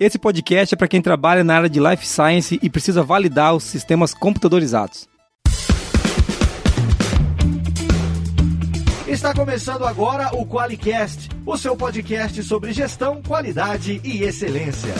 Esse 0.00 0.18
podcast 0.18 0.74
é 0.74 0.78
para 0.78 0.88
quem 0.88 1.02
trabalha 1.02 1.44
na 1.44 1.54
área 1.54 1.68
de 1.68 1.78
Life 1.78 2.06
Science 2.06 2.58
e 2.62 2.70
precisa 2.70 3.02
validar 3.02 3.54
os 3.54 3.64
sistemas 3.64 4.14
computadorizados. 4.14 5.06
Está 9.06 9.34
começando 9.34 9.84
agora 9.84 10.34
o 10.34 10.46
QualiCast, 10.46 11.28
o 11.44 11.54
seu 11.58 11.76
podcast 11.76 12.42
sobre 12.44 12.72
gestão, 12.72 13.20
qualidade 13.20 14.00
e 14.02 14.22
excelência. 14.22 14.94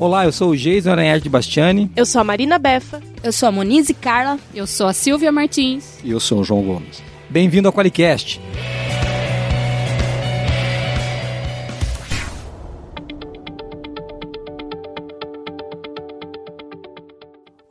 Olá, 0.00 0.24
eu 0.24 0.32
sou 0.32 0.50
o 0.50 0.56
Jason 0.56 0.90
Aranhard 0.90 1.28
Bastiani. 1.28 1.88
Eu 1.94 2.04
sou 2.04 2.20
a 2.20 2.24
Marina 2.24 2.58
Befa. 2.58 3.00
Eu 3.22 3.32
sou 3.32 3.48
a 3.48 3.52
Monize 3.52 3.94
Carla. 3.94 4.36
Eu 4.52 4.66
sou 4.66 4.88
a 4.88 4.92
Silvia 4.92 5.30
Martins. 5.30 6.00
E 6.02 6.10
eu 6.10 6.18
sou 6.18 6.40
o 6.40 6.44
João 6.44 6.64
Gomes. 6.64 7.00
Bem-vindo 7.30 7.68
ao 7.68 7.72
QualiCast. 7.72 8.40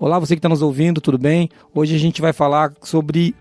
Olá, 0.02 0.18
você 0.18 0.34
que 0.34 0.40
está 0.40 0.50
nos 0.50 0.64
ouvindo, 0.64 1.00
tudo 1.00 1.20
bem? 1.20 1.48
Hoje 1.76 1.96
a 1.96 2.00
gente 2.00 2.24
vai 2.24 2.34
falar 2.34 2.74
sobre 2.82 3.36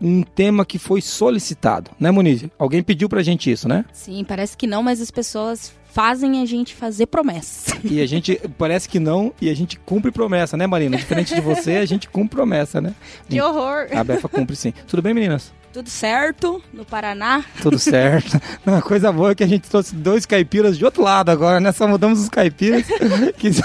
um 0.00 0.22
tema 0.22 0.64
que 0.64 0.78
foi 0.78 1.00
solicitado, 1.00 1.90
né, 1.98 2.08
Moniz? 2.12 2.44
Alguém 2.56 2.84
pediu 2.84 3.08
pra 3.08 3.20
gente 3.20 3.50
isso, 3.50 3.66
né? 3.68 3.84
Sim, 3.92 4.22
parece 4.22 4.56
que 4.56 4.64
não, 4.64 4.80
mas 4.80 5.00
as 5.00 5.10
pessoas 5.10 5.74
fazem 5.90 6.40
a 6.40 6.46
gente 6.46 6.72
fazer 6.72 7.06
promessas. 7.06 7.74
E 7.82 8.00
a 8.00 8.06
gente 8.06 8.40
parece 8.56 8.88
que 8.88 9.00
não 9.00 9.32
e 9.40 9.50
a 9.50 9.56
gente 9.56 9.76
cumpre 9.76 10.12
promessa, 10.12 10.56
né, 10.56 10.68
Marina? 10.68 10.96
Diferente 10.96 11.34
de 11.34 11.40
você, 11.40 11.78
a 11.78 11.84
gente 11.84 12.08
cumpre 12.08 12.36
promessa, 12.36 12.80
né? 12.80 12.94
Que 13.28 13.40
horror! 13.40 13.88
A 13.90 14.04
Befa 14.04 14.28
cumpre 14.28 14.54
sim. 14.54 14.72
Tudo 14.86 15.02
bem, 15.02 15.14
meninas? 15.14 15.52
Tudo 15.74 15.90
certo 15.90 16.62
no 16.72 16.84
Paraná? 16.84 17.44
Tudo 17.60 17.80
certo. 17.80 18.40
Uma 18.64 18.80
coisa 18.80 19.10
boa 19.10 19.32
é 19.32 19.34
que 19.34 19.42
a 19.42 19.46
gente 19.48 19.68
trouxe 19.68 19.92
dois 19.92 20.24
caipiras 20.24 20.78
de 20.78 20.84
outro 20.84 21.02
lado 21.02 21.30
agora, 21.30 21.58
né? 21.58 21.72
Só 21.72 21.88
mudamos 21.88 22.20
os 22.20 22.28
caipiras. 22.28 22.86
que 23.36 23.52
são... 23.52 23.64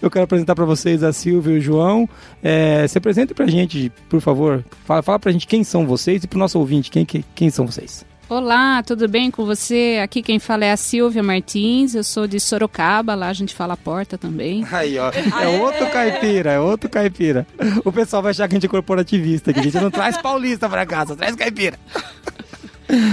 Eu 0.00 0.08
quero 0.08 0.22
apresentar 0.22 0.54
para 0.54 0.64
vocês 0.64 1.02
a 1.02 1.12
Silvia 1.12 1.54
e 1.54 1.58
o 1.58 1.60
João. 1.60 2.08
É, 2.40 2.86
se 2.86 2.96
apresente 2.96 3.34
pra 3.34 3.48
gente, 3.48 3.90
por 4.08 4.20
favor. 4.20 4.64
Fala, 4.84 5.02
fala 5.02 5.18
pra 5.18 5.32
gente 5.32 5.48
quem 5.48 5.64
são 5.64 5.84
vocês 5.84 6.22
e 6.22 6.28
pro 6.28 6.38
nosso 6.38 6.60
ouvinte, 6.60 6.92
quem, 6.92 7.04
quem, 7.04 7.24
quem 7.34 7.50
são 7.50 7.66
vocês. 7.66 8.06
Olá, 8.28 8.82
tudo 8.82 9.08
bem 9.08 9.30
com 9.30 9.46
você? 9.46 9.98
Aqui 10.04 10.20
quem 10.20 10.38
fala 10.38 10.66
é 10.66 10.70
a 10.70 10.76
Silvia 10.76 11.22
Martins, 11.22 11.94
eu 11.94 12.04
sou 12.04 12.26
de 12.26 12.38
Sorocaba, 12.38 13.14
lá 13.14 13.28
a 13.28 13.32
gente 13.32 13.54
fala 13.54 13.74
porta 13.74 14.18
também. 14.18 14.66
Aí, 14.70 14.98
ó, 14.98 15.10
é 15.10 15.48
outro 15.48 15.86
caipira, 15.90 16.52
é 16.52 16.60
outro 16.60 16.90
caipira. 16.90 17.46
O 17.86 17.90
pessoal 17.90 18.22
vai 18.22 18.32
achar 18.32 18.46
que 18.46 18.54
a 18.54 18.56
gente 18.56 18.66
é 18.66 18.68
corporativista, 18.68 19.50
que 19.50 19.60
a 19.60 19.62
gente 19.62 19.80
não 19.80 19.90
traz 19.90 20.20
paulista 20.20 20.68
pra 20.68 20.84
casa, 20.84 21.16
traz 21.16 21.34
caipira. 21.34 21.78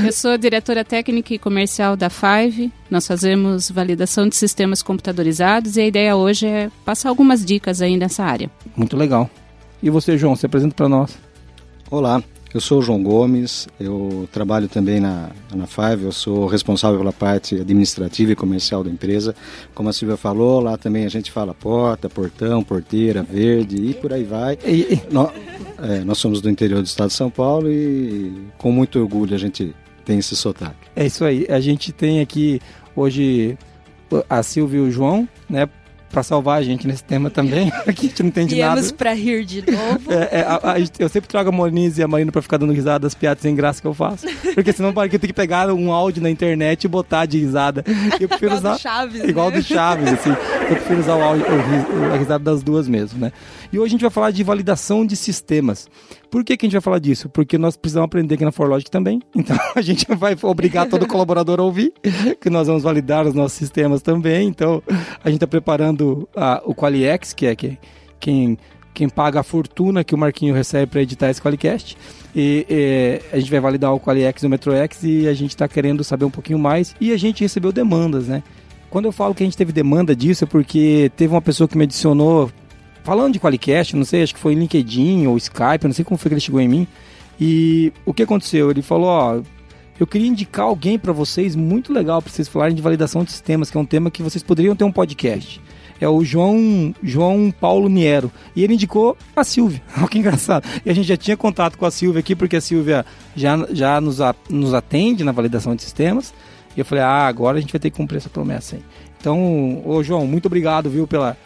Eu 0.06 0.12
sou 0.12 0.38
diretora 0.38 0.84
técnica 0.84 1.34
e 1.34 1.40
comercial 1.40 1.96
da 1.96 2.10
Five. 2.10 2.70
Nós 2.90 3.08
fazemos 3.08 3.72
validação 3.72 4.28
de 4.28 4.36
sistemas 4.36 4.84
computadorizados 4.84 5.78
e 5.78 5.82
a 5.82 5.88
ideia 5.88 6.16
hoje 6.18 6.46
é 6.46 6.70
passar 6.84 7.08
algumas 7.08 7.44
dicas 7.46 7.82
aí 7.82 7.96
nessa 7.96 8.26
área. 8.26 8.52
Muito 8.76 8.98
legal. 8.98 9.30
E 9.82 9.90
você, 9.90 10.18
João, 10.18 10.36
se 10.36 10.46
apresenta 10.46 10.76
para 10.76 10.90
nós. 10.90 11.18
Olá, 11.90 12.22
eu 12.56 12.62
sou 12.62 12.80
o 12.80 12.82
João 12.82 13.04
Gomes, 13.04 13.68
eu 13.78 14.30
trabalho 14.32 14.70
também 14.70 14.98
na, 14.98 15.30
na 15.54 15.68
Five, 15.68 16.06
eu 16.06 16.12
sou 16.14 16.48
responsável 16.48 16.98
pela 16.98 17.12
parte 17.12 17.56
administrativa 17.56 18.32
e 18.32 18.36
comercial 18.36 18.82
da 18.82 18.90
empresa. 18.90 19.36
Como 19.74 19.90
a 19.90 19.94
Silvia 19.94 20.16
falou, 20.16 20.62
lá 20.62 20.78
também 20.78 21.04
a 21.04 21.10
gente 21.10 21.34
fala 21.34 21.54
porta, 21.54 22.10
portão, 22.10 22.64
porteira, 22.64 23.24
verde 23.24 23.76
e 23.76 23.94
por 23.94 24.14
aí 24.14 24.24
vai. 24.24 24.58
E, 24.66 25.02
nós, 25.12 25.32
é, 25.84 26.00
nós 26.06 26.18
somos 26.18 26.40
do 26.40 26.50
interior 26.50 26.82
do 26.82 26.86
estado 26.86 27.10
de 27.10 27.16
São 27.16 27.30
Paulo 27.30 27.70
e 27.70 28.32
com 28.58 28.72
muito 28.72 29.02
orgulho 29.02 29.36
a 29.36 29.38
gente 29.38 29.76
tem 30.06 30.20
esse 30.20 30.34
sotaque. 30.34 30.78
É 30.96 31.06
isso 31.06 31.26
aí, 31.26 31.46
a 31.50 31.60
gente 31.60 31.92
tem 31.92 32.22
aqui 32.22 32.62
hoje 32.96 33.58
a 34.30 34.42
Silvia 34.42 34.80
e 34.80 34.82
o 34.84 34.90
João, 34.90 35.28
né? 35.50 35.68
Para 36.16 36.24
salvar 36.24 36.60
a 36.60 36.64
gente 36.64 36.88
nesse 36.88 37.04
tema 37.04 37.30
também, 37.30 37.70
que 37.94 38.06
a 38.06 38.10
gente 38.10 38.24
não 38.24 38.30
entende 38.30 38.56
Viemos 38.56 38.70
nada. 38.70 38.82
Viemos 38.82 38.92
para 38.94 39.14
rir 39.14 39.44
de 39.44 39.70
novo. 39.70 40.06
É, 40.16 40.40
é, 40.40 40.42
a, 40.42 40.74
a, 40.74 40.80
eu 41.00 41.10
sempre 41.10 41.28
trago 41.28 41.50
a 41.50 41.52
Moniz 41.52 41.98
e 41.98 42.04
a 42.04 42.08
Marina 42.08 42.32
para 42.32 42.42
ficar 42.42 42.58
dando 42.58 42.72
risada 42.72 43.00
das 43.00 43.14
piadas 43.14 43.42
sem 43.42 43.54
graça 43.54 43.82
que 43.82 43.88
eu 43.88 43.94
faço. 43.94 44.26
Porque 44.54 44.72
senão 44.72 44.94
para 44.94 45.10
que 45.10 45.16
eu 45.16 45.20
tenho 45.20 45.34
que 45.34 45.36
pegar 45.36 45.70
um 45.74 45.92
áudio 45.92 46.24
na 46.24 46.30
internet 46.30 46.86
e 46.86 46.88
botar 46.88 47.26
de 47.26 47.38
risada. 47.38 47.84
Eu 48.20 48.30
prefiro 48.30 48.56
igual 48.56 48.60
usar 48.60 48.74
do 48.74 48.80
Chaves, 48.80 49.24
igual 49.24 49.50
né? 49.52 49.58
do 49.58 49.64
Chaves, 49.64 50.14
assim. 50.14 50.30
Eu 50.30 50.76
prefiro 50.76 51.00
usar 51.00 51.16
o 51.16 51.22
áudio, 51.22 51.46
o, 51.46 52.14
a 52.14 52.18
risada 52.18 52.44
das 52.44 52.64
duas 52.64 52.88
mesmo, 52.88 53.20
né? 53.20 53.32
E 53.74 53.78
hoje 53.78 53.88
a 53.88 53.92
gente 53.92 54.02
vai 54.02 54.10
falar 54.10 54.32
de 54.32 54.44
validação 54.44 55.06
de 55.06 55.16
sistemas. 55.16 55.90
Por 56.30 56.44
que, 56.44 56.58
que 56.58 56.66
a 56.66 56.68
gente 56.68 56.74
vai 56.74 56.82
falar 56.82 57.00
disso? 57.00 57.30
Porque 57.30 57.58
nós 57.58 57.78
precisamos 57.78 58.06
aprender 58.06 58.36
aqui 58.36 58.46
na 58.46 58.52
ForLogic 58.52 58.90
também. 58.90 59.22
Então 59.46 59.58
a 59.76 59.82
gente 59.82 60.08
vai 60.16 60.36
obrigar 60.42 60.88
todo 60.88 61.06
colaborador 61.06 61.60
a 61.60 61.64
ouvir, 61.64 61.94
que 62.42 62.50
nós 62.50 62.68
vamos 62.68 62.82
validar 62.82 63.28
os 63.28 63.34
nossos 63.34 63.56
sistemas 63.56 64.02
também. 64.02 64.48
Então 64.48 64.82
a 65.24 65.30
gente 65.30 65.38
está 65.38 65.48
preparando 65.48 66.28
a, 66.36 66.64
o 66.66 66.74
QualiX, 66.74 67.34
que 67.34 67.46
é 67.46 67.56
que, 67.56 67.78
quem, 68.20 68.58
quem 68.94 69.08
paga 69.08 69.42
a 69.42 69.44
fortuna 69.44 70.04
que 70.04 70.16
o 70.16 70.18
Marquinho 70.18 70.56
recebe 70.56 70.88
para 70.88 71.02
editar 71.02 71.30
esse 71.30 71.42
QualiCast. 71.42 71.96
E, 72.36 72.66
e, 72.68 73.22
a 73.32 73.40
gente 73.40 73.52
vai 73.52 73.60
validar 73.60 73.94
o 73.94 74.00
QualiX 74.00 74.42
e 74.42 74.48
o 74.48 74.50
MetroX 74.50 75.04
e 75.04 75.28
a 75.28 75.34
gente 75.34 75.52
está 75.52 75.68
querendo 75.68 76.04
saber 76.04 76.26
um 76.26 76.32
pouquinho 76.32 76.58
mais. 76.58 76.96
E 77.00 77.12
a 77.12 77.18
gente 77.18 77.42
recebeu 77.42 77.72
demandas, 77.72 78.28
né? 78.28 78.42
Quando 78.90 79.06
eu 79.06 79.12
falo 79.12 79.36
que 79.36 79.44
a 79.44 79.46
gente 79.46 79.58
teve 79.58 79.72
demanda 79.72 80.16
disso 80.16 80.46
é 80.46 80.48
porque 80.48 81.12
teve 81.16 81.34
uma 81.34 81.42
pessoa 81.42 81.68
que 81.68 81.78
me 81.78 81.84
adicionou 81.84 82.50
falando 83.06 83.34
de 83.34 83.40
Qualicast, 83.40 83.96
não 83.96 84.04
sei, 84.04 84.24
acho 84.24 84.34
que 84.34 84.40
foi 84.40 84.56
LinkedIn 84.56 85.28
ou 85.28 85.38
Skype, 85.38 85.86
não 85.86 85.94
sei 85.94 86.04
como 86.04 86.18
foi 86.18 86.30
que 86.30 86.34
ele 86.34 86.42
chegou 86.42 86.60
em 86.60 86.68
mim. 86.68 86.88
E 87.40 87.94
o 88.04 88.14
que 88.14 88.24
aconteceu? 88.24 88.72
Ele 88.72 88.82
falou, 88.82 89.08
ó, 89.08 89.42
eu 90.00 90.08
queria 90.08 90.28
indicar 90.28 90.66
alguém 90.66 90.98
para 90.98 91.14
vocês 91.14 91.56
muito 91.56 91.94
legal 91.94 92.22
para 92.22 92.32
vocês 92.32 92.48
falarem 92.48 92.76
de 92.76 92.82
validação 92.82 93.24
de 93.24 93.32
sistemas, 93.32 93.70
que 93.70 93.78
é 93.78 93.80
um 93.80 93.86
tema 93.86 94.10
que 94.10 94.24
vocês 94.24 94.44
poderiam 94.44 94.76
ter 94.76 94.84
um 94.84 94.92
podcast. 94.92 95.62
É 96.02 96.10
o 96.10 96.26
João 96.26 96.94
João 97.02 97.54
Paulo 97.58 97.88
Niero. 97.88 98.32
E 98.56 98.64
ele 98.64 98.74
indicou 98.74 99.16
a 99.36 99.44
Silvia. 99.44 99.82
Olha 99.96 100.08
que 100.08 100.18
engraçado. 100.18 100.68
E 100.84 100.90
a 100.90 100.94
gente 100.94 101.08
já 101.08 101.16
tinha 101.16 101.38
contato 101.38 101.78
com 101.78 101.86
a 101.86 101.92
Silvia 101.92 102.20
aqui, 102.20 102.36
porque 102.36 102.56
a 102.56 102.62
Silvia 102.62 103.06
já, 103.36 103.56
já 103.72 104.02
nos, 104.02 104.20
a, 104.20 104.36
nos 104.50 104.74
atende 104.74 105.24
na 105.24 105.32
validação 105.32 105.76
de 105.76 105.84
sistemas. 105.84 106.34
E 106.76 106.80
eu 106.80 106.86
falei, 106.86 107.04
ah, 107.04 107.28
agora 107.28 107.58
a 107.58 107.62
gente 107.62 107.72
vai 107.72 107.80
ter 107.80 107.92
que 107.92 107.98
cumprir 107.98 108.18
essa 108.18 108.30
promessa 108.30 108.76
aí. 108.76 108.84
Então, 109.18 109.82
ô 109.86 110.04
João, 110.04 110.28
muito 110.28 110.48
obrigado, 110.48 110.90
viu, 110.90 111.08
pela, 111.08 111.38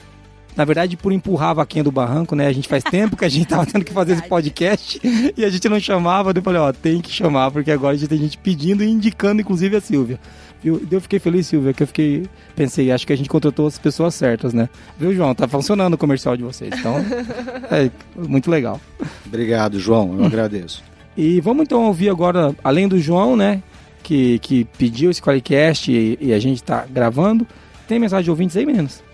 na 0.59 0.65
verdade, 0.65 0.97
por 0.97 1.13
empurrar 1.13 1.51
a 1.51 1.53
vaquinha 1.53 1.85
do 1.85 1.89
barranco, 1.89 2.35
né? 2.35 2.45
A 2.45 2.51
gente 2.51 2.67
faz 2.67 2.83
tempo 2.83 3.15
que 3.15 3.23
a 3.23 3.29
gente 3.29 3.47
tava 3.47 3.63
tendo 3.71 3.85
que 3.85 3.93
fazer 3.93 4.11
esse 4.11 4.27
podcast 4.27 4.99
e 5.37 5.45
a 5.45 5.49
gente 5.49 5.69
não 5.69 5.79
chamava. 5.79 6.33
Eu 6.35 6.41
falei, 6.41 6.59
ó, 6.59 6.73
tem 6.73 6.99
que 6.99 7.09
chamar, 7.09 7.49
porque 7.49 7.71
agora 7.71 7.93
a 7.93 7.97
gente 7.97 8.09
tem 8.09 8.17
gente 8.17 8.37
pedindo 8.37 8.83
e 8.83 8.89
indicando, 8.89 9.39
inclusive, 9.39 9.77
a 9.77 9.79
Silvia. 9.79 10.19
Viu? 10.61 10.85
Eu 10.91 10.99
fiquei 10.99 11.17
feliz, 11.17 11.47
Silvia, 11.47 11.71
que 11.73 11.81
eu 11.81 11.87
fiquei. 11.87 12.27
Pensei, 12.57 12.91
acho 12.91 13.07
que 13.07 13.13
a 13.13 13.15
gente 13.15 13.29
contratou 13.29 13.67
as 13.67 13.79
pessoas 13.79 14.13
certas, 14.15 14.53
né? 14.53 14.67
Viu, 14.97 15.13
João? 15.13 15.33
Tá 15.33 15.47
funcionando 15.47 15.93
o 15.93 15.97
comercial 15.97 16.35
de 16.35 16.43
vocês. 16.43 16.73
Então, 16.77 16.95
é 17.71 17.89
muito 18.17 18.51
legal. 18.51 18.81
Obrigado, 19.25 19.79
João. 19.79 20.17
Eu 20.19 20.25
agradeço. 20.25 20.83
E 21.15 21.39
vamos 21.39 21.63
então 21.63 21.85
ouvir 21.85 22.09
agora, 22.09 22.53
além 22.61 22.85
do 22.85 22.99
João, 22.99 23.37
né? 23.37 23.63
Que, 24.03 24.39
que 24.39 24.65
pediu 24.77 25.09
esse 25.09 25.21
Qualicast 25.21 25.89
e, 25.89 26.17
e 26.19 26.33
a 26.33 26.39
gente 26.39 26.61
tá 26.61 26.85
gravando. 26.89 27.47
Tem 27.87 27.97
mensagem 27.97 28.25
de 28.25 28.29
ouvintes 28.29 28.57
aí, 28.57 28.65
meninas? 28.65 29.07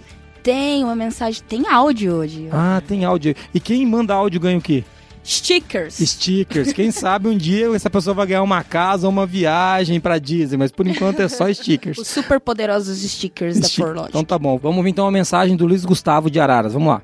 Tem 0.45 0.83
uma 0.83 0.95
mensagem, 0.95 1.41
tem 1.49 1.67
áudio 1.67 2.13
hoje. 2.13 2.49
Ah, 2.51 2.79
tem 2.87 3.03
áudio. 3.03 3.33
E 3.51 3.59
quem 3.59 3.83
manda 3.83 4.13
áudio 4.13 4.39
ganha 4.39 4.59
o 4.59 4.61
quê? 4.61 4.83
Stickers. 5.25 5.95
Stickers. 5.95 6.71
Quem 6.71 6.91
sabe 6.93 7.27
um 7.27 7.35
dia 7.35 7.75
essa 7.75 7.89
pessoa 7.89 8.13
vai 8.13 8.27
ganhar 8.27 8.43
uma 8.43 8.63
casa 8.63 9.07
ou 9.07 9.11
uma 9.11 9.25
viagem 9.25 9.99
pra 9.99 10.19
Disney, 10.19 10.55
mas 10.55 10.71
por 10.71 10.85
enquanto 10.85 11.19
é 11.19 11.27
só 11.27 11.51
stickers. 11.51 11.97
Os 11.97 12.07
super 12.07 12.39
poderosos 12.39 12.99
stickers 12.99 13.59
da 13.59 13.67
Forlogic. 13.67 14.09
Então 14.09 14.23
tá 14.23 14.37
bom. 14.37 14.55
Vamos 14.59 14.77
ouvir 14.77 14.91
então 14.91 15.07
a 15.07 15.11
mensagem 15.11 15.57
do 15.57 15.65
Luiz 15.65 15.83
Gustavo 15.83 16.29
de 16.29 16.39
Araras. 16.39 16.73
Vamos 16.73 16.89
lá. 16.89 17.01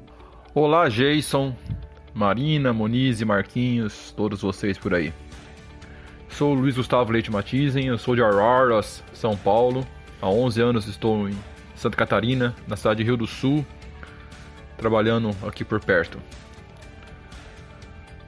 Olá, 0.54 0.88
Jason, 0.88 1.52
Marina, 2.14 2.72
Moniz 2.72 3.22
e 3.22 3.26
Marquinhos, 3.26 4.14
todos 4.16 4.40
vocês 4.40 4.78
por 4.78 4.94
aí. 4.94 5.12
Sou 6.30 6.52
o 6.52 6.54
Luiz 6.54 6.76
Gustavo 6.76 7.12
Leite 7.12 7.32
Matizen, 7.32 7.88
eu 7.88 7.98
sou 7.98 8.16
de 8.16 8.22
Araras, 8.22 9.04
São 9.14 9.36
Paulo. 9.36 9.84
Há 10.22 10.30
11 10.30 10.62
anos 10.62 10.88
estou 10.88 11.28
em 11.28 11.36
Santa 11.82 11.98
Catarina, 11.98 12.56
na 12.68 12.76
cidade 12.76 13.00
de 13.00 13.04
Rio 13.04 13.18
do 13.18 13.26
Sul, 13.26 13.66
trabalhando 14.78 15.36
aqui 15.42 15.66
por 15.66 15.80
perto. 15.80 16.20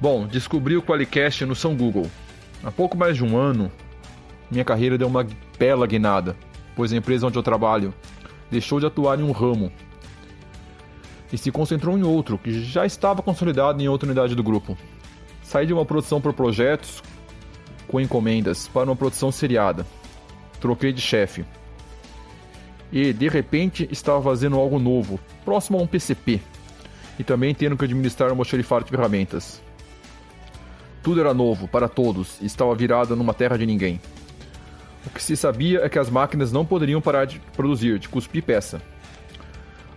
Bom, 0.01 0.25
descobri 0.25 0.75
o 0.75 0.81
Qualicast 0.81 1.45
no 1.45 1.53
São 1.53 1.75
Google. 1.75 2.09
Há 2.63 2.71
pouco 2.71 2.97
mais 2.97 3.15
de 3.15 3.23
um 3.23 3.37
ano, 3.37 3.71
minha 4.49 4.65
carreira 4.65 4.97
deu 4.97 5.07
uma 5.07 5.23
bela 5.59 5.85
guinada, 5.85 6.35
pois 6.75 6.91
a 6.91 6.97
empresa 6.97 7.27
onde 7.27 7.37
eu 7.37 7.43
trabalho 7.43 7.93
deixou 8.49 8.79
de 8.79 8.87
atuar 8.87 9.19
em 9.19 9.23
um 9.23 9.31
ramo 9.31 9.71
e 11.31 11.37
se 11.37 11.51
concentrou 11.51 11.95
em 11.95 12.01
outro, 12.01 12.39
que 12.39 12.59
já 12.63 12.87
estava 12.87 13.21
consolidado 13.21 13.79
em 13.79 13.87
outra 13.87 14.07
unidade 14.07 14.33
do 14.33 14.41
grupo. 14.41 14.75
Saí 15.43 15.67
de 15.67 15.73
uma 15.73 15.85
produção 15.85 16.19
por 16.19 16.33
projetos 16.33 17.03
com 17.87 18.01
encomendas 18.01 18.67
para 18.67 18.89
uma 18.89 18.95
produção 18.95 19.31
seriada. 19.31 19.85
Troquei 20.59 20.91
de 20.91 21.01
chefe. 21.01 21.45
E, 22.93 23.11
de 23.11 23.27
repente, 23.27 23.89
estava 23.91 24.21
fazendo 24.21 24.55
algo 24.55 24.77
novo, 24.77 25.19
próximo 25.43 25.79
a 25.79 25.81
um 25.81 25.87
PCP, 25.87 26.39
e 27.17 27.23
também 27.23 27.55
tendo 27.55 27.75
que 27.75 27.83
administrar 27.83 28.31
uma 28.31 28.45
xerifada 28.45 28.85
de 28.85 28.91
ferramentas. 28.91 29.59
Tudo 31.01 31.19
era 31.19 31.33
novo 31.33 31.67
para 31.67 31.89
todos 31.89 32.39
e 32.39 32.45
estava 32.45 32.73
virado 32.75 33.15
numa 33.15 33.33
terra 33.33 33.57
de 33.57 33.65
ninguém. 33.65 33.99
O 35.05 35.09
que 35.09 35.21
se 35.21 35.35
sabia 35.35 35.81
é 35.83 35.89
que 35.89 35.97
as 35.97 36.09
máquinas 36.09 36.51
não 36.51 36.63
poderiam 36.63 37.01
parar 37.01 37.25
de 37.25 37.39
produzir, 37.57 37.97
de 37.97 38.07
cuspir 38.07 38.43
peça. 38.43 38.79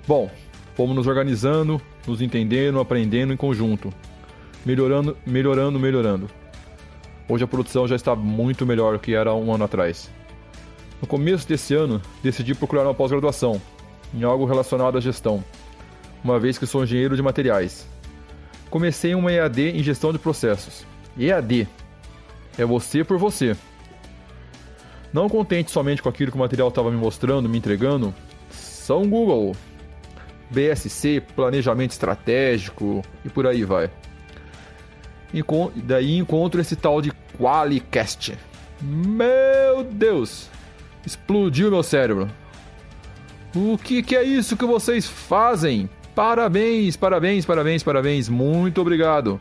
Bom, 0.09 0.31
fomos 0.75 0.97
nos 0.97 1.07
organizando, 1.07 1.81
nos 2.07 2.23
entendendo, 2.23 2.81
aprendendo 2.81 3.33
em 3.33 3.37
conjunto, 3.37 3.93
melhorando, 4.65 5.17
melhorando, 5.25 5.79
melhorando. 5.79 6.31
Hoje 7.29 7.45
a 7.45 7.47
produção 7.47 7.87
já 7.87 7.95
está 7.95 8.17
muito 8.17 8.65
melhor 8.65 8.95
do 8.95 8.99
que 8.99 9.15
era 9.15 9.35
um 9.35 9.53
ano 9.53 9.65
atrás. 9.65 10.11
No 11.01 11.07
começo 11.07 11.47
desse 11.47 11.75
ano, 11.75 12.01
decidi 12.23 12.55
procurar 12.55 12.85
uma 12.85 12.95
pós-graduação 12.95 13.61
em 14.15 14.23
algo 14.23 14.45
relacionado 14.47 14.97
à 14.97 15.01
gestão, 15.01 15.45
uma 16.25 16.39
vez 16.39 16.57
que 16.57 16.67
sou 16.67 16.85
engenheiro 16.85 17.17
de 17.17 17.23
materiais. 17.23 17.87
Comecei 18.71 19.15
uma 19.15 19.31
EAD 19.31 19.79
em 19.79 19.83
gestão 19.83 20.13
de 20.13 20.19
processos. 20.19 20.87
EAD 21.19 21.69
é 22.59 22.65
você 22.65 23.05
por 23.05 23.19
você. 23.19 23.57
Não 25.13 25.29
contente 25.29 25.71
somente 25.71 26.03
com 26.03 26.09
aquilo 26.09 26.31
que 26.31 26.37
o 26.37 26.41
material 26.41 26.69
estava 26.69 26.91
me 26.91 26.97
mostrando, 26.97 27.49
me 27.49 27.59
entregando, 27.59 28.15
São 28.51 29.09
Google, 29.09 29.55
BSC, 30.51 31.23
planejamento 31.35 31.93
estratégico 31.93 33.03
e 33.25 33.29
por 33.29 33.47
aí 33.47 33.65
vai. 33.65 33.91
Daí 35.77 36.17
encontro 36.17 36.61
esse 36.61 36.77
tal 36.77 37.03
de 37.03 37.13
Qualicast. 37.39 38.37
Meu 38.81 39.85
Deus! 39.85 40.49
Explodiu 41.07 41.71
meu 41.71 41.83
cérebro. 41.83 42.29
O 43.55 43.79
que, 43.79 44.03
que 44.03 44.17
é 44.17 44.25
isso 44.25 44.57
que 44.57 44.67
vocês 44.67 45.07
fazem? 45.07 45.89
Parabéns, 46.15 46.97
parabéns, 46.97 47.47
parabéns, 47.47 47.83
parabéns. 47.83 48.29
Muito 48.29 48.81
obrigado. 48.81 49.41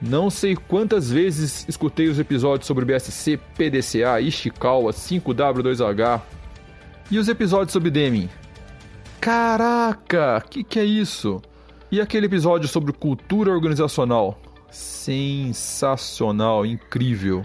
Não 0.00 0.30
sei 0.30 0.56
quantas 0.56 1.10
vezes 1.10 1.64
escutei 1.68 2.08
os 2.08 2.18
episódios 2.18 2.66
sobre 2.66 2.84
BSC, 2.84 3.38
PDCA, 3.56 4.20
Ishikawa, 4.20 4.92
5W2H 4.92 6.20
e 7.10 7.18
os 7.18 7.28
episódios 7.28 7.72
sobre 7.72 7.90
Deming. 7.90 8.28
Caraca, 9.20 10.42
que 10.48 10.62
que 10.62 10.78
é 10.78 10.84
isso? 10.84 11.42
E 11.90 12.00
aquele 12.00 12.26
episódio 12.26 12.68
sobre 12.68 12.92
cultura 12.92 13.50
organizacional? 13.50 14.38
Sensacional, 14.70 16.64
incrível. 16.66 17.44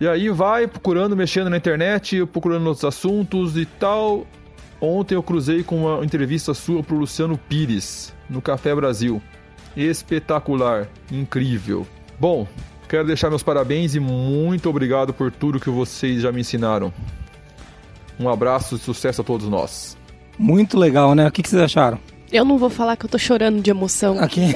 E 0.00 0.06
aí 0.06 0.30
vai 0.30 0.66
procurando, 0.66 1.16
mexendo 1.16 1.50
na 1.50 1.56
internet, 1.56 2.24
procurando 2.26 2.66
outros 2.66 2.84
assuntos 2.84 3.56
e 3.56 3.64
tal. 3.64 4.26
Ontem 4.80 5.16
eu 5.16 5.22
cruzei 5.22 5.64
com 5.64 5.86
uma 5.86 6.04
entrevista 6.04 6.54
sua 6.54 6.82
pro 6.82 6.96
Luciano 6.96 7.36
Pires, 7.36 8.14
no 8.30 8.40
Café 8.40 8.74
Brasil. 8.74 9.20
Espetacular, 9.76 10.88
incrível. 11.10 11.86
Bom, 12.18 12.46
quero 12.88 13.06
deixar 13.06 13.28
meus 13.28 13.42
parabéns 13.42 13.96
e 13.96 14.00
muito 14.00 14.70
obrigado 14.70 15.12
por 15.12 15.32
tudo 15.32 15.58
que 15.58 15.70
vocês 15.70 16.22
já 16.22 16.30
me 16.30 16.40
ensinaram. 16.40 16.92
Um 18.20 18.28
abraço 18.28 18.76
e 18.76 18.78
sucesso 18.78 19.20
a 19.20 19.24
todos 19.24 19.48
nós. 19.48 19.96
Muito 20.38 20.78
legal, 20.78 21.14
né? 21.14 21.26
O 21.26 21.32
que, 21.32 21.42
que 21.42 21.48
vocês 21.48 21.62
acharam? 21.62 21.98
Eu 22.30 22.44
não 22.44 22.58
vou 22.58 22.70
falar 22.70 22.96
que 22.96 23.06
eu 23.06 23.10
tô 23.10 23.18
chorando 23.18 23.60
de 23.60 23.70
emoção. 23.70 24.20
Aqui. 24.20 24.40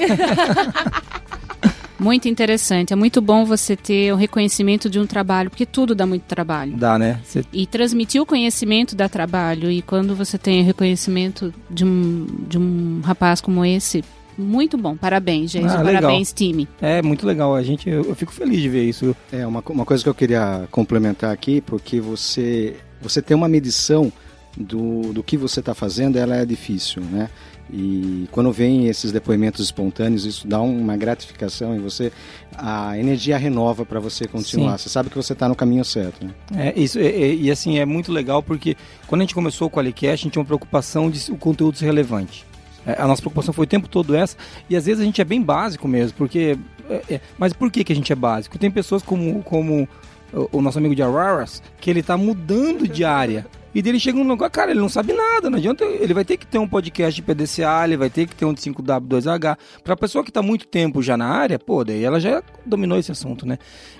Muito 2.03 2.27
interessante. 2.27 2.91
É 2.91 2.95
muito 2.95 3.21
bom 3.21 3.45
você 3.45 3.75
ter 3.75 4.11
o 4.11 4.15
reconhecimento 4.15 4.89
de 4.89 4.99
um 4.99 5.07
trabalho, 5.07 5.49
porque 5.49 5.65
tudo 5.65 5.95
dá 5.95 6.05
muito 6.05 6.23
trabalho. 6.23 6.75
Dá, 6.75 6.99
né? 6.99 7.19
Você... 7.23 7.45
E 7.53 7.65
transmitir 7.65 8.21
o 8.21 8.25
conhecimento 8.25 8.95
dá 8.95 9.07
trabalho. 9.07 9.71
E 9.71 9.81
quando 9.81 10.15
você 10.15 10.37
tem 10.37 10.61
o 10.61 10.65
reconhecimento 10.65 11.53
de 11.69 11.85
um, 11.85 12.27
de 12.47 12.57
um 12.57 13.01
rapaz 13.03 13.39
como 13.39 13.63
esse, 13.63 14.03
muito 14.37 14.77
bom. 14.77 14.95
Parabéns, 14.95 15.51
gente. 15.51 15.67
Ah, 15.67 15.83
Parabéns, 15.83 16.33
time. 16.33 16.67
É, 16.81 17.01
muito 17.01 17.25
legal. 17.25 17.55
A 17.55 17.63
gente, 17.63 17.89
eu, 17.89 18.03
eu, 18.03 18.15
fico 18.15 18.31
feliz 18.31 18.61
de 18.61 18.69
ver 18.69 18.83
isso. 18.83 19.15
É, 19.31 19.45
uma, 19.45 19.63
uma 19.69 19.85
coisa 19.85 20.03
que 20.03 20.09
eu 20.09 20.15
queria 20.15 20.67
complementar 20.71 21.31
aqui, 21.31 21.61
porque 21.61 21.99
você, 21.99 22.75
você 23.01 23.21
tem 23.21 23.35
uma 23.35 23.47
medição 23.47 24.11
do, 24.57 25.13
do 25.13 25.23
que 25.23 25.37
você 25.37 25.59
está 25.59 25.73
fazendo, 25.73 26.17
ela 26.17 26.35
é 26.35 26.45
difícil, 26.45 27.01
né? 27.01 27.29
E 27.71 28.27
quando 28.31 28.51
vem 28.51 28.87
esses 28.87 29.11
depoimentos 29.11 29.63
espontâneos, 29.65 30.25
isso 30.25 30.47
dá 30.47 30.61
uma 30.61 30.97
gratificação 30.97 31.75
em 31.75 31.79
você, 31.79 32.11
a 32.55 32.97
energia 32.99 33.37
renova 33.37 33.85
para 33.85 33.99
você 33.99 34.27
continuar. 34.27 34.77
Sim. 34.77 34.83
Você 34.83 34.89
sabe 34.89 35.09
que 35.09 35.15
você 35.15 35.33
está 35.33 35.47
no 35.47 35.55
caminho 35.55 35.83
certo. 35.83 36.25
Né? 36.25 36.33
É, 36.55 36.79
isso, 36.79 36.99
e, 36.99 37.43
e, 37.43 37.51
assim, 37.51 37.79
é 37.79 37.85
muito 37.85 38.11
legal 38.11 38.43
porque 38.43 38.75
quando 39.07 39.21
a 39.21 39.23
gente 39.23 39.33
começou 39.33 39.67
o 39.67 39.71
Qualicast, 39.71 40.13
a 40.13 40.15
gente 40.15 40.31
tinha 40.33 40.41
uma 40.41 40.45
preocupação 40.45 41.09
de 41.09 41.31
o 41.31 41.37
conteúdo 41.37 41.77
ser 41.77 41.85
relevante. 41.85 42.45
É, 42.85 43.01
a 43.01 43.07
nossa 43.07 43.21
preocupação 43.21 43.53
foi 43.53 43.63
o 43.63 43.67
tempo 43.67 43.87
todo 43.87 44.13
essa, 44.13 44.35
e 44.69 44.75
às 44.75 44.85
vezes 44.85 45.01
a 45.01 45.05
gente 45.05 45.21
é 45.21 45.25
bem 45.25 45.41
básico 45.41 45.87
mesmo, 45.87 46.17
porque. 46.17 46.57
É, 46.89 47.15
é 47.15 47.21
mas 47.37 47.53
por 47.53 47.71
que, 47.71 47.83
que 47.83 47.93
a 47.93 47.95
gente 47.95 48.11
é 48.11 48.15
básico? 48.15 48.59
Tem 48.59 48.69
pessoas 48.69 49.01
como, 49.01 49.41
como 49.41 49.87
o, 50.33 50.57
o 50.57 50.61
nosso 50.61 50.77
amigo 50.77 50.95
de 50.95 51.03
Araras, 51.03 51.61
que 51.79 51.89
ele 51.89 51.99
está 51.99 52.17
mudando 52.17 52.87
de 52.87 53.03
área. 53.03 53.45
E 53.73 53.81
dele 53.81 53.99
chega 53.99 54.19
um 54.19 54.27
lugar, 54.27 54.49
cara, 54.51 54.69
ele 54.69 54.79
não 54.79 54.89
sabe 54.89 55.13
nada, 55.13 55.49
não 55.49 55.57
adianta, 55.57 55.83
ele 55.83 56.13
vai 56.13 56.23
ter 56.23 56.37
que 56.37 56.45
ter 56.45 56.59
um 56.59 56.67
podcast 56.67 57.19
de 57.19 57.21
PDCA, 57.23 57.83
ele 57.85 57.97
vai 57.97 58.09
ter 58.09 58.27
que 58.27 58.35
ter 58.35 58.45
um 58.45 58.53
de 58.53 58.61
5W2H. 58.61 59.57
Pra 59.83 59.95
pessoa 59.95 60.23
que 60.23 60.31
tá 60.31 60.43
muito 60.43 60.67
tempo 60.67 61.01
já 61.01 61.17
na 61.17 61.27
área, 61.27 61.57
pô, 61.57 61.83
daí 61.83 62.03
ela 62.03 62.19
já 62.19 62.43
dominou 62.63 62.99
esse 62.99 63.11
assunto, 63.11 63.47
né? 63.47 63.57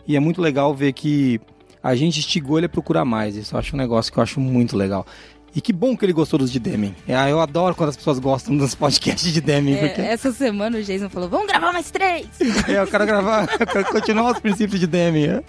E 0.07 0.15
é 0.15 0.19
muito 0.19 0.41
legal 0.41 0.75
ver 0.75 0.93
que 0.93 1.41
a 1.81 1.95
gente 1.95 2.19
instigou 2.19 2.59
ele 2.59 2.67
a 2.67 2.69
procurar 2.69 3.03
mais. 3.03 3.35
Isso 3.35 3.55
eu 3.55 3.59
acho 3.59 3.75
um 3.75 3.79
negócio 3.79 4.13
que 4.13 4.19
eu 4.19 4.23
acho 4.23 4.39
muito 4.39 4.77
legal. 4.77 5.07
E 5.55 5.61
que 5.61 5.71
bom 5.71 5.95
que 5.95 6.03
ele 6.03 6.13
gostou 6.13 6.39
dos 6.39 6.51
de 6.51 6.59
Deming. 6.59 6.95
É, 7.07 7.31
eu 7.31 7.39
adoro 7.39 7.75
quando 7.75 7.89
as 7.89 7.95
pessoas 7.95 8.17
gostam 8.17 8.57
dos 8.57 8.73
podcasts 8.73 9.31
de 9.31 9.39
Deming. 9.39 9.75
É, 9.75 9.87
porque... 9.87 10.01
Essa 10.01 10.31
semana 10.31 10.79
o 10.79 10.83
Jason 10.83 11.09
falou: 11.09 11.29
vamos 11.29 11.47
gravar 11.47 11.71
mais 11.71 11.91
três! 11.91 12.27
É, 12.67 12.79
eu 12.79 12.87
quero 12.87 13.05
gravar, 13.05 13.47
eu 13.59 13.67
quero 13.67 13.85
continuar 13.85 14.31
os 14.31 14.39
princípios 14.39 14.79
de 14.79 14.87
Deming. 14.87 15.25
É. 15.25 15.43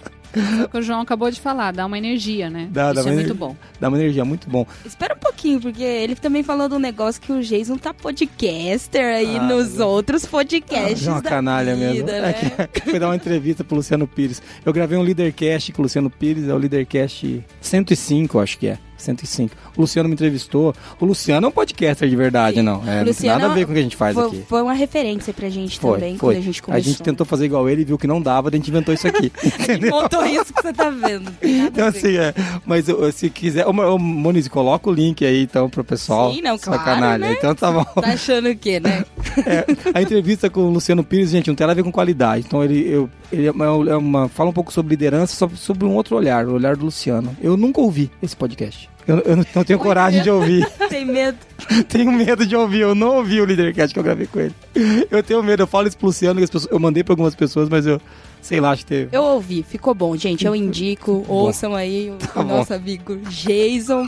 o 0.63 0.69
que 0.69 0.77
o 0.77 0.81
João 0.81 1.01
acabou 1.01 1.31
de 1.31 1.39
falar, 1.39 1.71
dá 1.71 1.85
uma 1.85 1.97
energia, 1.97 2.49
né? 2.49 2.67
Dá, 2.71 2.91
Isso 2.91 3.03
dá 3.03 3.09
é 3.09 3.13
muito 3.13 3.33
bom. 3.33 3.55
Dá 3.79 3.87
uma 3.87 3.97
energia, 3.97 4.25
muito 4.25 4.49
bom. 4.49 4.67
Espera 4.85 5.15
um 5.15 5.17
pouquinho, 5.19 5.61
porque 5.61 5.83
ele 5.83 6.15
também 6.15 6.43
falou 6.43 6.67
de 6.67 6.75
um 6.75 6.79
negócio 6.79 7.21
que 7.21 7.31
o 7.31 7.41
Jason 7.41 7.77
tá 7.77 7.93
podcaster 7.93 9.15
aí 9.15 9.37
ah, 9.37 9.43
nos 9.43 9.79
outros 9.79 10.25
podcasts. 10.25 11.07
É 11.07 11.11
uma 11.11 11.21
canalha 11.21 11.75
vida, 11.75 11.93
mesmo. 11.93 12.07
Né? 12.07 12.35
É 12.57 12.67
que, 12.67 12.81
foi 12.89 12.99
dar 12.99 13.07
uma 13.07 13.15
entrevista 13.15 13.63
pro 13.63 13.77
Luciano 13.77 14.07
Pires. 14.07 14.41
Eu 14.65 14.73
gravei 14.73 14.97
um 14.97 15.01
Leadercast 15.01 15.71
com 15.71 15.81
o 15.81 15.83
Luciano 15.83 16.09
Pires, 16.09 16.47
é 16.47 16.53
o 16.53 16.57
Leadercast 16.57 17.43
105, 17.61 18.39
acho 18.39 18.57
que 18.57 18.67
é. 18.67 18.77
105. 18.97 19.55
O 19.77 19.81
Luciano 19.81 20.07
me 20.09 20.13
entrevistou. 20.13 20.73
O 20.99 21.05
Luciano 21.05 21.45
é 21.45 21.49
um 21.49 21.51
podcaster 21.51 22.07
de 22.07 22.15
verdade, 22.15 22.61
não. 22.61 22.83
É, 22.87 23.03
não 23.03 23.13
tem 23.13 23.29
nada 23.29 23.47
a 23.47 23.53
ver 23.53 23.65
com 23.65 23.71
o 23.71 23.73
que 23.73 23.79
a 23.79 23.83
gente 23.83 23.95
faz 23.95 24.15
foi, 24.15 24.27
aqui. 24.27 24.43
Foi 24.47 24.61
uma 24.61 24.73
referência 24.73 25.33
pra 25.33 25.49
gente 25.49 25.79
foi, 25.79 25.93
também, 25.93 26.17
foi. 26.17 26.33
quando 26.33 26.41
a 26.41 26.45
gente 26.45 26.61
começou. 26.61 26.89
A 26.89 26.93
gente 26.93 27.03
tentou 27.03 27.25
fazer 27.25 27.45
igual 27.45 27.69
ele, 27.69 27.83
viu 27.83 27.97
que 27.97 28.07
não 28.07 28.21
dava, 28.21 28.49
a 28.49 28.51
gente 28.51 28.69
inventou 28.69 28.93
isso 28.93 29.07
aqui. 29.07 29.31
Montou 29.89 30.25
isso 30.25 30.53
que 30.53 30.61
você 30.61 30.73
tá 30.73 30.89
vendo. 30.89 31.31
Então, 31.75 31.87
assim, 31.87 32.15
é. 32.17 32.33
Mas 32.65 32.85
se 33.13 33.29
quiser. 33.29 33.65
Ô, 33.65 33.97
Moniz, 33.97 34.47
coloca 34.47 34.89
o 34.89 34.93
link 34.93 35.25
aí, 35.25 35.43
então, 35.43 35.69
pro 35.69 35.83
pessoal. 35.83 36.33
Sim, 36.33 36.41
não, 36.41 36.57
claro. 36.57 37.19
Né? 37.19 37.33
Então 37.33 37.55
tá 37.55 37.71
bom. 37.71 37.83
Tá 37.83 38.13
achando 38.13 38.49
o 38.49 38.55
quê, 38.55 38.79
né? 38.79 39.03
É, 39.45 39.65
a 39.93 40.01
entrevista 40.01 40.49
com 40.49 40.61
o 40.61 40.69
Luciano 40.69 41.03
Pires, 41.03 41.29
gente, 41.29 41.47
não 41.47 41.55
tem 41.55 41.67
nada 41.67 41.73
a 41.73 41.75
ver 41.75 41.83
com 41.83 41.91
qualidade. 41.91 42.45
Então, 42.47 42.63
ele, 42.63 42.87
eu, 42.87 43.09
ele 43.31 43.47
é 43.47 43.51
uma, 43.51 43.65
é 43.65 43.95
uma, 43.95 44.29
fala 44.29 44.49
um 44.49 44.53
pouco 44.53 44.71
sobre 44.71 44.91
liderança, 44.91 45.49
sobre 45.55 45.85
um 45.85 45.93
outro 45.93 46.15
olhar, 46.15 46.47
o 46.47 46.53
olhar 46.53 46.75
do 46.75 46.85
Luciano. 46.85 47.35
Eu 47.41 47.57
nunca 47.57 47.81
ouvi 47.81 48.09
esse 48.23 48.35
podcast. 48.35 48.89
Eu, 49.07 49.19
eu 49.19 49.35
não, 49.35 49.63
tenho 49.63 49.77
coragem 49.77 50.23
de 50.23 50.29
ouvir. 50.29 50.67
Tem 50.89 51.05
medo. 51.05 51.37
tenho 51.87 52.11
medo 52.11 52.45
de 52.45 52.55
ouvir. 52.55 52.81
Eu 52.81 52.95
não 52.95 53.17
ouvi 53.17 53.39
o 53.39 53.45
Leadercast 53.45 53.93
que 53.93 53.99
eu 53.99 54.03
gravei 54.03 54.25
com 54.25 54.39
ele. 54.39 54.55
Eu 55.11 55.21
tenho 55.21 55.43
medo. 55.43 55.63
Eu 55.63 55.67
falo 55.67 55.87
isso 55.87 55.97
pro 55.97 56.07
Luciano, 56.07 56.41
eu 56.71 56.79
mandei 56.79 57.03
pra 57.03 57.13
algumas 57.13 57.35
pessoas, 57.35 57.69
mas 57.69 57.85
eu, 57.85 58.01
Sei 58.45 58.61
lá, 58.61 58.69
acho 58.69 58.83
que 58.83 58.89
teve. 58.89 59.09
Eu 59.11 59.23
ouvi, 59.23 59.63
ficou 59.63 59.95
bom, 59.95 60.15
gente. 60.15 60.45
Eu 60.45 60.53
indico. 60.55 61.25
ouçam 61.27 61.73
aí 61.73 62.11
o, 62.11 62.17
tá 62.17 62.43
nosso 62.43 62.75
amigo 62.75 63.17
Jason 63.27 64.07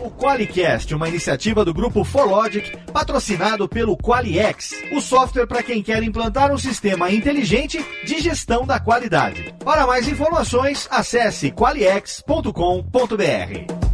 O 0.00 0.10
Qualicast, 0.10 0.92
uma 0.96 1.08
iniciativa 1.08 1.64
do 1.64 1.72
grupo 1.72 2.02
Forlogic, 2.02 2.76
patrocinado 2.92 3.68
pelo 3.68 3.96
Qualiex, 3.96 4.74
o 4.92 5.00
software 5.00 5.46
para 5.46 5.62
quem 5.62 5.80
quer 5.80 6.02
implantar 6.02 6.52
um 6.52 6.58
sistema 6.58 7.12
inteligente 7.12 7.78
de 8.04 8.18
gestão 8.18 8.66
da 8.66 8.80
qualidade. 8.80 9.54
Para 9.64 9.86
mais 9.86 10.08
informações, 10.08 10.88
acesse 10.90 11.52
qualiex.com.br. 11.52 13.91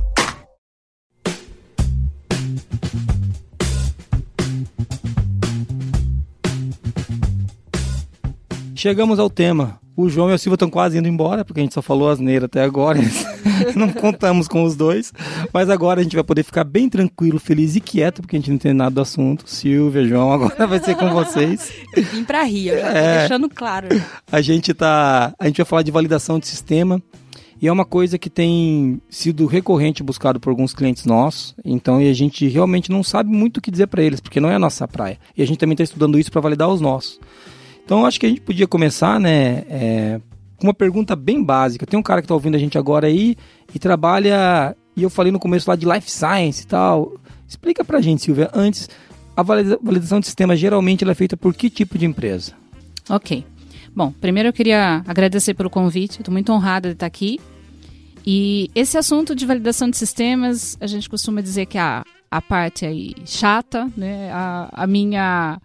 Chegamos 8.78 9.18
ao 9.18 9.28
tema. 9.28 9.80
O 9.96 10.08
João 10.08 10.30
e 10.30 10.34
a 10.34 10.38
Silva 10.38 10.54
estão 10.54 10.70
quase 10.70 10.96
indo 10.96 11.08
embora, 11.08 11.44
porque 11.44 11.58
a 11.58 11.64
gente 11.64 11.74
só 11.74 11.82
falou 11.82 12.08
asneira 12.08 12.46
até 12.46 12.62
agora. 12.62 13.00
não 13.74 13.92
contamos 13.92 14.46
com 14.46 14.62
os 14.62 14.76
dois. 14.76 15.12
Mas 15.52 15.68
agora 15.68 15.98
a 15.98 16.04
gente 16.04 16.14
vai 16.14 16.22
poder 16.22 16.44
ficar 16.44 16.62
bem 16.62 16.88
tranquilo, 16.88 17.40
feliz 17.40 17.74
e 17.74 17.80
quieto, 17.80 18.22
porque 18.22 18.36
a 18.36 18.38
gente 18.38 18.50
não 18.50 18.54
entende 18.54 18.74
nada 18.76 18.94
do 18.94 19.00
assunto. 19.00 19.50
Silvia, 19.50 20.04
João, 20.04 20.32
agora 20.32 20.64
vai 20.64 20.78
ser 20.78 20.94
com 20.94 21.12
vocês. 21.12 21.72
Vim 22.12 22.22
pra 22.22 22.44
rir, 22.44 22.68
É. 22.68 23.18
deixando 23.18 23.48
claro. 23.48 23.88
A 24.30 24.40
gente 24.40 24.72
tá. 24.72 25.34
A 25.36 25.48
gente 25.48 25.56
vai 25.56 25.66
falar 25.66 25.82
de 25.82 25.90
validação 25.90 26.38
de 26.38 26.46
sistema. 26.46 27.02
E 27.60 27.66
é 27.66 27.72
uma 27.72 27.84
coisa 27.84 28.16
que 28.16 28.30
tem 28.30 29.02
sido 29.10 29.44
recorrente 29.46 30.04
buscado 30.04 30.38
por 30.38 30.50
alguns 30.50 30.72
clientes 30.72 31.04
nossos. 31.04 31.52
Então, 31.64 32.00
e 32.00 32.08
a 32.08 32.14
gente 32.14 32.46
realmente 32.46 32.92
não 32.92 33.02
sabe 33.02 33.28
muito 33.28 33.56
o 33.56 33.60
que 33.60 33.72
dizer 33.72 33.88
para 33.88 34.04
eles, 34.04 34.20
porque 34.20 34.38
não 34.38 34.48
é 34.48 34.54
a 34.54 34.60
nossa 34.60 34.86
praia. 34.86 35.18
E 35.36 35.42
a 35.42 35.46
gente 35.48 35.58
também 35.58 35.74
está 35.74 35.82
estudando 35.82 36.16
isso 36.16 36.30
para 36.30 36.40
validar 36.40 36.68
os 36.68 36.80
nossos. 36.80 37.18
Então, 37.88 38.04
acho 38.04 38.20
que 38.20 38.26
a 38.26 38.28
gente 38.28 38.42
podia 38.42 38.66
começar, 38.68 39.18
né, 39.18 39.64
é, 39.70 40.20
com 40.58 40.66
uma 40.66 40.74
pergunta 40.74 41.16
bem 41.16 41.42
básica. 41.42 41.86
Tem 41.86 41.98
um 41.98 42.02
cara 42.02 42.20
que 42.20 42.26
está 42.26 42.34
ouvindo 42.34 42.54
a 42.54 42.58
gente 42.58 42.76
agora 42.76 43.06
aí 43.06 43.34
e 43.74 43.78
trabalha. 43.78 44.76
E 44.94 45.02
eu 45.02 45.08
falei 45.08 45.32
no 45.32 45.38
começo 45.38 45.70
lá 45.70 45.74
de 45.74 45.86
life 45.86 46.10
science 46.10 46.64
e 46.64 46.66
tal. 46.66 47.14
Explica 47.48 47.82
pra 47.82 48.02
gente, 48.02 48.20
Silvia, 48.20 48.50
antes, 48.52 48.90
a 49.34 49.42
valida- 49.42 49.78
validação 49.82 50.20
de 50.20 50.26
sistema 50.26 50.54
geralmente 50.54 51.02
ela 51.02 51.12
é 51.12 51.14
feita 51.14 51.34
por 51.34 51.54
que 51.54 51.70
tipo 51.70 51.96
de 51.96 52.04
empresa? 52.04 52.52
Ok. 53.08 53.42
Bom, 53.96 54.12
primeiro 54.20 54.50
eu 54.50 54.52
queria 54.52 55.02
agradecer 55.06 55.54
pelo 55.54 55.70
convite, 55.70 56.18
estou 56.18 56.30
muito 56.30 56.52
honrada 56.52 56.88
de 56.90 56.92
estar 56.94 57.06
aqui. 57.06 57.40
E 58.26 58.70
esse 58.74 58.98
assunto 58.98 59.34
de 59.34 59.46
validação 59.46 59.88
de 59.88 59.96
sistemas, 59.96 60.76
a 60.78 60.86
gente 60.86 61.08
costuma 61.08 61.40
dizer 61.40 61.64
que 61.64 61.78
é 61.78 61.80
a, 61.80 62.04
a 62.30 62.42
parte 62.42 62.84
aí 62.84 63.14
chata, 63.24 63.90
né? 63.96 64.30
A, 64.30 64.68
a 64.82 64.86
minha 64.86 65.58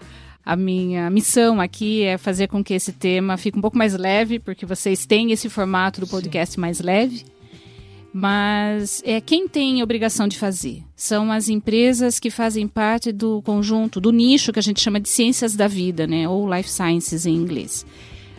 a 0.45 0.55
minha 0.55 1.09
missão 1.09 1.61
aqui 1.61 2.03
é 2.03 2.17
fazer 2.17 2.47
com 2.47 2.63
que 2.63 2.73
esse 2.73 2.91
tema 2.91 3.37
fique 3.37 3.57
um 3.57 3.61
pouco 3.61 3.77
mais 3.77 3.93
leve, 3.95 4.39
porque 4.39 4.65
vocês 4.65 5.05
têm 5.05 5.31
esse 5.31 5.49
formato 5.49 6.01
do 6.01 6.07
podcast 6.07 6.59
mais 6.59 6.79
leve. 6.79 7.25
Mas 8.13 9.01
é 9.05 9.19
quem 9.19 9.47
tem 9.47 9.81
obrigação 9.81 10.27
de 10.27 10.37
fazer. 10.37 10.83
São 10.95 11.31
as 11.31 11.49
empresas 11.49 12.19
que 12.19 12.29
fazem 12.29 12.67
parte 12.67 13.11
do 13.11 13.41
conjunto, 13.41 13.99
do 13.99 14.11
nicho 14.11 14.53
que 14.53 14.59
a 14.59 14.63
gente 14.63 14.81
chama 14.81 14.99
de 14.99 15.09
ciências 15.09 15.55
da 15.55 15.67
vida, 15.67 16.05
né, 16.05 16.27
ou 16.29 16.53
life 16.53 16.69
sciences 16.69 17.25
em 17.25 17.33
inglês. 17.33 17.85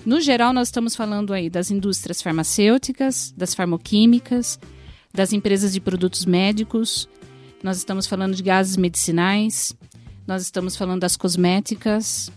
No 0.07 0.21
geral, 0.21 0.53
nós 0.53 0.69
estamos 0.69 0.95
falando 0.95 1.33
aí 1.33 1.51
das 1.51 1.71
indústrias 1.71 2.23
farmacêuticas, 2.23 3.35
das 3.37 3.55
farmoquímicas, 3.55 4.61
das 5.13 5.33
empresas 5.33 5.73
de 5.73 5.81
produtos 5.81 6.25
médicos, 6.25 7.09
nós 7.65 7.79
estamos 7.79 8.07
falando 8.07 8.35
de 8.35 8.43
gases 8.43 8.77
medicinais, 8.77 9.75
nós 10.27 10.43
estamos 10.43 10.77
falando 10.77 11.01
das 11.01 11.17
cosméticas, 11.17 12.31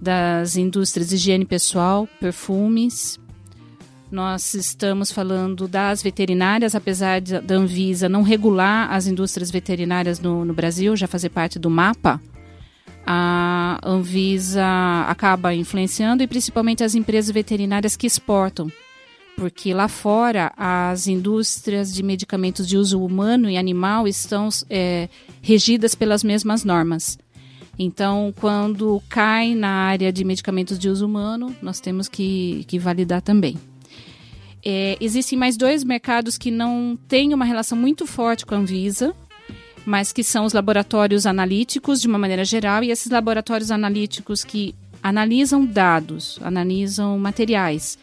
das 0.00 0.56
indústrias 0.56 1.08
de 1.08 1.16
higiene 1.16 1.44
pessoal, 1.44 2.08
perfumes, 2.20 3.18
nós 4.10 4.54
estamos 4.54 5.10
falando 5.10 5.66
das 5.66 6.02
veterinárias, 6.02 6.74
apesar 6.74 7.20
da 7.20 7.54
Anvisa 7.54 8.08
não 8.08 8.22
regular 8.22 8.92
as 8.92 9.06
indústrias 9.06 9.50
veterinárias 9.50 10.20
no, 10.20 10.44
no 10.44 10.54
Brasil, 10.54 10.94
já 10.94 11.08
fazer 11.08 11.30
parte 11.30 11.58
do 11.58 11.68
mapa, 11.68 12.20
a 13.04 13.80
Anvisa 13.84 14.64
acaba 15.08 15.54
influenciando 15.54 16.22
e 16.22 16.26
principalmente 16.26 16.84
as 16.84 16.94
empresas 16.94 17.32
veterinárias 17.32 17.96
que 17.96 18.06
exportam. 18.06 18.70
Porque 19.36 19.74
lá 19.74 19.86
fora 19.86 20.52
as 20.56 21.06
indústrias 21.06 21.92
de 21.92 22.02
medicamentos 22.02 22.66
de 22.66 22.76
uso 22.76 23.02
humano 23.04 23.50
e 23.50 23.58
animal 23.58 24.08
estão 24.08 24.48
é, 24.70 25.08
regidas 25.42 25.94
pelas 25.94 26.24
mesmas 26.24 26.64
normas. 26.64 27.18
Então, 27.78 28.32
quando 28.40 29.02
cai 29.08 29.54
na 29.54 29.68
área 29.68 30.10
de 30.10 30.24
medicamentos 30.24 30.78
de 30.78 30.88
uso 30.88 31.04
humano, 31.04 31.54
nós 31.60 31.78
temos 31.80 32.08
que, 32.08 32.64
que 32.66 32.78
validar 32.78 33.20
também. 33.20 33.58
É, 34.64 34.96
existem 35.00 35.38
mais 35.38 35.56
dois 35.56 35.84
mercados 35.84 36.38
que 36.38 36.50
não 36.50 36.98
têm 37.06 37.34
uma 37.34 37.44
relação 37.44 37.76
muito 37.76 38.06
forte 38.06 38.46
com 38.46 38.54
a 38.54 38.58
Anvisa, 38.58 39.14
mas 39.84 40.12
que 40.12 40.24
são 40.24 40.44
os 40.46 40.54
laboratórios 40.54 41.26
analíticos, 41.26 42.00
de 42.00 42.08
uma 42.08 42.18
maneira 42.18 42.44
geral, 42.44 42.82
e 42.82 42.90
esses 42.90 43.10
laboratórios 43.10 43.70
analíticos 43.70 44.42
que 44.42 44.74
analisam 45.02 45.64
dados, 45.64 46.38
analisam 46.42 47.16
materiais 47.18 47.98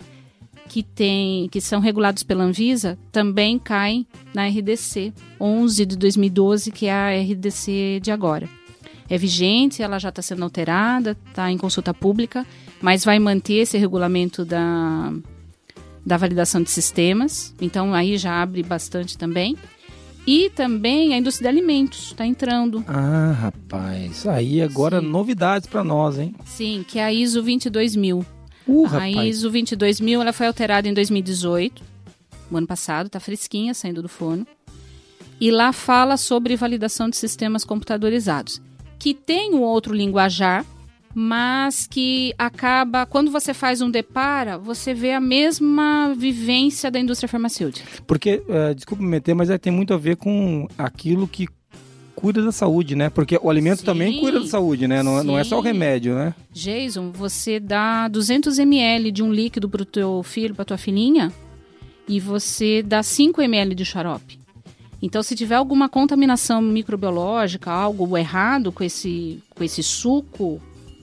que, 0.73 0.81
tem, 0.81 1.47
que 1.49 1.61
são 1.61 1.79
regulados 1.79 2.23
pela 2.23 2.43
Anvisa, 2.43 2.97
também 3.11 3.59
caem 3.59 4.07
na 4.33 4.47
RDC 4.47 5.13
11 5.39 5.85
de 5.85 5.95
2012, 5.95 6.71
que 6.71 6.87
é 6.87 6.91
a 6.91 7.11
RDC 7.21 7.99
de 8.01 8.09
agora. 8.09 8.49
É 9.07 9.15
vigente, 9.15 9.83
ela 9.83 9.99
já 9.99 10.09
está 10.09 10.23
sendo 10.23 10.43
alterada, 10.43 11.15
está 11.29 11.51
em 11.51 11.59
consulta 11.59 11.93
pública, 11.93 12.43
mas 12.81 13.05
vai 13.05 13.19
manter 13.19 13.57
esse 13.57 13.77
regulamento 13.77 14.43
da, 14.43 15.13
da 16.03 16.17
validação 16.17 16.63
de 16.63 16.71
sistemas, 16.71 17.53
então 17.61 17.93
aí 17.93 18.17
já 18.17 18.41
abre 18.41 18.63
bastante 18.63 19.15
também. 19.15 19.55
E 20.25 20.49
também 20.49 21.13
a 21.13 21.19
indústria 21.19 21.51
de 21.51 21.55
alimentos 21.55 22.05
está 22.07 22.25
entrando. 22.25 22.83
Ah, 22.87 23.37
rapaz. 23.39 24.25
Aí 24.25 24.59
agora 24.59 25.01
Sim. 25.01 25.07
novidades 25.07 25.67
para 25.67 25.83
nós, 25.83 26.17
hein? 26.17 26.33
Sim, 26.45 26.83
que 26.87 26.97
é 26.97 27.03
a 27.03 27.13
ISO 27.13 27.43
22000. 27.43 28.25
Uh, 28.67 28.85
a 28.85 28.89
rapaz. 28.89 29.27
ISO 29.27 29.49
22000 29.49 30.21
ela 30.21 30.33
foi 30.33 30.47
alterada 30.47 30.87
em 30.87 30.93
2018, 30.93 31.83
o 32.49 32.57
ano 32.57 32.67
passado, 32.67 33.07
está 33.07 33.19
fresquinha, 33.19 33.73
saindo 33.73 34.01
do 34.01 34.09
forno. 34.09 34.45
E 35.39 35.51
lá 35.51 35.73
fala 35.73 36.15
sobre 36.17 36.55
validação 36.55 37.09
de 37.09 37.17
sistemas 37.17 37.63
computadorizados, 37.63 38.61
que 38.97 39.13
tem 39.13 39.53
um 39.53 39.61
outro 39.61 39.93
linguajar, 39.93 40.65
mas 41.13 41.85
que 41.85 42.33
acaba, 42.37 43.05
quando 43.05 43.29
você 43.29 43.53
faz 43.53 43.81
um 43.81 43.91
depara, 43.91 44.57
você 44.57 44.93
vê 44.93 45.13
a 45.13 45.19
mesma 45.19 46.13
vivência 46.15 46.89
da 46.89 46.99
indústria 46.99 47.27
farmacêutica. 47.27 47.87
Porque, 48.07 48.41
eh, 48.47 48.73
desculpa 48.73 49.03
me 49.03 49.09
meter, 49.09 49.35
mas 49.35 49.49
é, 49.49 49.57
tem 49.57 49.71
muito 49.71 49.93
a 49.93 49.97
ver 49.97 50.15
com 50.15 50.67
aquilo 50.77 51.27
que 51.27 51.47
cuida 52.15 52.41
da 52.41 52.51
saúde, 52.51 52.95
né? 52.95 53.09
Porque 53.09 53.39
o 53.41 53.49
alimento 53.49 53.79
Sim. 53.79 53.85
também 53.85 54.19
cuida 54.19 54.39
da 54.39 54.47
saúde, 54.47 54.87
né? 54.87 55.01
Não, 55.03 55.19
é- 55.19 55.23
não 55.23 55.37
é 55.37 55.43
só 55.43 55.57
o 55.57 55.61
remédio, 55.61 56.15
né? 56.15 56.33
Jason, 56.51 57.11
você 57.11 57.59
dá 57.59 58.07
200 58.07 58.59
ml 58.59 59.11
de 59.11 59.23
um 59.23 59.31
líquido 59.31 59.67
para 59.69 59.81
o 59.81 59.85
teu 59.85 60.21
filho, 60.23 60.55
para 60.55 60.65
tua 60.65 60.77
filhinha, 60.77 61.31
e 62.07 62.19
você 62.19 62.81
dá 62.83 63.01
5 63.03 63.41
ml 63.41 63.75
de 63.75 63.85
xarope. 63.85 64.39
Então, 65.01 65.21
se 65.21 65.35
tiver 65.35 65.55
alguma 65.55 65.89
contaminação 65.89 66.61
microbiológica, 66.61 67.69
algo 67.69 68.17
errado 68.17 68.71
com 68.71 68.83
esse, 68.83 69.39
com 69.53 69.63
esse 69.63 69.83
suco, 69.83 70.61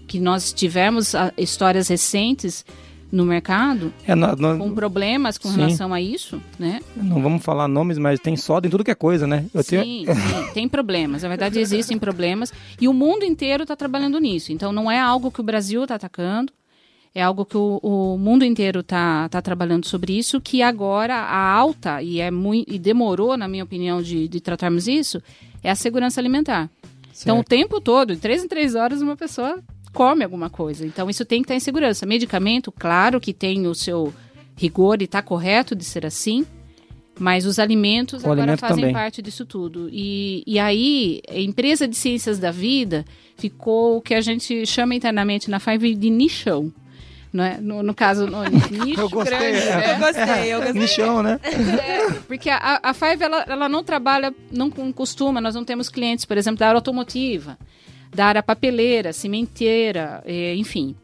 que 0.08 0.18
nós 0.18 0.52
tivemos 0.52 1.14
ah, 1.14 1.32
histórias 1.36 1.88
recentes 1.88 2.64
no 3.12 3.24
mercado, 3.24 3.92
É, 4.06 4.14
nó- 4.14 4.36
nó- 4.36 4.56
com 4.56 4.72
problemas 4.72 5.36
com 5.36 5.48
Sim. 5.48 5.56
relação 5.56 5.92
a 5.92 6.00
isso, 6.00 6.40
né? 6.58 6.80
não 6.96 7.20
vamos 7.20 7.42
falar 7.42 7.66
nomes, 7.66 7.98
mas 7.98 8.20
tem 8.20 8.36
soda 8.36 8.66
em 8.66 8.70
tudo 8.70 8.84
que 8.84 8.90
é 8.90 8.94
coisa, 8.94 9.26
né? 9.26 9.46
Eu 9.52 9.64
tenho... 9.64 9.82
Sim, 9.82 10.04
sim, 10.06 10.52
tem 10.54 10.68
problemas. 10.68 11.22
Na 11.22 11.28
verdade, 11.28 11.58
existem 11.58 11.98
problemas. 11.98 12.52
E 12.80 12.86
o 12.86 12.92
mundo 12.92 13.24
inteiro 13.24 13.62
está 13.64 13.74
trabalhando 13.74 14.18
nisso. 14.20 14.52
Então, 14.52 14.70
não 14.72 14.90
é 14.90 14.98
algo 15.00 15.30
que 15.30 15.40
o 15.40 15.44
Brasil 15.44 15.82
está 15.82 15.96
atacando. 15.96 16.52
É 17.12 17.20
algo 17.22 17.44
que 17.44 17.56
o, 17.56 17.80
o 17.82 18.16
mundo 18.16 18.44
inteiro 18.44 18.80
está 18.80 19.28
tá 19.28 19.42
trabalhando 19.42 19.84
sobre 19.86 20.16
isso, 20.16 20.40
que 20.40 20.62
agora 20.62 21.16
a 21.16 21.52
alta, 21.52 22.00
e, 22.00 22.20
é 22.20 22.30
muito, 22.30 22.72
e 22.72 22.78
demorou, 22.78 23.36
na 23.36 23.48
minha 23.48 23.64
opinião, 23.64 24.00
de, 24.00 24.28
de 24.28 24.40
tratarmos 24.40 24.86
isso, 24.86 25.20
é 25.64 25.68
a 25.70 25.74
segurança 25.74 26.20
alimentar. 26.20 26.70
Então, 27.20 27.34
o 27.34 27.38
Certo. 27.40 27.48
tempo 27.48 27.80
todo, 27.80 28.14
de 28.14 28.20
três 28.20 28.44
em 28.44 28.46
três 28.48 28.76
horas, 28.76 29.02
uma 29.02 29.16
pessoa 29.16 29.58
come 29.92 30.24
alguma 30.24 30.50
coisa. 30.50 30.86
Então, 30.86 31.10
isso 31.10 31.24
tem 31.24 31.40
que 31.40 31.44
estar 31.46 31.54
em 31.54 31.60
segurança. 31.60 32.06
Medicamento, 32.06 32.72
claro 32.72 33.20
que 33.20 33.32
tem 33.32 33.66
o 33.66 33.74
seu 33.74 34.12
rigor 34.56 35.00
e 35.00 35.04
está 35.04 35.22
correto 35.22 35.74
de 35.74 35.84
ser 35.84 36.04
assim, 36.04 36.46
mas 37.18 37.46
os 37.46 37.58
alimentos 37.58 38.22
O 38.22 38.26
agora 38.26 38.42
alimento 38.42 38.60
fazem 38.60 38.76
também. 38.76 38.92
parte 38.92 39.22
disso 39.22 39.44
tudo. 39.44 39.88
E, 39.92 40.42
e 40.46 40.58
aí, 40.58 41.20
a 41.28 41.38
empresa 41.38 41.86
de 41.86 41.96
ciências 41.96 42.38
da 42.38 42.50
vida 42.50 43.04
ficou 43.36 43.96
o 43.96 44.00
que 44.00 44.14
a 44.14 44.20
gente 44.20 44.64
chama 44.66 44.94
internamente 44.94 45.50
na 45.50 45.58
Five 45.58 45.94
de 45.94 46.10
nichão. 46.10 46.72
Não 47.32 47.44
é? 47.44 47.60
no, 47.60 47.80
no 47.80 47.94
caso, 47.94 48.26
no, 48.26 48.42
nicho 48.84 49.00
Eu 49.00 49.08
gostei, 49.08 49.38
grande, 49.38 49.58
é. 49.58 49.76
né? 49.76 49.94
Eu 49.94 49.98
gostei, 49.98 50.54
eu 50.54 50.60
gostei. 50.60 50.80
Nichão, 50.82 51.22
né? 51.22 51.38
É, 51.44 52.10
porque 52.26 52.50
a, 52.50 52.80
a 52.82 52.92
Five, 52.92 53.22
ela, 53.22 53.44
ela 53.46 53.68
não 53.68 53.84
trabalha, 53.84 54.34
não 54.50 54.68
costuma, 54.70 55.40
nós 55.40 55.54
não 55.54 55.64
temos 55.64 55.88
clientes, 55.88 56.24
por 56.24 56.36
exemplo, 56.36 56.58
da 56.58 56.66
área 56.68 56.78
automotiva, 56.78 57.56
da 58.14 58.26
área 58.26 58.42
papeleira, 58.42 59.12
cimenteira, 59.12 60.22
eh, 60.26 60.54
enfim. 60.56 60.94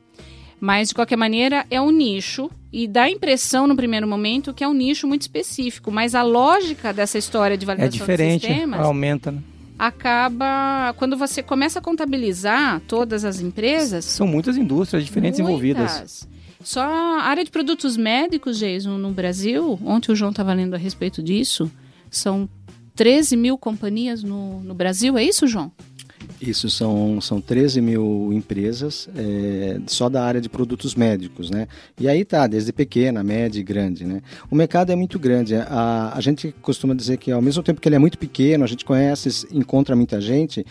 Mas, 0.61 0.89
de 0.89 0.95
qualquer 0.95 1.17
maneira, 1.17 1.67
é 1.71 1.81
um 1.81 1.91
nicho 1.91 2.51
e 2.73 2.89
dá 2.89 3.05
a 3.05 3.11
impressão, 3.11 3.67
no 3.67 3.77
primeiro 3.77 4.09
momento, 4.09 4.53
que 4.53 4.65
é 4.65 4.69
um 4.69 4.75
nicho 4.75 5.07
muito 5.07 5.23
específico. 5.23 5.91
Mas 5.91 6.15
a 6.15 6.23
lógica 6.23 6.93
dessa 6.93 7.19
história 7.19 7.57
de 7.57 7.65
É 7.65 7.67
validação 7.67 7.99
diferente, 7.99 8.43
de 8.43 8.47
sistemas 8.49 8.81
aumenta, 8.81 9.31
né? 9.31 9.41
acaba... 9.79 10.95
Quando 10.97 11.17
você 11.17 11.43
começa 11.43 11.79
a 11.79 11.83
contabilizar 11.83 12.81
todas 12.89 13.25
as 13.25 13.41
empresas... 13.41 14.05
São 14.05 14.27
muitas 14.27 14.57
indústrias 14.57 15.05
diferentes 15.05 15.39
envolvidas. 15.39 15.93
Muitas. 15.93 16.29
Só 16.63 16.81
a 16.83 17.23
área 17.23 17.45
de 17.45 17.51
produtos 17.51 17.97
médicos, 17.97 18.59
Jason, 18.59 18.99
no 18.99 19.11
Brasil, 19.11 19.79
ontem 19.85 20.11
o 20.11 20.17
João 20.17 20.31
estava 20.31 20.53
lendo 20.53 20.75
a 20.75 20.79
respeito 20.79 21.23
disso, 21.23 21.71
são 22.11 22.49
13 22.97 23.37
mil 23.37 23.57
companhias 23.59 24.23
no, 24.23 24.61
no 24.61 24.75
Brasil, 24.75 25.17
é 25.17 25.23
isso, 25.23 25.47
João? 25.47 25.71
Isso 26.41 26.69
são, 26.69 27.21
são 27.21 27.41
13 27.41 27.81
mil 27.81 28.31
empresas 28.33 29.09
é, 29.17 29.81
só 29.87 30.09
da 30.09 30.23
área 30.23 30.41
de 30.41 30.49
produtos 30.49 30.95
médicos, 30.95 31.51
né? 31.51 31.67
E 31.99 32.09
aí 32.09 32.25
tá, 32.25 32.47
desde 32.47 32.73
pequena, 32.73 33.23
média 33.23 33.59
e 33.59 33.63
grande, 33.63 34.05
né? 34.05 34.21
O 34.51 34.55
mercado 34.55 34.93
é 34.93 34.97
muito 34.97 35.19
grande. 35.19 35.55
A, 35.55 36.13
a 36.15 36.21
gente 36.21 36.55
costuma 36.61 36.95
dizer 36.95 37.17
que 37.17 37.33
ao 37.33 37.41
mesmo 37.41 37.63
tempo 37.63 37.81
que 37.81 37.89
ele 37.89 37.97
é 37.97 37.99
muito 37.99 38.19
pequeno, 38.19 38.65
a 38.65 38.67
gente 38.67 38.85
conhece, 38.85 39.47
encontra 39.51 39.97
muita 39.97 40.21
gente, 40.21 40.65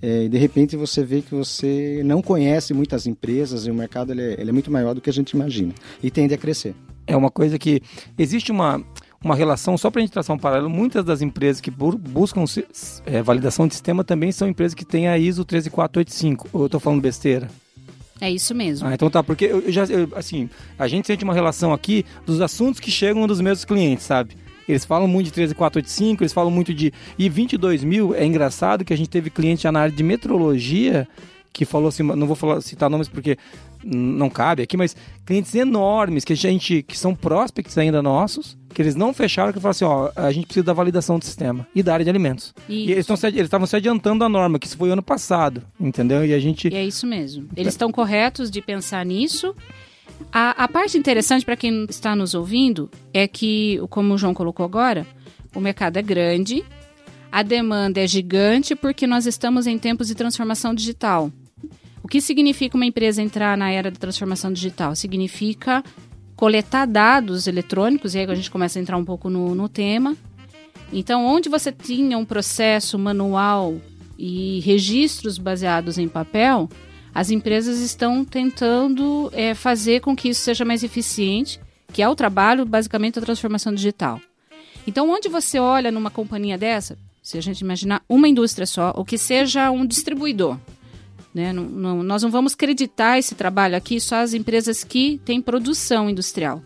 é, 0.00 0.24
e 0.24 0.28
de 0.28 0.38
repente 0.38 0.76
você 0.76 1.04
vê 1.04 1.22
que 1.22 1.34
você 1.34 2.02
não 2.04 2.20
conhece 2.20 2.74
muitas 2.74 3.06
empresas 3.06 3.66
e 3.66 3.70
o 3.70 3.74
mercado 3.74 4.12
ele 4.12 4.22
é, 4.22 4.40
ele 4.40 4.50
é 4.50 4.52
muito 4.52 4.70
maior 4.70 4.94
do 4.94 5.00
que 5.00 5.10
a 5.10 5.12
gente 5.12 5.30
imagina 5.30 5.72
e 6.02 6.10
tende 6.10 6.34
a 6.34 6.38
crescer. 6.38 6.74
É 7.06 7.16
uma 7.16 7.30
coisa 7.30 7.58
que 7.58 7.82
existe 8.18 8.50
uma 8.50 8.82
uma 9.22 9.34
relação, 9.34 9.78
só 9.78 9.90
para 9.90 10.00
a 10.00 10.02
gente 10.02 10.12
traçar 10.12 10.34
um 10.34 10.38
paralelo, 10.38 10.68
muitas 10.68 11.04
das 11.04 11.22
empresas 11.22 11.60
que 11.60 11.70
buscam 11.70 12.44
é, 13.06 13.22
validação 13.22 13.66
de 13.68 13.74
sistema 13.74 14.02
também 14.02 14.32
são 14.32 14.48
empresas 14.48 14.74
que 14.74 14.84
têm 14.84 15.08
a 15.08 15.16
ISO 15.16 15.44
13485. 15.44 16.48
Ou 16.52 16.62
eu 16.62 16.66
estou 16.66 16.80
falando 16.80 17.00
besteira? 17.00 17.48
É 18.20 18.30
isso 18.30 18.54
mesmo. 18.54 18.86
Ah, 18.86 18.94
então 18.94 19.10
tá, 19.10 19.22
porque 19.22 19.46
eu, 19.46 19.60
eu 19.60 19.72
já, 19.72 19.84
eu, 19.84 20.08
assim, 20.14 20.48
a 20.78 20.86
gente 20.86 21.06
sente 21.06 21.24
uma 21.24 21.34
relação 21.34 21.72
aqui 21.72 22.04
dos 22.24 22.40
assuntos 22.40 22.78
que 22.80 22.90
chegam 22.90 23.26
dos 23.26 23.40
meus 23.40 23.64
clientes, 23.64 24.04
sabe? 24.04 24.36
Eles 24.68 24.84
falam 24.84 25.08
muito 25.08 25.26
de 25.26 25.32
13485, 25.32 26.22
eles 26.22 26.32
falam 26.32 26.50
muito 26.50 26.72
de. 26.72 26.92
E 27.18 27.28
22 27.28 27.82
mil, 27.82 28.14
é 28.14 28.24
engraçado 28.24 28.84
que 28.84 28.92
a 28.92 28.96
gente 28.96 29.10
teve 29.10 29.28
cliente 29.28 29.64
já 29.64 29.72
na 29.72 29.80
área 29.80 29.94
de 29.94 30.02
metrologia 30.02 31.08
que 31.52 31.64
falou 31.64 31.88
assim, 31.88 32.02
não 32.02 32.26
vou 32.26 32.34
falar, 32.34 32.60
citar 32.62 32.88
nomes 32.88 33.08
porque 33.08 33.36
não 33.84 34.30
cabe 34.30 34.62
aqui, 34.62 34.76
mas 34.76 34.96
clientes 35.26 35.54
enormes 35.54 36.24
que 36.24 36.32
a 36.32 36.36
gente 36.36 36.82
que 36.82 36.96
são 36.96 37.14
prospects 37.14 37.76
ainda 37.76 38.00
nossos, 38.00 38.56
que 38.72 38.82
eles 38.82 38.94
não 38.94 39.12
fecharam, 39.12 39.52
que 39.52 39.60
falaram 39.60 39.70
assim, 39.70 39.84
ó, 39.84 40.10
a 40.16 40.32
gente 40.32 40.46
precisa 40.46 40.64
da 40.64 40.72
validação 40.72 41.18
do 41.18 41.24
sistema 41.24 41.66
e 41.74 41.82
da 41.82 41.92
área 41.92 42.04
de 42.04 42.10
alimentos. 42.10 42.54
Isso. 42.68 42.88
E 42.88 42.92
eles 42.92 43.06
estavam 43.44 43.66
se 43.66 43.76
adiantando 43.76 44.24
a 44.24 44.28
norma, 44.28 44.58
que 44.58 44.66
isso 44.66 44.76
foi 44.76 44.90
ano 44.90 45.02
passado, 45.02 45.62
entendeu? 45.78 46.24
E 46.24 46.32
a 46.32 46.38
gente 46.38 46.68
e 46.68 46.74
é 46.74 46.84
isso 46.84 47.06
mesmo. 47.06 47.48
Eles 47.56 47.74
estão 47.74 47.92
corretos 47.92 48.50
de 48.50 48.60
pensar 48.60 49.04
nisso. 49.04 49.54
A, 50.32 50.64
a 50.64 50.68
parte 50.68 50.96
interessante 50.96 51.44
para 51.44 51.56
quem 51.56 51.86
está 51.88 52.14
nos 52.14 52.34
ouvindo 52.34 52.90
é 53.12 53.26
que, 53.26 53.80
como 53.90 54.14
o 54.14 54.18
João 54.18 54.34
colocou 54.34 54.64
agora, 54.64 55.06
o 55.54 55.60
mercado 55.60 55.96
é 55.96 56.02
grande, 56.02 56.64
a 57.30 57.42
demanda 57.42 58.00
é 58.00 58.06
gigante 58.06 58.74
porque 58.74 59.06
nós 59.06 59.26
estamos 59.26 59.66
em 59.66 59.78
tempos 59.78 60.08
de 60.08 60.14
transformação 60.14 60.74
digital. 60.74 61.30
O 62.02 62.08
que 62.08 62.20
significa 62.20 62.76
uma 62.76 62.84
empresa 62.84 63.22
entrar 63.22 63.56
na 63.56 63.70
era 63.70 63.90
da 63.90 63.98
transformação 63.98 64.52
digital? 64.52 64.94
Significa 64.94 65.82
coletar 66.42 66.86
dados 66.86 67.46
eletrônicos, 67.46 68.16
e 68.16 68.18
aí 68.18 68.24
a 68.28 68.34
gente 68.34 68.50
começa 68.50 68.76
a 68.76 68.82
entrar 68.82 68.96
um 68.96 69.04
pouco 69.04 69.30
no, 69.30 69.54
no 69.54 69.68
tema. 69.68 70.16
Então, 70.92 71.24
onde 71.24 71.48
você 71.48 71.70
tinha 71.70 72.18
um 72.18 72.24
processo 72.24 72.98
manual 72.98 73.76
e 74.18 74.58
registros 74.58 75.38
baseados 75.38 75.98
em 75.98 76.08
papel, 76.08 76.68
as 77.14 77.30
empresas 77.30 77.78
estão 77.78 78.24
tentando 78.24 79.30
é, 79.32 79.54
fazer 79.54 80.00
com 80.00 80.16
que 80.16 80.30
isso 80.30 80.40
seja 80.40 80.64
mais 80.64 80.82
eficiente, 80.82 81.60
que 81.92 82.02
é 82.02 82.08
o 82.08 82.16
trabalho, 82.16 82.66
basicamente, 82.66 83.20
da 83.20 83.24
transformação 83.24 83.72
digital. 83.72 84.20
Então, 84.84 85.08
onde 85.10 85.28
você 85.28 85.60
olha 85.60 85.92
numa 85.92 86.10
companhia 86.10 86.58
dessa, 86.58 86.98
se 87.22 87.38
a 87.38 87.40
gente 87.40 87.60
imaginar 87.60 88.02
uma 88.08 88.26
indústria 88.26 88.66
só, 88.66 88.92
ou 88.96 89.04
que 89.04 89.16
seja 89.16 89.70
um 89.70 89.86
distribuidor, 89.86 90.58
né? 91.34 91.52
Não, 91.52 91.64
não, 91.64 92.02
nós 92.02 92.22
não 92.22 92.30
vamos 92.30 92.54
acreditar 92.54 93.18
esse 93.18 93.34
trabalho 93.34 93.76
aqui 93.76 94.00
só 94.00 94.16
às 94.16 94.34
empresas 94.34 94.84
que 94.84 95.20
têm 95.24 95.40
produção 95.40 96.08
industrial. 96.08 96.62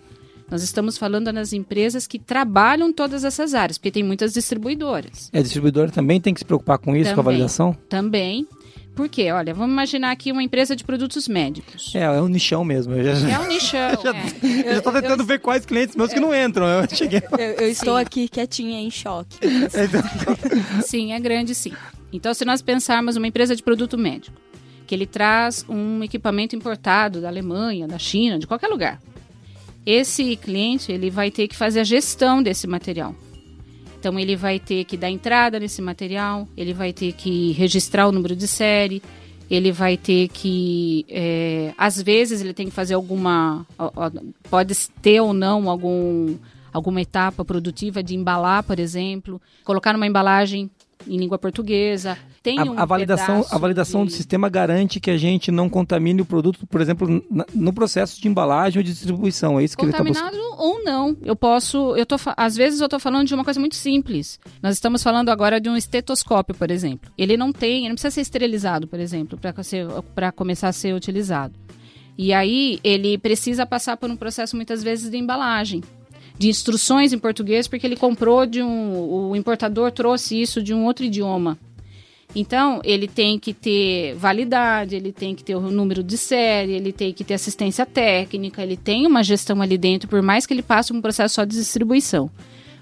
Nós 0.51 0.63
estamos 0.63 0.97
falando 0.97 1.33
nas 1.33 1.53
empresas 1.53 2.07
que 2.07 2.19
trabalham 2.19 2.93
todas 2.93 3.25
essas 3.25 3.53
áreas, 3.53 3.79
porque 3.79 3.91
tem 3.91 4.05
muitas 4.05 4.33
distribuidoras. 4.33 5.29
É, 5.33 5.41
a 5.41 5.43
distribuidora 5.43 5.91
também 5.91 6.21
tem 6.21 6.33
que 6.33 6.41
se 6.41 6.45
preocupar 6.45 6.79
com 6.79 6.95
isso, 6.95 7.11
também, 7.11 7.15
com 7.15 7.21
a 7.21 7.25
validação? 7.25 7.77
Também. 7.89 8.47
Por 8.95 9.11
quê? 9.11 9.31
Olha, 9.31 9.53
vamos 9.53 9.73
imaginar 9.73 10.11
aqui 10.11 10.33
uma 10.33 10.43
empresa 10.43 10.75
de 10.75 10.83
produtos 10.83 11.29
médicos. 11.29 11.95
É, 11.95 12.05
é 12.05 12.23
um 12.23 12.29
nichão 12.29 12.65
mesmo. 12.65 12.95
Já... 13.03 13.29
É 13.29 13.39
um 13.41 13.49
nichão, 13.49 13.91
já, 14.03 14.11
é. 14.11 14.65
Eu 14.65 14.73
já 14.73 14.79
estou 14.79 14.93
tentando 14.93 15.23
eu, 15.23 15.27
ver 15.27 15.41
quais 15.41 15.67
clientes 15.67 15.95
meus 15.97 16.13
que 16.13 16.21
não 16.21 16.35
entram. 16.35 16.67
Eu, 16.67 16.89
cheguei... 16.89 17.23
eu, 17.33 17.39
eu 17.39 17.69
estou 17.69 17.97
aqui 17.97 18.29
quietinha, 18.29 18.81
em 18.81 18.91
choque. 18.91 19.37
sim, 20.87 21.13
é 21.13 21.21
grande 21.21 21.55
sim. 21.55 21.73
Então, 22.13 22.33
se 22.33 22.45
nós 22.45 22.63
pensarmos 22.63 23.17
uma 23.17 23.27
empresa 23.27 23.55
de 23.55 23.63
produto 23.63 23.99
médico, 23.99 24.41
que 24.87 24.95
ele 24.95 25.07
traz 25.07 25.65
um 25.69 26.03
equipamento 26.03 26.55
importado 26.55 27.21
da 27.21 27.29
Alemanha, 27.29 27.87
da 27.87 27.99
China, 27.99 28.39
de 28.39 28.47
qualquer 28.47 28.69
lugar. 28.69 29.01
Esse 29.85 30.37
cliente 30.37 30.91
ele 30.91 31.11
vai 31.11 31.31
ter 31.31 31.47
que 31.49 31.57
fazer 31.57 31.81
a 31.81 31.85
gestão 31.85 32.43
desse 32.43 32.67
material. 32.67 33.15
Então 33.99 34.19
ele 34.19 34.37
vai 34.37 34.59
ter 34.59 34.85
que 34.85 34.97
dar 34.97 35.11
entrada 35.11 35.59
nesse 35.59 35.83
material, 35.83 36.49
ele 36.57 36.73
vai 36.73 36.93
ter 36.93 37.13
que 37.13 37.53
registrar 37.53 38.07
o 38.07 38.13
número 38.13 38.37
de 38.37 38.47
série, 38.47 39.03
ele 39.51 39.73
vai 39.73 39.97
ter 39.97 40.29
que, 40.29 41.05
é, 41.09 41.73
às 41.79 42.01
vezes 42.01 42.41
ele 42.41 42.53
tem 42.53 42.67
que 42.67 42.73
fazer 42.73 42.95
alguma, 42.95 43.67
pode 44.51 44.75
ter 45.03 45.21
ou 45.21 45.33
não 45.33 45.69
algum 45.71 46.37
alguma 46.73 47.01
etapa 47.01 47.43
produtiva 47.43 48.03
de 48.03 48.15
embalar, 48.15 48.63
por 48.63 48.79
exemplo, 48.79 49.41
colocar 49.65 49.95
numa 49.95 50.07
embalagem 50.07 50.71
em 51.07 51.17
língua 51.17 51.39
portuguesa. 51.39 52.19
Tem 52.43 52.59
a, 52.59 52.65
um 52.65 52.79
a 52.79 52.85
validação, 52.85 53.45
a 53.51 53.59
validação 53.59 54.05
de... 54.05 54.13
do 54.13 54.17
sistema 54.17 54.49
garante 54.49 55.01
que 55.01 55.11
a 55.11 55.17
gente 55.17 55.51
não 55.51 55.69
contamine 55.69 56.23
o 56.23 56.25
produto, 56.25 56.67
por 56.67 56.81
exemplo, 56.81 57.25
no 57.55 57.73
processo 57.73 58.21
de 58.21 58.29
embalagem 58.29 58.79
ou 58.79 58.83
de 58.83 58.93
distribuição. 58.93 59.59
É 59.59 59.65
isso 59.65 59.77
que 59.77 59.87
tá 59.87 59.99
Contaminado 59.99 60.37
ele 60.37 60.43
está 60.43 60.63
ou 60.63 60.85
não. 60.85 61.17
Eu 61.23 61.37
posso, 61.37 61.97
eu 61.97 62.07
tô, 62.07 62.17
às 62.37 62.57
vezes 62.57 62.81
eu 62.81 62.87
estou 62.87 63.01
falando 63.01 63.27
de 63.27 63.35
uma 63.35 63.45
coisa 63.45 63.61
muito 63.61 63.77
simples. 63.77 64.39
Nós 64.63 64.75
estamos 64.75 65.03
falando 65.03 65.29
agora 65.31 65.61
de 65.61 65.69
um 65.69 65.77
estetoscópio, 65.77 66.55
por 66.55 66.71
exemplo. 66.71 67.11
Ele 67.17 67.37
não 67.37 67.53
tem, 67.53 67.81
ele 67.81 67.89
não 67.89 67.95
precisa 67.95 68.13
ser 68.13 68.21
esterilizado, 68.21 68.87
por 68.87 69.01
exemplo, 69.01 69.39
para 70.15 70.33
começar 70.33 70.69
a 70.69 70.73
ser 70.73 70.95
utilizado. 70.95 71.55
E 72.19 72.33
aí 72.33 72.81
ele 72.83 73.19
precisa 73.19 73.67
passar 73.67 73.97
por 73.97 74.11
um 74.11 74.17
processo 74.17 74.57
muitas 74.57 74.83
vezes 74.83 75.11
de 75.11 75.19
embalagem 75.19 75.83
de 76.39 76.49
instruções 76.49 77.13
em 77.13 77.19
português 77.19 77.67
porque 77.67 77.87
ele 77.87 77.97
comprou 77.97 78.47
de 78.47 78.63
um. 78.63 79.31
O 79.31 79.37
importador 79.37 79.91
trouxe 79.91 80.41
isso 80.41 80.63
de 80.63 80.75
um 80.75 80.85
outro 80.85 81.05
idioma. 81.05 81.59
Então, 82.35 82.83
ele 82.85 83.09
tem 83.09 83.39
que 83.39 83.55
ter 83.55 84.15
validade, 84.15 84.95
ele 84.95 85.11
tem 85.11 85.35
que 85.35 85.43
ter 85.43 85.55
o 85.55 85.61
número 85.71 86.03
de 86.03 86.19
série, 86.19 86.73
ele 86.73 86.93
tem 86.93 87.11
que 87.11 87.25
ter 87.25 87.35
assistência 87.35 87.87
técnica, 87.87 88.63
ele 88.63 88.77
tem 88.77 89.07
uma 89.07 89.23
gestão 89.23 89.63
ali 89.63 89.79
dentro, 89.79 90.07
por 90.07 90.21
mais 90.21 90.45
que 90.45 90.53
ele 90.53 90.63
passe 90.63 90.93
um 90.93 91.01
processo 91.01 91.37
só 91.37 91.45
de 91.45 91.57
distribuição. 91.57 92.31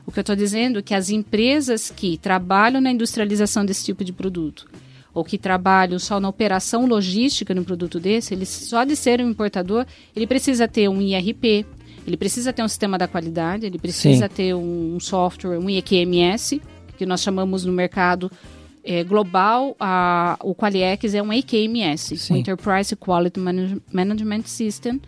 O 0.05 0.11
que 0.11 0.19
eu 0.19 0.23
estou 0.23 0.35
dizendo 0.35 0.81
é 0.81 0.83
que 0.83 0.93
as 0.93 1.09
empresas 1.09 1.88
que 1.90 2.19
trabalham 2.19 2.81
na 2.81 2.90
industrialização 2.90 3.64
desse 3.64 3.85
tipo 3.85 4.03
de 4.03 4.12
produto, 4.12 4.67
ou 5.14 5.25
que 5.25 5.38
trabalham 5.38 6.01
só 6.01 6.19
na 6.19 6.29
operação 6.29 6.85
logística 6.87 7.55
no 7.55 7.64
produto 7.64 8.01
desse, 8.01 8.35
ele 8.35 8.45
só 8.45 8.83
de 8.83 8.97
ser 8.97 9.21
um 9.21 9.31
importador, 9.31 9.87
ele 10.17 10.27
precisa 10.27 10.67
ter 10.67 10.88
um 10.88 11.01
IRP, 11.01 11.64
ele 12.07 12.17
precisa 12.17 12.53
ter 12.53 12.62
um 12.62 12.69
sistema 12.69 12.99
da 12.99 13.09
qualidade, 13.09 13.67
ele 13.67 13.79
precisa 13.79 14.29
Sim. 14.29 14.35
ter 14.35 14.55
um 14.55 14.99
software, 15.01 15.59
um 15.59 15.71
EQMS, 15.71 16.61
que 16.99 17.07
nós 17.07 17.23
chamamos 17.23 17.64
no 17.64 17.73
mercado 17.73 18.31
é, 18.85 19.03
global, 19.03 19.75
a, 19.81 20.37
o 20.43 20.55
Qualiex 20.55 21.14
é 21.14 21.23
um 21.23 21.33
EQMS, 21.33 22.19
Sim. 22.19 22.35
um 22.35 22.37
Enterprise 22.37 22.95
Quality 22.95 23.40
Management 23.93 24.43
System, 24.45 25.01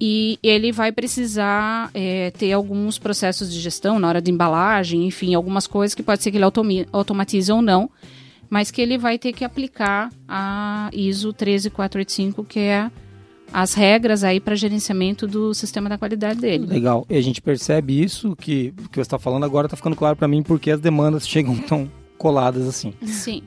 e 0.00 0.38
ele 0.42 0.70
vai 0.70 0.92
precisar 0.92 1.90
é, 1.92 2.30
ter 2.30 2.52
alguns 2.52 2.98
processos 2.98 3.52
de 3.52 3.58
gestão 3.58 3.98
na 3.98 4.06
hora 4.08 4.22
de 4.22 4.30
embalagem, 4.30 5.04
enfim, 5.06 5.34
algumas 5.34 5.66
coisas 5.66 5.94
que 5.94 6.04
pode 6.04 6.22
ser 6.22 6.30
que 6.30 6.36
ele 6.36 6.44
automatize 6.92 7.50
ou 7.50 7.60
não, 7.60 7.90
mas 8.48 8.70
que 8.70 8.80
ele 8.80 8.96
vai 8.96 9.18
ter 9.18 9.32
que 9.32 9.44
aplicar 9.44 10.10
a 10.28 10.88
ISO 10.92 11.32
13485, 11.32 12.44
que 12.44 12.60
é 12.60 12.90
as 13.52 13.74
regras 13.74 14.24
aí 14.24 14.40
para 14.40 14.54
gerenciamento 14.54 15.26
do 15.26 15.54
sistema 15.54 15.88
da 15.88 15.98
qualidade 15.98 16.40
dele. 16.40 16.66
Legal. 16.66 17.06
E 17.08 17.16
a 17.16 17.20
gente 17.20 17.40
percebe 17.40 18.02
isso 18.02 18.36
que, 18.36 18.72
que 18.90 18.96
você 18.96 19.02
está 19.02 19.18
falando 19.18 19.44
agora 19.44 19.66
está 19.66 19.76
ficando 19.76 19.96
claro 19.96 20.16
para 20.16 20.28
mim 20.28 20.42
porque 20.42 20.70
as 20.70 20.80
demandas 20.80 21.26
chegam 21.28 21.56
tão 21.56 21.90
coladas 22.16 22.66
assim. 22.66 22.92
Sim. 23.04 23.42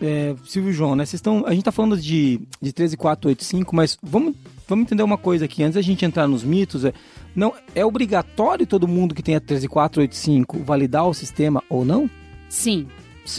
É, 0.00 0.36
Silvio 0.44 0.72
João, 0.72 0.94
né? 0.94 1.04
Vocês 1.04 1.14
estão, 1.14 1.44
a 1.46 1.50
gente 1.50 1.60
está 1.60 1.72
falando 1.72 1.96
de, 1.96 2.40
de 2.60 2.72
13485, 2.72 3.74
mas 3.74 3.98
vamos, 4.02 4.36
vamos 4.68 4.84
entender 4.84 5.02
uma 5.02 5.18
coisa 5.18 5.46
aqui. 5.46 5.62
Antes 5.62 5.74
da 5.74 5.82
gente 5.82 6.04
entrar 6.04 6.28
nos 6.28 6.44
mitos, 6.44 6.84
é, 6.84 6.92
não, 7.34 7.52
é 7.74 7.84
obrigatório 7.84 8.66
todo 8.66 8.86
mundo 8.86 9.14
que 9.14 9.22
tenha 9.22 9.40
13485 9.40 10.62
validar 10.62 11.08
o 11.08 11.14
sistema 11.14 11.62
ou 11.68 11.84
não? 11.84 12.08
Sim. 12.56 12.88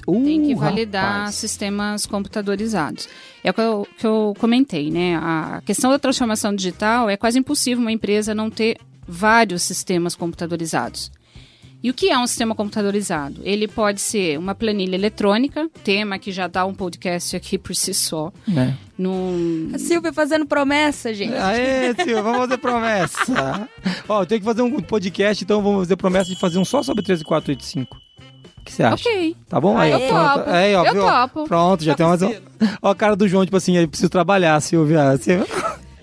Uh, 0.06 0.24
tem 0.24 0.44
que 0.44 0.54
validar 0.54 1.20
rapaz. 1.20 1.36
sistemas 1.36 2.06
computadorizados. 2.06 3.10
É 3.44 3.50
o 3.50 3.54
que 3.54 3.62
eu, 3.62 3.88
que 3.98 4.06
eu 4.06 4.34
comentei, 4.38 4.92
né? 4.92 5.16
A 5.16 5.62
questão 5.66 5.90
da 5.90 5.98
transformação 5.98 6.54
digital 6.54 7.10
é 7.10 7.18
quase 7.18 7.40
impossível 7.40 7.82
uma 7.82 7.92
empresa 7.92 8.36
não 8.36 8.50
ter 8.50 8.78
vários 9.08 9.64
sistemas 9.64 10.14
computadorizados. 10.14 11.12
E 11.82 11.90
o 11.90 11.94
que 11.94 12.10
é 12.10 12.18
um 12.18 12.28
sistema 12.28 12.54
computadorizado? 12.54 13.42
Ele 13.44 13.68
pode 13.68 14.02
ser 14.02 14.38
uma 14.38 14.54
planilha 14.54 14.96
eletrônica, 14.96 15.70
tema 15.84 16.20
que 16.20 16.32
já 16.32 16.48
dá 16.48 16.66
um 16.66 16.74
podcast 16.74 17.36
aqui 17.36 17.58
por 17.58 17.76
si 17.76 17.94
só. 17.94 18.32
É. 18.56 18.74
Num... 18.98 19.72
A 19.74 19.80
Silvia 19.80 20.12
fazendo 20.12 20.46
promessa, 20.46 21.14
gente. 21.14 21.34
Aê, 21.34 21.94
tio, 21.94 22.22
vamos 22.22 22.40
fazer 22.40 22.58
promessa. 22.58 23.70
Ó, 24.10 24.22
eu 24.22 24.26
tenho 24.26 24.42
que 24.42 24.46
fazer 24.46 24.62
um 24.64 24.82
podcast, 24.82 25.44
então 25.44 25.62
vamos 25.62 25.82
fazer 25.82 25.96
promessa 25.96 26.30
de 26.30 26.40
fazer 26.40 26.60
um 26.60 26.66
só 26.66 26.84
sobre 26.84 27.04
13485. 27.04 28.07
O 28.68 28.70
que 28.70 28.74
você 28.76 28.84
acha? 28.84 29.10
Ok. 29.10 29.36
Tá 29.48 29.62
bom? 29.62 29.78
Aí, 29.78 29.94
ó, 29.94 29.98
Eu 30.00 30.08
pronto. 30.10 30.34
topo. 30.40 30.50
Aí, 30.50 30.76
ó, 30.76 30.86
Eu 30.86 30.94
viu? 30.94 31.04
topo. 31.04 31.44
Pronto, 31.48 31.84
já 31.84 31.96
tem 31.96 32.06
mais 32.06 32.22
um. 32.22 32.34
Ó, 32.82 32.90
a 32.92 32.96
cara 32.96 33.16
do 33.16 33.28
João, 33.28 33.46
tipo 33.46 33.56
assim, 33.58 33.78
eu 33.78 33.88
preciso 33.88 34.10
trabalhar, 34.10 34.60
Silvia. 34.62 35.18
Silvia. 35.18 35.46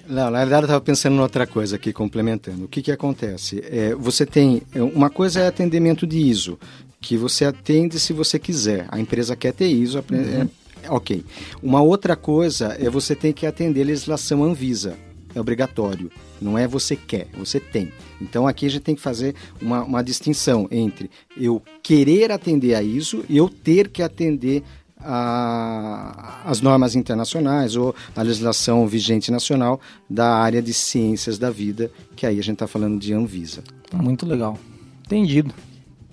Não, 0.06 0.30
na 0.30 0.38
verdade 0.40 0.62
eu 0.62 0.66
estava 0.66 0.80
pensando 0.80 1.16
em 1.16 1.20
outra 1.20 1.46
coisa 1.46 1.76
aqui, 1.76 1.92
complementando. 1.92 2.64
O 2.64 2.68
que, 2.68 2.82
que 2.82 2.92
acontece? 2.92 3.62
É, 3.70 3.94
você 3.94 4.24
tem. 4.26 4.62
é, 4.74 4.82
Uma 4.82 5.08
coisa 5.10 5.40
é 5.40 5.46
atendimento 5.46 6.06
de 6.06 6.18
ISO, 6.18 6.58
que 7.00 7.16
você 7.16 7.44
atende 7.46 7.98
se 7.98 8.12
você 8.12 8.38
quiser. 8.38 8.86
A 8.90 8.98
empresa 9.00 9.34
quer 9.34 9.52
ter 9.52 9.66
ISO, 9.68 9.98
apre- 9.98 10.18
é, 10.18 10.90
ok. 10.90 11.24
Uma 11.62 11.80
outra 11.80 12.16
coisa 12.16 12.76
é 12.78 12.90
você 12.90 13.14
tem 13.14 13.32
que 13.32 13.46
atender 13.46 13.82
a 13.82 13.86
legislação 13.86 14.42
Anvisa. 14.44 14.94
É 15.34 15.40
obrigatório. 15.40 16.10
Não 16.40 16.56
é 16.56 16.66
você 16.68 16.94
quer, 16.96 17.26
você 17.36 17.58
tem. 17.58 17.92
Então 18.20 18.46
aqui 18.46 18.66
a 18.66 18.68
gente 18.70 18.82
tem 18.82 18.94
que 18.94 19.00
fazer 19.02 19.34
uma, 19.60 19.82
uma 19.82 20.02
distinção 20.04 20.68
entre 20.70 21.10
eu 21.36 21.60
querer 21.82 22.30
atender 22.30 22.74
a 22.74 22.82
ISO 22.82 23.24
e 23.28 23.36
eu 23.36 23.48
ter 23.48 23.88
que 23.88 24.02
atender 24.02 24.62
a- 24.98 26.40
as 26.44 26.60
normas 26.60 26.94
internacionais 26.94 27.76
ou 27.76 27.94
a 28.14 28.22
legislação 28.22 28.86
vigente 28.86 29.30
nacional 29.30 29.80
da 30.08 30.34
área 30.36 30.62
de 30.62 30.72
ciências 30.72 31.38
da 31.38 31.50
vida, 31.50 31.90
que 32.16 32.26
aí 32.26 32.38
a 32.38 32.42
gente 32.42 32.54
está 32.54 32.66
falando 32.66 32.98
de 32.98 33.12
Anvisa. 33.12 33.62
Muito 33.92 34.24
legal. 34.26 34.58
Entendido. 35.06 35.52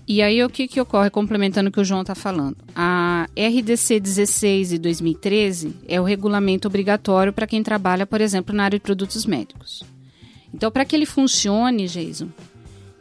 E 0.08 0.22
aí 0.22 0.44
o 0.44 0.50
que, 0.50 0.68
que 0.68 0.82
ocorre, 0.82 1.10
complementando 1.10 1.70
o 1.70 1.72
que 1.72 1.80
o 1.80 1.86
João 1.86 2.02
está 2.02 2.16
falando? 2.16 2.58
A 2.76 3.28
RDC 3.38 4.00
16 4.00 4.70
de 4.70 4.78
2013 4.78 5.76
é 5.88 6.02
o 6.02 6.04
regulamento 6.04 6.68
obrigatório 6.68 7.32
para 7.32 7.48
quem 7.48 7.64
trabalha, 7.64 8.06
por 8.06 8.20
exemplo, 8.20 8.56
na 8.56 8.66
área 8.66 8.78
de 8.78 8.84
produtos 8.84 9.26
médicos. 9.26 9.84
Então, 10.54 10.72
para 10.72 10.84
que 10.84 10.96
ele 10.96 11.06
funcione, 11.06 11.88
Jason, 11.88 12.28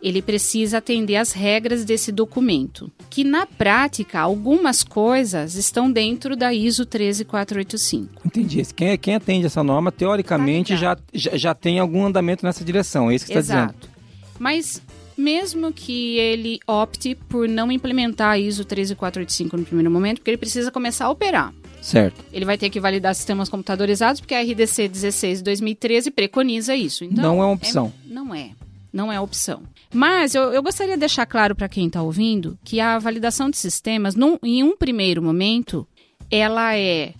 ele 0.02 0.22
precisa 0.22 0.78
atender 0.78 1.16
às 1.16 1.32
regras 1.32 1.84
desse 1.84 2.10
documento, 2.10 2.90
que 3.10 3.24
na 3.24 3.44
prática, 3.44 4.20
algumas 4.20 4.82
coisas 4.82 5.56
estão 5.56 5.90
dentro 5.90 6.36
da 6.36 6.54
ISO 6.54 6.86
13485. 6.86 8.22
Entendi. 8.24 8.62
Quem, 8.74 8.96
quem 8.96 9.14
atende 9.16 9.46
essa 9.46 9.62
norma, 9.62 9.92
teoricamente, 9.92 10.74
Tá 10.74 10.78
já, 10.78 10.98
já, 11.12 11.36
já 11.36 11.54
tem 11.54 11.78
algum 11.78 12.06
andamento 12.06 12.44
nessa 12.46 12.64
direção. 12.64 13.10
É 13.10 13.14
isso 13.14 13.26
que 13.26 13.32
você 13.32 13.40
está 13.40 13.54
dizendo. 13.54 13.70
Exato. 13.70 13.90
Mas 14.38 14.80
mesmo 15.20 15.72
que 15.72 16.16
ele 16.18 16.58
opte 16.66 17.14
por 17.14 17.48
não 17.48 17.70
implementar 17.70 18.30
a 18.32 18.38
ISO 18.38 18.64
13485 18.64 19.56
no 19.56 19.64
primeiro 19.64 19.90
momento, 19.90 20.18
porque 20.18 20.30
ele 20.30 20.38
precisa 20.38 20.70
começar 20.72 21.04
a 21.06 21.10
operar. 21.10 21.52
Certo. 21.80 22.22
Ele 22.32 22.44
vai 22.44 22.58
ter 22.58 22.68
que 22.70 22.80
validar 22.80 23.14
sistemas 23.14 23.48
computadorizados, 23.48 24.20
porque 24.20 24.34
a 24.34 24.42
RDC 24.42 24.88
16 24.88 25.38
de 25.38 25.44
2013 25.44 26.10
preconiza 26.10 26.74
isso. 26.76 27.04
Então, 27.04 27.22
Não 27.24 27.42
é 27.42 27.46
uma 27.46 27.54
opção. 27.54 27.92
não 28.04 28.34
é. 28.34 28.50
Não 28.92 29.12
é 29.12 29.20
opção. 29.20 29.62
Mas 29.94 30.34
eu, 30.34 30.52
eu 30.52 30.62
gostaria 30.62 30.94
de 30.94 31.00
deixar 31.00 31.24
claro 31.24 31.54
para 31.54 31.68
quem 31.68 31.86
está 31.86 32.02
ouvindo 32.02 32.58
que 32.64 32.80
a 32.80 32.98
validação 32.98 33.48
de 33.48 33.56
sistemas, 33.56 34.14
num- 34.16 34.36
em 34.42 34.62
um 34.64 34.76
primeiro 34.76 35.22
momento, 35.22 35.86
ela 36.30 36.76
é 36.76 37.14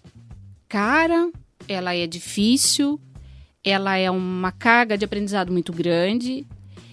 cara, 0.69 1.31
ela 1.69 1.95
é 1.95 2.07
difícil, 2.07 3.01
ela 3.65 3.97
é 3.97 4.11
uma 4.11 4.51
carga 4.53 4.99
de 4.99 5.05
aprendizado 5.05 5.53
muito 5.53 5.73
grande. 5.73 6.47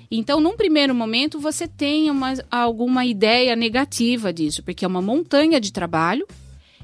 Então, 0.10 0.40
num 0.40 0.56
primeiro 0.56 0.96
momento, 0.96 1.40
você 1.40 1.68
tem 1.68 2.10
uma, 2.10 2.34
alguma 2.50 3.06
ideia 3.06 3.56
negativa 3.56 4.32
disso, 4.32 4.64
porque 4.64 4.86
é 4.86 4.88
uma 4.88 5.02
montanha 5.02 5.60
de 5.60 5.72
trabalho 5.72 6.26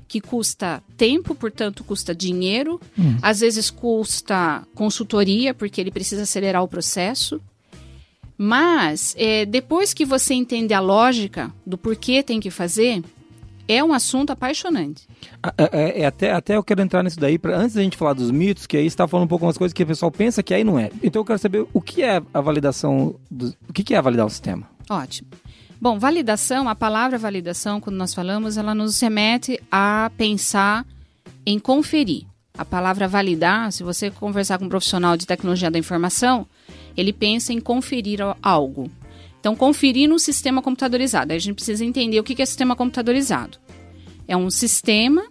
que 0.08 0.20
custa 0.20 0.84
tempo, 0.98 1.34
portanto, 1.34 1.84
custa 1.84 2.14
dinheiro, 2.14 2.80
às 3.22 3.40
vezes 3.40 3.72
custa 3.72 4.64
consultoria, 4.76 5.54
porque 5.54 5.82
ele 5.82 5.90
precisa 5.90 6.24
acelerar 6.24 6.62
o 6.62 6.68
processo. 6.68 7.42
Mas, 8.38 9.16
é, 9.18 9.46
depois 9.46 9.94
que 9.94 10.06
você 10.06 10.34
entende 10.34 10.74
a 10.74 10.80
lógica 10.80 11.52
do 11.66 11.78
porquê 11.78 12.22
tem 12.22 12.40
que 12.40 12.52
fazer, 12.52 13.02
é 13.68 13.84
um 13.84 13.94
assunto 13.94 14.32
apaixonante. 14.32 15.08
Ah, 15.42 15.54
É, 15.58 15.64
é- 15.72 16.02
é 16.02 16.06
até, 16.06 16.32
até 16.32 16.56
eu 16.56 16.64
quero 16.64 16.82
entrar 16.82 17.04
nisso 17.04 17.20
daí, 17.20 17.38
pra, 17.38 17.58
antes 17.58 17.76
da 17.76 17.82
gente 17.82 17.98
falar 17.98 18.14
dos 18.14 18.30
mitos, 18.32 18.66
que 18.68 18.76
aí 18.78 18.86
está 18.86 19.08
falando 19.08 19.26
um 19.26 19.28
pouco 19.30 19.46
umas 19.46 19.58
coisas 19.58 19.74
que 19.74 19.84
o 19.84 19.88
pessoal 19.88 20.12
pensa 20.12 20.42
que 20.44 20.54
aí 20.54 20.64
não 20.64 20.78
é. 20.80 20.92
Então 21.02 21.22
eu 21.22 21.26
quero 21.26 21.40
saber 21.40 21.66
o 21.74 21.82
que 21.82 22.02
é 22.04 22.22
a 22.34 22.42
validação, 22.42 23.16
do, 23.30 23.54
o 23.70 23.74
que 23.74 23.94
é 23.94 24.02
validar 24.02 24.26
o 24.26 24.30
sistema? 24.30 24.68
Ótimo. 24.90 25.30
Bom, 25.82 26.00
validação, 26.00 26.70
a 26.70 26.76
palavra 26.76 27.18
validação, 27.18 27.82
quando 27.82 27.98
nós 27.98 28.14
falamos, 28.14 28.56
ela 28.58 28.74
nos 28.74 29.00
remete 29.02 29.60
a 29.72 30.10
pensar 30.18 30.86
em 31.46 31.60
conferir. 31.60 32.26
A 32.58 32.64
palavra 32.64 33.08
validar, 33.08 33.72
se 33.72 33.84
você 33.84 34.12
conversar 34.12 34.60
com 34.60 34.66
um 34.66 34.70
profissional 34.70 35.18
de 35.18 35.26
tecnologia 35.26 35.72
da 35.72 35.80
informação, 35.80 36.46
ele 36.96 37.12
pensa 37.12 37.52
em 37.52 37.60
conferir 37.60 38.20
algo. 38.42 38.90
Então, 39.44 39.58
conferir 39.58 40.08
no 40.08 40.18
sistema 40.18 40.62
computadorizado. 40.62 41.34
Aí 41.34 41.38
a 41.38 41.42
gente 41.42 41.56
precisa 41.56 41.84
entender 41.84 42.18
o 42.18 42.24
que 42.24 42.42
é 42.42 42.46
sistema 42.46 42.78
computadorizado. 42.78 43.58
É 44.26 44.38
um 44.38 44.50
sistema 44.50 45.22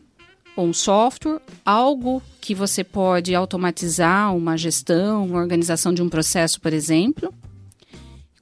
ou 0.55 0.67
um 0.67 0.73
software, 0.75 1.41
algo 1.65 2.23
que 2.39 2.55
você 2.55 2.85
pode 2.85 3.35
automatizar, 3.35 4.37
uma 4.37 4.55
gestão, 4.55 5.25
uma 5.25 5.39
organização 5.41 5.95
de 5.95 6.03
um 6.03 6.11
processo, 6.11 6.61
por 6.61 6.75
exemplo, 6.75 7.33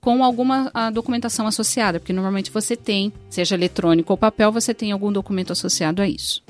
com 0.00 0.24
alguma 0.24 0.72
a, 0.74 0.90
documentação 0.90 1.46
associada, 1.46 2.00
porque 2.00 2.12
normalmente 2.12 2.50
você 2.50 2.74
tem, 2.74 3.12
seja 3.28 3.54
eletrônico 3.54 4.12
ou 4.12 4.16
papel, 4.16 4.50
você 4.50 4.74
tem 4.74 4.90
algum 4.90 5.12
documento 5.12 5.52
associado 5.52 6.02
a 6.02 6.08
isso. 6.08 6.42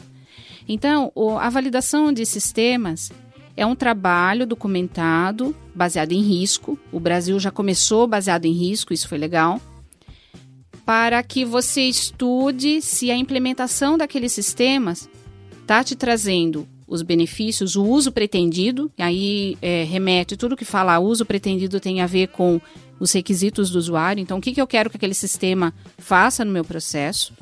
Então, 0.66 1.12
a 1.38 1.50
validação 1.50 2.10
de 2.10 2.24
sistemas 2.24 3.12
é 3.60 3.66
um 3.66 3.76
trabalho 3.76 4.46
documentado, 4.46 5.54
baseado 5.74 6.12
em 6.12 6.22
risco. 6.22 6.78
O 6.90 6.98
Brasil 6.98 7.38
já 7.38 7.50
começou 7.50 8.06
baseado 8.06 8.46
em 8.46 8.52
risco, 8.52 8.94
isso 8.94 9.06
foi 9.06 9.18
legal. 9.18 9.60
Para 10.82 11.22
que 11.22 11.44
você 11.44 11.82
estude 11.82 12.80
se 12.80 13.10
a 13.10 13.16
implementação 13.16 13.98
daqueles 13.98 14.32
sistemas 14.32 15.10
está 15.60 15.84
te 15.84 15.94
trazendo 15.94 16.66
os 16.88 17.02
benefícios, 17.02 17.76
o 17.76 17.84
uso 17.84 18.10
pretendido, 18.10 18.90
e 18.96 19.02
aí 19.02 19.58
é, 19.60 19.84
remete 19.84 20.38
tudo 20.38 20.56
que 20.56 20.64
fala 20.64 20.98
uso 20.98 21.26
pretendido 21.26 21.78
tem 21.78 22.00
a 22.00 22.06
ver 22.06 22.28
com 22.28 22.58
os 22.98 23.12
requisitos 23.12 23.68
do 23.68 23.78
usuário. 23.78 24.22
Então, 24.22 24.38
o 24.38 24.40
que, 24.40 24.54
que 24.54 24.60
eu 24.60 24.66
quero 24.66 24.88
que 24.88 24.96
aquele 24.96 25.12
sistema 25.12 25.74
faça 25.98 26.46
no 26.46 26.50
meu 26.50 26.64
processo? 26.64 27.34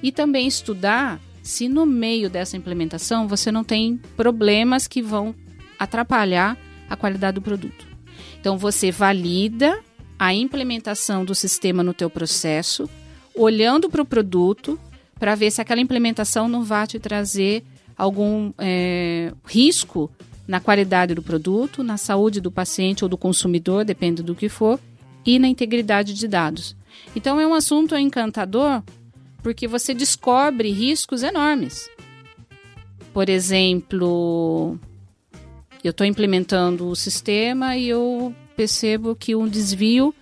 E 0.00 0.12
também 0.12 0.46
estudar 0.46 1.20
se 1.42 1.68
no 1.68 1.84
meio 1.84 2.30
dessa 2.30 2.56
implementação 2.56 3.26
você 3.26 3.50
não 3.50 3.64
tem 3.64 4.00
problemas 4.16 4.86
que 4.86 5.02
vão 5.02 5.34
atrapalhar 5.78 6.56
a 6.88 6.96
qualidade 6.96 7.36
do 7.36 7.42
produto. 7.42 7.86
Então, 8.40 8.56
você 8.58 8.90
valida 8.90 9.78
a 10.18 10.34
implementação 10.34 11.24
do 11.24 11.34
sistema 11.34 11.82
no 11.82 11.94
teu 11.94 12.10
processo, 12.10 12.88
olhando 13.34 13.88
para 13.88 14.02
o 14.02 14.06
produto, 14.06 14.78
para 15.18 15.34
ver 15.34 15.50
se 15.50 15.60
aquela 15.60 15.80
implementação 15.80 16.48
não 16.48 16.64
vai 16.64 16.86
te 16.86 16.98
trazer 16.98 17.64
algum 17.96 18.52
é, 18.58 19.32
risco 19.46 20.10
na 20.46 20.60
qualidade 20.60 21.14
do 21.14 21.22
produto, 21.22 21.82
na 21.82 21.96
saúde 21.96 22.40
do 22.40 22.50
paciente 22.50 23.04
ou 23.04 23.08
do 23.08 23.18
consumidor, 23.18 23.84
depende 23.84 24.22
do 24.22 24.34
que 24.34 24.48
for, 24.48 24.80
e 25.26 25.38
na 25.38 25.46
integridade 25.46 26.14
de 26.14 26.26
dados. 26.26 26.74
Então 27.14 27.38
é 27.38 27.46
um 27.46 27.54
assunto 27.54 27.94
encantador 27.96 28.82
porque 29.42 29.68
você 29.68 29.92
descobre 29.92 30.70
riscos 30.70 31.22
enormes. 31.22 31.88
Por 33.12 33.28
exemplo, 33.28 34.78
eu 35.86 35.90
estou 35.90 36.06
implementando 36.06 36.88
o 36.88 36.96
sistema 36.96 37.76
e 37.76 37.88
eu 37.88 38.34
percebo 38.56 39.14
que 39.14 39.36
um 39.36 39.46
desvio 39.46 40.14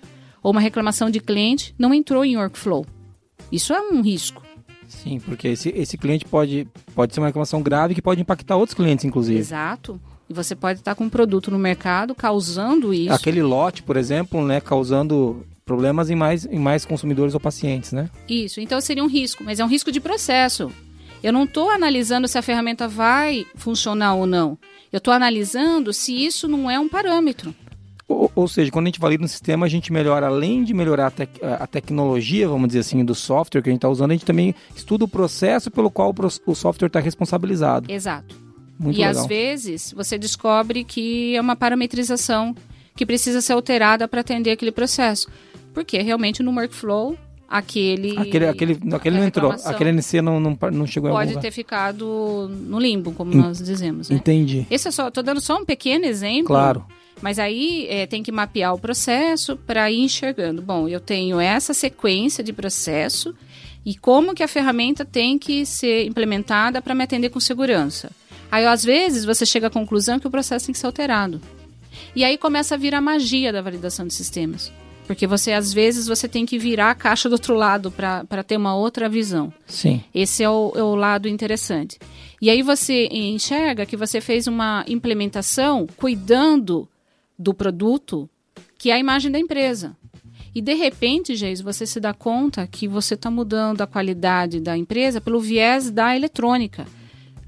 ou 0.43 0.53
uma 0.53 0.61
reclamação 0.61 1.11
de 1.11 1.21
cliente 1.21 1.75
não 1.79 1.95
entrou 1.95 2.25
em 2.25 2.37
workflow. 2.37 2.87
Isso 3.51 3.73
é 3.73 3.81
um 3.81 4.03
risco. 4.03 4.43
Sim, 4.89 5.19
porque 5.21 5.49
esse, 5.49 5.71
esse 5.71 5.97
cliente 5.97 6.25
pode, 6.25 6.69
pode 6.95 7.15
ser 7.15 7.21
uma 7.21 7.27
reclamação 7.27 7.63
grave 7.63 7.95
que 7.95 8.03
pode 8.03 8.21
impactar 8.21 8.57
outros 8.57 8.75
clientes, 8.75 9.05
inclusive. 9.05 9.39
Exato. 9.39 10.01
E 10.29 10.35
você 10.35 10.55
pode 10.55 10.81
estar 10.81 10.95
com 10.95 11.05
um 11.05 11.09
produto 11.09 11.51
no 11.51 11.59
mercado 11.59 12.15
causando 12.15 12.93
isso. 12.93 13.13
Aquele 13.13 13.43
lote, 13.43 13.83
por 13.83 13.97
exemplo, 13.97 14.45
né, 14.45 14.61
causando 14.61 15.45
problemas 15.65 16.11
em 16.11 16.15
mais, 16.15 16.45
em 16.47 16.59
mais 16.59 16.85
consumidores 16.85 17.35
ou 17.35 17.41
pacientes, 17.41 17.93
né? 17.93 18.09
Isso, 18.29 18.61
então 18.61 18.81
seria 18.81 19.03
um 19.03 19.09
risco, 19.09 19.43
mas 19.45 19.59
é 19.59 19.65
um 19.65 19.69
risco 19.69 19.91
de 19.91 20.01
processo. 20.01 20.71
Eu 21.23 21.33
não 21.33 21.45
estou 21.45 21.71
analisando 21.71 22.29
se 22.29 22.39
a 22.39 22.43
ferramenta 22.43 22.87
vai 22.87 23.47
funcionar 23.57 24.15
ou 24.15 24.27
não. 24.27 24.59
Eu 24.97 24.99
estou 24.99 25.13
analisando 25.13 25.93
se 25.93 26.25
isso 26.25 26.49
não 26.49 26.71
é 26.71 26.81
um 26.81 26.89
parâmetro. 26.89 27.55
Ou, 28.09 28.33
ou 28.35 28.49
seja, 28.49 28.71
quando 28.71 28.87
a 28.87 28.89
gente 28.89 28.99
valida 28.99 29.23
um 29.23 29.29
sistema, 29.29 29.67
a 29.67 29.69
gente 29.69 29.93
melhora, 29.93 30.27
além 30.27 30.65
de 30.65 30.73
melhorar 30.73 31.09
a, 31.09 31.11
tec- 31.11 31.39
a 31.43 31.67
tecnologia, 31.67 32.49
vamos 32.49 32.69
dizer 32.69 32.79
assim, 32.79 33.05
do 33.05 33.15
software 33.15 33.61
que 33.61 33.69
a 33.69 33.73
gente 33.73 33.81
está 33.81 33.91
usando, 33.91 34.13
a 34.13 34.15
gente 34.15 34.25
também 34.25 34.55
estuda 34.75 35.05
o 35.05 35.09
processo 35.09 35.71
pelo 35.71 35.91
qual 35.91 36.15
o, 36.19 36.51
o 36.51 36.55
software 36.55 36.87
está 36.87 36.99
responsabilizado. 36.99 37.93
Exato. 37.93 38.41
Muito 38.79 38.97
e 38.97 39.05
legal. 39.05 39.21
às 39.21 39.27
vezes 39.27 39.93
você 39.95 40.17
descobre 40.17 40.83
que 40.83 41.37
é 41.37 41.41
uma 41.43 41.57
parametrização 41.57 42.57
que 42.95 43.05
precisa 43.05 43.43
ser 43.43 43.53
alterada 43.53 44.09
para 44.09 44.23
atender 44.23 44.53
aquele 44.53 44.73
processo. 44.73 45.29
Porque 45.75 45.99
realmente 46.01 46.43
no 46.43 46.53
workflow, 46.53 47.19
aquele. 47.49 48.17
Aquele, 48.19 48.47
aquele, 48.47 48.79
aquele 48.93 49.19
não 49.19 49.25
entrou. 49.25 49.53
Aquele 49.65 49.91
NC 49.91 50.21
não, 50.23 50.41
não, 50.41 50.59
não 50.73 50.87
chegou 50.87 51.11
em 51.11 51.13
algum 51.13 51.27
Pode 51.33 51.41
ter 51.41 51.51
ficado 51.51 52.49
no 52.51 52.79
limbo, 52.79 53.13
como 53.13 53.33
En- 53.33 53.37
nós 53.39 53.59
dizemos. 53.59 54.09
Né? 54.11 54.17
Entendi. 54.17 54.67
Esse 54.71 54.89
é 54.89 54.91
só, 54.91 55.11
tô 55.11 55.23
dando 55.23 55.41
só 55.41 55.57
um 55.59 55.65
pequeno 55.65 56.05
exemplo. 56.05 56.47
Claro. 56.47 56.85
Mas 57.23 57.39
aí 57.39 57.87
é, 57.89 58.07
tem 58.07 58.23
que 58.23 58.31
mapear 58.31 58.75
o 58.75 58.79
processo 58.79 59.57
para 59.57 59.91
ir 59.91 60.01
enxergando. 60.01 60.61
Bom, 60.61 60.87
eu 60.89 61.01
tenho 61.01 61.41
essa 61.41 61.73
sequência 61.73 62.45
de 62.45 62.53
processo 62.53 63.35
e 63.85 63.95
como 63.95 64.35
que 64.35 64.43
a 64.43 64.49
ferramenta 64.49 65.05
tem 65.05 65.39
que 65.39 65.65
ser 65.65 66.07
implementada 66.07 66.83
para 66.83 66.95
me 66.95 67.03
atender 67.05 67.31
com 67.31 67.41
segurança. 67.41 68.11
Aí, 68.51 68.67
às 68.67 68.85
vezes, 68.85 69.25
você 69.25 69.47
chega 69.47 69.69
à 69.69 69.71
conclusão 69.71 70.19
que 70.19 70.27
o 70.27 70.31
processo 70.31 70.67
tem 70.67 70.73
que 70.73 70.79
ser 70.79 70.87
alterado. 70.87 71.41
E 72.15 72.25
aí 72.25 72.37
começa 72.37 72.75
a 72.75 72.79
vir 72.79 72.95
a 72.95 73.01
magia 73.01 73.53
da 73.53 73.63
validação 73.63 74.07
de 74.07 74.13
sistemas. 74.15 74.73
Porque 75.07 75.27
você, 75.27 75.53
às 75.53 75.73
vezes, 75.73 76.07
você 76.07 76.27
tem 76.29 76.45
que 76.45 76.59
virar 76.59 76.91
a 76.91 76.95
caixa 76.95 77.29
do 77.29 77.33
outro 77.33 77.55
lado 77.55 77.91
para 77.91 78.43
ter 78.43 78.57
uma 78.57 78.75
outra 78.75 79.09
visão. 79.09 79.53
Sim. 79.67 80.03
Esse 80.15 80.43
é 80.43 80.51
o, 80.51 80.73
é 80.75 80.83
o 80.83 80.95
lado 80.95 81.29
interessante. 81.29 81.99
E 82.41 82.51
aí 82.51 82.63
você 82.63 83.07
enxerga 83.07 83.87
que 83.87 83.97
você 83.97 84.21
fez 84.21 84.47
uma 84.47 84.85
implementação 84.89 85.87
cuidando 85.97 86.89
do 87.39 87.55
produto, 87.55 88.29
que 88.79 88.91
é 88.91 88.95
a 88.95 88.99
imagem 88.99 89.31
da 89.31 89.39
empresa. 89.39 89.97
E 90.55 90.61
de 90.61 90.75
repente, 90.75 91.37
Geis, 91.37 91.61
você 91.61 91.87
se 91.87 92.01
dá 92.01 92.15
conta 92.15 92.67
que 92.67 92.89
você 92.89 93.15
está 93.15 93.31
mudando 93.31 93.83
a 93.83 93.87
qualidade 93.87 94.59
da 94.59 94.77
empresa 94.77 95.21
pelo 95.21 95.39
viés 95.39 95.91
da 95.91 96.17
eletrônica, 96.17 96.87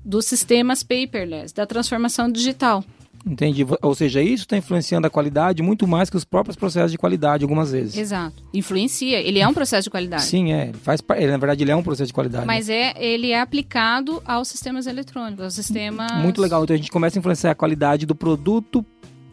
dos 0.04 0.26
sistemas 0.26 0.82
paperless, 0.82 1.54
da 1.54 1.66
transformação 1.66 2.30
digital. 2.30 2.84
Entendi. 3.28 3.64
Vo- 3.64 3.78
Ou 3.82 3.94
seja, 3.94 4.22
isso 4.22 4.44
está 4.44 4.56
influenciando 4.56 5.06
a 5.06 5.10
qualidade 5.10 5.62
muito 5.62 5.86
mais 5.86 6.08
que 6.10 6.16
os 6.16 6.24
próprios 6.24 6.56
processos 6.56 6.90
de 6.90 6.98
qualidade, 6.98 7.44
algumas 7.44 7.72
vezes. 7.72 7.96
Exato. 7.96 8.42
Influencia. 8.54 9.20
Ele 9.20 9.38
é 9.38 9.46
um 9.46 9.54
processo 9.54 9.84
de 9.84 9.90
qualidade. 9.90 10.22
Sim, 10.24 10.52
é. 10.52 10.68
Ele 10.68 10.78
Faz, 10.78 11.00
na 11.08 11.36
verdade, 11.36 11.62
ele 11.64 11.70
é 11.70 11.76
um 11.76 11.82
processo 11.82 12.08
de 12.08 12.12
qualidade. 12.14 12.46
Mas 12.46 12.68
é, 12.68 12.94
ele 12.96 13.30
é 13.32 13.40
aplicado 13.40 14.22
aos 14.24 14.48
sistemas 14.48 14.86
eletrônicos, 14.86 15.44
aos 15.44 15.54
sistemas. 15.54 16.10
Muito 16.22 16.40
legal. 16.40 16.64
Então 16.64 16.74
a 16.74 16.76
gente 16.76 16.90
começa 16.90 17.18
a 17.18 17.20
influenciar 17.20 17.50
a 17.50 17.54
qualidade 17.54 18.06
do 18.06 18.14
produto 18.14 18.84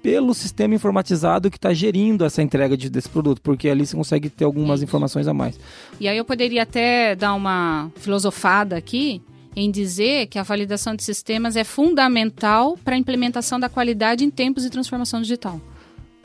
pelo 0.02 0.36
sistema 0.36 0.76
informatizado 0.76 1.50
que 1.50 1.58
está 1.58 1.74
gerindo 1.74 2.24
essa 2.24 2.40
entrega 2.42 2.78
de- 2.78 2.92
desse 2.92 3.10
produto, 3.10 3.42
porque 3.42 3.68
ali 3.68 3.86
você 3.88 3.96
consegue 3.96 4.30
ter 4.30 4.44
algumas 4.44 4.84
informações 4.84 5.28
a 5.28 5.34
mais. 5.34 5.60
E 6.00 6.08
aí 6.08 6.16
eu 6.16 6.24
poderia 6.24 6.62
até 6.62 7.16
dar 7.16 7.34
uma 7.34 7.90
filosofada 7.96 8.78
aqui 8.78 9.20
em 9.56 9.72
dizer 9.72 10.28
que 10.28 10.38
a 10.40 10.44
validação 10.44 10.96
de 10.96 11.04
sistemas 11.04 11.56
é 11.56 11.64
fundamental 11.64 12.78
para 12.84 12.96
a 12.96 12.98
implementação 12.98 13.60
da 13.60 13.70
qualidade 13.70 14.24
em 14.26 14.30
tempos 14.30 14.64
de 14.64 14.70
transformação 14.70 15.22
digital. 15.22 15.60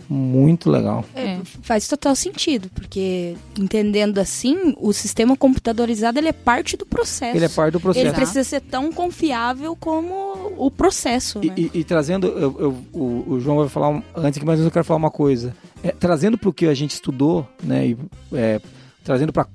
Muito 0.09 0.69
legal. 0.69 1.05
É. 1.15 1.39
Faz 1.63 1.87
total 1.87 2.17
sentido, 2.17 2.69
porque 2.75 3.37
entendendo 3.57 4.19
assim, 4.19 4.75
o 4.77 4.93
sistema 4.93 5.37
computadorizado 5.37 6.19
ele 6.19 6.27
é 6.27 6.33
parte 6.33 6.77
do 6.77 6.85
processo. 6.85 7.37
Ele 7.37 7.45
é 7.45 7.49
parte 7.49 7.73
do 7.75 7.77
Ele 7.79 7.83
processo. 7.83 8.15
precisa 8.17 8.43
ser 8.43 8.61
tão 8.61 8.91
confiável 8.91 9.77
como 9.77 10.53
o 10.59 10.69
processo, 10.69 11.39
E, 11.41 11.47
né? 11.47 11.55
e- 11.57 11.71
e 11.75 11.85
trazendo, 11.85 12.27
eu- 12.27 12.57
eu- 12.59 12.77
o, 12.93 13.25
o 13.35 13.41
João 13.41 13.59
vai 13.59 13.69
falar 13.69 13.89
um- 13.91 14.03
antes 14.17 14.39
aqui, 14.39 14.45
mas 14.47 14.59
eu 14.59 14.69
quero 14.71 14.85
falar 14.85 14.99
uma 14.99 15.13
coisa. 15.13 15.55
É, 15.81 15.93
trazendo 15.93 16.37
para 16.37 16.49
o 16.49 16.53
que 16.53 16.67
a 16.67 16.75
gente 16.75 16.91
estudou, 16.91 17.47
né, 17.63 17.87
e, 17.91 17.97
é, 18.33 18.61
trazendo 19.05 19.33
para 19.33 19.47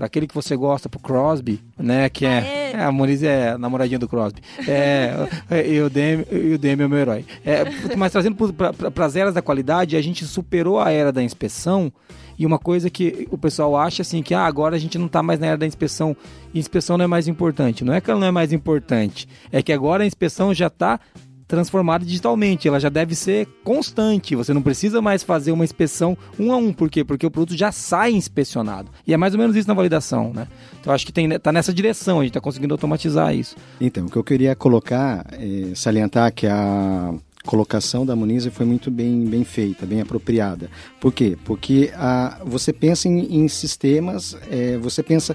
aquele 0.00 0.26
que 0.26 0.34
você 0.34 0.56
gosta, 0.56 0.88
pro 0.88 0.98
Crosby, 0.98 1.62
né, 1.78 2.08
que 2.08 2.26
é, 2.26 2.38
Aê! 2.38 2.72
é, 2.72 2.84
a 2.84 2.92
Moniz 2.92 3.22
é 3.22 3.50
a 3.50 3.58
namoradinha 3.58 3.98
do 3.98 4.08
Crosby. 4.08 4.40
É, 4.66 5.12
é, 5.50 5.68
e 5.68 5.80
o 5.80 5.88
Demi, 5.88 6.26
e 6.30 6.54
o 6.54 6.58
Demi 6.58 6.82
é 6.82 6.86
o 6.86 6.88
meu 6.88 6.98
herói. 6.98 7.24
É, 7.44 7.64
mas 7.96 8.12
trazendo 8.12 8.36
para 8.52 9.06
as 9.06 9.16
eras 9.16 9.34
da 9.34 9.42
qualidade, 9.42 9.96
a 9.96 10.02
gente 10.02 10.24
superou 10.24 10.80
a 10.80 10.90
era 10.90 11.12
da 11.12 11.22
inspeção 11.22 11.92
e 12.38 12.46
uma 12.46 12.58
coisa 12.58 12.88
que 12.88 13.26
o 13.30 13.36
pessoal 13.36 13.76
acha 13.76 14.02
assim 14.02 14.22
que 14.22 14.32
ah, 14.32 14.44
agora 14.44 14.76
a 14.76 14.78
gente 14.78 14.96
não 14.96 15.06
está 15.06 15.22
mais 15.22 15.40
na 15.40 15.48
era 15.48 15.56
da 15.56 15.66
inspeção, 15.66 16.16
inspeção 16.54 16.96
não 16.96 17.04
é 17.04 17.08
mais 17.08 17.26
importante. 17.26 17.84
Não 17.84 17.92
é 17.92 18.00
que 18.00 18.10
ela 18.10 18.20
não 18.20 18.28
é 18.28 18.30
mais 18.30 18.52
importante, 18.52 19.28
é 19.50 19.60
que 19.60 19.72
agora 19.72 20.04
a 20.04 20.06
inspeção 20.06 20.54
já 20.54 20.68
está 20.68 21.00
transformada 21.48 22.04
digitalmente, 22.04 22.68
ela 22.68 22.78
já 22.78 22.90
deve 22.90 23.14
ser 23.14 23.48
constante. 23.64 24.36
Você 24.36 24.52
não 24.52 24.62
precisa 24.62 25.00
mais 25.00 25.22
fazer 25.22 25.50
uma 25.50 25.64
inspeção 25.64 26.16
um 26.38 26.52
a 26.52 26.56
um, 26.56 26.72
por 26.72 26.90
quê? 26.90 27.02
Porque 27.02 27.26
o 27.26 27.30
produto 27.30 27.56
já 27.56 27.72
sai 27.72 28.12
inspecionado. 28.12 28.90
E 29.06 29.14
é 29.14 29.16
mais 29.16 29.32
ou 29.32 29.40
menos 29.40 29.56
isso 29.56 29.66
na 29.66 29.74
validação, 29.74 30.32
né? 30.34 30.46
Então 30.78 30.92
acho 30.92 31.06
que 31.06 31.12
tem, 31.12 31.28
tá 31.38 31.50
nessa 31.50 31.72
direção, 31.72 32.20
a 32.20 32.22
gente 32.22 32.30
está 32.30 32.40
conseguindo 32.40 32.74
automatizar 32.74 33.34
isso. 33.34 33.56
Então, 33.80 34.06
o 34.06 34.10
que 34.10 34.16
eu 34.16 34.24
queria 34.24 34.54
colocar, 34.54 35.24
é, 35.32 35.74
salientar 35.74 36.32
que 36.32 36.46
a 36.46 37.14
colocação 37.48 38.04
da 38.04 38.14
Muniz 38.14 38.46
foi 38.46 38.66
muito 38.66 38.90
bem, 38.90 39.24
bem 39.24 39.42
feita, 39.42 39.86
bem 39.86 40.02
apropriada. 40.02 40.68
Por 41.00 41.12
quê? 41.12 41.36
Porque 41.46 41.90
a, 41.96 42.42
você 42.44 42.74
pensa 42.74 43.08
em, 43.08 43.42
em 43.42 43.48
sistemas, 43.48 44.36
é, 44.50 44.76
você 44.76 45.02
pensa 45.02 45.34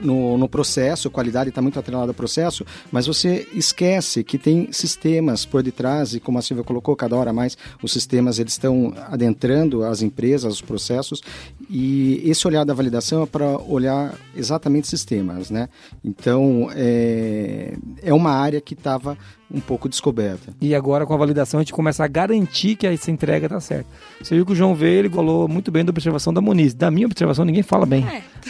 no, 0.00 0.36
no 0.36 0.48
processo, 0.48 1.10
qualidade 1.10 1.50
está 1.50 1.62
muito 1.62 1.78
atrelada 1.78 2.10
ao 2.10 2.14
processo, 2.14 2.64
mas 2.90 3.06
você 3.06 3.46
esquece 3.54 4.24
que 4.24 4.38
tem 4.38 4.72
sistemas 4.72 5.44
por 5.44 5.62
detrás, 5.62 6.14
e 6.14 6.20
como 6.20 6.38
a 6.38 6.42
Silvia 6.42 6.64
colocou, 6.64 6.96
cada 6.96 7.16
hora 7.16 7.32
mais 7.32 7.56
os 7.82 7.92
sistemas 7.92 8.38
eles 8.38 8.52
estão 8.52 8.92
adentrando 9.08 9.84
as 9.84 10.02
empresas, 10.02 10.54
os 10.54 10.60
processos, 10.60 11.22
e 11.68 12.22
esse 12.24 12.46
olhar 12.46 12.64
da 12.64 12.74
validação 12.74 13.22
é 13.22 13.26
para 13.26 13.58
olhar 13.58 14.14
exatamente 14.36 14.88
sistemas, 14.88 15.50
né? 15.50 15.68
Então, 16.04 16.68
é, 16.74 17.76
é 18.02 18.12
uma 18.12 18.32
área 18.32 18.60
que 18.60 18.74
estava 18.74 19.16
um 19.54 19.60
pouco 19.60 19.88
descoberta. 19.88 20.52
E 20.60 20.74
agora 20.74 21.06
com 21.06 21.14
a 21.14 21.16
validação 21.16 21.60
a 21.60 21.62
gente 21.62 21.72
começa 21.72 22.04
a 22.04 22.08
garantir 22.08 22.74
que 22.74 22.86
essa 22.86 23.10
entrega 23.10 23.48
tá 23.48 23.60
certa. 23.60 23.86
Você 24.20 24.34
viu 24.34 24.44
que 24.44 24.52
o 24.52 24.54
João 24.54 24.74
veio, 24.74 24.98
ele 25.00 25.10
falou 25.10 25.46
muito 25.46 25.70
bem 25.70 25.84
da 25.84 25.90
observação 25.90 26.32
da 26.34 26.40
Muniz. 26.40 26.74
Da 26.74 26.90
minha 26.90 27.06
observação 27.06 27.44
ninguém 27.44 27.62
fala 27.62 27.86
bem. 27.86 28.04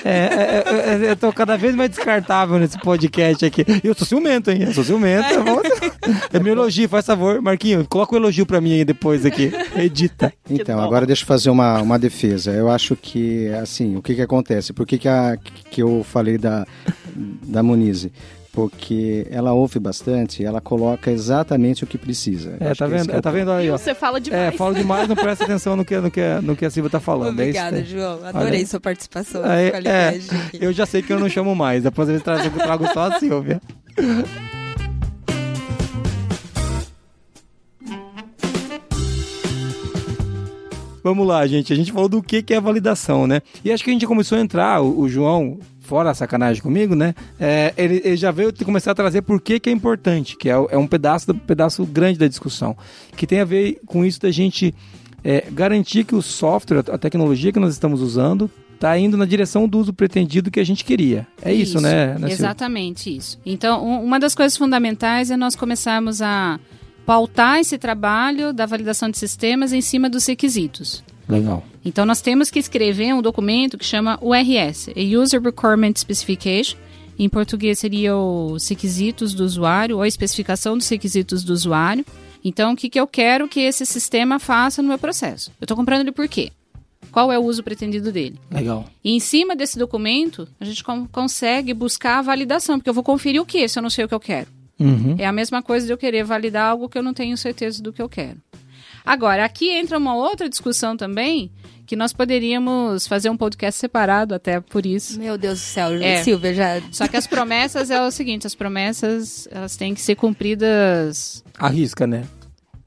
É, 0.05 0.11
é, 0.11 0.65
é, 0.67 1.07
é, 1.07 1.11
eu 1.11 1.17
tô 1.17 1.33
cada 1.33 1.57
vez 1.57 1.75
mais 1.75 1.91
descartável 1.91 2.59
nesse 2.59 2.79
podcast 2.79 3.45
aqui. 3.45 3.65
E 3.83 3.87
eu 3.87 3.95
sou 3.95 4.07
ciumento, 4.07 4.51
hein? 4.51 4.63
Eu 4.63 4.73
sou 4.73 4.83
ciumento. 4.83 5.29
É 6.33 6.39
meu 6.39 6.53
elogio, 6.55 6.89
faz 6.89 7.07
favor. 7.07 7.41
Marquinho, 7.41 7.87
coloca 7.89 8.15
o 8.15 8.19
elogio 8.19 8.47
pra 8.47 8.61
mim 8.61 8.73
aí 8.73 8.85
depois 8.85 9.27
aqui. 9.27 9.53
Edita. 9.77 10.33
Então, 10.51 10.79
agora 10.79 11.07
deixa 11.07 11.23
eu 11.23 11.27
fazer 11.27 11.51
uma, 11.51 11.81
uma 11.81 11.99
defesa. 11.99 12.53
Eu 12.53 12.71
acho 12.71 12.95
que, 12.95 13.49
assim, 13.55 13.97
o 13.97 14.03
que 14.03 14.15
que 14.15 14.23
acontece? 14.23 14.73
Por 14.73 14.87
que 14.87 14.99
que, 14.99 15.09
a, 15.09 15.37
que 15.71 15.83
eu 15.83 16.05
falei 16.05 16.39
da, 16.39 16.67
da 17.43 17.63
Munize? 17.63 18.13
Porque 18.55 19.27
ela 19.31 19.53
ouve 19.53 19.81
bastante, 19.81 20.45
ela 20.45 20.61
coloca 20.61 21.11
exatamente 21.11 21.83
o 21.83 21.89
que 21.89 21.99
precisa. 21.99 22.57
É, 22.61 22.73
tá 22.73 22.87
vendo? 22.87 23.11
é 23.11 23.17
É, 23.17 23.21
tá 23.21 23.33
vendo 23.33 23.51
aí, 23.51 23.69
ó. 23.69 23.77
Você 23.77 23.97
fala 23.97 24.19
É, 24.19 24.21
demais. 24.21 24.55
falo 24.57 24.75
demais, 24.75 25.09
não 25.09 25.17
presta 25.17 25.43
atenção 25.45 25.75
no 25.75 25.85
que, 25.85 25.99
no 25.99 26.09
que, 26.09 26.21
no 26.41 26.55
que 26.55 26.65
a 26.65 26.71
Silvia 26.71 26.89
tá 26.89 27.01
falando. 27.01 27.41
É 27.41 27.49
isso 27.49 27.59
Obrigada. 27.59 27.85
João. 27.85 28.19
Olha 28.21 28.29
Adorei 28.29 28.61
aí. 28.61 28.67
sua 28.67 28.79
participação 28.79 29.43
é, 29.45 30.19
eu 30.61 30.73
já 30.73 30.87
sei 30.87 31.03
que 31.03 31.13
eu 31.13 31.19
não 31.19 31.29
chamo 31.29 31.53
mais. 31.57 31.83
Depois 31.83 32.09
eu 32.09 32.21
trago 32.21 32.87
só 32.93 33.11
a 33.11 33.19
Silvia. 33.19 33.61
Vamos 41.03 41.27
lá, 41.27 41.47
gente. 41.47 41.73
A 41.73 41.77
gente 41.77 41.93
falou 41.93 42.09
do 42.09 42.23
que, 42.23 42.43
que 42.43 42.55
é 42.55 42.61
validação, 42.61 43.27
né? 43.27 43.43
E 43.65 43.71
acho 43.71 43.85
que 43.85 43.91
a 43.91 43.93
gente 43.93 44.07
começou 44.07 44.39
a 44.39 44.41
entrar, 44.41 44.81
o, 44.81 45.01
o 45.01 45.09
João, 45.09 45.59
fora 45.85 46.11
a 46.11 46.15
sacanagem 46.15 46.63
comigo, 46.63 46.95
né? 46.95 47.15
É, 47.39 47.73
ele, 47.77 48.01
ele 48.05 48.17
já 48.17 48.31
veio 48.31 48.51
te- 48.51 48.65
começar 48.65 48.91
a 48.91 48.95
trazer 48.95 49.23
por 49.23 49.41
que, 49.41 49.61
que 49.61 49.69
é 49.69 49.73
importante, 49.73 50.37
que 50.37 50.49
é, 50.49 50.53
é 50.53 50.79
um 50.79 50.87
pedaço, 50.87 51.27
do- 51.29 51.35
pedaço 51.35 51.85
grande 51.87 52.19
da 52.19 52.27
discussão. 52.27 52.77
Que 53.17 53.27
tem 53.27 53.41
a 53.41 53.45
ver 53.45 53.79
com 53.87 54.05
isso 54.05 54.21
da 54.21 54.31
gente 54.31 54.75
é, 55.23 55.45
garantir 55.53 56.05
que 56.05 56.15
o 56.15 56.23
software, 56.23 56.85
a 56.91 56.99
tecnologia 56.99 57.53
que 57.53 57.61
nós 57.61 57.73
estamos 57.73 58.01
usando, 58.01 58.51
está 58.75 58.99
indo 58.99 59.17
na 59.17 59.25
direção 59.25 59.69
do 59.69 59.79
uso 59.79 59.93
pretendido 59.93 60.51
que 60.51 60.59
a 60.59 60.65
gente 60.65 60.85
queria. 60.85 61.27
É 61.41 61.53
isso, 61.53 61.81
né, 61.81 62.07
né 62.07 62.15
Silvia? 62.15 62.35
Exatamente 62.35 63.15
isso. 63.17 63.39
Então, 63.47 63.85
um- 63.87 64.03
uma 64.03 64.19
das 64.19 64.35
coisas 64.35 64.57
fundamentais 64.57 65.31
é 65.31 65.37
nós 65.37 65.55
começarmos 65.55 66.21
a 66.23 66.59
pautar 67.07 67.59
esse 67.61 67.77
trabalho 67.79 68.53
da 68.53 68.65
validação 68.67 69.11
de 69.11 69.19
sistemas 69.19 69.73
em 69.73 69.81
cima 69.81 70.09
dos 70.09 70.27
requisitos. 70.27 71.05
Legal. 71.29 71.63
Então, 71.85 72.07
nós 72.07 72.21
temos 72.21 72.51
que 72.51 72.59
escrever 72.59 73.13
um 73.15 73.21
documento 73.23 73.77
que 73.77 73.85
chama 73.85 74.19
URS, 74.23 74.89
a 74.89 75.21
User 75.21 75.41
Requirement 75.43 75.93
Specification. 75.97 76.79
Em 77.19 77.29
português 77.29 77.79
seria 77.79 78.17
os 78.17 78.67
requisitos 78.69 79.35
do 79.35 79.45
usuário 79.45 79.97
ou 79.97 80.03
a 80.03 80.09
especificação 80.09 80.77
dos 80.77 80.89
requisitos 80.89 81.45
do 81.45 81.53
usuário. 81.53 82.05
Então, 82.43 82.73
o 82.73 82.77
que, 82.77 82.89
que 82.89 82.99
eu 82.99 83.07
quero 83.07 83.47
que 83.49 83.61
esse 83.61 83.87
sistema 83.87 84.39
faça 84.39 84.83
no 84.83 84.89
meu 84.89 84.99
processo? 84.99 85.51
Eu 85.61 85.65
estou 85.65 85.77
comprando 85.77 86.01
ele 86.01 86.13
por 86.13 86.27
quê? 86.29 86.51
Qual 87.13 87.31
é 87.31 87.39
o 87.39 87.45
uso 87.45 87.63
pretendido 87.63 88.11
dele? 88.11 88.39
Legal. 88.51 88.85
E 89.05 89.13
em 89.13 89.21
cima 89.21 89.55
desse 89.55 89.79
documento, 89.79 90.49
a 90.59 90.65
gente 90.65 90.83
con- 90.83 91.07
consegue 91.07 91.73
buscar 91.73 92.19
a 92.19 92.23
validação, 92.23 92.79
porque 92.79 92.91
eu 92.91 92.95
vou 92.95 93.05
conferir 93.05 93.41
o 93.41 93.47
que 93.47 93.69
se 93.69 93.79
eu 93.79 93.83
não 93.83 93.91
sei 93.91 94.05
o 94.05 94.09
que 94.09 94.15
eu 94.15 94.21
quero. 94.21 94.49
Uhum. 94.81 95.15
É 95.17 95.25
a 95.25 95.33
mesma 95.33 95.63
coisa 95.63 95.87
de 95.87 95.93
eu 95.93 95.97
querer 95.97 96.25
validar 96.25 96.71
algo 96.71 96.89
que 96.89 96.99
eu 96.99 97.03
não 97.03 97.15
tenho 97.15 97.37
certeza 97.37 97.81
do 97.81 97.93
que 97.93 98.03
eu 98.03 98.09
quero. 98.09 98.39
Agora, 99.05 99.45
aqui 99.45 99.71
entra 99.71 99.99
uma 99.99 100.15
outra 100.15 100.49
discussão 100.49 100.97
também, 100.97 101.51
que 101.87 101.95
nós 101.95 102.13
poderíamos 102.13 103.07
fazer 103.07 103.29
um 103.29 103.37
podcast 103.37 103.79
separado 103.79 104.35
até 104.35 104.61
por 104.61 104.87
isso. 104.87 105.19
Meu 105.19 105.37
Deus 105.37 105.59
do 105.61 105.65
céu, 105.65 105.93
É. 106.03 106.23
Silvia, 106.23 106.55
já... 106.55 106.81
Só 106.91 107.07
que 107.07 107.17
as 107.17 107.27
promessas 107.27 107.91
é 107.91 108.03
o 108.03 108.11
seguinte, 108.11 108.47
as 108.47 108.55
promessas 108.55 109.47
elas 109.51 109.77
têm 109.77 109.93
que 109.95 110.01
ser 110.01 110.15
cumpridas 110.15 111.45
Arrisca, 111.59 112.07
né? 112.07 112.25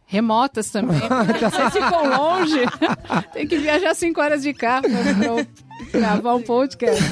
remotas 0.10 0.70
também. 0.70 0.98
Vocês 1.40 1.74
ficam 1.74 2.10
longe. 2.10 2.62
Tem 3.34 3.46
que 3.46 3.58
viajar 3.58 3.94
cinco 3.94 4.22
horas 4.22 4.42
de 4.42 4.54
carro 4.54 4.86
para 5.92 6.00
gravar 6.00 6.34
um 6.36 6.42
podcast. 6.42 7.04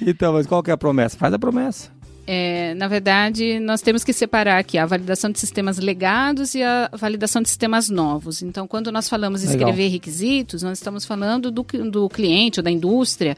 Então, 0.00 0.34
mas 0.34 0.46
qual 0.46 0.62
que 0.62 0.70
é 0.70 0.74
a 0.74 0.76
promessa? 0.76 1.16
Faz 1.16 1.32
a 1.32 1.38
promessa. 1.38 1.90
É, 2.26 2.74
na 2.74 2.86
verdade, 2.86 3.58
nós 3.58 3.80
temos 3.80 4.04
que 4.04 4.12
separar 4.12 4.58
aqui 4.58 4.78
a 4.78 4.86
validação 4.86 5.30
de 5.30 5.40
sistemas 5.40 5.78
legados 5.78 6.54
e 6.54 6.62
a 6.62 6.88
validação 6.92 7.42
de 7.42 7.48
sistemas 7.48 7.88
novos. 7.90 8.42
Então, 8.42 8.66
quando 8.68 8.92
nós 8.92 9.08
falamos 9.08 9.42
Legal. 9.42 9.68
escrever 9.68 9.88
requisitos, 9.88 10.62
nós 10.62 10.78
estamos 10.78 11.04
falando 11.04 11.50
do, 11.50 11.62
do 11.62 12.08
cliente 12.08 12.60
ou 12.60 12.64
da 12.64 12.70
indústria 12.70 13.36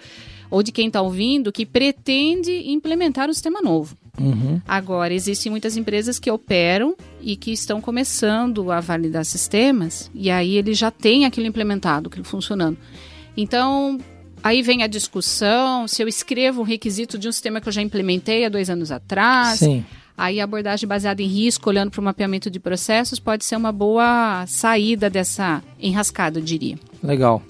ou 0.51 0.63
de 0.63 0.71
quem 0.71 0.89
está 0.89 1.01
ouvindo 1.01 1.51
que 1.51 1.65
pretende 1.65 2.71
implementar 2.71 3.29
um 3.29 3.33
sistema 3.33 3.61
novo. 3.63 3.97
Uhum. 4.21 4.61
Agora, 4.69 5.13
existem 5.13 5.51
muitas 5.51 5.77
empresas 5.77 6.19
que 6.19 6.31
operam 6.31 6.95
e 7.21 7.37
que 7.37 7.51
estão 7.53 7.81
começando 7.81 8.71
a 8.71 8.81
validar 8.81 9.25
sistemas 9.25 10.11
e 10.15 10.31
aí 10.31 10.57
ele 10.57 10.75
já 10.75 10.91
tem 10.91 11.25
aquilo 11.25 11.47
implementado, 11.47 12.09
aquilo 12.09 12.25
funcionando. 12.25 12.77
Então, 13.37 13.99
aí 14.45 14.61
vem 14.61 14.83
a 14.83 14.87
discussão 14.87 15.89
se 15.89 16.03
eu 16.03 16.07
escrevo 16.07 16.61
um 16.61 16.65
requisito 16.65 17.19
de 17.19 17.27
um 17.27 17.33
sistema 17.33 17.61
que 17.61 17.69
eu 17.69 17.73
já 17.73 17.81
implementei 17.81 18.45
há 18.45 18.51
dois 18.51 18.69
anos 18.69 18.93
atrás. 18.93 19.61
Sim. 19.61 19.85
Aí 20.17 20.41
a 20.41 20.45
abordagem 20.45 20.87
baseada 20.87 21.23
em 21.23 21.27
risco, 21.27 21.69
olhando 21.69 21.91
para 21.91 22.01
o 22.01 22.05
mapeamento 22.05 22.49
de 22.49 22.61
processos, 22.61 23.19
pode 23.19 23.45
ser 23.45 23.57
uma 23.57 23.73
boa 23.73 24.45
saída 24.47 25.11
dessa 25.11 25.63
enrascada, 25.81 26.39
eu 26.39 26.45
diria. 26.45 26.79
Legal. 27.03 27.43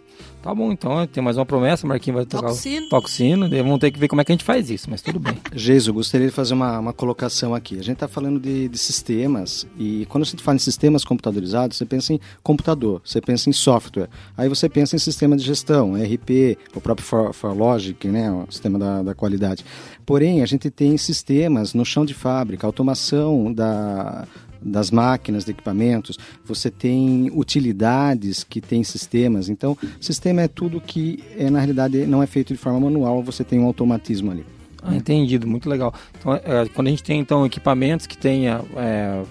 Tá 0.44 0.54
bom, 0.54 0.70
então. 0.70 1.07
Tem 1.07 1.24
mais 1.24 1.38
uma 1.38 1.46
promessa. 1.46 1.87
Marquinhos 1.87 2.16
vai 2.16 2.26
tocar 2.26 2.48
Toca 2.48 2.52
o 2.52 2.57
sino. 2.57 2.88
Toca 2.90 3.07
o 3.07 3.11
sino. 3.11 3.48
daí 3.48 3.62
Vamos 3.62 3.78
ter 3.78 3.90
que 3.90 3.98
ver 3.98 4.09
como 4.09 4.20
é 4.20 4.24
que 4.26 4.30
a 4.30 4.35
gente 4.35 4.44
faz 4.44 4.68
isso, 4.68 4.90
mas 4.90 5.00
tudo 5.00 5.18
bem. 5.18 5.38
Geiso, 5.57 5.90
gostaria 5.90 6.26
de 6.26 6.33
fazer 6.35 6.52
uma, 6.52 6.78
uma 6.78 6.92
colocação 6.92 7.54
aqui. 7.54 7.78
A 7.78 7.83
gente 7.83 7.94
está 7.94 8.07
falando 8.07 8.38
de, 8.38 8.68
de 8.68 8.76
sistemas 8.76 9.66
e 9.78 10.04
quando 10.11 10.24
a 10.24 10.26
gente 10.26 10.42
fala 10.42 10.57
em 10.57 10.59
sistemas 10.59 11.02
computadorizados, 11.02 11.78
você 11.78 11.87
pensa 11.87 12.12
em 12.12 12.20
computador, 12.42 13.00
você 13.02 13.22
pensa 13.22 13.48
em 13.48 13.54
software. 13.54 14.11
Aí 14.37 14.46
você 14.46 14.68
pensa 14.68 14.94
em 14.94 14.98
sistema 14.98 15.35
de 15.35 15.42
gestão, 15.42 15.96
ERP, 15.96 16.59
o 16.74 16.80
próprio 16.80 17.07
For, 17.07 17.33
ForLogic, 17.33 18.07
né, 18.09 18.30
o 18.30 18.44
sistema 18.52 18.78
da, 18.78 19.02
da 19.02 19.14
qualidade. 19.14 19.64
Porém, 20.04 20.42
a 20.42 20.46
gente 20.46 20.68
tem 20.68 20.98
sistemas 20.98 21.72
no 21.72 21.87
chão 21.87 22.04
de 22.04 22.12
fábrica, 22.12 22.66
automação 22.66 23.50
da, 23.50 24.28
das 24.64 24.90
máquinas, 24.90 25.44
de 25.44 25.50
equipamentos, 25.50 26.18
você 26.44 26.70
tem 26.70 27.31
utilidades 27.35 28.44
que 28.44 28.61
tem 28.61 28.83
sistemas. 28.85 29.48
Então, 29.48 29.77
sistema 30.00 30.42
é 30.42 30.48
tudo 30.48 30.81
que, 30.81 31.22
é, 31.37 31.50
na 31.50 31.59
realidade, 31.59 32.07
não 32.07 32.22
é 32.22 32.27
feito 32.27 32.53
de 32.53 32.59
forma 32.59 32.81
manual, 32.81 33.22
você 33.22 33.44
tem 33.44 33.59
um 33.59 33.66
automatismo 33.66 34.31
ali. 34.31 34.44
Ah, 34.83 34.94
entendido, 34.94 35.46
muito 35.46 35.68
legal. 35.68 35.94
Então, 36.18 36.35
é, 36.35 36.66
quando 36.74 36.88
a 36.88 36.90
gente 36.90 37.03
tem 37.03 37.18
então 37.20 37.44
equipamentos 37.46 38.07
que 38.07 38.18
tenha 38.18 38.61
é, 38.77 39.22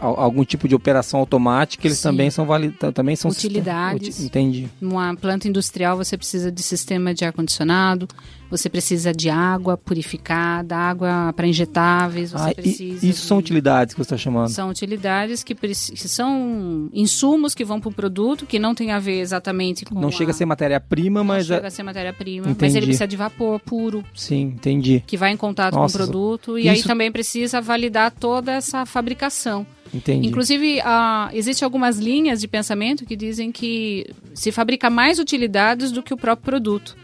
al- 0.00 0.18
algum 0.18 0.44
tipo 0.44 0.66
de 0.66 0.74
operação 0.74 1.20
automática, 1.20 1.86
eles 1.86 1.98
Sim. 1.98 2.08
também 2.08 2.28
são 2.30 2.44
validados, 2.44 2.92
também 2.94 3.14
são 3.14 3.30
Utilidades. 3.30 4.06
sistema- 4.16 4.26
uti- 4.26 4.26
Entendi. 4.26 4.68
Numa 4.80 5.14
planta 5.14 5.46
industrial, 5.46 5.96
você 5.96 6.16
precisa 6.16 6.50
de 6.50 6.60
sistema 6.62 7.14
de 7.14 7.24
ar-condicionado, 7.24 8.08
você 8.50 8.68
precisa 8.68 9.12
de 9.12 9.28
água 9.28 9.76
purificada, 9.76 10.76
água 10.76 11.32
para 11.34 11.46
injetáveis, 11.46 12.32
você 12.32 12.44
Ah, 12.48 12.50
e- 12.52 12.54
precisa. 12.54 13.06
isso 13.06 13.26
são 13.26 13.38
de- 13.38 13.44
utilidades 13.44 13.94
que 13.94 13.98
você 13.98 14.02
está 14.14 14.16
chamando. 14.16 14.48
São 14.50 14.68
utilidades 14.70 15.42
que, 15.42 15.54
preci- 15.54 15.92
que 15.92 16.08
são 16.08 16.88
insumos 16.92 17.54
que 17.54 17.64
vão 17.64 17.80
para 17.80 17.88
o 17.88 17.92
produto, 17.92 18.46
que 18.46 18.58
não 18.58 18.74
tem 18.74 18.92
a 18.92 18.98
ver 18.98 19.20
exatamente 19.20 19.84
com. 19.84 20.00
Não 20.00 20.10
chega 20.10 20.30
a 20.30 20.34
ser 20.34 20.44
matéria-prima, 20.46 21.20
não 21.20 21.24
mas 21.24 21.46
chega 21.46 21.64
é... 21.64 21.66
a 21.66 21.70
ser 21.70 21.82
matéria-prima, 21.82 22.46
mas 22.58 22.74
ele 22.74 22.86
precisa 22.86 23.06
de 23.06 23.16
vapor 23.16 23.60
puro, 23.60 24.04
sim, 24.14 24.42
entendi. 24.54 25.02
que 25.06 25.16
vai 25.16 25.32
em 25.32 25.36
contato 25.36 25.74
Nossa, 25.74 25.98
com 25.98 26.04
o 26.04 26.06
produto, 26.06 26.58
e 26.58 26.68
aí 26.68 26.78
isso- 26.78 26.88
também 26.88 27.10
precisa 27.12 27.60
validar 27.60 28.10
toda 28.10 28.52
essa 28.52 28.86
fabricação. 28.86 29.66
Entendi. 29.94 30.26
Inclusive, 30.26 30.80
ah, 30.84 31.30
existem 31.32 31.64
algumas 31.64 31.98
linhas 31.98 32.40
de 32.40 32.48
pensamento 32.48 33.06
que 33.06 33.14
dizem 33.16 33.52
que 33.52 34.04
se 34.34 34.50
fabrica 34.50 34.90
mais 34.90 35.18
utilidades 35.20 35.92
do 35.92 36.02
que 36.02 36.12
o 36.12 36.16
próprio 36.16 36.44
produto. 36.44 36.96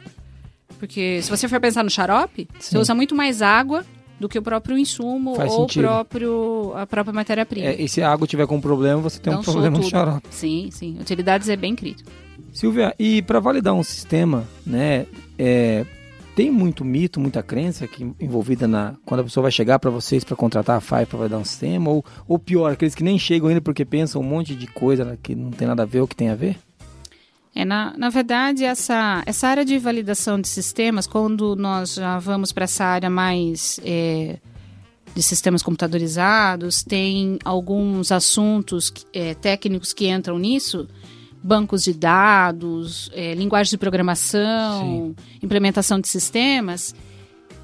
Porque 0.82 1.22
se 1.22 1.30
você 1.30 1.46
for 1.46 1.60
pensar 1.60 1.84
no 1.84 1.90
xarope, 1.90 2.48
você 2.58 2.70
Sim. 2.70 2.78
usa 2.78 2.92
muito 2.92 3.14
mais 3.14 3.40
água 3.40 3.84
do 4.18 4.28
que 4.28 4.36
o 4.36 4.42
próprio 4.42 4.76
insumo 4.76 5.36
Faz 5.36 5.52
ou 5.52 5.60
sentido. 5.60 5.84
próprio, 5.84 6.72
a 6.74 6.84
própria 6.88 7.14
matéria-prima. 7.14 7.68
É, 7.68 7.80
e 7.80 7.88
se 7.88 8.02
a 8.02 8.10
água 8.10 8.26
tiver 8.26 8.48
com 8.48 8.60
problema, 8.60 9.00
você 9.00 9.20
tem 9.20 9.32
um 9.32 9.34
Então, 9.34 9.44
soa 9.44 9.52
problema 9.52 9.78
no 9.78 9.84
xarope. 9.88 10.26
Sim, 10.28 10.70
sim. 10.72 10.98
Utilidades 11.00 11.48
é 11.48 11.54
bem 11.54 11.76
crítico. 11.76 12.10
Silvia, 12.52 12.92
e 12.98 13.22
para 13.22 13.38
validar 13.38 13.74
um 13.74 13.82
sistema, 13.84 14.44
né, 14.66 15.06
é, 15.38 15.86
tem 16.34 16.50
muito 16.50 16.84
mito, 16.84 17.20
muita 17.20 17.44
crença 17.44 17.86
que 17.86 18.02
envolvida 18.20 18.66
na 18.66 18.96
quando 19.04 19.20
a 19.20 19.24
pessoa 19.24 19.42
vai 19.42 19.52
chegar 19.52 19.78
para 19.78 19.88
vocês 19.88 20.24
para 20.24 20.34
contratar 20.34 20.78
a 20.78 20.80
Five 20.80 21.06
para 21.06 21.18
validar 21.18 21.38
um 21.38 21.44
sistema 21.44 21.90
ou, 21.90 22.04
ou 22.26 22.40
pior, 22.40 22.72
aqueles 22.72 22.96
que 22.96 23.04
nem 23.04 23.16
chegam 23.20 23.48
ainda 23.48 23.60
porque 23.60 23.84
pensam 23.84 24.20
um 24.20 24.24
monte 24.24 24.56
de 24.56 24.66
coisa 24.66 25.16
que 25.22 25.36
não 25.36 25.52
tem 25.52 25.68
nada 25.68 25.84
a 25.84 25.86
ver 25.86 26.00
ou 26.00 26.08
que 26.08 26.16
tem 26.16 26.28
a 26.28 26.34
ver? 26.34 26.56
É, 27.54 27.64
na, 27.64 27.94
na 27.98 28.08
verdade, 28.08 28.64
essa, 28.64 29.22
essa 29.26 29.46
área 29.46 29.64
de 29.64 29.78
validação 29.78 30.40
de 30.40 30.48
sistemas, 30.48 31.06
quando 31.06 31.54
nós 31.54 31.94
já 31.94 32.18
vamos 32.18 32.50
para 32.50 32.64
essa 32.64 32.84
área 32.84 33.10
mais 33.10 33.78
é, 33.84 34.38
de 35.14 35.22
sistemas 35.22 35.62
computadorizados, 35.62 36.82
tem 36.82 37.38
alguns 37.44 38.10
assuntos 38.10 38.92
é, 39.12 39.34
técnicos 39.34 39.92
que 39.92 40.08
entram 40.08 40.38
nisso, 40.38 40.88
bancos 41.42 41.82
de 41.84 41.92
dados, 41.92 43.10
é, 43.12 43.34
linguagem 43.34 43.70
de 43.70 43.78
programação, 43.78 45.14
implementação 45.42 46.00
de 46.00 46.08
sistemas, 46.08 46.94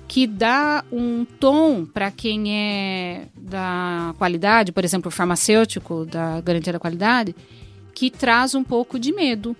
que 0.07 0.27
dá 0.27 0.85
um 0.93 1.25
tom 1.25 1.87
para 1.87 2.11
quem 2.11 2.55
é 2.55 3.27
da 3.37 4.15
qualidade, 4.19 4.73
por 4.73 4.85
exemplo, 4.85 5.09
o 5.09 5.13
farmacêutico, 5.13 6.05
da 6.05 6.41
garantia 6.43 6.73
da 6.75 6.79
qualidade, 6.79 7.35
que 7.95 8.11
traz 8.11 8.55
um 8.55 8.65
pouco 8.65 8.99
de 8.99 9.13
medo. 9.13 9.57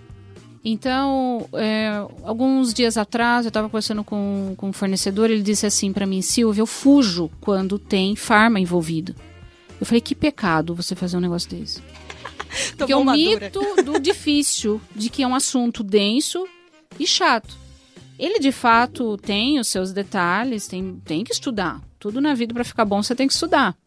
Então, 0.63 1.47
é, 1.53 1.89
alguns 2.23 2.73
dias 2.73 2.97
atrás, 2.97 3.45
eu 3.45 3.49
estava 3.49 3.69
conversando 3.69 4.03
com, 4.03 4.53
com 4.57 4.69
um 4.69 4.73
fornecedor, 4.73 5.29
ele 5.29 5.41
disse 5.41 5.65
assim 5.65 5.93
para 5.93 6.05
mim, 6.05 6.21
Silvia, 6.21 6.61
eu 6.61 6.67
fujo 6.67 7.31
quando 7.39 7.79
tem 7.79 8.15
farma 8.15 8.59
envolvido. 8.59 9.15
Eu 9.79 9.85
falei, 9.85 10.01
que 10.01 10.13
pecado 10.13 10.75
você 10.75 10.95
fazer 10.95 11.15
um 11.15 11.21
negócio 11.21 11.49
desse. 11.49 11.81
Porque 12.75 12.91
é 12.91 12.95
dura. 12.95 13.11
mito 13.13 13.61
do 13.83 13.99
difícil, 14.01 14.81
de 14.93 15.09
que 15.09 15.23
é 15.23 15.27
um 15.27 15.35
assunto 15.35 15.81
denso 15.81 16.45
e 16.99 17.07
chato. 17.07 17.57
Ele, 18.17 18.37
de 18.37 18.51
fato, 18.51 19.17
tem 19.17 19.59
os 19.59 19.67
seus 19.69 19.93
detalhes, 19.93 20.67
tem, 20.67 20.99
tem 21.05 21.23
que 21.23 21.31
estudar. 21.31 21.81
Tudo 21.97 22.19
na 22.19 22.33
vida, 22.33 22.53
para 22.53 22.65
ficar 22.65 22.83
bom, 22.83 23.01
você 23.01 23.15
tem 23.15 23.27
que 23.27 23.33
estudar. 23.33 23.77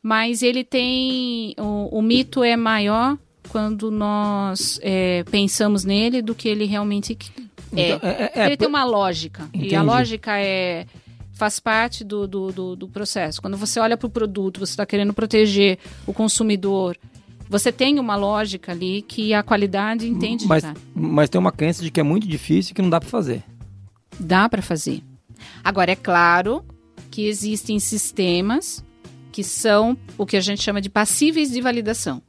Mas 0.00 0.40
ele 0.40 0.62
tem... 0.62 1.54
O, 1.58 1.98
o 1.98 2.02
mito 2.02 2.44
é 2.44 2.56
maior 2.56 3.18
quando 3.50 3.90
nós 3.90 4.78
é, 4.82 5.24
pensamos 5.24 5.84
nele 5.84 6.22
do 6.22 6.34
que 6.34 6.48
ele 6.48 6.66
realmente 6.66 7.18
é. 7.76 7.94
Então, 7.94 8.08
é, 8.08 8.32
é, 8.34 8.46
ele 8.46 8.56
tem 8.56 8.68
uma 8.68 8.84
lógica. 8.84 9.48
E 9.52 9.58
Entendi. 9.58 9.76
a 9.76 9.82
lógica 9.82 10.38
é 10.38 10.86
faz 11.32 11.58
parte 11.58 12.04
do, 12.04 12.28
do, 12.28 12.52
do, 12.52 12.76
do 12.76 12.88
processo. 12.88 13.40
Quando 13.40 13.56
você 13.56 13.80
olha 13.80 13.96
para 13.96 14.06
o 14.06 14.10
produto, 14.10 14.60
você 14.60 14.72
está 14.72 14.84
querendo 14.84 15.14
proteger 15.14 15.78
o 16.06 16.12
consumidor, 16.12 16.98
você 17.48 17.72
tem 17.72 17.98
uma 17.98 18.14
lógica 18.14 18.72
ali 18.72 19.02
que 19.02 19.32
a 19.32 19.42
qualidade 19.42 20.06
entende 20.06 20.46
mas, 20.46 20.62
mas 20.94 21.30
tem 21.30 21.38
uma 21.38 21.50
crença 21.50 21.82
de 21.82 21.90
que 21.90 21.98
é 21.98 22.02
muito 22.02 22.28
difícil 22.28 22.72
e 22.72 22.74
que 22.74 22.82
não 22.82 22.90
dá 22.90 23.00
para 23.00 23.08
fazer. 23.08 23.42
Dá 24.18 24.48
para 24.48 24.60
fazer. 24.60 25.02
Agora, 25.64 25.90
é 25.90 25.96
claro 25.96 26.62
que 27.10 27.26
existem 27.26 27.80
sistemas 27.80 28.84
que 29.32 29.42
são 29.42 29.96
o 30.18 30.26
que 30.26 30.36
a 30.36 30.40
gente 30.40 30.62
chama 30.62 30.80
de 30.80 30.90
passíveis 30.90 31.50
de 31.50 31.60
validação. 31.60 32.22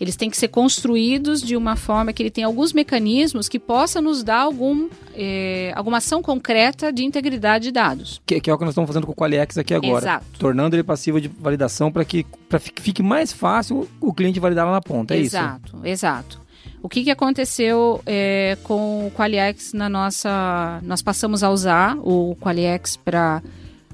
Eles 0.00 0.16
têm 0.16 0.30
que 0.30 0.36
ser 0.38 0.48
construídos 0.48 1.42
de 1.42 1.54
uma 1.56 1.76
forma 1.76 2.10
que 2.12 2.22
ele 2.22 2.30
tem 2.30 2.42
alguns 2.42 2.72
mecanismos 2.72 3.50
que 3.50 3.58
possa 3.58 4.00
nos 4.00 4.22
dar 4.22 4.38
algum, 4.40 4.88
eh, 5.14 5.72
alguma 5.76 5.98
ação 5.98 6.22
concreta 6.22 6.90
de 6.90 7.04
integridade 7.04 7.64
de 7.64 7.70
dados. 7.72 8.20
Que, 8.24 8.40
que 8.40 8.48
é 8.48 8.54
o 8.54 8.56
que 8.56 8.64
nós 8.64 8.72
estamos 8.72 8.88
fazendo 8.88 9.06
com 9.06 9.12
o 9.12 9.14
Qualiex 9.14 9.58
aqui 9.58 9.74
agora. 9.74 10.02
Exato. 10.02 10.24
Tornando 10.38 10.74
ele 10.74 10.82
passivo 10.82 11.20
de 11.20 11.28
validação 11.28 11.92
para 11.92 12.02
que 12.04 12.24
pra 12.48 12.58
fi- 12.58 12.72
fique 12.80 13.02
mais 13.02 13.30
fácil 13.30 13.86
o 14.00 14.14
cliente 14.14 14.40
validar 14.40 14.64
lá 14.64 14.72
na 14.72 14.80
ponta. 14.80 15.14
É 15.14 15.18
isso? 15.18 15.36
exato, 15.36 15.76
exato. 15.84 16.40
O 16.82 16.88
que, 16.88 17.04
que 17.04 17.10
aconteceu 17.10 18.00
eh, 18.06 18.56
com 18.62 19.06
o 19.06 19.10
Qualiex 19.10 19.74
na 19.74 19.90
nossa... 19.90 20.80
Nós 20.82 21.02
passamos 21.02 21.42
a 21.42 21.50
usar 21.50 21.94
o 21.98 22.34
Qualiex 22.40 22.96
para 22.96 23.42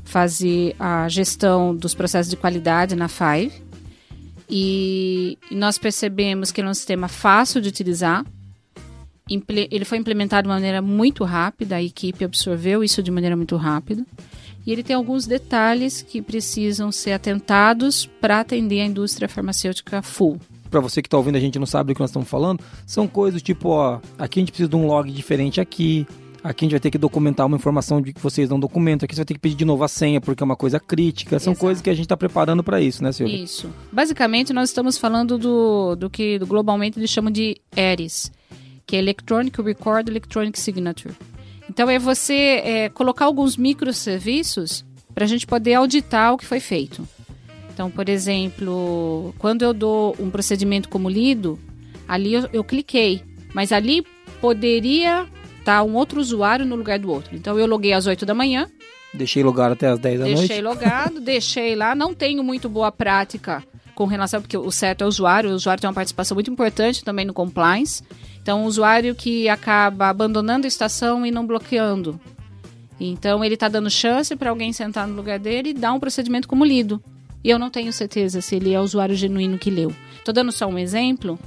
fazer 0.04 0.76
a 0.78 1.08
gestão 1.08 1.74
dos 1.74 1.92
processos 1.94 2.30
de 2.30 2.36
qualidade 2.36 2.94
na 2.94 3.08
Five. 3.08 3.52
E 4.48 5.38
nós 5.50 5.78
percebemos 5.78 6.52
que 6.52 6.60
ele 6.60 6.68
é 6.68 6.70
um 6.70 6.74
sistema 6.74 7.08
fácil 7.08 7.60
de 7.60 7.68
utilizar. 7.68 8.24
Ele 9.28 9.84
foi 9.84 9.98
implementado 9.98 10.46
de 10.46 10.54
maneira 10.54 10.80
muito 10.80 11.24
rápida, 11.24 11.76
a 11.76 11.82
equipe 11.82 12.24
absorveu 12.24 12.84
isso 12.84 13.02
de 13.02 13.10
maneira 13.10 13.36
muito 13.36 13.56
rápida. 13.56 14.04
E 14.64 14.72
ele 14.72 14.82
tem 14.82 14.94
alguns 14.94 15.26
detalhes 15.26 16.02
que 16.02 16.20
precisam 16.20 16.90
ser 16.90 17.12
atentados 17.12 18.06
para 18.20 18.40
atender 18.40 18.80
a 18.80 18.84
indústria 18.84 19.28
farmacêutica 19.28 20.02
full. 20.02 20.40
Para 20.70 20.80
você 20.80 21.00
que 21.00 21.06
está 21.06 21.16
ouvindo, 21.16 21.36
a 21.36 21.40
gente 21.40 21.58
não 21.58 21.66
sabe 21.66 21.92
do 21.92 21.94
que 21.94 22.00
nós 22.00 22.10
estamos 22.10 22.28
falando. 22.28 22.62
São 22.84 23.06
coisas 23.06 23.40
tipo, 23.42 23.68
ó, 23.68 24.00
aqui 24.18 24.40
a 24.40 24.42
gente 24.42 24.50
precisa 24.50 24.68
de 24.68 24.76
um 24.76 24.86
log 24.86 25.10
diferente 25.10 25.60
aqui. 25.60 26.06
Aqui 26.46 26.64
a 26.64 26.66
gente 26.66 26.72
vai 26.72 26.80
ter 26.80 26.90
que 26.92 26.98
documentar 26.98 27.44
uma 27.44 27.56
informação 27.56 28.00
de 28.00 28.12
que 28.12 28.20
vocês 28.20 28.48
não 28.48 28.60
documentam. 28.60 29.04
Aqui 29.04 29.14
você 29.14 29.20
vai 29.20 29.26
ter 29.26 29.34
que 29.34 29.40
pedir 29.40 29.56
de 29.56 29.64
novo 29.64 29.82
a 29.82 29.88
senha 29.88 30.20
porque 30.20 30.42
é 30.42 30.44
uma 30.44 30.54
coisa 30.54 30.78
crítica. 30.78 31.40
São 31.40 31.52
Exato. 31.52 31.60
coisas 31.60 31.82
que 31.82 31.90
a 31.90 31.94
gente 31.94 32.04
está 32.04 32.16
preparando 32.16 32.62
para 32.62 32.80
isso, 32.80 33.02
né, 33.02 33.10
Silvia? 33.10 33.42
Isso. 33.42 33.68
Basicamente, 33.90 34.52
nós 34.52 34.68
estamos 34.68 34.96
falando 34.96 35.36
do, 35.36 35.96
do 35.96 36.08
que 36.08 36.38
globalmente 36.38 36.98
eles 36.98 37.10
chamam 37.10 37.32
de 37.32 37.56
ERIS, 37.76 38.30
que 38.86 38.94
é 38.94 39.00
Electronic 39.00 39.60
Record 39.60 40.08
Electronic 40.08 40.58
Signature. 40.58 41.14
Então, 41.68 41.90
é 41.90 41.98
você 41.98 42.62
é, 42.64 42.88
colocar 42.90 43.24
alguns 43.24 43.56
microserviços 43.56 44.84
para 45.12 45.24
a 45.24 45.26
gente 45.26 45.46
poder 45.46 45.74
auditar 45.74 46.32
o 46.32 46.38
que 46.38 46.46
foi 46.46 46.60
feito. 46.60 47.06
Então, 47.74 47.90
por 47.90 48.08
exemplo, 48.08 49.34
quando 49.38 49.62
eu 49.62 49.74
dou 49.74 50.16
um 50.20 50.30
procedimento 50.30 50.88
como 50.88 51.10
lido, 51.10 51.58
ali 52.06 52.34
eu, 52.34 52.48
eu 52.52 52.62
cliquei, 52.62 53.22
mas 53.52 53.72
ali 53.72 54.06
poderia 54.40 55.26
estar 55.66 55.82
um 55.82 55.94
outro 55.96 56.20
usuário 56.20 56.64
no 56.64 56.76
lugar 56.76 56.96
do 56.98 57.10
outro. 57.10 57.34
Então, 57.34 57.58
eu 57.58 57.66
loguei 57.66 57.92
às 57.92 58.06
8 58.06 58.24
da 58.24 58.32
manhã, 58.34 58.68
Deixei 59.12 59.42
lugar 59.42 59.72
até 59.72 59.88
as 59.88 59.98
10 59.98 60.18
da 60.18 60.24
Deixei 60.26 60.60
noite. 60.62 60.62
logado, 60.62 61.20
deixei 61.22 61.74
lá. 61.74 61.94
Não 61.94 62.12
tenho 62.14 62.44
muito 62.44 62.68
boa 62.68 62.92
prática 62.92 63.64
com 63.94 64.04
relação, 64.04 64.42
porque 64.42 64.58
o 64.58 64.70
certo 64.70 65.02
é 65.02 65.04
o 65.04 65.08
usuário. 65.08 65.50
O 65.50 65.54
usuário 65.54 65.80
tem 65.80 65.88
uma 65.88 65.94
participação 65.94 66.34
muito 66.34 66.50
importante 66.50 67.02
também 67.02 67.24
no 67.24 67.32
compliance. 67.32 68.02
Então, 68.42 68.62
o 68.64 68.66
usuário 68.66 69.14
que 69.14 69.48
acaba 69.48 70.08
abandonando 70.08 70.66
a 70.66 70.68
estação 70.68 71.24
e 71.24 71.30
não 71.30 71.46
bloqueando. 71.46 72.20
Então, 73.00 73.42
ele 73.42 73.54
está 73.54 73.68
dando 73.68 73.90
chance 73.90 74.36
para 74.36 74.50
alguém 74.50 74.72
sentar 74.72 75.06
no 75.08 75.14
lugar 75.16 75.38
dele 75.38 75.70
e 75.70 75.74
dar 75.74 75.92
um 75.94 76.00
procedimento 76.00 76.46
como 76.46 76.64
lido. 76.64 77.02
E 77.42 77.48
eu 77.50 77.58
não 77.58 77.70
tenho 77.70 77.92
certeza 77.92 78.40
se 78.40 78.56
ele 78.56 78.72
é 78.72 78.80
o 78.80 78.82
usuário 78.84 79.14
genuíno 79.14 79.56
que 79.58 79.70
leu. 79.70 79.94
Estou 80.18 80.34
dando 80.34 80.52
só 80.52 80.66
um 80.66 80.78
exemplo 80.78 81.38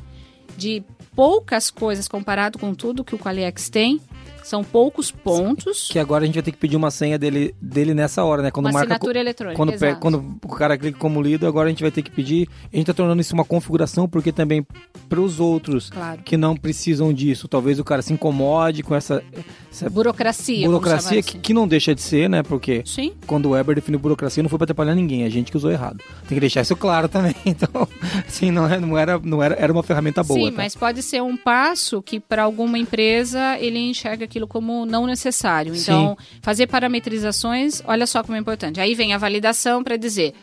de 0.57 0.84
poucas 1.20 1.70
coisas 1.70 2.07
comparado 2.07 2.57
com 2.57 2.74
tudo 2.74 3.03
que 3.03 3.13
o 3.13 3.20
Qualiex 3.20 3.67
tem. 3.67 3.99
São 4.44 4.64
poucos 4.64 5.12
pontos. 5.12 5.88
Que 5.92 6.00
agora 6.00 6.24
a 6.24 6.26
gente 6.26 6.36
vai 6.36 6.44
ter 6.44 6.52
que 6.52 6.58
pedir 6.58 6.76
uma 6.76 6.92
senha 6.92 7.18
dele, 7.18 7.54
dele 7.62 7.94
nessa 7.94 8.24
hora, 8.24 8.42
né? 8.42 8.52
Quando 8.52 8.66
Uma 8.68 8.72
marca 8.74 8.94
assinatura 8.94 9.20
eletrônica, 9.20 9.56
quando, 9.58 9.74
exato. 9.74 10.00
quando 10.00 10.38
o 10.44 10.56
cara 10.56 10.78
clica 10.78 10.98
como 10.98 11.22
lido, 11.22 11.46
agora 11.48 11.68
a 11.68 11.70
gente 11.70 11.82
vai 11.82 11.92
ter 11.92 12.02
que 12.02 12.12
pedir. 12.12 12.48
A 12.72 12.76
gente 12.78 12.86
tá 12.88 12.94
tornando 12.94 13.22
isso 13.22 13.34
uma 13.34 13.46
configuração 13.46 14.08
porque 14.08 14.32
também 14.32 14.66
para 15.08 15.20
os 15.20 15.40
outros 15.40 15.90
Claro. 15.90 16.22
que 16.24 16.38
não 16.38 16.56
precisam 16.56 17.14
disso, 17.14 17.48
talvez 17.48 17.80
o 17.80 17.84
cara 17.84 18.02
se 18.02 18.14
incomode 18.14 18.84
com 18.84 18.96
essa, 18.96 19.24
essa 19.72 19.90
Burocracia. 19.90 20.66
burocracia 20.68 21.22
que, 21.24 21.30
assim. 21.32 21.40
que 21.40 21.54
não 21.54 21.68
deixa 21.68 21.94
de 21.96 22.02
ser, 22.02 22.30
né? 22.30 22.44
Porque 22.44 22.84
Sim. 22.86 23.14
quando 23.26 23.48
o 23.48 23.50
Weber 23.52 23.76
definiu 23.76 24.00
burocracia, 24.00 24.42
não 24.44 24.50
foi 24.50 24.58
para 24.58 24.66
atrapalhar 24.66 24.96
ninguém, 24.96 25.24
a 25.26 25.30
gente 25.30 25.52
que 25.52 25.58
usou 25.58 25.72
errado. 25.72 25.98
Tem 26.28 26.36
que 26.36 26.40
deixar 26.40 26.62
isso 26.62 26.76
claro 26.76 27.08
também. 27.10 27.36
Então, 27.46 27.88
assim, 28.28 28.52
não, 28.52 28.68
é, 28.68 28.80
não 28.80 28.98
era, 28.98 29.20
não 29.20 29.42
era, 29.44 29.56
era 29.56 29.74
uma 29.74 29.82
ferramenta 29.84 30.24
boa. 30.24 30.40
Sim, 30.40 30.52
tá? 30.52 30.58
mas 30.58 30.76
pode 30.76 31.02
ser 31.02 31.22
um 31.22 31.36
passo 31.36 32.02
que 32.02 32.20
para 32.20 32.44
alguma 32.44 32.78
empresa 32.78 33.58
ele 33.60 33.80
enxerga 33.80 34.18
aquilo 34.24 34.47
como 34.47 34.86
não 34.86 35.05
necessário. 35.05 35.76
Então, 35.76 36.17
fazer 36.41 36.67
parametrizações, 36.67 37.82
olha 37.86 38.05
só 38.07 38.24
como 38.24 38.36
é 38.36 38.39
importante. 38.39 38.80
Aí 38.80 38.95
vem 38.95 39.13
a 39.13 39.17
validação 39.17 39.84
para 39.84 39.97
dizer 39.97 40.34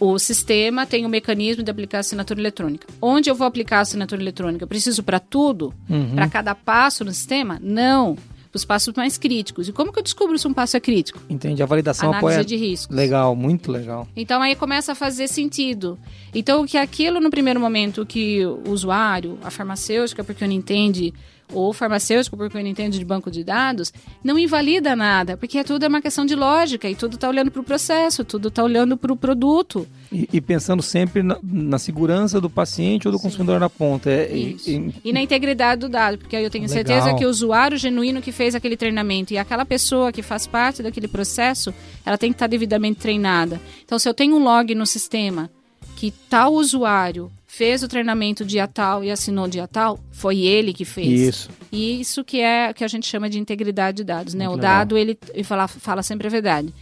o 0.00 0.18
sistema 0.18 0.86
tem 0.86 1.04
um 1.04 1.08
mecanismo 1.08 1.62
de 1.62 1.70
aplicar 1.70 2.00
assinatura 2.00 2.40
eletrônica. 2.40 2.86
Onde 3.00 3.30
eu 3.30 3.34
vou 3.34 3.46
aplicar 3.46 3.78
a 3.78 3.80
assinatura 3.80 4.20
eletrônica? 4.20 4.64
Eu 4.64 4.68
preciso 4.68 5.02
para 5.02 5.18
tudo? 5.18 5.74
Uhum. 5.88 6.14
Para 6.14 6.28
cada 6.28 6.54
passo 6.54 7.04
no 7.04 7.12
sistema? 7.12 7.58
Não. 7.62 8.16
Os 8.52 8.64
passos 8.64 8.94
mais 8.94 9.18
críticos. 9.18 9.68
E 9.68 9.72
como 9.72 9.92
que 9.92 9.98
eu 9.98 10.02
descubro 10.02 10.38
se 10.38 10.46
um 10.46 10.54
passo 10.54 10.76
é 10.76 10.80
crítico? 10.80 11.20
Entende? 11.28 11.60
A 11.60 11.66
validação 11.66 12.10
Análise 12.10 12.34
apoia. 12.34 12.44
de 12.44 12.56
riscos. 12.56 12.96
Legal, 12.96 13.34
muito 13.34 13.70
legal. 13.70 14.06
Então 14.14 14.40
aí 14.40 14.54
começa 14.54 14.92
a 14.92 14.94
fazer 14.94 15.26
sentido. 15.26 15.98
Então 16.32 16.64
que 16.64 16.78
aquilo 16.78 17.20
no 17.20 17.30
primeiro 17.30 17.58
momento 17.58 18.06
que 18.06 18.46
o 18.46 18.70
usuário, 18.70 19.38
a 19.42 19.50
farmacêutica, 19.50 20.22
porque 20.22 20.46
não 20.46 20.54
entende, 20.54 21.12
ou 21.52 21.72
farmacêutico, 21.72 22.36
porque 22.36 22.58
não 22.60 22.66
entende 22.66 22.98
de 22.98 23.04
banco 23.04 23.30
de 23.30 23.44
dados, 23.44 23.92
não 24.22 24.38
invalida 24.38 24.96
nada, 24.96 25.36
porque 25.36 25.62
tudo 25.62 25.84
é 25.84 25.88
uma 25.88 26.00
questão 26.02 26.24
de 26.26 26.34
lógica 26.34 26.88
e 26.88 26.94
tudo 26.94 27.14
está 27.16 27.28
olhando 27.28 27.50
para 27.50 27.60
o 27.60 27.64
processo, 27.64 28.24
tudo 28.24 28.48
está 28.48 28.62
olhando 28.64 28.96
para 28.96 29.12
o 29.12 29.16
produto. 29.16 29.86
E, 30.10 30.28
e 30.32 30.40
pensando 30.40 30.82
sempre 30.82 31.22
na, 31.22 31.36
na 31.42 31.78
segurança 31.78 32.40
do 32.40 32.48
paciente 32.48 33.06
ou 33.06 33.12
do 33.12 33.18
consumidor 33.20 33.58
na 33.60 33.68
ponta. 33.68 34.10
É, 34.10 34.30
e- 34.34 34.56
e- 34.66 34.94
E 35.04 35.12
na 35.12 35.20
integridade 35.20 35.80
do 35.80 35.88
dado, 35.88 36.18
porque 36.18 36.34
aí 36.36 36.44
eu 36.44 36.50
tenho 36.50 36.66
Legal. 36.68 36.84
certeza 36.84 37.14
que 37.16 37.26
o 37.26 37.28
usuário 37.28 37.76
genuíno 37.76 38.22
que 38.22 38.32
fez 38.32 38.54
aquele 38.54 38.76
treinamento 38.76 39.32
e 39.34 39.38
aquela 39.38 39.64
pessoa 39.64 40.10
que 40.12 40.22
faz 40.22 40.46
parte 40.46 40.82
daquele 40.82 41.08
processo, 41.08 41.74
ela 42.06 42.16
tem 42.18 42.30
que 42.30 42.36
estar 42.36 42.46
devidamente 42.46 43.00
treinada. 43.00 43.60
Então, 43.84 43.98
se 43.98 44.08
eu 44.08 44.14
tenho 44.14 44.36
um 44.36 44.42
log 44.42 44.74
no 44.74 44.86
sistema 44.86 45.50
que 45.96 46.10
tal 46.28 46.52
usuário 46.54 47.30
fez 47.56 47.82
o 47.82 47.88
treinamento 47.88 48.44
dia 48.44 48.66
tal 48.66 49.04
e 49.04 49.10
assinou 49.10 49.46
dia 49.48 49.66
tal, 49.68 49.98
foi 50.10 50.40
ele 50.40 50.72
que 50.72 50.84
fez. 50.84 51.20
Isso. 51.20 51.48
E 51.70 52.00
isso 52.00 52.24
que 52.24 52.40
é 52.40 52.72
que 52.72 52.82
a 52.84 52.88
gente 52.88 53.06
chama 53.06 53.28
de 53.30 53.38
integridade 53.38 53.98
de 53.98 54.04
dados, 54.04 54.34
né? 54.34 54.44
Muito 54.46 54.54
o 54.58 54.60
legal. 54.62 54.78
dado, 54.78 54.96
ele, 54.98 55.18
ele 55.32 55.44
fala, 55.44 55.68
fala 55.68 56.02
sempre 56.02 56.26
a 56.26 56.30
verdade. 56.30 56.72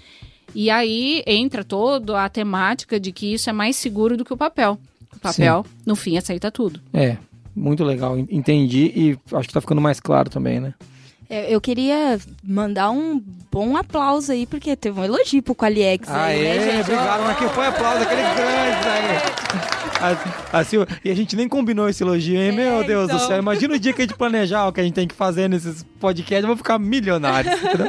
E 0.54 0.68
aí 0.70 1.22
entra 1.26 1.62
toda 1.64 2.22
a 2.24 2.28
temática 2.28 2.98
de 3.00 3.10
que 3.12 3.32
isso 3.34 3.48
é 3.48 3.52
mais 3.52 3.76
seguro 3.76 4.16
do 4.16 4.24
que 4.24 4.32
o 4.32 4.36
papel. 4.36 4.78
O 5.14 5.18
papel, 5.20 5.64
no 5.86 5.94
fim, 5.94 6.16
aceita 6.16 6.50
tudo. 6.50 6.80
É, 6.92 7.16
muito 7.54 7.84
legal. 7.84 8.18
En- 8.18 8.26
Entendi 8.30 8.92
e 8.94 9.18
acho 9.34 9.48
que 9.48 9.54
tá 9.54 9.60
ficando 9.60 9.80
mais 9.80 10.00
claro 10.00 10.28
também, 10.30 10.58
né? 10.60 10.74
É, 11.34 11.54
Eu 11.54 11.60
queria 11.60 12.18
mandar 12.44 12.90
um 12.90 13.20
bom 13.50 13.76
aplauso 13.76 14.30
aí, 14.32 14.46
porque 14.46 14.76
teve 14.76 15.00
um 15.00 15.04
elogio 15.04 15.42
pro 15.42 15.54
Qualiex 15.54 16.08
aí, 16.08 16.42
né, 16.42 16.54
gente? 16.72 16.80
obrigado. 16.82 17.30
Aqui 17.30 17.48
foi 17.48 17.66
aplauso, 17.66 18.02
aquele 18.02 18.22
grande 18.22 18.88
aí. 18.88 19.42
A, 20.52 20.58
a 20.58 20.64
Silvia- 20.64 20.88
e 21.04 21.10
a 21.10 21.14
gente 21.14 21.36
nem 21.36 21.48
combinou 21.48 21.88
esse 21.88 22.02
elogio, 22.02 22.36
hein? 22.36 22.52
Meu 22.52 22.82
Deus 22.84 23.08
do 23.08 23.14
então. 23.14 23.26
céu. 23.28 23.38
Imagina 23.38 23.74
o 23.74 23.78
dia 23.78 23.92
que 23.92 24.02
a 24.02 24.04
gente 24.04 24.16
planejar 24.16 24.66
o 24.66 24.72
que 24.72 24.80
a 24.80 24.84
gente 24.84 24.94
tem 24.94 25.06
que 25.06 25.14
fazer 25.14 25.48
nesses 25.48 25.84
podcasts, 26.00 26.42
vamos 26.42 26.58
ficar 26.58 26.78
milionários. 26.78 27.54
entendeu? 27.62 27.88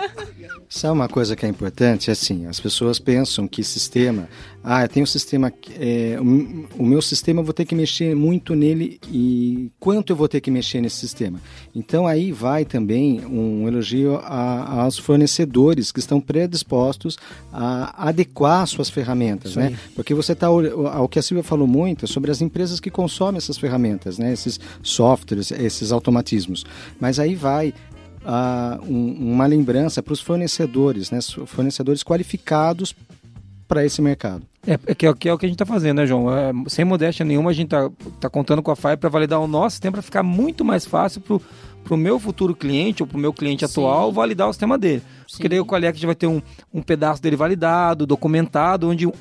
Sabe 0.69 0.93
uma 0.93 1.07
coisa 1.09 1.35
que 1.35 1.45
é 1.45 1.49
importante? 1.49 2.11
Assim, 2.11 2.45
as 2.47 2.59
pessoas 2.59 2.99
pensam 2.99 3.47
que 3.47 3.63
sistema, 3.63 4.27
ah, 4.63 4.87
tenho 4.87 5.03
um 5.03 5.07
sistema, 5.07 5.51
é, 5.79 6.17
o, 6.21 6.65
o 6.81 6.85
meu 6.85 7.01
sistema 7.01 7.41
eu 7.41 7.43
vou 7.43 7.53
ter 7.53 7.65
que 7.65 7.75
mexer 7.75 8.15
muito 8.15 8.55
nele 8.55 8.99
e 9.11 9.69
quanto 9.79 10.11
eu 10.11 10.15
vou 10.15 10.27
ter 10.29 10.39
que 10.39 10.49
mexer 10.49 10.79
nesse 10.79 10.95
sistema. 10.97 11.39
Então 11.75 12.07
aí 12.07 12.31
vai 12.31 12.63
também 12.63 13.25
um 13.25 13.67
elogio 13.67 14.15
a- 14.23 14.83
aos 14.83 14.97
fornecedores 14.97 15.91
que 15.91 15.99
estão 15.99 16.21
predispostos 16.21 17.17
a 17.51 18.07
adequar 18.07 18.65
suas 18.67 18.89
ferramentas, 18.89 19.55
né? 19.55 19.77
Porque 19.95 20.13
você 20.13 20.31
está 20.31 20.49
o 20.49 21.07
que 21.09 21.19
a 21.19 21.21
Silvia 21.21 21.43
falou 21.43 21.67
muito 21.67 22.05
é 22.05 22.07
sobre 22.07 22.31
as 22.31 22.41
empresas 22.41 22.79
que 22.79 22.89
consomem 22.89 23.37
essas 23.37 23.57
ferramentas, 23.57 24.17
né? 24.17 24.31
Esses 24.31 24.59
softwares, 24.81 25.51
esses 25.51 25.91
automatismos. 25.91 26.65
Mas 26.99 27.19
aí 27.19 27.35
vai 27.35 27.73
ah, 28.25 28.79
um- 28.87 29.33
uma 29.33 29.45
lembrança 29.45 30.01
para 30.01 30.13
os 30.13 30.21
fornecedores, 30.21 31.11
né? 31.11 31.19
Fornecedores 31.45 32.01
qualificados 32.03 32.95
para 33.73 33.83
esse 33.83 34.01
mercado. 34.03 34.43
É, 34.67 34.73
é 34.85 34.95
que, 34.95 35.05
é 35.05 35.09
o 35.09 35.15
que 35.15 35.27
é 35.27 35.33
o 35.33 35.37
que 35.37 35.47
a 35.47 35.49
gente 35.49 35.57
tá 35.57 35.65
fazendo, 35.65 35.97
né, 35.97 36.05
João? 36.05 36.31
É, 36.31 36.51
sem 36.67 36.85
modéstia 36.85 37.25
nenhuma, 37.25 37.49
a 37.49 37.53
gente 37.53 37.69
tá, 37.69 37.89
tá 38.19 38.29
contando 38.29 38.61
com 38.61 38.69
a 38.69 38.75
FAI 38.75 38.95
para 38.95 39.09
validar 39.09 39.39
o 39.39 39.47
nosso 39.47 39.71
sistema 39.71 39.93
para 39.93 40.01
ficar 40.03 40.21
muito 40.21 40.63
mais 40.63 40.85
fácil 40.85 41.21
pro, 41.21 41.41
pro 41.83 41.97
meu 41.97 42.19
futuro 42.19 42.55
cliente 42.55 43.01
ou 43.01 43.07
pro 43.07 43.17
meu 43.17 43.33
cliente 43.33 43.67
Sim. 43.67 43.71
atual 43.71 44.11
validar 44.11 44.47
o 44.47 44.53
sistema 44.53 44.77
dele. 44.77 45.01
Porque 45.27 45.43
Sim. 45.43 45.49
daí 45.49 45.59
o 45.59 45.67
já 45.95 46.05
vai 46.05 46.15
ter 46.15 46.27
um, 46.27 46.39
um 46.71 46.83
pedaço 46.83 47.19
dele 47.19 47.35
validado, 47.35 48.05
documentado, 48.05 48.87
onde 48.87 49.11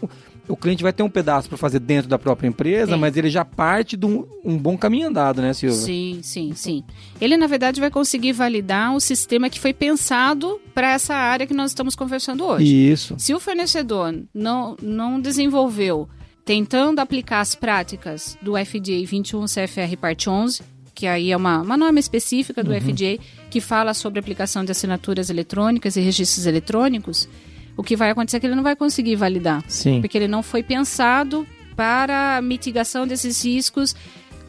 o, 0.49 0.57
cliente 0.57 0.82
vai 0.82 0.93
ter 0.93 1.03
um 1.03 1.09
pedaço 1.09 1.49
para 1.49 1.59
fazer 1.59 1.78
dentro 1.78 2.09
da 2.09 2.18
própria 2.18 2.49
empresa, 2.49 2.93
Tem. 2.93 3.01
mas 3.01 3.16
ele 3.16 3.30
já 3.30 3.45
parte 3.45 3.97
de 3.97 4.07
um, 4.07 4.26
um 4.45 4.57
bom 4.57 4.76
caminho 4.76 5.09
andado, 5.09 5.40
né, 5.40 5.53
Silvia? 5.53 5.78
Sim, 5.78 6.20
sim, 6.22 6.53
sim. 6.55 6.84
Ele, 7.20 7.36
na 7.36 7.47
verdade, 7.47 7.80
vai 7.80 7.90
conseguir 7.90 8.32
validar 8.32 8.95
o 8.95 9.01
sistema 9.01 9.49
que 9.49 9.61
foi 9.61 9.72
pensado 9.72 10.61
para 10.74 10.93
essa 10.93 11.14
área 11.14 11.47
que 11.47 11.55
nós 11.55 11.70
estamos 11.70 11.95
conversando 11.95 12.45
hoje. 12.45 12.90
Isso. 12.93 13.14
Se 13.18 13.34
o 13.34 13.40
fornecedor 13.40 14.14
não, 14.34 14.76
não 14.82 15.20
desenvolveu, 15.20 16.09
tentando 16.45 17.01
aplicar 17.01 17.40
as 17.40 17.55
práticas 17.55 18.36
do 18.43 18.53
FDA 18.53 19.07
21 19.07 19.45
CFR 19.45 19.97
Parte 20.01 20.28
11, 20.28 20.62
que 20.95 21.07
aí 21.07 21.30
é 21.30 21.36
uma, 21.36 21.62
uma 21.62 21.76
norma 21.76 21.99
específica 21.99 22.62
do 22.62 22.72
FDA 22.72 23.18
que 23.51 23.61
fala 23.61 23.95
sobre 23.95 24.18
aplicação 24.20 24.64
de 24.64 24.72
assinaturas 24.72 25.30
eletrônicas 25.30 25.97
e 25.97 26.01
registros 26.01 26.47
eletrônicos, 26.47 27.28
o 27.76 27.82
que 27.82 27.96
vai 27.96 28.10
acontecer 28.10 28.36
é 28.36 28.40
que 28.40 28.46
ele 28.46 28.54
não 28.54 28.62
vai 28.62 28.76
conseguir 28.76 29.16
validar 29.16 29.64
Sim. 29.68 30.00
porque 30.00 30.16
ele 30.18 30.28
não 30.28 30.42
foi 30.42 30.62
pensado 30.62 31.46
para 31.74 32.36
a 32.36 32.42
mitigação 32.42 33.06
desses 33.06 33.44
riscos 33.44 33.94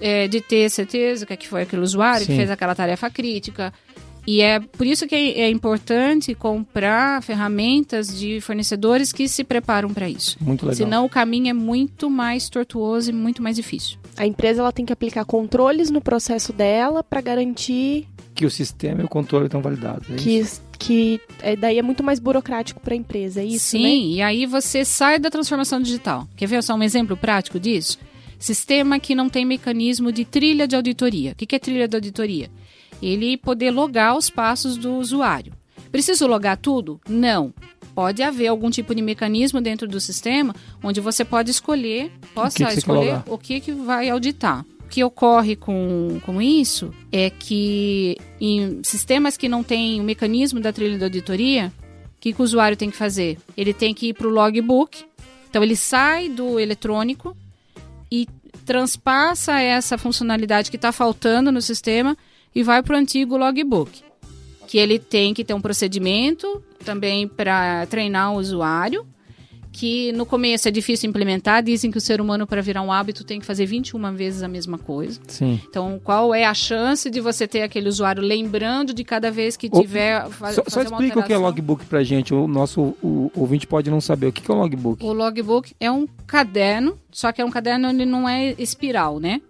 é, 0.01 0.27
de 0.27 0.41
ter 0.41 0.69
certeza 0.69 1.25
que 1.25 1.47
foi 1.47 1.61
aquele 1.61 1.81
usuário 1.81 2.25
que 2.25 2.31
Sim. 2.33 2.37
fez 2.37 2.51
aquela 2.51 2.75
tarefa 2.75 3.09
crítica. 3.09 3.73
E 4.25 4.41
é 4.41 4.59
por 4.59 4.87
isso 4.87 5.05
que 5.05 5.15
é, 5.15 5.41
é 5.41 5.49
importante 5.49 6.33
comprar 6.33 7.21
ferramentas 7.21 8.17
de 8.17 8.39
fornecedores 8.39 9.11
que 9.11 9.27
se 9.27 9.43
preparam 9.43 9.93
para 9.93 10.09
isso. 10.09 10.37
Muito 10.39 10.65
legal. 10.65 10.75
Senão 10.77 11.05
o 11.05 11.09
caminho 11.09 11.49
é 11.49 11.53
muito 11.53 12.09
mais 12.09 12.47
tortuoso 12.49 13.09
e 13.09 13.13
muito 13.13 13.43
mais 13.43 13.55
difícil. 13.55 13.97
A 14.15 14.25
empresa 14.25 14.61
ela 14.61 14.71
tem 14.71 14.85
que 14.85 14.93
aplicar 14.93 15.25
controles 15.25 15.89
no 15.89 15.99
processo 15.99 16.53
dela 16.53 17.03
para 17.03 17.19
garantir 17.19 18.07
Que 18.33 18.45
o 18.45 18.49
sistema 18.51 19.01
e 19.01 19.05
o 19.05 19.09
controle 19.09 19.45
estão 19.45 19.61
validados. 19.61 20.09
é 20.09 20.15
isso? 20.15 20.61
Que, 20.77 21.19
que 21.19 21.21
é, 21.41 21.55
daí 21.55 21.77
é 21.77 21.81
muito 21.81 22.03
mais 22.03 22.19
burocrático 22.19 22.79
para 22.81 22.93
a 22.93 22.97
empresa, 22.97 23.41
é 23.41 23.45
isso, 23.45 23.69
Sim, 23.69 23.83
né? 23.83 24.15
e 24.15 24.21
aí 24.21 24.45
você 24.45 24.83
sai 24.83 25.19
da 25.19 25.29
transformação 25.29 25.81
digital. 25.81 26.27
Quer 26.35 26.47
ver 26.47 26.61
só 26.63 26.75
um 26.75 26.83
exemplo 26.83 27.15
prático 27.15 27.59
disso? 27.59 27.97
Sistema 28.39 28.99
que 28.99 29.15
não 29.15 29.29
tem 29.29 29.45
mecanismo 29.45 30.11
de 30.11 30.25
trilha 30.25 30.67
de 30.67 30.75
auditoria. 30.75 31.31
O 31.31 31.35
que 31.35 31.45
que 31.45 31.55
é 31.55 31.59
trilha 31.59 31.87
de 31.87 31.95
auditoria? 31.95 32.49
ele 33.03 33.37
poder 33.37 33.71
logar 33.71 34.17
os 34.17 34.29
passos 34.29 34.77
do 34.77 34.95
usuário. 34.95 35.53
Preciso 35.91 36.25
logar 36.25 36.57
tudo? 36.57 36.99
Não. 37.07 37.53
Pode 37.93 38.23
haver 38.23 38.47
algum 38.47 38.71
tipo 38.71 38.95
de 38.95 39.01
mecanismo 39.01 39.61
dentro 39.61 39.87
do 39.87 39.99
sistema 39.99 40.55
onde 40.81 40.99
você 40.99 41.23
pode 41.23 41.51
escolher, 41.51 42.11
possa 42.33 42.57
que 42.57 42.63
que 42.63 42.69
quer 42.69 42.77
escolher 42.77 43.21
o 43.27 43.37
que, 43.37 43.59
que 43.59 43.71
vai 43.71 44.09
auditar. 44.09 44.65
O 44.93 44.95
que 44.95 45.03
ocorre 45.03 45.55
com, 45.55 46.21
com 46.23 46.39
isso 46.39 46.93
é 47.11 47.27
que 47.31 48.15
em 48.39 48.79
sistemas 48.83 49.35
que 49.35 49.49
não 49.49 49.63
têm 49.63 49.99
o 49.99 50.03
mecanismo 50.03 50.59
da 50.59 50.71
trilha 50.71 50.99
da 50.99 51.07
auditoria, 51.07 51.73
o 52.15 52.21
que, 52.21 52.31
que 52.31 52.39
o 52.39 52.43
usuário 52.43 52.77
tem 52.77 52.91
que 52.91 52.95
fazer? 52.95 53.39
Ele 53.57 53.73
tem 53.73 53.91
que 53.91 54.09
ir 54.09 54.13
para 54.13 54.27
o 54.27 54.29
logbook, 54.29 55.03
então 55.49 55.63
ele 55.63 55.75
sai 55.75 56.29
do 56.29 56.59
eletrônico 56.59 57.35
e 58.11 58.27
transpassa 58.67 59.59
essa 59.59 59.97
funcionalidade 59.97 60.69
que 60.69 60.75
está 60.75 60.91
faltando 60.91 61.51
no 61.51 61.59
sistema 61.59 62.15
e 62.53 62.61
vai 62.61 62.83
para 62.83 62.93
o 62.93 62.99
antigo 62.99 63.35
logbook. 63.35 64.03
Que 64.67 64.77
ele 64.77 64.99
tem 64.99 65.33
que 65.33 65.43
ter 65.43 65.55
um 65.55 65.61
procedimento 65.61 66.63
também 66.85 67.27
para 67.27 67.87
treinar 67.87 68.31
o 68.31 68.37
usuário, 68.37 69.07
que 69.73 70.11
no 70.11 70.23
começo 70.23 70.67
é 70.67 70.71
difícil 70.71 71.09
implementar, 71.09 71.63
dizem 71.63 71.89
que 71.89 71.97
o 71.97 72.01
ser 72.01 72.21
humano 72.21 72.45
para 72.45 72.61
virar 72.61 72.83
um 72.83 72.91
hábito 72.91 73.23
tem 73.23 73.39
que 73.39 73.45
fazer 73.45 73.65
21 73.65 74.13
vezes 74.13 74.43
a 74.43 74.47
mesma 74.47 74.77
coisa. 74.77 75.19
Sim. 75.27 75.59
Então, 75.67 75.99
qual 76.01 76.33
é 76.33 76.45
a 76.45 76.53
chance 76.53 77.09
de 77.09 77.19
você 77.19 77.47
ter 77.47 77.63
aquele 77.63 77.89
usuário 77.89 78.21
lembrando 78.21 78.93
de 78.93 79.03
cada 79.03 79.31
vez 79.31 79.57
que 79.57 79.67
tiver 79.67 80.29
fa 80.29 80.53
Só, 80.53 80.63
só 80.67 80.81
uma 80.81 80.85
explica 80.85 81.19
o 81.19 81.23
que 81.23 81.33
é 81.33 81.37
logbook 81.37 81.85
pra 81.85 82.03
gente. 82.03 82.35
O 82.35 82.47
nosso 82.47 82.95
o, 83.01 83.31
o 83.33 83.41
ouvinte 83.41 83.65
pode 83.65 83.89
não 83.89 83.99
saber. 83.99 84.27
O 84.27 84.31
que, 84.31 84.49
é 84.49 84.53
um 84.53 84.59
logbook? 84.59 85.03
O 85.03 85.11
logbook 85.11 85.75
é 85.79 85.91
um 85.91 86.07
caderno, 86.27 86.97
só 87.11 87.31
que 87.31 87.41
é 87.41 87.45
um 87.45 87.51
caderno 87.51 87.89
onde 87.89 88.05
não 88.05 88.29
é 88.29 88.53
espiral, 88.59 89.19
né? 89.19 89.41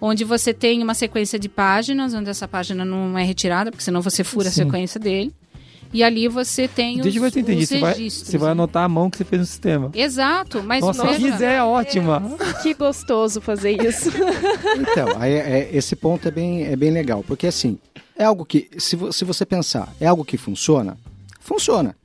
Onde 0.00 0.24
você 0.24 0.54
tem 0.54 0.82
uma 0.82 0.94
sequência 0.94 1.38
de 1.38 1.50
páginas, 1.50 2.14
onde 2.14 2.30
essa 2.30 2.48
página 2.48 2.82
não 2.82 3.18
é 3.18 3.24
retirada, 3.24 3.70
porque 3.70 3.84
senão 3.84 4.00
você 4.00 4.24
fura 4.24 4.48
Sim. 4.50 4.62
a 4.62 4.64
sequência 4.64 4.98
dele. 4.98 5.34
E 5.96 6.02
ali 6.02 6.28
você 6.28 6.68
tem 6.68 7.00
Deixa 7.00 7.16
eu 7.16 7.22
ver 7.22 7.28
os, 7.28 7.32
se 7.32 7.38
eu 7.38 7.42
entendi. 7.42 7.62
os 7.62 7.68
Você 7.70 7.78
vai, 7.80 7.92
registros. 7.94 8.28
você 8.28 8.36
vai 8.36 8.48
né? 8.48 8.52
anotar 8.52 8.84
a 8.84 8.88
mão 8.88 9.08
que 9.08 9.16
você 9.16 9.24
fez 9.24 9.40
no 9.40 9.46
sistema. 9.46 9.90
Exato, 9.94 10.62
mas 10.62 10.84
Nossa, 10.84 11.02
veja, 11.06 11.18
que 11.18 11.26
ideia 11.28 11.64
ótima. 11.64 12.22
Que 12.62 12.74
gostoso 12.74 13.40
fazer 13.40 13.82
isso. 13.82 14.10
Então, 14.78 15.08
aí, 15.18 15.32
é- 15.32 15.70
esse 15.72 15.96
ponto 15.96 16.28
é 16.28 16.30
bem, 16.30 16.64
é 16.66 16.76
bem 16.76 16.90
legal, 16.90 17.24
porque 17.26 17.46
assim, 17.46 17.78
é 18.14 18.24
algo 18.24 18.44
que, 18.44 18.68
se, 18.76 18.94
se 19.10 19.24
você 19.24 19.46
pensar, 19.46 19.90
é 19.98 20.06
algo 20.06 20.22
que 20.22 20.36
funciona? 20.36 20.98
Funciona. 21.40 21.96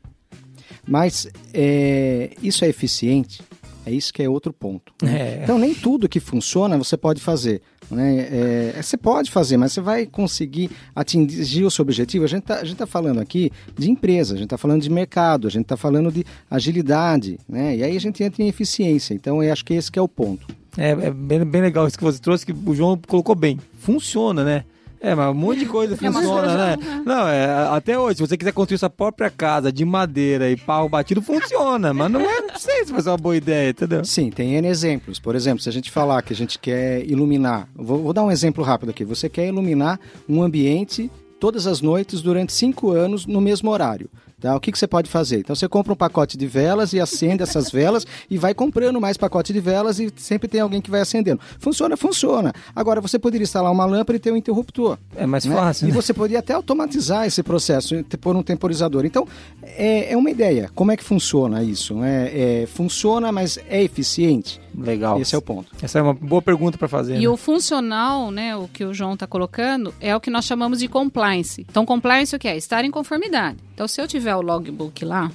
Mas 0.88 1.28
é, 1.54 2.32
isso 2.42 2.64
é 2.64 2.70
eficiente? 2.70 3.42
É 3.86 3.92
isso 3.92 4.14
que 4.14 4.22
é 4.22 4.30
outro 4.30 4.54
ponto. 4.54 4.94
né? 5.02 5.40
É. 5.40 5.44
Então, 5.44 5.58
nem 5.58 5.74
tudo 5.74 6.08
que 6.08 6.20
funciona 6.20 6.78
você 6.78 6.96
pode 6.96 7.22
fazer. 7.22 7.62
Né? 7.90 8.74
É, 8.76 8.82
você 8.82 8.96
pode 8.96 9.30
fazer, 9.32 9.58
mas 9.58 9.74
você 9.74 9.82
vai 9.82 10.06
conseguir 10.06 10.70
atingir 10.96 11.64
o 11.64 11.72
seu 11.72 11.84
objetivo. 11.84 12.24
A 12.26 12.28
gente 12.28 12.44
está 12.44 12.64
tá 12.76 12.86
falando 12.86 13.20
aqui 13.20 13.52
de 13.78 13.90
empresa, 13.90 14.34
a 14.34 14.38
gente 14.38 14.46
está 14.46 14.58
falando 14.58 14.82
de 14.82 14.90
mercado, 14.90 15.48
a 15.48 15.52
gente 15.52 15.64
está 15.64 15.76
falando 15.76 16.12
de 16.12 16.26
agilidade, 16.50 17.38
né? 17.48 17.76
e 17.76 17.84
aí 17.84 17.98
a 17.98 18.00
gente 18.00 18.24
entra 18.24 18.44
em 18.44 18.48
eficiência. 18.48 19.14
Então, 19.14 19.44
eu 19.44 19.52
acho 19.52 19.66
que 19.66 19.74
esse 19.74 19.92
que 19.92 20.00
é 20.00 20.02
o 20.02 20.08
ponto. 20.08 20.48
É, 20.78 20.92
é 20.92 21.12
bem, 21.12 21.44
bem 21.44 21.62
legal 21.62 21.88
isso 21.88 21.98
que 21.98 22.04
você 22.04 22.20
trouxe, 22.20 22.46
que 22.46 22.54
o 22.54 22.74
João 22.74 22.98
colocou 23.08 23.36
bem. 23.36 23.60
Funciona, 23.80 24.44
né? 24.44 24.64
É, 25.02 25.16
mas 25.16 25.32
um 25.32 25.34
monte 25.34 25.60
de 25.60 25.66
coisa 25.66 25.98
É 26.00 26.10
uma 26.10 26.22
funciona, 26.22 26.42
coisa, 26.42 26.58
né? 26.58 27.04
Não, 27.04 27.28
é, 27.28 27.68
até 27.76 27.98
hoje, 27.98 28.18
se 28.18 28.28
você 28.28 28.38
quiser 28.38 28.52
construir 28.52 28.78
sua 28.78 28.90
própria 28.90 29.32
casa 29.32 29.72
de 29.72 29.84
madeira 29.84 30.50
e 30.50 30.56
pau 30.56 30.88
batido, 30.88 31.22
funciona, 31.22 31.92
mas 31.92 32.12
não 32.12 32.22
é, 32.22 32.42
não 32.42 32.60
sei 32.60 32.86
se 32.86 32.92
vai 32.92 33.02
ser 33.02 33.10
uma 33.10 33.18
boa 33.18 33.36
ideia, 33.36 33.72
entendeu? 33.72 34.06
Sim, 34.06 34.30
tem 34.30 34.54
N 34.54 34.68
exemplos. 34.68 35.20
Por 35.20 35.36
exemplo, 35.36 35.62
se 35.62 35.70
a 35.70 35.72
gente 35.72 35.90
falar 35.90 36.22
que 36.22 36.34
a 36.34 36.36
gente 36.36 36.60
quer 36.60 37.04
iluminar, 37.06 37.68
vou, 37.76 37.98
vou 38.04 38.14
dar 38.14 38.24
um 38.24 38.32
exemplo 38.32 38.64
rápido 38.64 38.90
aqui. 38.90 39.04
Você 39.04 39.28
quer 39.28 39.48
iluminar 39.48 40.00
um 40.30 40.44
ambiente 40.44 41.10
todas 41.40 41.66
as 41.66 41.82
noites 41.82 42.22
durante 42.22 42.54
cinco 42.54 42.92
anos 42.92 43.26
no 43.26 43.42
mesmo 43.42 43.72
horário. 43.72 44.08
Tá? 44.42 44.56
O 44.56 44.60
que, 44.60 44.72
que 44.72 44.80
você 44.80 44.88
pode 44.88 45.08
fazer? 45.08 45.38
Então 45.38 45.56
você 45.56 45.68
compra 45.68 45.94
um 45.94 45.96
pacote 45.96 46.36
de 46.36 46.48
velas 46.48 46.94
e 46.94 47.00
acende 47.00 47.44
essas 47.44 47.70
velas 47.70 48.08
e 48.28 48.40
vai 48.40 48.56
comprando 48.56 49.00
mais 49.00 49.16
pacote 49.16 49.54
de 49.54 49.60
velas 49.60 50.00
e 50.00 50.12
sempre 50.18 50.48
tem 50.48 50.60
alguém 50.60 50.82
que 50.82 50.90
vai 50.90 51.00
acendendo. 51.00 51.40
Funciona, 51.60 51.96
funciona. 51.96 52.52
Agora 52.76 53.00
você 53.00 53.20
poderia 53.20 53.44
instalar 53.44 53.72
uma 53.72 53.86
lâmpada 53.86 54.18
e 54.18 54.20
ter 54.20 54.32
um 54.32 54.36
interruptor. 54.38 54.98
É 55.16 55.28
mais 55.28 55.46
né? 55.46 55.56
fácil, 55.56 55.88
E 55.88 55.92
né? 55.92 55.94
você 55.94 56.12
poderia 56.12 56.40
até 56.40 56.54
automatizar 56.54 57.28
esse 57.28 57.44
processo, 57.44 58.04
pôr 58.20 58.36
um 58.36 58.42
temporizador. 58.42 59.06
Então, 59.06 59.28
é, 59.62 60.12
é 60.12 60.18
uma 60.18 60.32
ideia. 60.32 60.72
Como 60.74 60.92
é 60.92 60.98
que 60.98 61.04
funciona 61.04 61.64
isso? 61.64 61.94
né? 61.94 62.32
É, 62.34 62.66
funciona, 62.66 63.32
mas 63.32 63.60
é 63.70 63.84
eficiente? 63.84 64.60
Legal. 64.78 65.20
Esse 65.20 65.36
é 65.36 65.38
o 65.38 65.42
ponto. 65.42 65.70
Essa 65.82 66.00
é 66.00 66.02
uma 66.02 66.14
boa 66.14 66.42
pergunta 66.42 66.78
pra 66.78 66.88
fazer. 66.88 67.16
E 67.18 67.22
né? 67.24 67.30
o 67.30 67.36
funcional, 67.38 68.32
né, 68.32 68.56
o 68.56 68.68
que 68.68 68.84
o 68.86 68.94
João 68.94 69.14
está 69.14 69.28
colocando, 69.28 69.94
é 70.00 70.16
o 70.16 70.20
que 70.20 70.30
nós 70.30 70.46
chamamos 70.46 70.80
de 70.80 70.88
compliance. 70.88 71.66
Então, 71.70 71.86
compliance 71.86 72.36
o 72.36 72.40
que 72.40 72.48
é? 72.48 72.56
Estar 72.56 72.84
em 72.86 72.92
conformidade. 72.92 73.58
Então, 73.74 73.88
se 73.88 74.02
eu 74.02 74.08
tiver 74.08 74.36
o 74.36 74.42
logbook 74.42 75.04
lá 75.04 75.32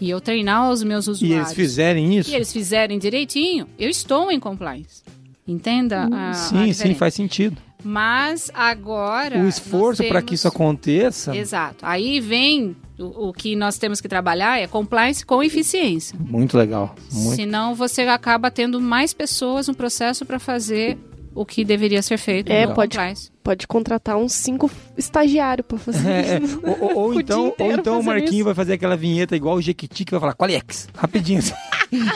e 0.00 0.08
eu 0.08 0.20
treinar 0.20 0.70
os 0.70 0.82
meus 0.82 1.06
E 1.06 1.10
usuários 1.10 1.36
eles 1.38 1.52
fizerem 1.54 2.16
isso? 2.18 2.30
e 2.30 2.34
eles 2.34 2.52
fizerem 2.52 2.98
direitinho, 2.98 3.66
eu 3.78 3.88
estou 3.90 4.30
em 4.32 4.40
compliance. 4.40 5.02
Entenda 5.46 6.08
a, 6.12 6.30
a 6.30 6.34
sim, 6.34 6.56
sim, 6.58 6.66
diferença. 6.70 6.98
faz 6.98 7.14
sentido. 7.14 7.56
Mas 7.82 8.50
agora. 8.54 9.38
O 9.38 9.48
esforço 9.48 10.02
para 10.04 10.20
que 10.20 10.28
temos- 10.28 10.40
isso 10.40 10.48
aconteça, 10.48 11.36
Exato. 11.36 11.78
Aí 11.84 12.20
vem 12.20 12.76
o, 13.00 13.28
o 13.28 13.32
que 13.32 13.56
nós 13.56 13.78
temos 13.78 14.00
que 14.00 14.08
trabalhar 14.08 14.60
é 14.60 14.66
compliance 14.66 15.24
com 15.24 15.42
eficiência. 15.42 16.16
muito 16.20 16.56
legal. 16.56 16.94
Muito. 17.12 17.36
Senão 17.36 17.74
você 17.74 18.02
acaba 18.02 18.50
tendo 18.50 18.80
mais 18.80 19.12
pessoas 19.14 19.66
no 19.68 19.74
processo 19.74 20.24
para 20.26 20.38
fazer 20.38 20.98
o 21.34 21.44
que 21.46 21.64
deveria 21.64 22.02
ser 22.02 22.18
feito. 22.18 22.50
É, 22.50 22.66
no 22.66 22.74
pode- 22.74 22.96
compliance. 22.96 23.30
Pode 23.42 23.66
contratar 23.66 24.16
uns 24.18 24.34
cinco 24.34 24.70
estagiários 24.98 25.66
pra 25.66 25.78
fazer 25.78 26.06
É, 26.10 26.34
é. 26.34 26.38
isso. 26.40 26.60
Ou, 26.62 26.94
ou- 26.98 27.14
então, 27.20 27.54
ou 27.58 27.72
então 27.72 27.98
o 28.00 28.04
Marquinho 28.04 28.34
isso. 28.36 28.44
vai 28.44 28.54
fazer 28.54 28.74
aquela 28.74 28.96
vinheta 28.96 29.34
igual 29.34 29.56
o 29.56 29.62
Jequiti 29.62 30.04
que 30.04 30.10
vai 30.12 30.20
falar 30.20 30.34
Qualiex, 30.34 30.88
rapidinho. 30.94 31.38
assim. 31.38 31.54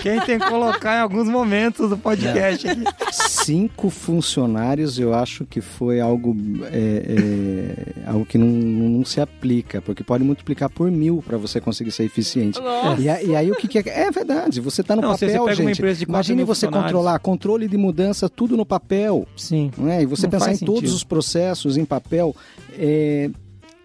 que 0.02 0.08
a 0.08 0.14
gente 0.14 0.26
tem 0.26 0.38
que 0.38 0.48
colocar 0.48 0.96
em 0.98 1.00
alguns 1.00 1.28
momentos 1.28 1.88
do 1.90 1.96
podcast 1.98 2.68
aqui. 2.68 2.84
Cinco 3.10 3.90
funcionários, 3.90 4.98
eu 4.98 5.12
acho 5.14 5.44
que 5.44 5.60
foi 5.60 6.00
algo, 6.00 6.36
é, 6.70 7.96
é, 8.06 8.10
algo 8.10 8.24
que 8.24 8.38
não, 8.38 8.46
não 8.46 9.04
se 9.04 9.20
aplica, 9.20 9.80
porque 9.82 10.04
pode 10.04 10.22
multiplicar 10.24 10.68
por 10.70 10.90
mil 10.90 11.22
para 11.26 11.36
você 11.36 11.60
conseguir 11.60 11.90
ser 11.90 12.04
eficiente. 12.04 12.60
E, 12.98 13.08
a- 13.08 13.22
e 13.22 13.34
aí 13.34 13.50
o 13.50 13.56
que, 13.56 13.66
que 13.66 13.78
é? 13.78 14.04
É 14.04 14.10
verdade, 14.10 14.60
você 14.60 14.80
está 14.82 14.94
no 14.94 15.02
Não, 15.02 15.10
papel, 15.12 15.28
você 15.28 15.32
pega 15.32 15.42
uma 15.42 15.54
gente. 15.54 16.02
Imagine 16.04 16.44
você 16.44 16.68
controlar 16.68 17.18
controle 17.18 17.66
de 17.66 17.76
mudança, 17.76 18.28
tudo 18.28 18.56
no 18.56 18.64
papel. 18.66 19.26
Sim. 19.36 19.70
não 19.76 19.88
é? 19.90 20.02
E 20.02 20.06
você 20.06 20.22
Não 20.26 20.30
pensar 20.30 20.46
em 20.46 20.48
faz 20.50 20.60
todos 20.60 20.80
sentido. 20.80 20.94
os 20.94 21.04
processos 21.14 21.76
em 21.76 21.84
papel. 21.84 22.34
é, 22.72 23.30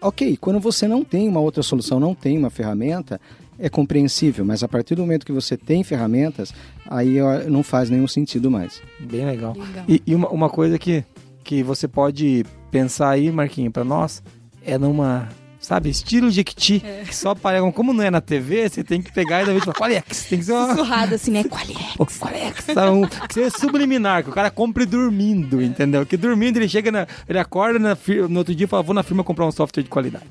Ok, 0.02 0.38
quando 0.38 0.58
você 0.58 0.88
não 0.88 1.04
tem 1.04 1.28
uma 1.28 1.40
outra 1.40 1.62
solução, 1.62 2.00
não 2.00 2.14
tem 2.14 2.38
uma 2.38 2.48
ferramenta, 2.48 3.20
é 3.58 3.68
compreensível, 3.68 4.46
mas 4.46 4.62
a 4.62 4.68
partir 4.68 4.94
do 4.94 5.02
momento 5.02 5.26
que 5.26 5.32
você 5.32 5.58
tem 5.58 5.84
ferramentas, 5.84 6.54
aí 6.86 7.18
não 7.50 7.62
faz 7.62 7.90
nenhum 7.90 8.08
sentido 8.08 8.50
mais. 8.50 8.80
Bem 8.98 9.26
legal. 9.26 9.52
Legal. 9.52 9.84
E, 9.86 10.02
e 10.06 10.14
uma, 10.14 10.30
uma 10.30 10.48
coisa 10.48 10.78
que, 10.78 11.04
que 11.44 11.62
você 11.62 11.86
pode 11.86 12.46
pensar 12.70 13.10
aí, 13.10 13.30
Marquinho, 13.30 13.70
pra 13.70 13.84
nós, 13.84 14.22
é 14.64 14.78
numa, 14.78 15.28
sabe, 15.70 15.88
estilo 15.88 16.30
Jequiti, 16.32 16.82
que 17.06 17.14
só 17.14 17.30
aparece, 17.30 17.70
como 17.72 17.92
não 17.92 18.02
é 18.02 18.10
na 18.10 18.20
TV, 18.20 18.68
você 18.68 18.82
tem 18.82 19.00
que 19.00 19.12
pegar 19.12 19.42
e 19.42 19.46
dar 19.46 19.52
vez 19.52 19.62
falar, 19.64 19.76
Qualiex, 19.76 20.24
tem 20.24 20.38
que 20.40 20.44
ser 20.44 20.52
uma... 20.52 20.68
Sussurrado 20.70 21.14
assim, 21.14 21.30
né? 21.30 21.44
Qual 21.48 21.60
é? 21.62 22.04
Qualiex, 22.18 22.64
sabe? 22.74 22.90
Um, 22.90 23.06
que 23.06 23.34
seja 23.34 23.50
subliminar, 23.50 24.24
que 24.24 24.30
o 24.30 24.32
cara 24.32 24.50
compre 24.50 24.84
dormindo, 24.84 25.62
entendeu? 25.62 26.04
Que 26.04 26.16
dormindo 26.16 26.56
ele 26.56 26.68
chega, 26.68 26.90
na, 26.90 27.06
ele 27.28 27.38
acorda 27.38 27.78
na 27.78 27.94
fir- 27.94 28.28
no 28.28 28.38
outro 28.40 28.52
dia 28.52 28.64
e 28.64 28.68
fala, 28.68 28.82
vou 28.82 28.94
na 28.94 29.04
firma 29.04 29.22
comprar 29.22 29.46
um 29.46 29.52
software 29.52 29.84
de 29.84 29.88
qualidade. 29.88 30.24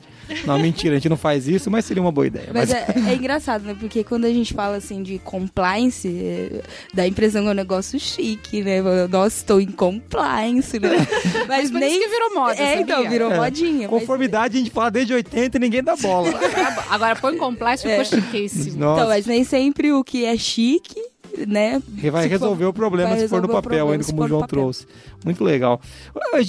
Não, 0.46 0.60
mentira, 0.60 0.94
a 0.94 0.98
gente 1.00 1.10
não 1.10 1.18
faz 1.18 1.48
isso, 1.48 1.72
mas 1.72 1.86
seria 1.86 2.04
uma 2.04 2.12
boa 2.12 2.28
ideia. 2.28 2.50
Mas 2.54 2.70
é, 2.72 2.86
é 3.08 3.16
engraçado, 3.16 3.64
né? 3.64 3.76
Porque 3.80 4.04
quando 4.04 4.26
a 4.26 4.30
gente 4.30 4.54
fala 4.54 4.76
assim 4.78 5.02
de 5.02 5.18
compliance, 5.20 6.08
é, 6.08 6.62
dá 6.94 7.02
a 7.04 7.08
impressão 7.08 7.42
que 7.42 7.48
é 7.48 7.52
um 7.52 7.56
negócio 7.56 8.00
chique, 8.00 8.62
né? 8.62 8.80
Nossa, 9.10 9.38
estou 9.38 9.60
em 9.60 9.72
compliance, 9.72 10.80
né? 10.80 10.90
Mas, 11.48 11.72
por 11.72 11.80
nem. 11.80 11.90
isso 11.92 12.00
que 12.02 12.08
virou 12.10 12.36
moda, 12.36 12.54
É, 12.54 12.78
sabia? 12.78 12.82
então, 12.82 13.10
virou 13.10 13.32
É. 13.32 13.38
modinha. 13.38 13.90
mas- 13.90 14.00
Conformidade 14.00 14.58
a 14.58 14.60
gente 14.60 14.70
fala 14.72 14.92
desde 14.92 15.14
80 15.14 15.29
e 15.34 15.60
ninguém 15.60 15.84
dá 15.84 15.96
bola. 15.96 16.32
Agora 16.90 17.16
põe 17.16 17.38
compliance 17.38 17.84
ficou 17.84 18.02
É. 18.02 18.06
chiquíssimo. 18.06 18.80
Nossa. 18.80 19.00
Então, 19.02 19.10
mas 19.10 19.26
nem 19.26 19.44
sempre 19.44 19.92
o 19.92 20.04
que 20.04 20.26
é 20.26 20.36
chique, 20.38 21.00
né? 21.48 21.82
Que 22.00 22.10
vai 22.10 22.24
se 22.24 22.30
for- 22.30 22.34
resolver 22.40 22.66
o 22.66 22.74
problema 22.74 23.10
vai 23.12 23.20
se 23.20 23.28
for 23.28 23.36
no 23.42 23.48
resolver 23.48 23.62
papel, 23.62 23.86
problema 23.86 23.92
ainda 23.94 24.06
como 24.06 24.24
o 24.24 24.28
João 24.28 24.48
trouxe. 24.48 24.88
Muito 25.24 25.44
legal. 25.44 25.80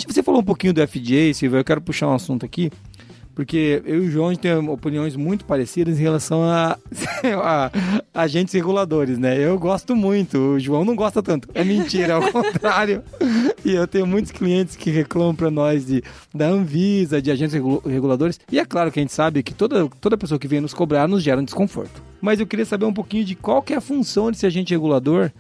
Você 0.09 0.23
falou 0.23 0.41
um 0.41 0.45
pouquinho 0.45 0.73
do 0.73 0.87
FJ, 0.87 1.35
Silvio, 1.35 1.59
eu 1.59 1.65
quero 1.65 1.81
puxar 1.81 2.09
um 2.09 2.15
assunto 2.15 2.45
aqui, 2.47 2.71
porque 3.35 3.83
eu 3.87 4.05
e 4.05 4.09
o 4.09 4.11
João 4.11 4.29
a 4.29 4.33
gente 4.33 4.41
tem 4.43 4.53
opiniões 4.69 5.17
muito 5.17 5.45
parecidas 5.45 5.99
em 5.99 6.03
relação 6.03 6.43
a, 6.43 6.77
a 7.43 7.71
agentes 8.15 8.53
reguladores, 8.55 9.19
né? 9.19 9.39
Eu 9.39 9.59
gosto 9.59 9.95
muito, 9.97 10.39
o 10.39 10.61
João 10.61 10.85
não 10.85 10.95
gosta 10.97 11.23
tanto. 11.23 11.49
É 11.55 11.65
mentira, 11.65 12.15
ao 12.15 12.23
contrário. 12.33 13.03
E 13.65 13.73
eu 13.73 13.87
tenho 13.87 14.07
muitos 14.07 14.31
clientes 14.33 14.77
que 14.77 14.91
reclamam 14.91 15.35
para 15.35 15.51
nós 15.51 15.87
de, 15.87 16.03
da 16.35 16.47
Anvisa, 16.49 17.21
de 17.23 17.31
agentes 17.31 17.55
regu- 17.55 17.83
reguladores. 17.87 18.39
E 18.51 18.59
é 18.59 18.65
claro 18.65 18.91
que 18.93 18.99
a 18.99 19.03
gente 19.03 19.13
sabe 19.13 19.43
que 19.43 19.55
toda, 19.55 19.89
toda 20.01 20.17
pessoa 20.19 20.39
que 20.39 20.49
vem 20.49 20.61
nos 20.61 20.75
cobrar 20.75 21.07
nos 21.09 21.23
gera 21.23 21.41
um 21.41 21.45
desconforto. 21.45 22.03
Mas 22.21 22.41
eu 22.41 22.47
queria 22.47 22.67
saber 22.67 22.85
um 22.85 22.93
pouquinho 22.93 23.25
de 23.25 23.35
qual 23.35 23.63
que 23.63 23.73
é 23.73 23.77
a 23.77 23.81
função 23.81 24.31
desse 24.31 24.45
agente 24.45 24.75
regulador 24.75 25.31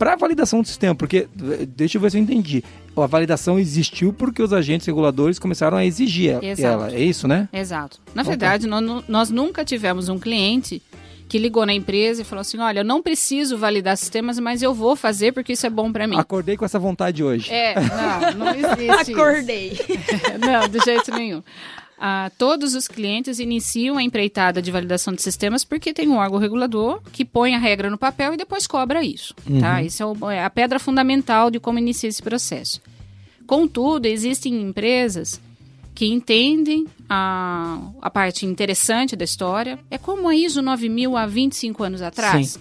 Para 0.00 0.16
validação 0.16 0.62
do 0.62 0.66
sistema, 0.66 0.94
porque 0.94 1.28
deixa 1.76 1.98
eu 1.98 2.00
ver 2.00 2.10
se 2.10 2.16
eu 2.16 2.22
entendi. 2.22 2.64
A 2.96 3.06
validação 3.06 3.58
existiu 3.58 4.14
porque 4.14 4.42
os 4.42 4.50
agentes 4.50 4.86
reguladores 4.86 5.38
começaram 5.38 5.76
a 5.76 5.84
exigir 5.84 6.42
Exato. 6.42 6.66
ela. 6.66 6.90
É 6.90 7.00
isso, 7.00 7.28
né? 7.28 7.50
Exato. 7.52 8.00
Na 8.14 8.22
verdade, 8.22 8.66
nós, 8.66 9.04
nós 9.06 9.28
nunca 9.28 9.62
tivemos 9.62 10.08
um 10.08 10.18
cliente 10.18 10.80
que 11.28 11.36
ligou 11.36 11.66
na 11.66 11.74
empresa 11.74 12.22
e 12.22 12.24
falou 12.24 12.40
assim: 12.40 12.56
olha, 12.56 12.80
eu 12.80 12.84
não 12.84 13.02
preciso 13.02 13.58
validar 13.58 13.94
sistemas, 13.98 14.38
mas 14.38 14.62
eu 14.62 14.72
vou 14.72 14.96
fazer 14.96 15.32
porque 15.32 15.52
isso 15.52 15.66
é 15.66 15.70
bom 15.70 15.92
para 15.92 16.06
mim. 16.06 16.16
Acordei 16.16 16.56
com 16.56 16.64
essa 16.64 16.78
vontade 16.78 17.22
hoje. 17.22 17.52
É, 17.52 17.74
não, 17.74 18.46
não 18.46 18.54
existe. 18.56 19.12
Acordei. 19.12 19.78
não, 20.40 20.66
de 20.66 20.78
jeito 20.82 21.12
nenhum. 21.12 21.42
Ah, 22.02 22.30
todos 22.38 22.74
os 22.74 22.88
clientes 22.88 23.38
iniciam 23.38 23.98
a 23.98 24.02
empreitada 24.02 24.62
de 24.62 24.70
validação 24.70 25.12
de 25.12 25.20
sistemas 25.20 25.64
porque 25.64 25.92
tem 25.92 26.08
um 26.08 26.16
órgão 26.16 26.38
regulador 26.38 27.02
que 27.12 27.26
põe 27.26 27.54
a 27.54 27.58
regra 27.58 27.90
no 27.90 27.98
papel 27.98 28.32
e 28.32 28.36
depois 28.38 28.66
cobra 28.66 29.04
isso. 29.04 29.34
Tá? 29.60 29.82
Isso 29.82 30.02
é, 30.02 30.06
o- 30.06 30.30
é 30.30 30.42
a 30.42 30.48
pedra 30.48 30.78
fundamental 30.78 31.50
de 31.50 31.60
como 31.60 31.78
inicia 31.78 32.08
esse 32.08 32.22
processo. 32.22 32.80
Contudo, 33.46 34.06
existem 34.06 34.62
empresas 34.62 35.38
que 35.94 36.06
entendem 36.06 36.86
a, 37.06 37.78
a 38.00 38.08
parte 38.08 38.46
interessante 38.46 39.14
da 39.14 39.24
história. 39.24 39.78
É 39.90 39.98
como 39.98 40.26
a 40.26 40.34
ISO 40.34 40.62
9000 40.62 41.16
há 41.18 41.26
25 41.26 41.82
anos 41.82 42.00
atrás, 42.00 42.58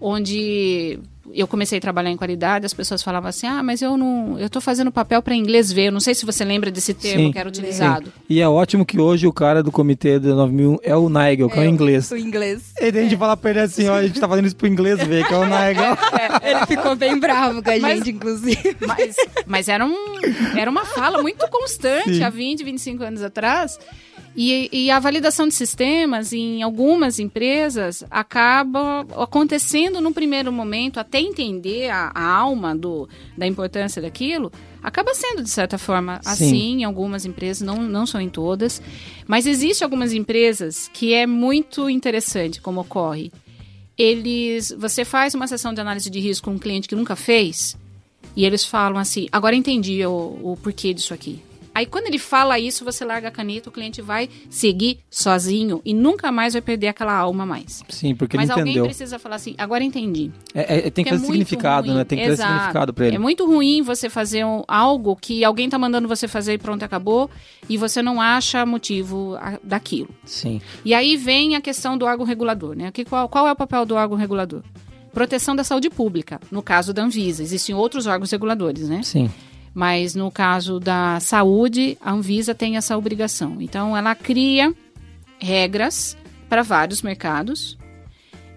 onde 0.00 0.98
eu 1.34 1.46
comecei 1.46 1.78
a 1.78 1.80
trabalhar 1.80 2.10
em 2.10 2.16
qualidade, 2.16 2.66
as 2.66 2.74
pessoas 2.74 3.02
falavam 3.02 3.28
assim: 3.28 3.46
"Ah, 3.46 3.62
mas 3.62 3.82
eu 3.82 3.96
não, 3.96 4.38
eu 4.38 4.48
tô 4.50 4.60
fazendo 4.60 4.90
papel 4.90 5.22
para 5.22 5.34
inglês 5.34 5.70
ver". 5.72 5.86
Eu 5.86 5.92
não 5.92 6.00
sei 6.00 6.14
se 6.14 6.24
você 6.26 6.44
lembra 6.44 6.70
desse 6.70 6.92
termo 6.94 7.26
Sim, 7.26 7.32
que 7.32 7.38
era 7.38 7.48
utilizado. 7.48 8.12
E 8.28 8.40
é 8.40 8.48
ótimo 8.48 8.84
que 8.84 8.98
hoje 9.00 9.26
o 9.26 9.32
cara 9.32 9.62
do 9.62 9.70
comitê 9.72 10.18
do 10.18 10.34
9000 10.34 10.80
é 10.82 10.96
o 10.96 11.08
Nigel, 11.08 11.48
que 11.48 11.58
é, 11.58 11.62
o 11.62 11.64
inglês. 11.64 12.10
O 12.10 12.16
inglês. 12.16 12.72
E 12.80 12.90
daí 12.92 13.00
a 13.00 13.08
gente 13.08 13.16
fala 13.18 13.36
pra 13.36 13.50
ele 13.50 13.60
assim, 13.60 13.88
ó, 13.88 13.94
a 13.96 14.06
gente 14.06 14.18
tá 14.20 14.28
fazendo 14.28 14.46
isso 14.46 14.56
pro 14.56 14.66
inglês 14.66 14.98
ver, 15.06 15.26
que 15.26 15.34
é 15.34 15.36
o 15.36 15.44
Nigel. 15.44 15.96
Ele 16.42 16.66
ficou 16.66 16.96
bem 16.96 17.18
bravo 17.18 17.62
com 17.62 17.70
a 17.70 17.78
Mas- 17.78 17.98
gente, 17.98 18.10
inclusive. 18.10 18.76
Mas, 18.86 19.16
mas 19.46 19.68
era, 19.68 19.84
um, 19.84 19.94
era 20.58 20.70
uma 20.70 20.84
fala 20.84 21.20
muito 21.22 21.46
constante 21.48 22.14
Sim. 22.16 22.22
há 22.22 22.30
20, 22.30 22.64
25 22.64 23.02
anos 23.04 23.22
atrás. 23.22 23.78
E, 24.34 24.68
e 24.72 24.90
a 24.90 24.98
validação 24.98 25.48
de 25.48 25.54
sistemas 25.54 26.32
em 26.32 26.62
algumas 26.62 27.18
empresas 27.18 28.04
acaba 28.10 29.00
acontecendo 29.16 30.00
no 30.00 30.12
primeiro 30.12 30.52
momento, 30.52 31.00
até 31.00 31.20
entender 31.20 31.90
a, 31.90 32.10
a 32.14 32.24
alma 32.24 32.74
do, 32.74 33.08
da 33.36 33.46
importância 33.46 34.00
daquilo, 34.00 34.52
acaba 34.82 35.14
sendo, 35.14 35.42
de 35.42 35.50
certa 35.50 35.76
forma, 35.78 36.20
Sim. 36.22 36.30
assim 36.30 36.80
em 36.80 36.84
algumas 36.84 37.26
empresas, 37.26 37.66
não, 37.66 37.82
não 37.82 38.06
são 38.06 38.20
em 38.20 38.28
todas. 38.28 38.80
Mas 39.26 39.46
existe 39.46 39.84
algumas 39.84 40.12
empresas 40.12 40.88
que 40.92 41.12
é 41.12 41.26
muito 41.26 41.90
interessante 41.90 42.60
como 42.60 42.80
ocorre. 42.80 43.32
Eles, 43.98 44.74
você 44.78 45.04
faz 45.04 45.34
uma 45.34 45.46
sessão 45.46 45.74
de 45.74 45.80
análise 45.80 46.08
de 46.08 46.20
risco 46.20 46.46
com 46.46 46.56
um 46.56 46.58
cliente 46.58 46.88
que 46.88 46.94
nunca 46.94 47.14
fez, 47.14 47.76
e 48.34 48.44
eles 48.44 48.64
falam 48.64 48.98
assim: 48.98 49.28
agora 49.30 49.54
entendi 49.54 50.04
o, 50.06 50.38
o 50.42 50.58
porquê 50.62 50.94
disso 50.94 51.12
aqui. 51.12 51.42
Aí 51.74 51.86
quando 51.86 52.06
ele 52.06 52.18
fala 52.18 52.58
isso, 52.58 52.84
você 52.84 53.04
larga 53.04 53.28
a 53.28 53.30
caneta, 53.30 53.68
o 53.68 53.72
cliente 53.72 54.02
vai 54.02 54.28
seguir 54.50 54.98
sozinho 55.08 55.80
e 55.84 55.94
nunca 55.94 56.32
mais 56.32 56.52
vai 56.54 56.60
perder 56.62 56.88
aquela 56.88 57.14
alma 57.14 57.46
mais. 57.46 57.82
Sim, 57.88 58.14
porque 58.14 58.36
Mas 58.36 58.50
ele 58.50 58.52
alguém 58.58 58.72
entendeu. 58.72 58.84
precisa 58.86 59.18
falar 59.18 59.36
assim: 59.36 59.54
agora 59.56 59.84
entendi. 59.84 60.30
É, 60.54 60.86
é- 60.86 60.90
tem 60.90 61.04
que 61.04 61.10
é 61.10 61.12
fazer 61.12 61.26
muito 61.26 61.32
significado, 61.38 61.86
ruim. 61.88 61.96
né? 61.96 62.04
Tem 62.04 62.18
que 62.18 62.24
ter 62.24 62.30
Exato. 62.32 62.52
significado 62.52 62.92
pra 62.94 63.06
ele. 63.06 63.16
É 63.16 63.18
muito 63.18 63.46
ruim 63.46 63.82
você 63.82 64.10
fazer 64.10 64.44
um- 64.44 64.64
algo 64.66 65.14
que 65.16 65.44
alguém 65.44 65.68
tá 65.70 65.78
mandando 65.78 66.08
você 66.08 66.26
fazer 66.26 66.54
e 66.54 66.58
pronto, 66.58 66.82
acabou, 66.82 67.30
e 67.68 67.76
você 67.76 68.02
não 68.02 68.20
acha 68.20 68.66
motivo 68.66 69.36
a- 69.40 69.58
daquilo. 69.62 70.08
Sim. 70.24 70.60
E 70.84 70.92
aí 70.92 71.16
vem 71.16 71.54
a 71.54 71.60
questão 71.60 71.96
do 71.96 72.04
órgão 72.04 72.26
regulador, 72.26 72.74
né? 72.74 72.90
Que, 72.90 73.04
qual, 73.04 73.28
qual 73.28 73.46
é 73.46 73.52
o 73.52 73.56
papel 73.56 73.86
do 73.86 73.94
órgão 73.94 74.18
regulador? 74.18 74.62
Proteção 75.12 75.56
da 75.56 75.64
saúde 75.64 75.90
pública, 75.90 76.40
no 76.50 76.62
caso 76.62 76.92
da 76.92 77.02
Anvisa. 77.02 77.42
Existem 77.42 77.74
outros 77.74 78.06
órgãos 78.06 78.30
reguladores, 78.30 78.88
né? 78.88 79.02
Sim. 79.02 79.30
Mas 79.74 80.14
no 80.14 80.30
caso 80.30 80.80
da 80.80 81.20
saúde, 81.20 81.96
a 82.00 82.12
Anvisa 82.12 82.54
tem 82.54 82.76
essa 82.76 82.96
obrigação. 82.96 83.60
Então, 83.60 83.96
ela 83.96 84.14
cria 84.14 84.74
regras 85.38 86.16
para 86.48 86.62
vários 86.62 87.02
mercados 87.02 87.78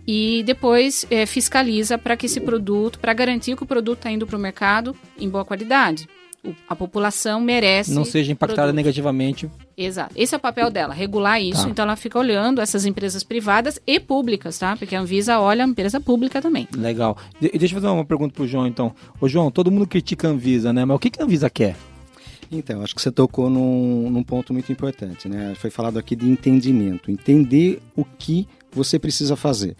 e 0.06 0.44
depois 0.46 1.06
eh, 1.10 1.26
fiscaliza 1.26 1.98
para 1.98 2.18
que 2.18 2.26
esse 2.26 2.42
produto, 2.42 3.00
para 3.00 3.14
garantir 3.14 3.56
que 3.56 3.64
o 3.64 3.68
produto 3.68 4.00
está 4.00 4.12
indo 4.12 4.28
para 4.28 4.38
o 4.38 4.40
mercado 4.40 4.96
em 5.18 5.30
boa 5.30 5.46
qualidade. 5.46 6.10
A 6.68 6.76
população 6.76 7.40
merece. 7.40 7.94
Não 7.94 8.04
seja 8.04 8.32
impactada 8.32 8.64
produtos. 8.64 8.76
negativamente. 8.76 9.50
Exato. 9.78 10.14
Esse 10.16 10.36
é 10.36 10.38
o 10.38 10.42
papel 10.42 10.70
dela, 10.70 10.94
regular 10.94 11.42
isso. 11.42 11.64
Tá. 11.64 11.70
Então 11.70 11.84
ela 11.84 11.96
fica 11.96 12.20
olhando 12.20 12.60
essas 12.60 12.86
empresas 12.86 13.24
privadas 13.24 13.80
e 13.88 13.98
públicas, 14.00 14.58
tá? 14.60 14.76
Porque 14.76 14.94
a 14.96 15.00
Anvisa 15.00 15.40
olha 15.40 15.64
a 15.64 15.68
empresa 15.68 16.02
pública 16.02 16.42
também. 16.42 16.68
Legal. 16.76 17.18
De- 17.40 17.50
deixa 17.50 17.74
eu 17.76 17.82
fazer 17.82 17.94
uma 17.94 18.04
pergunta 18.04 18.34
pro 18.34 18.46
João, 18.48 18.68
então. 18.68 18.94
Ô, 19.22 19.28
João, 19.30 19.50
todo 19.50 19.72
mundo 19.72 19.88
critica 19.88 20.28
a 20.28 20.32
Anvisa, 20.32 20.74
né? 20.74 20.84
Mas 20.84 20.96
o 20.96 21.00
que, 21.00 21.10
que 21.10 21.22
a 21.22 21.26
Anvisa 21.26 21.50
quer? 21.50 21.78
Então, 22.52 22.84
acho 22.84 22.94
que 22.94 23.02
você 23.02 23.12
tocou 23.12 23.50
num, 23.50 24.10
num 24.12 24.22
ponto 24.24 24.52
muito 24.54 24.72
importante, 24.72 25.30
né? 25.30 25.54
Foi 25.56 25.70
falado 25.70 25.98
aqui 25.98 26.16
de 26.16 26.30
entendimento, 26.30 27.10
entender 27.10 27.82
o 27.96 28.04
que 28.04 28.48
você 28.72 29.00
precisa 29.00 29.36
fazer. 29.36 29.76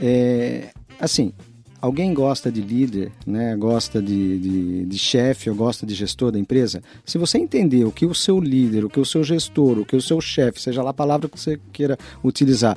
É, 0.00 0.70
assim, 0.98 1.32
alguém 1.80 2.12
gosta 2.12 2.50
de 2.50 2.60
líder, 2.60 3.12
né? 3.26 3.56
Gosta 3.56 4.02
de, 4.02 4.38
de, 4.38 4.84
de 4.86 4.98
chefe 4.98 5.48
ou 5.48 5.56
gosta 5.56 5.86
de 5.86 5.94
gestor 5.94 6.30
da 6.30 6.38
empresa? 6.38 6.82
Se 7.04 7.18
você 7.18 7.38
entender 7.38 7.84
o 7.84 7.92
que 7.92 8.06
o 8.06 8.14
seu 8.14 8.40
líder, 8.40 8.84
o 8.84 8.90
que 8.90 9.00
o 9.00 9.04
seu 9.04 9.24
gestor, 9.24 9.78
o 9.78 9.84
que 9.84 9.96
o 9.96 10.02
seu 10.02 10.20
chefe, 10.20 10.60
seja 10.60 10.82
lá 10.82 10.90
a 10.90 10.94
palavra 10.94 11.28
que 11.28 11.38
você 11.38 11.58
queira 11.72 11.98
utilizar, 12.22 12.76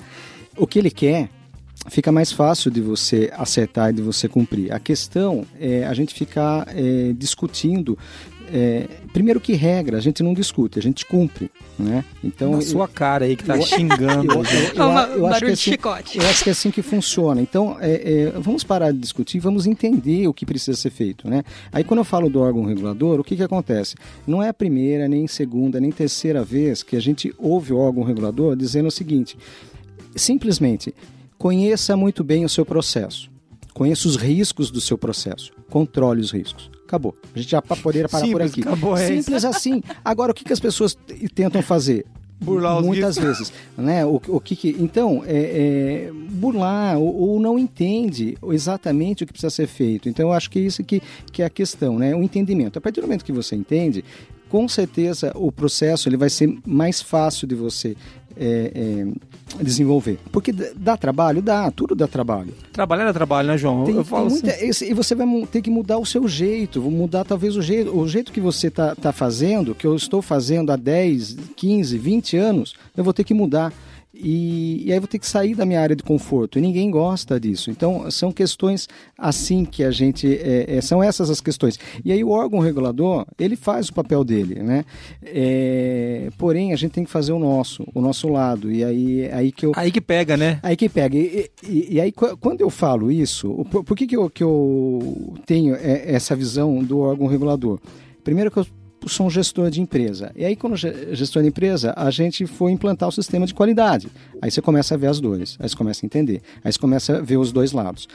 o 0.58 0.66
que 0.66 0.80
ele 0.80 0.92
quer, 0.92 1.30
fica 1.90 2.12
mais 2.12 2.32
fácil 2.32 2.72
de 2.72 2.82
você 2.82 3.32
acertar 3.34 3.90
e 3.90 3.94
de 3.94 4.02
você 4.02 4.28
cumprir. 4.28 4.72
A 4.72 4.80
questão 4.80 5.46
é 5.60 5.86
a 5.86 5.94
gente 5.94 6.14
ficar 6.14 6.68
é, 6.70 7.14
discutindo. 7.14 7.98
É, 8.52 8.88
primeiro 9.12 9.40
que 9.40 9.54
regra, 9.54 9.98
a 9.98 10.02
gente 10.02 10.22
não 10.24 10.34
discute, 10.34 10.80
a 10.80 10.82
gente 10.82 11.06
cumpre, 11.06 11.50
né? 11.78 12.04
Então 12.24 12.52
Na 12.52 12.58
eu- 12.58 12.62
sua 12.62 12.88
cara 12.88 13.26
aí 13.26 13.36
que 13.36 13.44
tá 13.44 13.56
eu- 13.56 13.62
xingando. 13.62 14.34
eu, 14.34 14.44
eu- 14.44 14.44
eu- 14.44 14.48
acho 14.48 15.12
que 15.14 15.20
barulho 15.22 15.40
de 15.48 15.52
assim, 15.54 15.56
chicote. 15.72 16.18
eu 16.18 16.26
acho 16.28 16.44
que 16.44 16.50
é 16.50 16.52
assim 16.52 16.72
que 16.72 16.82
funciona. 16.82 17.42
Então, 17.42 17.78
é, 17.80 17.92
é, 17.94 18.32
vamos 18.40 18.64
parar 18.64 18.92
de 18.92 18.98
discutir, 19.00 19.40
vamos 19.40 19.66
entender 19.68 20.28
o 20.28 20.34
que 20.34 20.46
precisa 20.46 20.78
ser 20.78 20.90
feito, 20.90 21.30
né? 21.30 21.44
Aí, 21.72 21.84
quando 21.84 22.00
eu 22.00 22.04
falo 22.06 22.30
do 22.30 22.40
órgão 22.40 22.64
regulador, 22.66 23.20
o 23.20 23.24
que 23.24 23.36
que 23.36 23.44
acontece? 23.44 23.96
Não 24.26 24.42
é 24.42 24.50
a 24.50 24.54
primeira, 24.54 25.08
nem 25.08 25.28
segunda, 25.28 25.80
nem 25.80 25.92
terceira 25.92 26.44
vez 26.44 26.84
que 26.84 26.96
a 26.96 27.02
gente 27.02 27.34
ouve 27.38 27.74
o 27.74 27.78
órgão 27.78 28.04
regulador 28.04 28.56
dizendo 28.56 28.88
o 28.88 28.92
seguinte: 28.92 29.38
simplesmente 30.16 30.94
conheça 31.38 31.96
muito 31.98 32.24
bem 32.24 32.46
o 32.46 32.50
seu 32.50 32.66
processo, 32.66 33.30
conheça 33.74 34.08
os 34.08 34.16
riscos 34.16 34.70
do 34.72 34.80
seu 34.80 34.98
processo, 34.98 35.52
controle 35.70 36.22
os 36.22 36.32
riscos. 36.32 36.70
Acabou. 36.94 37.16
A 37.34 37.40
gente 37.40 37.50
já 37.50 37.60
poderia 37.60 38.08
parar 38.08 38.22
por 38.22 38.30
Simples, 38.30 38.52
aqui. 38.52 38.62
acabou, 38.62 38.96
é. 38.96 39.08
Simples 39.08 39.44
assim. 39.44 39.82
Agora, 40.06 40.32
o 40.32 40.36
que, 40.36 40.44
que 40.44 40.54
as 40.54 40.60
pessoas 40.60 40.96
tentam 41.34 41.60
fazer? 41.64 42.06
Burlar 42.40 42.78
os 42.78 42.86
Muitas 42.86 43.18
vezes. 43.18 43.52
Né? 43.76 44.06
O, 44.06 44.22
o 44.28 44.40
que 44.40 44.56
que- 44.56 44.76
então, 44.80 45.24
é, 45.26 46.10
é, 46.10 46.12
burlar 46.14 47.00
ou, 47.00 47.16
ou 47.16 47.40
não 47.40 47.58
entende 47.58 48.38
exatamente 48.52 49.24
o 49.24 49.26
que 49.26 49.34
precisa 49.34 49.50
ser 49.50 49.66
feito. 49.66 50.08
Então, 50.08 50.28
eu 50.30 50.34
acho 50.34 50.52
que 50.52 50.60
isso 50.60 50.84
que, 50.84 51.02
que 51.32 51.42
é 51.42 51.46
a 51.46 51.50
questão, 51.50 51.98
né? 51.98 52.16
o 52.16 52.22
entendimento. 52.22 52.78
A 52.78 52.82
partir 52.82 53.02
do 53.02 53.08
momento 53.08 53.26
que 53.26 53.32
você 53.32 53.56
entende, 53.56 54.06
com 54.50 54.68
certeza 54.68 55.32
o 55.34 55.52
processo 55.52 56.08
ele 56.08 56.18
vai 56.18 56.30
ser 56.30 56.56
mais 56.64 57.02
fácil 57.02 57.48
de 57.48 57.56
você 57.56 57.96
é, 58.38 58.72
é, 58.76 59.08
desenvolver. 59.62 60.18
Porque 60.32 60.52
dá 60.52 60.96
trabalho? 60.98 61.42
Dá, 61.42 61.70
tudo 61.72 61.94
dá 61.96 62.08
trabalho. 62.08 62.54
Trabalhar 62.72 63.08
é 63.08 63.14
trabalho, 63.14 63.48
né, 63.50 63.58
João? 63.58 63.84
Tem- 63.86 63.96
eu 63.96 64.04
falo 64.04 64.28
assim. 64.28 64.42
muita- 64.44 64.64
esse- 64.66 64.90
e 64.90 64.94
você 64.94 65.14
vai 65.16 65.28
ter 65.52 65.62
que 65.62 65.70
mudar 65.70 65.98
o 65.98 66.06
seu 66.06 66.28
jeito, 66.28 66.82
vou 66.82 66.92
mudar 66.92 67.24
talvez 67.24 67.56
o 67.56 67.62
jeito, 67.62 67.96
o 67.98 68.08
jeito 68.08 68.32
que 68.32 68.40
você 68.42 68.68
está 68.68 68.96
tá 68.96 69.12
fazendo, 69.12 69.76
que 69.76 69.86
eu 69.88 69.96
estou 69.96 70.22
fazendo 70.22 70.72
há 70.72 70.76
10, 70.76 71.36
15, 71.56 71.98
20 71.98 72.38
anos, 72.38 72.74
eu 72.96 73.04
vou 73.04 73.14
ter 73.14 73.24
que 73.24 73.34
mudar. 73.34 73.74
E, 74.16 74.84
e 74.86 74.92
aí 74.92 74.98
eu 74.98 75.02
vou 75.02 75.08
ter 75.08 75.18
que 75.18 75.26
sair 75.28 75.56
da 75.56 75.66
minha 75.66 75.82
área 75.82 75.96
de 75.96 76.04
conforto. 76.04 76.60
E 76.60 76.62
ninguém 76.62 76.92
gosta 76.92 77.40
disso. 77.40 77.72
Então, 77.72 78.12
são 78.12 78.32
questões 78.32 78.88
assim 79.18 79.66
que 79.66 79.84
a 79.84 79.90
gente. 79.90 80.28
é, 80.38 80.76
é, 80.78 80.82
são 80.82 81.02
essas 81.02 81.30
as 81.32 81.42
questões. 81.42 81.80
E 82.06 82.12
aí 82.12 82.24
o 82.24 82.30
órgão 82.30 82.60
regulador, 82.60 83.26
ele 83.40 83.56
faz 83.56 83.90
o 83.90 83.94
papel 83.94 84.24
dele, 84.24 84.62
né? 84.62 84.86
É, 85.24 86.30
porém, 86.38 86.74
a 86.74 86.76
gente 86.76 86.92
tem 86.92 87.04
que 87.04 87.10
fazer 87.10 87.32
o 87.34 87.40
nosso, 87.40 87.84
o 87.94 88.00
nosso 88.02 88.28
lado. 88.30 88.72
E 88.72 88.84
aí, 88.84 89.30
aí 89.32 89.52
que 89.52 89.66
eu. 89.66 89.72
Aí 89.76 89.92
que 89.92 90.00
pega, 90.02 90.38
né? 90.38 90.60
Aí 90.62 90.76
que 90.76 90.88
pega. 90.88 91.18
E, 91.18 91.50
e- 91.68 91.88
e 91.96 92.02
aí, 92.02 92.12
qu- 92.12 92.38
quando 92.38 92.62
eu 92.62 92.70
falo 92.70 93.12
isso, 93.12 93.66
por, 93.72 93.84
por 93.84 93.98
que, 93.98 94.06
que, 94.06 94.16
eu, 94.16 94.30
que 94.30 94.44
eu 94.44 95.34
tenho 95.46 95.76
é, 95.76 96.14
essa 96.14 96.36
visão 96.36 96.84
do 96.84 97.00
órgão 97.00 97.26
regulador? 97.28 97.80
Primeiro 98.24 98.52
que 98.52 98.58
eu 98.58 98.66
sou 99.08 99.28
um 99.28 99.30
gestor 99.30 99.70
de 99.70 99.82
empresa. 99.82 100.32
E 100.36 100.46
aí, 100.46 100.58
ge- 100.76 101.16
gestor 101.16 101.42
de 101.42 101.50
empresa, 101.50 101.94
a 101.96 102.10
gente 102.12 102.46
foi 102.46 102.72
implantar 102.72 103.10
o 103.10 103.12
sistema 103.12 103.46
de 103.46 103.54
qualidade. 103.54 104.08
Aí 104.42 104.50
você 104.50 104.62
começa 104.62 104.96
a 104.96 104.98
ver 104.98 105.08
as 105.08 105.20
dores, 105.20 105.58
aí 105.60 105.68
você 105.70 105.76
começa 105.76 106.06
a 106.06 106.08
entender, 106.08 106.42
aí 106.64 106.72
você 106.72 106.80
começa 106.80 107.18
a 107.18 107.22
ver 107.22 107.38
os 107.38 107.52
dois 107.52 107.72
lados. 107.72 108.08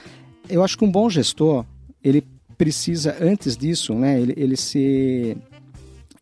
Eu 0.48 0.62
acho 0.62 0.76
que 0.78 0.84
um 0.84 0.90
bom 0.90 1.08
gestor, 1.10 1.64
ele 2.02 2.24
precisa, 2.56 3.16
antes 3.20 3.56
disso, 3.56 3.94
né, 3.94 4.20
ele, 4.20 4.34
ele 4.36 5.36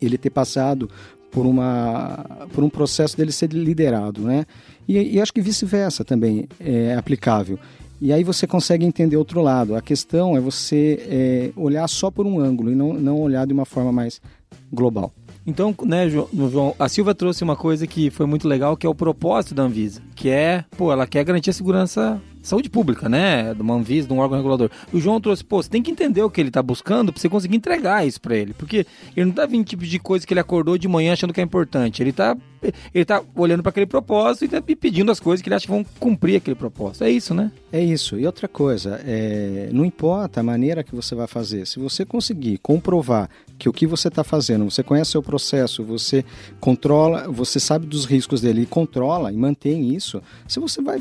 ele 0.01 0.19
ter 0.19 0.31
passado 0.31 0.91
por 1.31 1.47
uma 1.47 2.25
por 2.53 2.63
um 2.63 2.69
processo 2.69 3.17
dele 3.17 3.33
ser 3.33 3.53
liderado, 3.53 4.21
né? 4.23 4.45
E, 4.87 5.17
e 5.17 5.21
acho 5.21 5.33
que 5.33 5.41
vice-versa 5.41 6.05
também 6.05 6.47
é 6.61 6.95
aplicável. 6.95 7.59
E 8.01 8.13
aí 8.13 8.23
você 8.23 8.47
consegue 8.47 8.85
entender 8.85 9.17
outro 9.17 9.41
lado. 9.41 9.75
A 9.75 9.81
questão 9.81 10.37
é 10.37 10.41
você 10.41 10.99
é, 11.09 11.51
olhar 11.57 11.89
só 11.89 12.11
por 12.11 12.27
um 12.27 12.39
ângulo 12.39 12.71
e 12.71 12.75
não, 12.75 12.93
não 12.93 13.19
olhar 13.21 13.47
de 13.47 13.55
uma 13.55 13.65
forma 13.65 13.91
mais 13.91 14.21
global. 14.73 15.13
Então, 15.47 15.73
né, 15.85 16.09
João, 16.11 16.75
a 16.77 16.89
Silva 16.89 17.15
trouxe 17.15 17.45
uma 17.45 17.55
coisa 17.55 17.87
que 17.87 18.11
foi 18.11 18.27
muito 18.27 18.49
legal, 18.49 18.77
que 18.77 18.85
é 18.85 18.91
o 18.91 18.95
propósito 18.95 19.55
da 19.55 19.63
Anvisa, 19.63 20.03
que 20.17 20.29
é, 20.29 20.65
pô, 20.77 20.91
ela 20.91 21.07
quer 21.07 21.23
garantir 21.25 21.51
a 21.51 21.53
segurança 21.53 22.21
saúde 22.47 22.71
pública, 22.71 23.09
né? 23.09 23.53
De 23.55 23.61
uma 23.61 23.75
Anvisa, 23.75 24.07
de 24.07 24.15
um 24.15 24.19
órgão 24.19 24.39
regulador. 24.39 24.71
O 24.93 25.01
João 25.01 25.21
trouxe, 25.21 25.45
pô, 25.45 25.63
você 25.63 25.69
tem 25.69 25.83
que 25.83 25.91
entender 25.91 26.23
o 26.23 26.31
que 26.31 26.41
ele 26.41 26.49
está 26.49 26.63
buscando 26.63 27.13
para 27.13 27.21
você 27.21 27.29
conseguir 27.29 27.57
entregar 27.57 28.07
isso 28.07 28.21
para 28.21 28.37
ele. 28.37 28.55
Porque 28.55 28.87
ele 29.17 29.27
não 29.27 29.31
está 29.31 29.47
vindo 29.47 29.65
tipo 29.65 29.85
de 29.85 29.99
coisa 29.99 30.27
que 30.27 30.33
ele 30.33 30.41
acordou 30.41 30.79
de 30.79 30.87
manhã 30.87 31.13
achando 31.13 31.33
que 31.33 31.41
é 31.41 31.45
importante. 31.45 32.03
Ele 32.03 32.11
está 32.11 32.37
ele 32.95 33.05
tá 33.05 33.23
olhando 33.35 33.63
para 33.63 33.71
aquele 33.71 33.87
propósito 33.87 34.45
e 34.45 34.49
tá 34.49 34.63
pedindo 34.63 35.11
as 35.13 35.21
coisas 35.21 35.43
que 35.43 35.49
ele 35.49 35.55
acha 35.55 35.67
que 35.67 35.71
vão 35.71 35.85
cumprir 35.99 36.37
aquele 36.37 36.55
propósito. 36.55 37.05
É 37.05 37.11
isso, 37.11 37.35
né? 37.35 37.51
É 37.73 37.83
isso. 37.83 38.19
E 38.19 38.27
outra 38.27 38.49
coisa, 38.49 39.01
é... 39.05 39.69
não 39.73 39.85
importa 39.85 40.41
a 40.41 40.43
maneira 40.43 40.83
que 40.83 40.95
você 40.95 41.15
vai 41.15 41.27
fazer. 41.27 41.67
Se 41.67 41.79
você 41.79 42.05
conseguir 42.05 42.59
comprovar 42.59 43.29
que 43.59 43.69
o 43.69 43.73
que 43.73 43.87
você 43.87 44.09
está 44.09 44.23
fazendo, 44.23 44.71
você 44.71 44.83
conhece 44.83 45.11
o 45.11 45.13
seu 45.13 45.23
processo, 45.23 45.85
você 45.85 46.25
controla, 46.61 47.29
você 47.29 47.59
sabe 47.59 47.87
dos 47.87 48.05
riscos 48.05 48.41
dele 48.41 48.63
e 48.63 48.67
controla 48.67 49.33
e 49.33 49.37
mantém 49.37 49.95
isso, 49.95 50.23
se 50.47 50.61
você 50.61 50.83
vai 50.83 51.01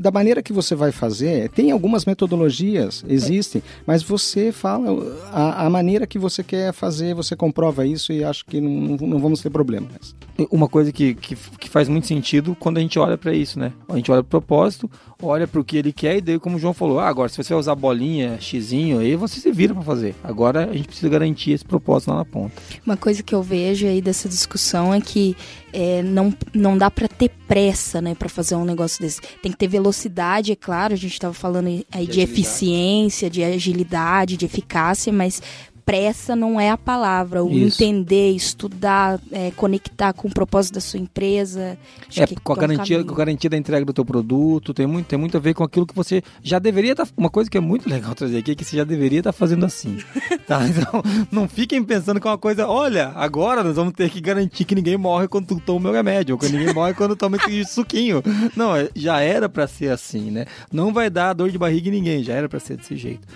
da 0.00 0.10
maneira 0.10 0.42
que 0.42 0.50
você 0.50 0.74
vai 0.74 0.90
fazer, 0.92 1.50
tem 1.50 1.70
algumas 1.70 2.06
metodologias, 2.06 3.04
existem, 3.06 3.62
mas 3.86 4.02
você 4.02 4.50
fala 4.50 4.88
a, 5.30 5.66
a 5.66 5.70
maneira 5.70 6.06
que 6.06 6.18
você 6.18 6.42
quer 6.42 6.72
fazer, 6.72 7.14
você 7.14 7.36
comprova 7.36 7.86
isso 7.86 8.10
e 8.10 8.24
acho 8.24 8.46
que 8.46 8.62
não, 8.62 8.96
não 8.96 9.18
vamos 9.18 9.42
ter 9.42 9.50
problemas. 9.50 10.14
Uma 10.50 10.68
coisa 10.68 10.90
que, 10.90 11.14
que, 11.14 11.36
que 11.36 11.68
faz 11.68 11.86
muito 11.86 12.06
sentido 12.06 12.56
quando 12.58 12.78
a 12.78 12.80
gente 12.80 12.98
olha 12.98 13.18
para 13.18 13.34
isso, 13.34 13.58
né? 13.58 13.74
A 13.90 13.96
gente 13.96 14.10
olha 14.10 14.22
para 14.22 14.38
o 14.38 14.40
propósito, 14.40 14.90
olha 15.22 15.46
para 15.46 15.60
o 15.60 15.64
que 15.64 15.76
ele 15.76 15.92
quer 15.92 16.16
e 16.16 16.20
daí, 16.22 16.38
como 16.38 16.56
o 16.56 16.58
João 16.58 16.72
falou, 16.72 16.98
ah, 16.98 17.06
agora 17.06 17.28
se 17.28 17.36
você 17.36 17.52
vai 17.52 17.60
usar 17.60 17.74
bolinha, 17.74 18.40
xizinho, 18.40 19.00
aí 19.00 19.14
você 19.16 19.38
se 19.38 19.52
vira 19.52 19.74
para 19.74 19.82
fazer. 19.82 20.14
Agora 20.24 20.70
a 20.70 20.72
gente 20.72 20.88
precisa 20.88 21.10
garantir 21.10 21.50
esse 21.50 21.64
propósito 21.64 22.08
lá 22.10 22.16
na 22.16 22.24
ponta. 22.24 22.54
Uma 22.86 22.96
coisa 22.96 23.22
que 23.22 23.34
eu 23.34 23.42
vejo 23.42 23.86
aí 23.86 24.00
dessa 24.00 24.30
discussão 24.30 24.94
é 24.94 25.00
que 25.02 25.36
é, 25.72 26.02
não, 26.02 26.34
não 26.54 26.76
dá 26.76 26.90
para 26.90 27.08
ter 27.08 27.30
pressa, 27.46 28.00
né, 28.00 28.14
para 28.14 28.28
fazer 28.28 28.54
um 28.54 28.64
negócio 28.64 29.00
desse. 29.00 29.20
Tem 29.42 29.50
que 29.50 29.58
ter 29.58 29.68
velocidade, 29.68 30.52
é 30.52 30.56
claro, 30.56 30.94
a 30.94 30.96
gente 30.96 31.12
estava 31.12 31.34
falando 31.34 31.66
aí 31.66 32.06
de, 32.06 32.12
de 32.12 32.20
eficiência, 32.20 33.28
de 33.28 33.42
agilidade, 33.42 34.36
de 34.36 34.44
eficácia, 34.44 35.12
mas 35.12 35.42
pressa 35.90 36.36
não 36.36 36.60
é 36.60 36.70
a 36.70 36.78
palavra. 36.78 37.42
O 37.42 37.50
Isso. 37.50 37.82
entender, 37.82 38.30
estudar, 38.30 39.20
é, 39.32 39.50
conectar 39.50 40.12
com 40.12 40.28
o 40.28 40.30
propósito 40.30 40.74
da 40.74 40.80
sua 40.80 41.00
empresa. 41.00 41.76
É, 42.16 42.26
com, 42.44 42.52
a 42.52 42.56
garantia, 42.56 43.02
com 43.02 43.12
a 43.12 43.16
garantia 43.16 43.50
da 43.50 43.56
entrega 43.56 43.84
do 43.84 43.92
teu 43.92 44.04
produto, 44.04 44.72
tem 44.72 44.86
muito, 44.86 45.06
tem 45.06 45.18
muito 45.18 45.36
a 45.36 45.40
ver 45.40 45.52
com 45.52 45.64
aquilo 45.64 45.84
que 45.84 45.94
você 45.94 46.22
já 46.44 46.60
deveria 46.60 46.92
estar. 46.92 47.06
Tá, 47.06 47.12
uma 47.16 47.28
coisa 47.28 47.50
que 47.50 47.58
é 47.58 47.60
muito 47.60 47.90
legal 47.90 48.14
trazer 48.14 48.38
aqui 48.38 48.52
é 48.52 48.54
que 48.54 48.64
você 48.64 48.76
já 48.76 48.84
deveria 48.84 49.18
estar 49.18 49.32
tá 49.32 49.36
fazendo 49.36 49.66
assim. 49.66 49.98
tá? 50.46 50.60
Então, 50.64 51.02
não 51.32 51.48
fiquem 51.48 51.82
pensando 51.82 52.20
que 52.20 52.28
é 52.28 52.30
uma 52.30 52.38
coisa, 52.38 52.68
olha, 52.68 53.08
agora 53.16 53.64
nós 53.64 53.74
vamos 53.74 53.92
ter 53.92 54.08
que 54.10 54.20
garantir 54.20 54.64
que 54.64 54.76
ninguém 54.76 54.96
morre 54.96 55.26
quando 55.26 55.46
tu 55.46 55.60
toma 55.60 55.78
o 55.78 55.82
meu 55.82 55.92
remédio, 55.92 56.36
ou 56.36 56.38
que 56.38 56.48
ninguém 56.48 56.72
morre 56.72 56.94
quando 56.94 57.16
toma 57.16 57.36
esse 57.36 57.64
suquinho. 57.74 58.22
Não, 58.54 58.76
é, 58.76 58.88
já 58.94 59.20
era 59.20 59.48
para 59.48 59.66
ser 59.66 59.90
assim, 59.90 60.30
né? 60.30 60.46
Não 60.72 60.92
vai 60.92 61.10
dar 61.10 61.32
dor 61.32 61.50
de 61.50 61.58
barriga 61.58 61.88
em 61.88 61.92
ninguém, 61.92 62.22
já 62.22 62.34
era 62.34 62.48
para 62.48 62.60
ser 62.60 62.76
desse 62.76 62.96
jeito. 62.96 63.26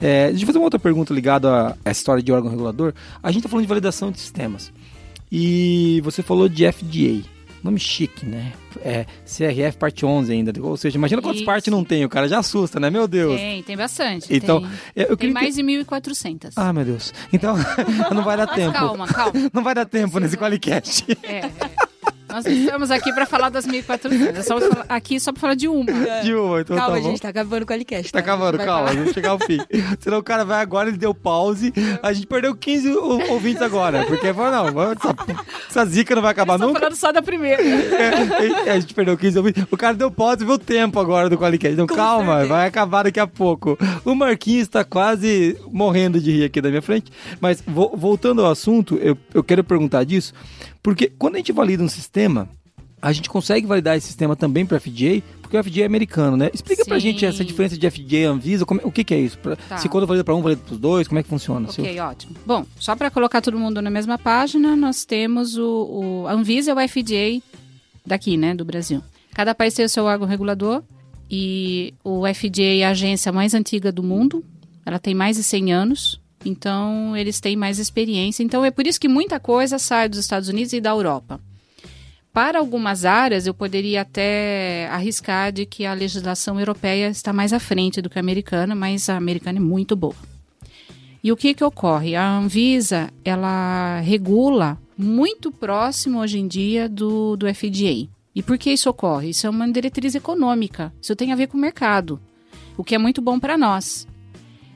É, 0.00 0.28
deixa 0.28 0.42
eu 0.42 0.46
fazer 0.46 0.58
uma 0.58 0.64
outra 0.64 0.78
pergunta 0.78 1.12
ligada 1.12 1.76
essa 1.84 2.00
história 2.00 2.22
de 2.22 2.32
órgão 2.32 2.50
regulador. 2.50 2.94
A 3.22 3.30
gente 3.30 3.40
está 3.40 3.48
falando 3.48 3.64
de 3.64 3.68
validação 3.68 4.10
de 4.10 4.18
sistemas. 4.18 4.72
E 5.30 6.00
você 6.02 6.22
falou 6.22 6.48
de 6.48 6.70
FDA. 6.70 7.28
Nome 7.62 7.78
chique, 7.78 8.24
né? 8.24 8.52
É, 8.82 9.04
CRF 9.26 9.76
parte 9.76 10.06
11 10.06 10.32
ainda. 10.32 10.52
Ou 10.62 10.78
seja, 10.78 10.96
imagina 10.96 11.20
quantas 11.20 11.42
partes 11.42 11.70
não 11.70 11.84
tem. 11.84 12.04
O 12.06 12.08
cara 12.08 12.26
já 12.26 12.38
assusta, 12.38 12.80
né? 12.80 12.88
Meu 12.88 13.06
Deus. 13.06 13.38
Tem, 13.38 13.62
tem 13.62 13.76
bastante. 13.76 14.34
Então, 14.34 14.62
tem, 14.62 14.70
eu 15.08 15.16
tem 15.16 15.30
mais 15.30 15.56
que... 15.56 15.62
de 15.62 15.84
1.400. 15.84 16.52
Ah, 16.56 16.72
meu 16.72 16.86
Deus. 16.86 17.12
Então, 17.30 17.54
não 18.14 18.24
vai 18.24 18.38
dar 18.38 18.46
Mas 18.46 18.56
tempo. 18.56 18.72
calma, 18.72 19.06
calma. 19.06 19.32
Não 19.52 19.62
vai 19.62 19.74
dar 19.74 19.84
tempo 19.84 20.18
nesse 20.18 20.38
Qualicast. 20.38 21.04
É, 21.22 21.36
é. 21.36 21.50
Nós 22.30 22.46
estamos 22.46 22.90
aqui 22.90 23.12
para 23.12 23.26
falar 23.26 23.48
das 23.48 23.66
1.400. 23.66 24.38
Estamos 24.38 24.64
aqui 24.88 25.18
só 25.18 25.32
para 25.32 25.40
falar 25.40 25.54
de 25.54 25.68
uma. 25.68 25.84
De 26.22 26.34
uma, 26.34 26.60
então 26.60 26.76
calma, 26.76 26.96
tá 26.96 27.02
gente 27.02 27.20
tá 27.20 27.28
acabando 27.28 27.66
com 27.66 27.72
o 27.72 27.74
Alicast. 27.74 28.12
Tá, 28.12 28.18
tá 28.18 28.24
acabando, 28.24 28.58
calma, 28.58 28.92
vamos 28.92 29.12
chegar 29.12 29.30
ao 29.30 29.38
fim. 29.38 29.58
Senão 29.98 30.18
o 30.18 30.22
cara 30.22 30.44
vai 30.44 30.60
agora, 30.60 30.88
ele 30.88 30.98
deu 30.98 31.14
pause. 31.14 31.72
A 32.02 32.12
gente 32.12 32.26
perdeu 32.26 32.54
15 32.54 32.88
ouvintes 33.30 33.62
agora. 33.62 34.04
Porque 34.06 34.32
falou, 34.32 34.72
não, 34.72 34.82
essa, 34.92 35.14
essa 35.68 35.84
zica 35.86 36.14
não 36.14 36.22
vai 36.22 36.30
acabar 36.30 36.58
nunca. 36.58 36.78
falando 36.78 36.96
só 36.96 37.12
da 37.12 37.22
primeira. 37.22 37.62
É, 37.62 38.70
a 38.70 38.80
gente 38.80 38.94
perdeu 38.94 39.16
15 39.16 39.38
ouvintes. 39.38 39.64
O 39.70 39.76
cara 39.76 39.94
deu 39.94 40.10
pause 40.10 40.42
e 40.42 40.46
viu 40.46 40.54
o 40.54 40.58
tempo 40.58 40.98
agora 41.00 41.28
do 41.28 41.36
Qualicast. 41.36 41.74
Então 41.74 41.86
com 41.86 41.94
calma, 41.94 42.32
certeza. 42.32 42.48
vai 42.48 42.66
acabar 42.68 43.02
daqui 43.04 43.20
a 43.20 43.26
pouco. 43.26 43.78
O 44.04 44.14
Marquinhos 44.14 44.62
está 44.62 44.84
quase 44.84 45.56
morrendo 45.70 46.20
de 46.20 46.30
rir 46.30 46.44
aqui 46.44 46.60
da 46.60 46.68
minha 46.68 46.82
frente. 46.82 47.10
Mas 47.40 47.62
voltando 47.66 48.44
ao 48.44 48.50
assunto, 48.50 48.96
eu, 48.96 49.16
eu 49.34 49.42
quero 49.42 49.64
perguntar 49.64 50.04
disso. 50.04 50.32
Porque 50.82 51.12
quando 51.18 51.34
a 51.34 51.38
gente 51.38 51.52
valida 51.52 51.82
um 51.82 51.88
sistema, 51.88 52.48
a 53.02 53.12
gente 53.12 53.28
consegue 53.28 53.66
validar 53.66 53.96
esse 53.96 54.06
sistema 54.06 54.36
também 54.36 54.66
para 54.66 54.78
FDA, 54.78 55.22
porque 55.40 55.56
o 55.56 55.64
FDA 55.64 55.82
é 55.82 55.86
americano, 55.86 56.36
né? 56.36 56.50
Explica 56.52 56.84
Sim. 56.84 56.88
pra 56.88 56.98
gente 56.98 57.24
essa 57.24 57.44
diferença 57.44 57.76
de 57.76 57.90
FDA 57.90 58.16
e 58.16 58.24
Anvisa, 58.24 58.66
como, 58.66 58.80
o 58.84 58.92
que, 58.92 59.02
que 59.02 59.14
é 59.14 59.18
isso? 59.18 59.38
Pra, 59.38 59.56
tá. 59.56 59.78
Se 59.78 59.88
quando 59.88 60.06
valida 60.06 60.24
para 60.24 60.34
um, 60.34 60.42
valida 60.42 60.60
para 60.64 60.74
os 60.74 60.78
dois, 60.78 61.08
como 61.08 61.18
é 61.18 61.22
que 61.22 61.28
funciona? 61.28 61.68
Ok, 61.68 62.00
ótimo. 62.00 62.36
Bom, 62.44 62.64
só 62.78 62.94
para 62.94 63.10
colocar 63.10 63.40
todo 63.40 63.58
mundo 63.58 63.80
na 63.80 63.90
mesma 63.90 64.18
página, 64.18 64.76
nós 64.76 65.04
temos 65.04 65.56
o, 65.56 66.22
o 66.22 66.26
a 66.26 66.32
Anvisa 66.32 66.70
e 66.70 66.74
o 66.74 66.88
FDA 66.88 67.42
daqui, 68.04 68.36
né, 68.36 68.54
do 68.54 68.64
Brasil. 68.64 69.02
Cada 69.34 69.54
país 69.54 69.74
tem 69.74 69.84
o 69.84 69.88
seu 69.88 70.04
órgão 70.04 70.26
regulador 70.26 70.82
e 71.30 71.94
o 72.04 72.22
FDA 72.26 72.80
é 72.80 72.84
a 72.84 72.90
agência 72.90 73.32
mais 73.32 73.54
antiga 73.54 73.90
do 73.90 74.02
mundo, 74.02 74.44
ela 74.84 74.98
tem 74.98 75.14
mais 75.14 75.36
de 75.36 75.42
100 75.42 75.72
anos, 75.72 76.20
então 76.44 77.16
eles 77.16 77.40
têm 77.40 77.56
mais 77.56 77.78
experiência. 77.78 78.42
Então 78.42 78.64
é 78.64 78.70
por 78.70 78.86
isso 78.86 79.00
que 79.00 79.08
muita 79.08 79.38
coisa 79.38 79.78
sai 79.78 80.08
dos 80.08 80.18
Estados 80.18 80.48
Unidos 80.48 80.72
e 80.72 80.80
da 80.80 80.90
Europa. 80.90 81.40
Para 82.32 82.60
algumas 82.60 83.04
áreas, 83.04 83.46
eu 83.46 83.52
poderia 83.52 84.02
até 84.02 84.88
arriscar 84.88 85.50
de 85.52 85.66
que 85.66 85.84
a 85.84 85.92
legislação 85.92 86.60
europeia 86.60 87.08
está 87.08 87.32
mais 87.32 87.52
à 87.52 87.58
frente 87.58 88.00
do 88.00 88.08
que 88.08 88.18
a 88.18 88.20
americana, 88.20 88.74
mas 88.74 89.08
a 89.08 89.16
americana 89.16 89.58
é 89.58 89.62
muito 89.62 89.96
boa. 89.96 90.14
E 91.22 91.32
o 91.32 91.36
que, 91.36 91.52
que 91.52 91.64
ocorre? 91.64 92.14
A 92.14 92.38
Anvisa, 92.38 93.10
ela 93.24 94.00
regula 94.00 94.78
muito 94.96 95.50
próximo 95.50 96.20
hoje 96.20 96.38
em 96.38 96.46
dia 96.46 96.88
do, 96.88 97.36
do 97.36 97.52
FDA. 97.52 98.08
E 98.34 98.42
por 98.42 98.56
que 98.56 98.70
isso 98.70 98.88
ocorre? 98.88 99.30
Isso 99.30 99.46
é 99.46 99.50
uma 99.50 99.70
diretriz 99.70 100.14
econômica. 100.14 100.92
Isso 101.02 101.16
tem 101.16 101.32
a 101.32 101.36
ver 101.36 101.48
com 101.48 101.58
o 101.58 101.60
mercado, 101.60 102.20
o 102.76 102.84
que 102.84 102.94
é 102.94 102.98
muito 102.98 103.20
bom 103.20 103.40
para 103.40 103.58
nós. 103.58 104.06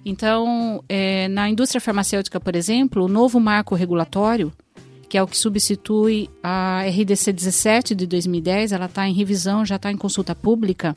Então, 0.04 0.84
é, 0.88 1.28
na 1.28 1.48
indústria 1.48 1.80
farmacêutica, 1.80 2.38
por 2.38 2.54
exemplo, 2.54 3.04
o 3.04 3.08
novo 3.08 3.40
marco 3.40 3.74
regulatório 3.74 4.52
que 5.14 5.18
é 5.18 5.22
o 5.22 5.28
que 5.28 5.38
substitui 5.38 6.28
a 6.42 6.82
RDC 6.88 7.32
17 7.32 7.94
de 7.94 8.04
2010, 8.04 8.72
ela 8.72 8.86
está 8.86 9.08
em 9.08 9.14
revisão, 9.14 9.64
já 9.64 9.76
está 9.76 9.88
em 9.92 9.96
consulta 9.96 10.34
pública. 10.34 10.96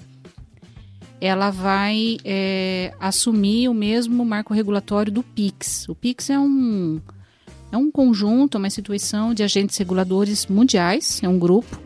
Ela 1.22 1.52
vai 1.52 2.18
é, 2.26 2.96
assumir 3.00 3.70
o 3.70 3.76
mesmo 3.76 4.26
marco 4.26 4.56
regulatório 4.56 5.12
do 5.12 5.22
PIX. 5.22 5.88
O 5.88 5.94
PIX 5.94 6.32
é 6.32 6.40
um, 6.40 7.00
é 7.72 7.78
um 7.78 7.92
conjunto, 7.92 8.58
uma 8.58 8.66
instituição 8.66 9.36
de 9.36 9.44
agentes 9.44 9.78
reguladores 9.78 10.48
mundiais, 10.48 11.22
é 11.22 11.30
um 11.30 11.38
grupo. 11.38 11.80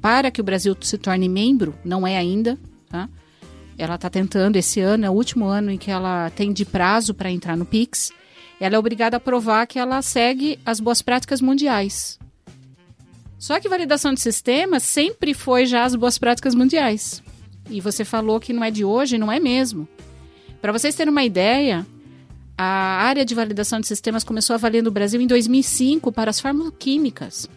Para 0.00 0.30
que 0.30 0.40
o 0.40 0.44
Brasil 0.44 0.74
se 0.80 0.96
torne 0.96 1.28
membro, 1.28 1.74
não 1.84 2.06
é 2.06 2.16
ainda, 2.16 2.58
tá? 2.88 3.10
Ela 3.76 3.96
está 3.96 4.08
tentando, 4.08 4.56
esse 4.56 4.80
ano 4.80 5.04
é 5.04 5.10
o 5.10 5.14
último 5.14 5.46
ano 5.46 5.70
em 5.70 5.78
que 5.78 5.90
ela 5.90 6.30
tem 6.30 6.52
de 6.52 6.64
prazo 6.64 7.12
para 7.12 7.30
entrar 7.30 7.56
no 7.56 7.64
PIX 7.64 8.12
ela 8.64 8.76
é 8.76 8.78
obrigada 8.78 9.16
a 9.16 9.20
provar 9.20 9.66
que 9.66 9.78
ela 9.78 10.00
segue 10.02 10.58
as 10.64 10.80
boas 10.80 11.02
práticas 11.02 11.40
mundiais. 11.40 12.18
Só 13.38 13.60
que 13.60 13.68
validação 13.68 14.14
de 14.14 14.20
sistemas 14.20 14.82
sempre 14.82 15.34
foi 15.34 15.66
já 15.66 15.84
as 15.84 15.94
boas 15.94 16.16
práticas 16.16 16.54
mundiais. 16.54 17.22
E 17.68 17.80
você 17.80 18.04
falou 18.04 18.40
que 18.40 18.52
não 18.52 18.64
é 18.64 18.70
de 18.70 18.84
hoje, 18.84 19.18
não 19.18 19.30
é 19.30 19.38
mesmo. 19.38 19.86
Para 20.62 20.72
vocês 20.72 20.94
terem 20.94 21.10
uma 21.10 21.24
ideia, 21.24 21.86
a 22.56 22.64
área 22.64 23.24
de 23.24 23.34
validação 23.34 23.80
de 23.80 23.86
sistemas 23.86 24.24
começou 24.24 24.54
a 24.54 24.56
valer 24.56 24.82
no 24.82 24.90
Brasil 24.90 25.20
em 25.20 25.26
2005 25.26 26.10
para 26.10 26.30
as 26.30 26.40
farmacoquímicas. 26.40 27.48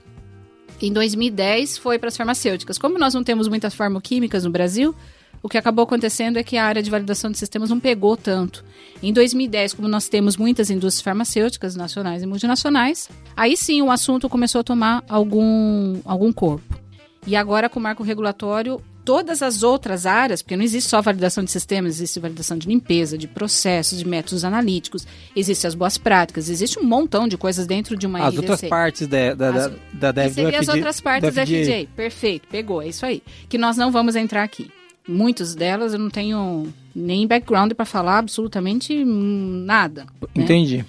Em 0.81 0.91
2010 0.91 1.77
foi 1.77 1.97
para 1.97 2.09
as 2.09 2.17
farmacêuticas. 2.17 2.77
Como 2.77 2.99
nós 2.99 3.13
não 3.13 3.23
temos 3.23 3.47
muitas 3.47 3.73
farmacoquímicas 3.73 4.43
no 4.43 4.51
Brasil, 4.51 4.93
o 5.41 5.49
que 5.49 5.57
acabou 5.57 5.83
acontecendo 5.83 6.37
é 6.37 6.43
que 6.43 6.57
a 6.57 6.65
área 6.65 6.81
de 6.83 6.89
validação 6.89 7.31
de 7.31 7.37
sistemas 7.37 7.69
não 7.69 7.79
pegou 7.79 8.17
tanto. 8.17 8.63
Em 9.01 9.13
2010, 9.13 9.73
como 9.73 9.87
nós 9.87 10.07
temos 10.09 10.35
muitas 10.37 10.69
indústrias 10.69 11.03
farmacêuticas 11.03 11.75
nacionais 11.75 12.23
e 12.23 12.25
multinacionais, 12.25 13.09
aí 13.35 13.55
sim 13.55 13.81
o 13.81 13.91
assunto 13.91 14.27
começou 14.27 14.61
a 14.61 14.63
tomar 14.63 15.03
algum, 15.07 15.99
algum 16.03 16.31
corpo. 16.33 16.77
E 17.25 17.35
agora, 17.35 17.69
com 17.69 17.79
o 17.79 17.83
marco 17.83 18.03
regulatório, 18.03 18.81
todas 19.05 19.41
as 19.41 19.61
outras 19.63 20.05
áreas, 20.05 20.41
porque 20.41 20.57
não 20.57 20.63
existe 20.63 20.89
só 20.89 21.01
validação 21.01 21.43
de 21.43 21.51
sistemas, 21.51 21.95
existe 21.95 22.19
validação 22.19 22.57
de 22.57 22.67
limpeza, 22.67 23.17
de 23.17 23.27
processos, 23.27 23.99
de 23.99 24.07
métodos 24.07 24.43
analíticos, 24.43 25.05
existem 25.35 25.67
as 25.67 25.75
boas 25.75 25.97
práticas, 25.97 26.49
existe 26.49 26.79
um 26.79 26.83
montão 26.83 27.27
de 27.27 27.37
coisas 27.37 27.65
dentro 27.67 27.95
de 27.95 28.05
uma 28.07 28.19
As 28.19 28.33
RDC. 28.33 28.39
outras 28.51 28.69
partes 28.69 29.07
da, 29.07 29.33
da, 29.33 29.51
da, 29.51 29.65
As- 29.67 29.71
da 29.93 30.11
Dev 30.11 30.31
E 30.31 30.33
seria 30.33 30.59
as 30.59 30.67
outras 30.67 30.99
partes 31.01 31.33
da 31.33 31.45
FJ. 31.45 31.87
Perfeito, 31.95 32.47
pegou, 32.49 32.81
é 32.81 32.87
isso 32.89 33.05
aí. 33.05 33.21
Que 33.47 33.57
nós 33.57 33.77
não 33.77 33.91
vamos 33.91 34.15
entrar 34.15 34.43
aqui. 34.43 34.69
Muitas 35.07 35.55
delas 35.55 35.93
eu 35.93 35.99
não 35.99 36.09
tenho 36.09 36.67
nem 36.93 37.25
background 37.25 37.73
para 37.73 37.85
falar 37.85 38.17
absolutamente 38.19 39.03
nada. 39.05 40.05
né? 40.35 40.43
Entendi. 40.43 40.85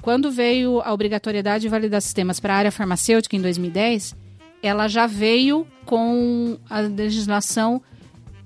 Quando 0.00 0.30
veio 0.30 0.80
a 0.80 0.92
obrigatoriedade 0.92 1.62
de 1.62 1.68
validar 1.68 2.00
sistemas 2.00 2.40
para 2.40 2.54
a 2.54 2.56
área 2.56 2.72
farmacêutica 2.72 3.36
em 3.36 3.40
2010, 3.40 4.16
ela 4.62 4.88
já 4.88 5.06
veio 5.06 5.66
com 5.84 6.56
a 6.68 6.80
legislação 6.80 7.82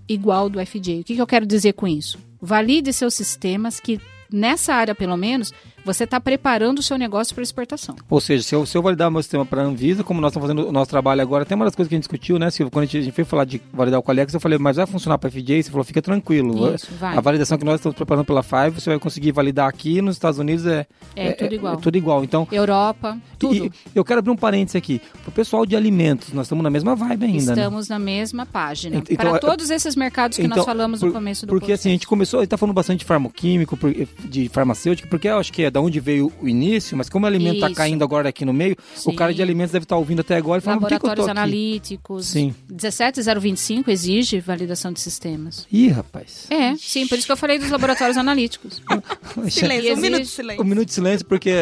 igual 0.08 0.48
do 0.48 0.64
FDA. 0.64 1.00
O 1.00 1.04
que, 1.04 1.14
que 1.14 1.20
eu 1.20 1.26
quero 1.26 1.46
dizer 1.46 1.72
com 1.74 1.86
isso? 1.86 2.18
Valide 2.40 2.92
seus 2.92 3.14
sistemas 3.14 3.80
que, 3.80 4.00
nessa 4.30 4.74
área 4.74 4.94
pelo 4.94 5.16
menos, 5.16 5.52
você 5.86 6.04
está 6.04 6.20
preparando 6.20 6.80
o 6.80 6.82
seu 6.82 6.98
negócio 6.98 7.34
para 7.34 7.42
exportação. 7.44 7.94
Ou 8.10 8.20
seja, 8.20 8.42
se 8.42 8.54
eu, 8.54 8.66
se 8.66 8.76
eu 8.76 8.82
validar 8.82 9.10
meu 9.10 9.22
sistema 9.22 9.46
para 9.46 9.62
a 9.62 9.64
Anvisa, 9.64 10.02
como 10.02 10.20
nós 10.20 10.30
estamos 10.32 10.48
fazendo 10.48 10.68
o 10.68 10.72
nosso 10.72 10.90
trabalho 10.90 11.22
agora, 11.22 11.44
tem 11.44 11.54
uma 11.54 11.64
das 11.64 11.74
coisas 11.74 11.88
que 11.88 11.94
a 11.94 11.96
gente 11.96 12.02
discutiu, 12.02 12.38
né, 12.38 12.50
Silvio? 12.50 12.70
Quando 12.70 12.82
a 12.82 12.86
gente, 12.86 12.98
a 12.98 13.02
gente 13.02 13.14
foi 13.14 13.24
falar 13.24 13.44
de 13.44 13.62
validar 13.72 14.00
o 14.00 14.02
Qualiex, 14.02 14.34
eu 14.34 14.40
falei, 14.40 14.58
mas 14.58 14.76
vai 14.76 14.86
funcionar 14.86 15.16
para 15.16 15.28
a 15.28 15.30
FDA? 15.30 15.62
Você 15.62 15.70
falou, 15.70 15.84
fica 15.84 16.02
tranquilo. 16.02 16.74
Isso, 16.74 16.88
vai. 16.98 17.16
A 17.16 17.20
validação 17.20 17.56
que 17.56 17.64
nós 17.64 17.76
estamos 17.76 17.96
preparando 17.96 18.24
pela 18.24 18.42
Five, 18.42 18.72
você 18.80 18.90
vai 18.90 18.98
conseguir 18.98 19.30
validar 19.32 19.68
aqui 19.68 20.02
nos 20.02 20.16
Estados 20.16 20.38
Unidos 20.40 20.66
é, 20.66 20.86
É, 21.14 21.32
tudo 21.32 21.54
igual. 21.54 21.74
É, 21.74 21.76
tudo 21.76 21.96
igual. 21.96 22.24
Então, 22.24 22.48
Europa, 22.50 23.16
tudo. 23.38 23.54
E 23.66 23.70
eu 23.94 24.04
quero 24.04 24.18
abrir 24.18 24.30
um 24.32 24.36
parênteses 24.36 24.76
aqui. 24.76 25.00
Pro 25.22 25.30
pessoal 25.30 25.64
de 25.64 25.76
alimentos, 25.76 26.32
nós 26.32 26.46
estamos 26.46 26.62
na 26.64 26.70
mesma 26.70 26.96
vibe 26.96 27.24
ainda, 27.26 27.54
né? 27.54 27.62
Estamos 27.62 27.88
na 27.88 27.98
mesma 27.98 28.44
página. 28.44 28.96
Ent- 28.96 29.10
então, 29.10 29.16
para 29.26 29.36
é- 29.36 29.40
todos 29.40 29.70
esses 29.70 29.94
mercados 29.94 30.36
que 30.36 30.44
Então, 30.44 30.56
nós 30.56 30.66
falamos 30.66 31.00
por- 31.00 31.06
no 31.06 31.12
começo 31.12 31.46
do 31.46 31.50
Porque 31.50 31.72
assim, 31.72 31.90
a 31.90 31.92
gente 31.92 32.06
começou, 32.08 32.40
a 32.40 32.42
gente 32.42 32.50
tá 32.50 32.56
falando 32.56 32.74
bastante 32.74 33.00
de 33.00 33.04
farmoquímico, 33.04 33.78
de 34.24 34.48
farmacêutico, 34.48 35.08
porque 35.08 35.28
eu 35.28 35.38
acho 35.38 35.52
que 35.52 35.62
é 35.62 35.70
da 35.76 35.80
onde 35.82 36.00
veio 36.00 36.32
o 36.40 36.48
início, 36.48 36.96
mas 36.96 37.10
como 37.10 37.26
o 37.26 37.28
alimento 37.28 37.60
tá 37.60 37.66
Isso. 37.66 37.76
caindo 37.76 38.02
agora 38.02 38.30
aqui 38.30 38.46
no 38.46 38.52
meio, 38.52 38.74
Sim. 38.94 39.10
o 39.10 39.14
cara 39.14 39.34
de 39.34 39.42
alimentos 39.42 39.72
deve 39.72 39.84
estar 39.84 39.98
ouvindo 39.98 40.20
até 40.20 40.34
agora 40.34 40.58
e 40.58 40.62
falando, 40.62 40.80
por 40.80 40.88
que, 40.88 40.94
que 40.94 40.96
eu 40.96 41.00
tô 41.00 41.06
Laboratórios 41.08 41.38
aqui? 41.38 41.38
analíticos. 41.38 42.26
Sim. 42.26 42.54
17025 42.70 43.90
exige 43.90 44.40
validação 44.40 44.90
de 44.90 45.00
sistemas. 45.00 45.66
Ih, 45.70 45.88
rapaz. 45.88 46.46
É, 46.48 46.74
sim, 46.76 47.06
por 47.06 47.18
isso 47.18 47.26
que 47.26 47.32
eu 47.32 47.36
falei 47.36 47.58
dos 47.58 47.68
laboratórios 47.70 48.16
analíticos. 48.16 48.80
Silêncio, 49.50 49.92
um 49.92 49.96
minuto 49.98 50.22
de 50.22 50.28
silêncio. 50.28 50.62
Um 50.62 50.66
minuto 50.66 50.86
de 50.86 50.94
silêncio, 50.94 51.26
porque 51.26 51.52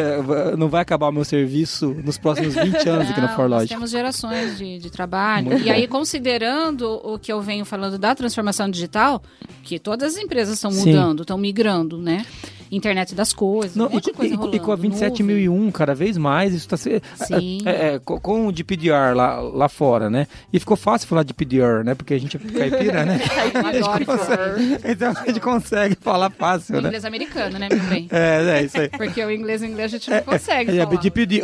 não 0.57 0.69
vai 0.69 0.81
acabar 0.81 1.09
o 1.09 1.11
meu 1.11 1.25
serviço 1.25 1.93
nos 2.01 2.17
próximos 2.17 2.55
20 2.55 2.63
anos 2.87 3.09
aqui 3.09 3.19
na 3.19 3.37
Não, 3.37 3.49
nós 3.49 3.67
temos 3.67 3.91
gerações 3.91 4.57
de, 4.57 4.79
de 4.79 4.89
trabalho. 4.89 5.47
Muito 5.47 5.65
e 5.65 5.69
aí, 5.69 5.89
considerando 5.89 7.01
o 7.03 7.19
que 7.19 7.33
eu 7.33 7.41
venho 7.41 7.65
falando 7.65 7.99
da 7.99 8.15
transformação 8.15 8.69
digital, 8.69 9.21
que 9.61 9.77
todas 9.77 10.15
as 10.15 10.23
empresas 10.23 10.55
estão 10.55 10.71
mudando, 10.71 11.23
estão 11.23 11.37
migrando, 11.37 11.97
né? 11.97 12.25
Internet 12.71 13.13
das 13.15 13.31
coisas, 13.33 13.75
Não, 13.75 13.87
um 13.87 13.89
monte 13.91 14.07
e, 14.07 14.11
de 14.11 14.17
coisa 14.17 14.33
e- 14.33 14.37
rolando. 14.37 14.55
e 14.55 14.59
com 14.59 14.71
a 14.71 14.75
nuvem. 14.75 14.91
27001, 14.91 15.71
cada 15.71 15.93
vez 15.93 16.17
mais, 16.17 16.53
isso 16.53 16.65
está 16.65 16.77
sendo. 16.77 17.01
Sim. 17.15 17.59
É, 17.65 17.95
é, 17.95 17.99
co- 17.99 18.19
com 18.19 18.47
o 18.47 18.51
de 18.51 18.63
PDR 18.63 19.13
lá, 19.15 19.39
lá 19.39 19.69
fora, 19.69 20.09
né? 20.09 20.27
E 20.51 20.59
ficou 20.59 20.75
fácil 20.77 21.07
falar 21.07 21.23
de 21.23 21.33
PDR, 21.33 21.83
né? 21.83 21.95
Porque 21.95 22.13
a 22.13 22.19
gente 22.19 22.37
é 22.37 22.39
caipira, 22.39 23.05
né? 23.05 23.19
Adoro 23.53 24.05
falar. 24.05 24.55
então 24.83 25.13
a 25.15 25.25
gente 25.27 25.39
consegue 25.39 25.95
falar 25.99 26.27
O 26.27 26.31
fácil, 26.31 26.75
né? 26.81 26.87
inglês 26.87 27.05
americano, 27.05 27.57
né, 27.59 27.67
meu 27.71 27.83
bem? 27.83 28.07
É, 28.11 28.59
é 28.59 28.63
isso 28.63 28.79
aí. 28.79 28.89
Porque 28.89 29.23
o 29.23 29.31
inglês 29.31 29.61
inglês 29.63 29.93
a 29.93 29.97
gente 29.97 30.09
não 30.09 30.21
consegue 30.23 30.71
É, 30.71 30.83
falar. 30.83 30.89
pedir. 30.99 31.41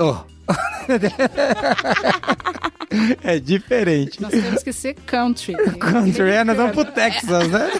é 3.24 3.40
diferente. 3.40 4.22
Nós 4.22 4.32
temos 4.32 4.64
que 4.64 4.74
ser 4.74 4.96
country. 5.06 5.56
Country, 5.80 6.30
é, 6.30 6.44
nós 6.44 6.58
vamos 6.58 6.74
pro 6.74 6.86
Texas, 6.86 7.48
né? 7.50 7.72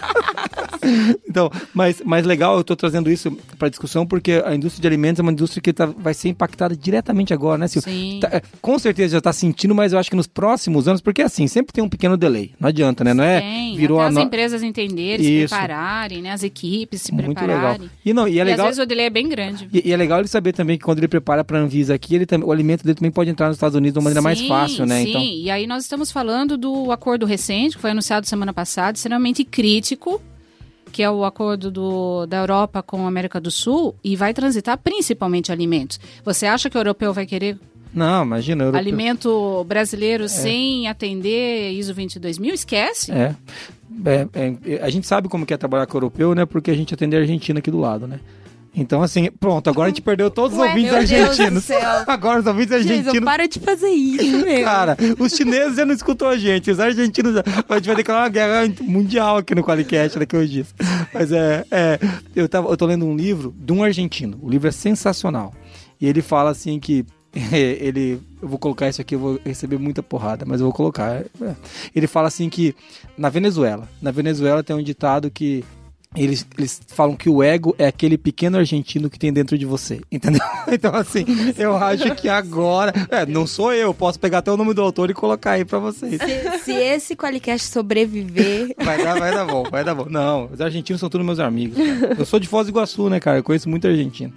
então, 1.28 1.50
mas, 1.74 2.02
mas 2.04 2.24
legal, 2.24 2.56
eu 2.56 2.64
tô 2.64 2.74
trazendo 2.74 3.10
isso 3.10 3.30
para 3.58 3.68
discussão 3.68 4.06
porque 4.06 4.42
a 4.44 4.54
indústria 4.54 4.80
de 4.82 4.88
alimentos 4.88 5.20
é 5.20 5.22
uma 5.22 5.32
indústria 5.32 5.62
que 5.62 5.72
tá- 5.72 5.86
vai 5.86 6.14
ser 6.14 6.28
impactada 6.30 6.76
diretamente 6.76 7.32
agora, 7.32 7.58
né? 7.58 7.68
Sim. 7.68 8.18
Tá, 8.20 8.28
é, 8.32 8.42
com 8.60 8.78
certeza 8.78 9.16
já 9.16 9.20
tá 9.20 9.32
sentindo, 9.32 9.74
mas 9.74 9.92
eu 9.92 9.98
acho 9.98 10.10
que 10.10 10.16
nos 10.16 10.26
próximos 10.26 10.88
anos, 10.88 11.00
porque 11.00 11.22
assim, 11.22 11.46
sempre 11.46 11.72
tem 11.72 11.84
um 11.84 11.88
pequeno 11.88 12.16
delay. 12.16 12.52
Não 12.58 12.68
adianta, 12.68 13.04
né? 13.04 13.14
Não 13.14 13.24
é 13.24 13.40
Tem, 13.40 13.76
virou 13.76 13.98
até 13.98 14.06
a 14.06 14.08
as 14.08 14.14
no... 14.14 14.20
empresas 14.22 14.62
entenderem, 14.62 15.24
se 15.24 15.42
Isso. 15.42 15.54
prepararem, 15.54 16.22
né? 16.22 16.32
As 16.32 16.42
equipes 16.42 17.02
se 17.02 17.12
muito 17.12 17.28
legal. 17.28 17.46
prepararem. 17.46 17.90
E 18.04 18.12
não, 18.12 18.26
e 18.26 18.32
é 18.32 18.34
E 18.36 18.40
às 18.40 18.46
legal 18.46 18.66
vezes 18.66 18.82
o 18.82 18.86
delay 18.86 19.06
é 19.06 19.10
bem 19.10 19.28
grande. 19.28 19.68
E, 19.72 19.88
e 19.88 19.92
é 19.92 19.96
legal 19.96 20.18
ele 20.20 20.28
saber 20.28 20.52
também 20.52 20.76
que 20.78 20.84
quando 20.84 20.98
ele 20.98 21.08
prepara 21.08 21.44
para 21.44 21.58
Anvisa 21.58 21.94
aqui, 21.94 22.14
ele 22.14 22.26
também, 22.26 22.48
alimento 22.62 22.84
dele 22.84 22.94
também 22.94 23.10
pode 23.10 23.30
entrar 23.30 23.48
nos 23.48 23.56
Estados 23.56 23.76
Unidos 23.76 23.94
de 23.94 23.98
uma 23.98 24.04
maneira 24.04 24.22
mais 24.22 24.38
Sim, 24.38 24.48
fácil, 24.48 24.86
né? 24.86 25.02
Sim, 25.02 25.10
Então, 25.10 25.22
e 25.22 25.50
aí 25.50 25.66
nós 25.66 25.82
estamos 25.82 26.10
falando 26.10 26.56
do 26.56 26.90
acordo 26.90 27.26
recente, 27.26 27.76
que 27.76 27.82
foi 27.82 27.90
anunciado 27.90 28.26
semana 28.26 28.52
passada, 28.52 28.96
extremamente 28.96 29.44
crítico, 29.44 30.20
que 30.90 31.02
é 31.02 31.10
o 31.10 31.24
acordo 31.24 31.70
do, 31.70 32.26
da 32.26 32.38
Europa 32.38 32.82
com 32.82 33.04
a 33.04 33.08
América 33.08 33.40
do 33.40 33.50
Sul, 33.50 33.94
e 34.04 34.14
vai 34.14 34.32
transitar 34.34 34.78
principalmente 34.78 35.50
alimentos. 35.50 35.98
Você 36.24 36.46
acha 36.46 36.68
que 36.70 36.76
o 36.76 36.80
europeu 36.80 37.12
vai 37.12 37.26
querer 37.26 37.58
não, 37.94 38.22
imagina. 38.24 38.64
europeu- 38.64 38.80
alimento 38.80 39.64
brasileiro 39.64 40.28
sem 40.28 40.88
atender 40.88 41.72
ISO 41.72 41.92
22000? 41.92 42.54
Esquece. 42.54 43.12
É. 43.12 43.34
É, 44.06 44.28
é, 44.64 44.82
a 44.82 44.88
gente 44.88 45.06
sabe 45.06 45.28
como 45.28 45.44
que 45.44 45.52
é 45.52 45.56
trabalhar 45.58 45.86
com 45.86 45.94
o 45.94 45.98
europeu, 45.98 46.34
né? 46.34 46.46
Porque 46.46 46.70
a 46.70 46.74
gente 46.74 46.94
atende 46.94 47.14
a 47.14 47.18
Argentina 47.20 47.58
aqui 47.58 47.70
do 47.70 47.78
lado, 47.78 48.06
né? 48.06 48.20
Então, 48.74 49.02
assim, 49.02 49.30
pronto, 49.30 49.68
agora 49.68 49.86
a 49.86 49.90
gente 49.90 50.00
perdeu 50.00 50.30
todos 50.30 50.56
os 50.56 50.62
Ué, 50.62 50.70
ouvintes 50.70 50.92
meu 50.92 51.06
Deus 51.06 51.10
do 51.10 51.30
argentinos. 51.30 51.64
céu. 51.64 52.04
Agora 52.06 52.40
os 52.40 52.46
ouvintes 52.46 52.70
Jesus, 52.70 52.90
argentinos. 52.90 53.24
para 53.24 53.46
de 53.46 53.60
fazer 53.60 53.90
isso, 53.90 54.38
meu. 54.44 54.64
Cara, 54.64 54.96
os 55.18 55.32
chineses 55.32 55.76
já 55.76 55.84
não 55.84 55.94
escutou 55.94 56.28
a 56.28 56.38
gente, 56.38 56.70
os 56.70 56.80
argentinos 56.80 57.34
já. 57.34 57.44
A 57.68 57.74
gente 57.74 57.86
vai 57.86 57.96
declarar 57.96 58.22
uma 58.22 58.28
guerra 58.30 58.74
mundial 58.80 59.36
aqui 59.36 59.54
no 59.54 59.62
Qualicast 59.62 60.18
daqui 60.18 60.36
uns 60.36 60.48
dias. 60.48 60.74
Mas 61.12 61.30
é. 61.32 61.64
é 61.70 61.98
eu, 62.34 62.48
tava, 62.48 62.68
eu 62.70 62.76
tô 62.76 62.86
lendo 62.86 63.04
um 63.04 63.14
livro 63.14 63.54
de 63.58 63.72
um 63.72 63.82
argentino. 63.82 64.38
O 64.40 64.48
livro 64.48 64.68
é 64.68 64.72
sensacional. 64.72 65.52
E 66.00 66.06
ele 66.06 66.22
fala 66.22 66.50
assim 66.50 66.80
que. 66.80 67.04
ele. 67.52 68.20
Eu 68.40 68.48
vou 68.48 68.58
colocar 68.58 68.88
isso 68.88 69.00
aqui, 69.00 69.14
eu 69.14 69.18
vou 69.18 69.40
receber 69.44 69.78
muita 69.78 70.02
porrada, 70.02 70.44
mas 70.46 70.60
eu 70.60 70.66
vou 70.66 70.74
colocar. 70.74 71.12
é. 71.12 71.54
Ele 71.94 72.06
fala 72.06 72.28
assim 72.28 72.48
que 72.48 72.74
na 73.18 73.28
Venezuela. 73.28 73.86
Na 74.00 74.10
Venezuela 74.10 74.62
tem 74.62 74.74
um 74.74 74.82
ditado 74.82 75.30
que 75.30 75.62
eles, 76.16 76.46
eles 76.58 76.80
falam 76.88 77.16
que 77.16 77.28
o 77.28 77.42
ego 77.42 77.74
é 77.78 77.86
aquele 77.86 78.18
pequeno 78.18 78.58
argentino 78.58 79.08
que 79.08 79.18
tem 79.18 79.32
dentro 79.32 79.56
de 79.56 79.64
você, 79.64 80.00
entendeu? 80.12 80.40
Então, 80.70 80.94
assim, 80.94 81.24
eu 81.56 81.76
acho 81.76 82.14
que 82.14 82.28
agora. 82.28 82.92
É, 83.10 83.24
não 83.26 83.46
sou 83.46 83.72
eu, 83.72 83.92
posso 83.94 84.18
pegar 84.20 84.38
até 84.38 84.50
o 84.50 84.56
nome 84.56 84.74
do 84.74 84.82
autor 84.82 85.10
e 85.10 85.14
colocar 85.14 85.52
aí 85.52 85.64
pra 85.64 85.78
vocês. 85.78 86.20
Se, 86.22 86.58
se 86.64 86.72
esse 86.72 87.16
Qualicast 87.16 87.68
sobreviver, 87.68 88.74
Vai 88.82 89.02
dar, 89.02 89.18
vai 89.18 89.32
dar 89.34 89.44
bom, 89.46 89.62
vai 89.70 89.84
dar 89.84 89.94
bom. 89.94 90.06
Não, 90.08 90.46
os 90.52 90.60
argentinos 90.60 91.00
são 91.00 91.08
todos 91.08 91.24
meus 91.26 91.38
amigos. 91.38 91.76
cara. 91.76 92.16
Eu 92.18 92.24
sou 92.26 92.38
de 92.40 92.48
Foz 92.48 92.66
do 92.66 92.70
Iguaçu, 92.70 93.08
né, 93.08 93.18
cara? 93.20 93.38
Eu 93.38 93.42
conheço 93.42 93.68
muito 93.68 93.86
argentino. 93.86 94.32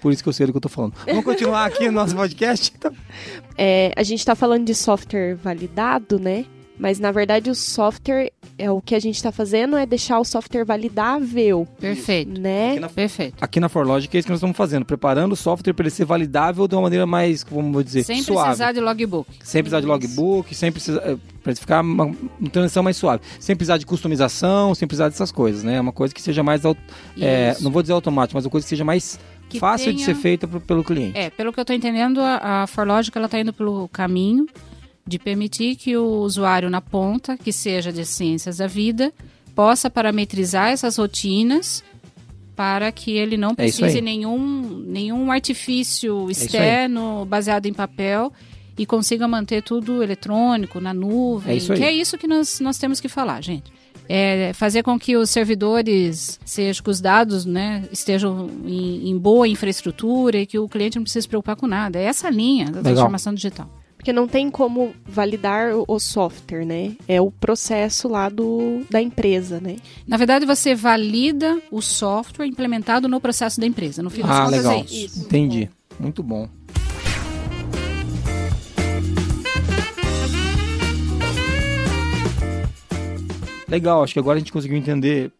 Por 0.00 0.12
isso 0.12 0.22
que 0.22 0.28
eu 0.28 0.32
sei 0.32 0.46
do 0.46 0.52
que 0.52 0.58
eu 0.58 0.60
tô 0.60 0.68
falando. 0.68 0.94
Vamos 1.06 1.24
continuar 1.24 1.64
aqui 1.64 1.86
no 1.86 1.92
nosso 1.92 2.14
podcast? 2.14 2.72
Então, 2.76 2.92
É, 3.58 3.92
a 3.96 4.02
gente 4.02 4.24
tá 4.24 4.34
falando 4.36 4.64
de 4.64 4.74
software 4.74 5.34
validado, 5.34 6.18
né? 6.20 6.44
Mas 6.78 6.98
na 6.98 7.10
verdade 7.10 7.48
o 7.50 7.54
software, 7.54 8.30
é 8.58 8.70
o 8.70 8.80
que 8.80 8.94
a 8.94 8.98
gente 8.98 9.22
tá 9.22 9.32
fazendo 9.32 9.76
é 9.76 9.86
deixar 9.86 10.18
o 10.20 10.24
software 10.24 10.64
validável, 10.64 11.66
Perfeito. 11.80 12.38
né? 12.38 12.78
Perfeito. 12.94 13.34
aqui 13.40 13.58
na 13.60 13.68
Forlogic 13.68 14.14
é 14.14 14.18
isso 14.18 14.26
que 14.26 14.32
nós 14.32 14.38
estamos 14.38 14.56
fazendo, 14.56 14.84
preparando 14.84 15.32
o 15.32 15.36
software 15.36 15.72
para 15.72 15.84
ele 15.84 15.90
ser 15.90 16.04
validável 16.04 16.66
de 16.68 16.74
uma 16.74 16.82
maneira 16.82 17.06
mais, 17.06 17.42
como 17.42 17.82
dizer, 17.82 18.02
Sem 18.04 18.22
suave. 18.22 18.48
precisar 18.48 18.72
de 18.72 18.80
logbook. 18.80 19.28
Sem 19.42 19.62
precisar 19.62 19.80
de 19.80 19.86
logbook, 19.86 20.54
sem 20.54 20.70
precisar. 20.72 21.00
é, 21.00 21.16
Pra 21.42 21.54
ficar 21.54 21.80
uma, 21.80 22.06
uma 22.06 22.50
transição 22.50 22.82
mais 22.82 22.96
suave. 22.96 23.22
Sem 23.38 23.54
precisar 23.54 23.78
de 23.78 23.86
customização, 23.86 24.74
sem 24.74 24.88
precisar 24.88 25.08
dessas 25.08 25.30
coisas, 25.30 25.62
né? 25.62 25.80
Uma 25.80 25.92
coisa 25.92 26.12
que 26.12 26.20
seja 26.20 26.42
mais. 26.42 26.60
é, 27.20 27.56
não 27.60 27.70
vou 27.70 27.82
dizer 27.82 27.92
automática, 27.94 28.36
mas 28.36 28.44
uma 28.44 28.50
coisa 28.50 28.64
que 28.64 28.68
seja 28.70 28.84
mais 28.84 29.16
Que 29.48 29.60
fácil 29.60 29.92
de 29.92 29.98
tenha- 30.02 30.06
ser 30.06 30.20
feita 30.20 30.48
pro- 30.48 30.60
pelo 30.60 30.82
cliente. 30.82 31.16
É, 31.16 31.30
pelo 31.30 31.52
que 31.52 31.60
eu 31.60 31.62
estou 31.62 31.76
entendendo, 31.76 32.20
a, 32.20 32.62
a 32.62 32.66
Forlogic 32.66 33.16
ela 33.16 33.26
está 33.26 33.38
indo 33.38 33.52
pelo 33.52 33.86
caminho 33.88 34.46
de 35.06 35.18
permitir 35.18 35.76
que 35.76 35.96
o 35.96 36.20
usuário 36.20 36.68
na 36.68 36.80
ponta, 36.80 37.36
que 37.36 37.52
seja 37.52 37.92
de 37.92 38.04
ciências 38.04 38.56
da 38.58 38.66
vida, 38.66 39.12
possa 39.54 39.88
parametrizar 39.88 40.70
essas 40.70 40.96
rotinas 40.96 41.84
para 42.56 42.90
que 42.90 43.12
ele 43.12 43.36
não 43.36 43.50
É 43.52 43.54
precise 43.54 43.98
aí. 43.98 44.00
nenhum, 44.00 44.82
nenhum 44.86 45.30
artifício 45.30 46.26
aí. 46.26 46.32
externo 46.32 47.24
baseado 47.26 47.66
em 47.66 47.72
papel 47.72 48.32
e 48.78 48.84
consiga 48.84 49.28
manter 49.28 49.62
tudo 49.62 50.02
eletrônico, 50.02 50.80
na 50.80 50.92
nuvem. 50.92 51.54
É 51.54 51.56
isso 51.56 51.72
aí. 51.72 51.78
Que 51.78 51.84
é 51.84 51.92
isso 51.92 52.18
que 52.18 52.26
nós, 52.26 52.60
nós 52.60 52.78
temos 52.78 52.98
que 53.00 53.08
falar, 53.08 53.42
gente. 53.42 53.70
É 54.08 54.52
fazer 54.54 54.82
com 54.82 54.98
que 54.98 55.16
os 55.16 55.30
servidores, 55.30 56.38
seja 56.44 56.82
que 56.82 56.88
os 56.90 57.00
dados 57.00 57.44
né, 57.44 57.84
estejam 57.90 58.48
em, 58.64 59.10
em 59.10 59.18
boa 59.18 59.48
infraestrutura 59.48 60.38
e 60.38 60.46
que 60.46 60.58
o 60.58 60.68
cliente 60.68 60.96
não 60.96 61.02
precise 61.02 61.22
se 61.22 61.28
preocupar 61.28 61.56
com 61.56 61.66
nada. 61.66 61.98
É 61.98 62.04
essa 62.04 62.30
linha 62.30 62.66
da 62.66 62.70
Legal. 62.78 62.84
transformação 62.92 63.34
digital. 63.34 63.68
Porque 64.06 64.14
não 64.14 64.28
tem 64.28 64.48
como 64.48 64.94
validar 65.04 65.72
o, 65.88 65.98
software, 65.98 66.64
né? 66.64 66.92
É 67.08 67.20
o 67.20 67.28
processo 67.28 68.06
lá 68.06 68.28
do, 68.28 68.86
da 68.88 69.02
empresa, 69.02 69.58
né? 69.60 69.78
Na 70.06 70.16
verdade, 70.16 70.46
você 70.46 70.76
valida 70.76 71.60
o 71.72 71.82
software 71.82 72.46
implementado 72.46 73.08
no 73.08 73.20
processo 73.20 73.58
da 73.58 73.66
empresa. 73.66 74.04
No 74.04 74.10
fim 74.10 74.22
das 74.22 74.30
Ah, 74.30 74.46
legal. 74.46 74.74
é 74.74 74.80
isso. 74.82 75.22
Entendi. 75.22 75.68
Muito 75.98 76.22
bom. 76.22 76.48
Legal, 83.66 84.04
acho 84.04 84.12
que 84.12 84.20
agora 84.20 84.36
a 84.36 84.38
gente 84.38 84.52
conseguiu 84.52 84.78
entender 84.78 85.32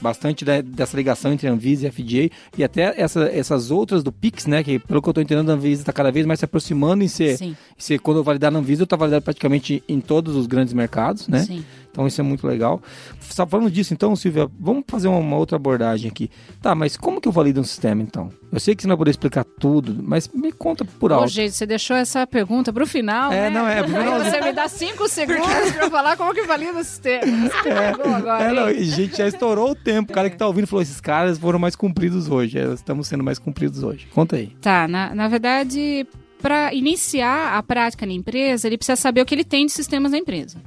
bastante 0.00 0.44
da- 0.44 0.60
dessa 0.60 0.96
ligação 0.96 1.32
entre 1.32 1.46
a 1.48 1.52
Anvisa 1.52 1.84
e 1.84 1.86
a 1.86 1.90
FDA 1.92 2.30
e 2.58 2.64
até 2.64 3.00
essa- 3.00 3.28
essas 3.32 3.70
outras 3.70 4.02
do 4.02 4.10
Pix, 4.12 4.46
né? 4.46 4.62
Que 4.62 4.78
pelo 4.78 5.00
que 5.00 5.08
eu 5.08 5.12
estou 5.12 5.22
entendendo, 5.22 5.50
a 5.50 5.54
Anvisa 5.54 5.82
está 5.82 5.92
cada 5.92 6.10
vez 6.10 6.26
mais 6.26 6.38
se 6.40 6.44
aproximando 6.44 7.02
em 7.04 7.08
ser, 7.08 7.36
Sim, 7.38 7.50
em 7.50 7.56
ser 7.82 7.98
quando 8.00 8.18
eu 8.18 8.24
validar 8.24 8.50
na 8.50 8.58
Anvisa, 8.58 8.82
eu 8.82 8.84
estou 8.84 8.98
validado 8.98 9.22
praticamente 9.22 9.82
em 9.88 10.00
todos 10.00 10.34
os 10.36 10.46
grandes 10.46 10.74
mercados, 10.74 11.28
né? 11.28 11.40
sim. 11.40 11.64
Então 11.94 12.08
isso 12.08 12.20
é 12.20 12.24
muito 12.24 12.44
legal. 12.44 12.82
Só 13.20 13.46
falando 13.46 13.70
disso, 13.70 13.94
então, 13.94 14.16
Silvia, 14.16 14.50
vamos 14.58 14.82
fazer 14.88 15.06
uma, 15.06 15.18
uma 15.18 15.36
outra 15.36 15.54
abordagem 15.54 16.10
aqui. 16.10 16.28
Tá, 16.60 16.74
mas 16.74 16.96
como 16.96 17.20
que 17.20 17.28
eu 17.28 17.32
valido 17.32 17.60
um 17.60 17.64
sistema, 17.64 18.02
então? 18.02 18.30
Eu 18.50 18.58
sei 18.58 18.74
que 18.74 18.82
você 18.82 18.88
não 18.88 18.94
vai 18.94 18.98
poder 18.98 19.10
explicar 19.12 19.44
tudo, 19.44 19.96
mas 20.02 20.28
me 20.34 20.50
conta 20.50 20.84
por 20.84 21.12
Ô, 21.12 21.14
alto. 21.14 21.28
gente, 21.28 21.52
você 21.54 21.64
deixou 21.64 21.96
essa 21.96 22.26
pergunta 22.26 22.72
pro 22.72 22.84
final, 22.84 23.32
É, 23.32 23.48
né? 23.48 23.50
não, 23.50 23.68
é, 23.68 23.84
finalzinho. 23.84 24.24
você 24.32 24.40
me 24.40 24.52
dá 24.52 24.66
cinco 24.68 25.08
segundos 25.08 25.70
pra 25.72 25.88
falar 25.88 26.16
como 26.16 26.34
que 26.34 26.42
valida 26.42 26.80
o 26.80 26.84
sistema. 26.84 27.24
Você 27.48 27.62
pegou 27.62 28.12
agora, 28.12 28.42
É, 28.44 28.52
não, 28.52 28.68
e, 28.70 28.82
gente, 28.84 29.16
já 29.16 29.28
estourou 29.28 29.70
o 29.70 29.74
tempo. 29.76 30.10
O 30.10 30.14
cara 30.14 30.28
que 30.28 30.36
tá 30.36 30.46
ouvindo 30.48 30.66
falou: 30.66 30.82
esses 30.82 31.00
caras 31.00 31.38
foram 31.38 31.60
mais 31.60 31.76
cumpridos 31.76 32.28
hoje. 32.28 32.58
É, 32.58 32.64
Estamos 32.72 33.06
sendo 33.06 33.22
mais 33.22 33.38
cumpridos 33.38 33.84
hoje. 33.84 34.08
Conta 34.12 34.34
aí. 34.34 34.48
Tá, 34.60 34.88
na, 34.88 35.14
na 35.14 35.28
verdade, 35.28 36.04
para 36.42 36.74
iniciar 36.74 37.56
a 37.56 37.62
prática 37.62 38.04
na 38.04 38.12
empresa, 38.12 38.66
ele 38.66 38.76
precisa 38.76 38.96
saber 38.96 39.20
o 39.20 39.24
que 39.24 39.34
ele 39.34 39.44
tem 39.44 39.64
de 39.66 39.72
sistemas 39.72 40.10
na 40.12 40.18
empresa. 40.18 40.58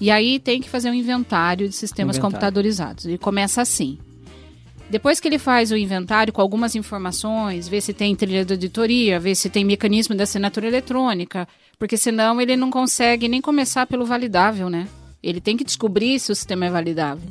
E 0.00 0.10
aí 0.10 0.38
tem 0.38 0.60
que 0.60 0.68
fazer 0.68 0.90
um 0.90 0.94
inventário 0.94 1.68
de 1.68 1.74
sistemas 1.74 2.16
Inventário. 2.16 2.34
computadorizados. 2.34 3.04
Ele 3.04 3.18
começa 3.18 3.60
assim. 3.60 3.98
Depois 4.90 5.20
que 5.20 5.28
ele 5.28 5.38
faz 5.38 5.70
o 5.70 5.76
inventário 5.76 6.32
com 6.32 6.40
algumas 6.40 6.74
informações, 6.74 7.68
vê 7.68 7.80
se 7.80 7.92
tem 7.92 8.16
trilha 8.16 8.44
de 8.44 8.54
auditoria, 8.54 9.20
vê 9.20 9.34
se 9.34 9.50
tem 9.50 9.64
mecanismo 9.64 10.14
de 10.14 10.22
assinatura 10.22 10.66
eletrônica, 10.66 11.46
porque 11.78 11.96
senão 11.96 12.40
ele 12.40 12.56
não 12.56 12.70
consegue 12.70 13.28
nem 13.28 13.40
começar 13.40 13.86
pelo 13.86 14.06
validável, 14.06 14.70
né? 14.70 14.88
Ele 15.22 15.40
tem 15.40 15.56
que 15.56 15.64
descobrir 15.64 16.18
se 16.18 16.32
o 16.32 16.34
sistema 16.34 16.66
é 16.66 16.70
validável. 16.70 17.28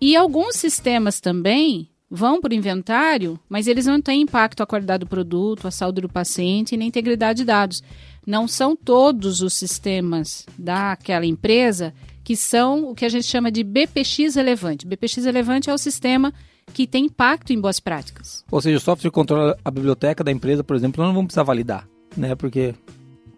E 0.00 0.14
alguns 0.14 0.56
sistemas 0.56 1.18
também 1.18 1.88
vão 2.08 2.40
para 2.40 2.52
o 2.52 2.56
inventário, 2.56 3.38
mas 3.48 3.66
eles 3.66 3.86
não 3.86 4.00
têm 4.00 4.22
impacto 4.22 4.62
à 4.62 4.66
qualidade 4.66 5.00
do 5.00 5.08
produto, 5.08 5.66
à 5.66 5.70
saúde 5.70 6.00
do 6.00 6.08
paciente 6.08 6.74
e 6.74 6.78
na 6.78 6.84
integridade 6.84 7.38
de 7.38 7.44
dados. 7.44 7.82
Não 8.26 8.46
são 8.46 8.76
todos 8.76 9.40
os 9.40 9.54
sistemas 9.54 10.46
daquela 10.58 11.26
empresa 11.26 11.94
que 12.22 12.36
são 12.36 12.90
o 12.90 12.94
que 12.94 13.04
a 13.04 13.08
gente 13.08 13.26
chama 13.26 13.50
de 13.50 13.64
BPX 13.64 14.36
relevante. 14.36 14.86
BPX 14.86 15.24
relevante 15.24 15.70
é 15.70 15.74
o 15.74 15.78
sistema 15.78 16.32
que 16.72 16.86
tem 16.86 17.06
impacto 17.06 17.52
em 17.52 17.60
boas 17.60 17.80
práticas. 17.80 18.44
Ou 18.50 18.60
seja, 18.60 18.76
o 18.76 18.80
software 18.80 19.10
que 19.10 19.14
controla 19.14 19.58
a 19.64 19.70
biblioteca 19.70 20.22
da 20.22 20.30
empresa, 20.30 20.62
por 20.62 20.76
exemplo, 20.76 21.02
nós 21.02 21.08
não 21.08 21.14
vamos 21.14 21.28
precisar 21.28 21.42
validar, 21.42 21.88
né? 22.16 22.34
Porque, 22.34 22.74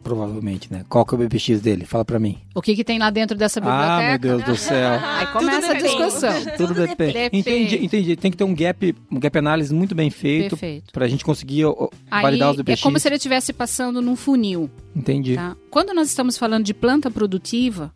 provavelmente, 0.02 0.72
né? 0.72 0.84
Qual 0.88 1.04
que 1.06 1.14
é 1.14 1.18
o 1.18 1.20
BPX 1.20 1.60
dele? 1.60 1.84
Fala 1.84 2.04
pra 2.04 2.18
mim. 2.18 2.38
O 2.54 2.60
que, 2.60 2.74
que 2.74 2.84
tem 2.84 2.98
lá 2.98 3.10
dentro 3.10 3.36
dessa 3.36 3.60
biblioteca? 3.60 3.92
Ah, 3.92 4.08
meu 4.08 4.18
Deus 4.18 4.42
do 4.44 4.56
céu. 4.56 4.98
Aí 5.02 5.26
começa 5.28 5.72
a 5.72 5.74
discussão. 5.74 6.32
Tudo 6.56 6.74
depende. 6.74 7.12
depende. 7.12 7.38
Entendi, 7.38 7.84
entendi. 7.84 8.16
Tem 8.16 8.30
que 8.30 8.36
ter 8.36 8.44
um 8.44 8.54
gap, 8.54 8.94
um 9.10 9.18
gap 9.18 9.38
analysis 9.38 9.72
muito 9.72 9.94
bem 9.94 10.10
feito 10.10 10.50
Perfeito. 10.50 10.92
pra 10.92 11.06
gente 11.08 11.24
conseguir 11.24 11.64
Aí 12.10 12.22
validar 12.22 12.50
os 12.50 12.58
é 12.58 12.62
BPX. 12.62 12.80
como 12.82 12.98
se 12.98 13.08
ele 13.08 13.16
estivesse 13.16 13.52
passando 13.52 14.02
num 14.02 14.16
funil. 14.16 14.70
Entendi. 14.94 15.34
Tá? 15.36 15.56
Quando 15.70 15.94
nós 15.94 16.08
estamos 16.08 16.36
falando 16.36 16.64
de 16.64 16.74
planta 16.74 17.10
produtiva, 17.10 17.92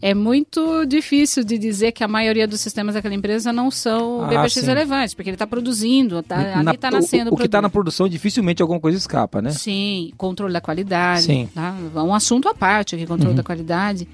é 0.00 0.12
muito 0.14 0.84
difícil 0.86 1.42
de 1.42 1.56
dizer 1.58 1.92
que 1.92 2.04
a 2.04 2.08
maioria 2.08 2.46
dos 2.46 2.60
sistemas 2.60 2.94
daquela 2.94 3.14
empresa 3.14 3.52
não 3.52 3.70
são 3.70 4.22
Ah, 4.22 4.28
BPX 4.28 4.52
sim. 4.54 4.60
relevantes, 4.66 5.14
porque 5.14 5.30
ele 5.30 5.34
está 5.36 5.46
produzindo, 5.46 6.22
tá, 6.22 6.36
Na- 6.36 6.58
ali 6.60 6.76
está 6.76 6.90
nascendo 6.90 7.30
o, 7.30 7.34
o 7.34 7.36
que 7.36 7.46
está 7.46 7.62
na 7.62 7.70
produção, 7.70 8.06
dificilmente 8.08 8.60
alguma 8.60 8.78
coisa 8.78 8.98
escapa, 8.98 9.40
né? 9.40 9.50
Sim, 9.50 10.12
controle 10.16 10.52
da 10.52 10.60
qualidade. 10.60 11.22
Sim. 11.22 11.42
Uhum. 11.42 11.48
Tá? 11.54 11.76
É 11.96 12.00
um 12.02 12.14
assunto 12.14 12.48
à 12.48 12.54
parte 12.54 12.94
aqui, 12.94 13.06
controle 13.06 13.34
da 13.34 13.42
qualidade. 13.42 14.06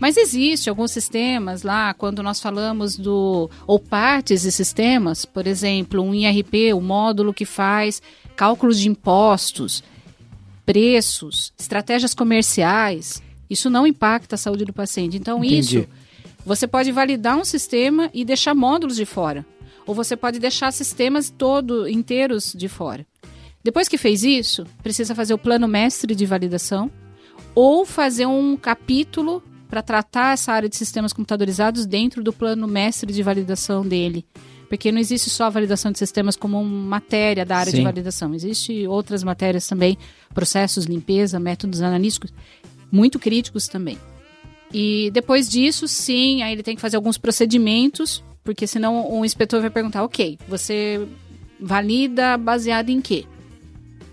Mas 0.00 0.16
existe 0.16 0.70
alguns 0.70 0.90
sistemas 0.92 1.62
lá, 1.62 1.92
quando 1.92 2.22
nós 2.22 2.40
falamos 2.40 2.96
do. 2.96 3.50
ou 3.66 3.78
partes 3.78 4.42
de 4.42 4.50
sistemas, 4.50 5.26
por 5.26 5.46
exemplo, 5.46 6.00
um 6.02 6.14
IRP, 6.14 6.72
o 6.72 6.80
módulo 6.80 7.34
que 7.34 7.44
faz 7.44 8.00
cálculos 8.34 8.78
de 8.80 8.88
impostos, 8.88 9.84
preços, 10.64 11.52
estratégias 11.58 12.14
comerciais. 12.14 13.22
Isso 13.50 13.68
não 13.68 13.86
impacta 13.86 14.36
a 14.36 14.38
saúde 14.38 14.64
do 14.64 14.72
paciente. 14.72 15.16
Então, 15.16 15.38
Entendi. 15.44 15.58
isso 15.58 15.88
você 16.46 16.66
pode 16.66 16.90
validar 16.92 17.36
um 17.36 17.44
sistema 17.44 18.08
e 18.14 18.24
deixar 18.24 18.54
módulos 18.54 18.96
de 18.96 19.04
fora. 19.04 19.44
Ou 19.86 19.94
você 19.94 20.16
pode 20.16 20.38
deixar 20.38 20.72
sistemas 20.72 21.28
todo 21.28 21.88
inteiros 21.88 22.54
de 22.56 22.68
fora. 22.68 23.06
Depois 23.62 23.88
que 23.88 23.98
fez 23.98 24.22
isso, 24.22 24.64
precisa 24.82 25.14
fazer 25.14 25.34
o 25.34 25.38
plano 25.38 25.68
mestre 25.68 26.14
de 26.14 26.24
validação 26.24 26.90
ou 27.54 27.84
fazer 27.84 28.26
um 28.26 28.56
capítulo 28.56 29.42
para 29.68 29.82
tratar 29.82 30.32
essa 30.32 30.52
área 30.52 30.68
de 30.68 30.76
sistemas 30.76 31.12
computadorizados 31.12 31.86
dentro 31.86 32.22
do 32.22 32.32
plano 32.32 32.66
mestre 32.66 33.12
de 33.12 33.22
validação 33.22 33.86
dele. 33.86 34.24
Porque 34.68 34.92
não 34.92 35.00
existe 35.00 35.28
só 35.28 35.44
a 35.44 35.50
validação 35.50 35.90
de 35.90 35.98
sistemas 35.98 36.36
como 36.36 36.60
uma 36.60 36.88
matéria 36.88 37.44
da 37.44 37.56
área 37.56 37.72
Sim. 37.72 37.78
de 37.78 37.84
validação. 37.84 38.32
Existem 38.34 38.86
outras 38.86 39.24
matérias 39.24 39.66
também, 39.66 39.98
processos, 40.32 40.84
limpeza, 40.84 41.40
métodos 41.40 41.82
analíticos, 41.82 42.32
muito 42.90 43.18
críticos 43.18 43.68
também. 43.68 43.98
E 44.72 45.10
depois 45.12 45.48
disso, 45.48 45.88
sim, 45.88 46.42
aí 46.42 46.52
ele 46.52 46.62
tem 46.62 46.76
que 46.76 46.80
fazer 46.80 46.96
alguns 46.96 47.18
procedimentos, 47.18 48.22
porque 48.44 48.66
senão 48.66 49.10
o 49.12 49.24
inspetor 49.24 49.60
vai 49.60 49.70
perguntar, 49.70 50.04
ok, 50.04 50.38
você 50.48 51.06
valida 51.58 52.36
baseado 52.36 52.90
em 52.90 53.00
quê? 53.00 53.24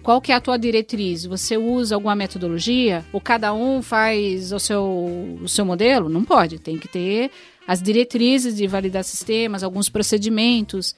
Qual 0.02 0.22
que 0.22 0.32
é 0.32 0.36
a 0.36 0.42
tua 0.42 0.58
diretriz? 0.58 1.26
Você 1.26 1.58
usa 1.58 1.96
alguma 1.96 2.16
metodologia? 2.16 3.04
Ou 3.12 3.20
cada 3.20 3.54
um 3.54 3.82
faz 3.82 4.54
o 4.54 4.60
seu, 4.60 5.38
o 5.44 5.48
seu 5.50 5.66
modelo? 5.66 6.08
Não 6.08 6.24
pode, 6.24 6.60
tem 6.60 6.78
que 6.78 6.88
ter 6.88 7.30
as 7.68 7.82
diretrizes 7.82 8.56
de 8.56 8.66
validar 8.68 9.04
sistemas, 9.04 9.64
alguns 9.64 9.90
procedimentos. 9.90 10.96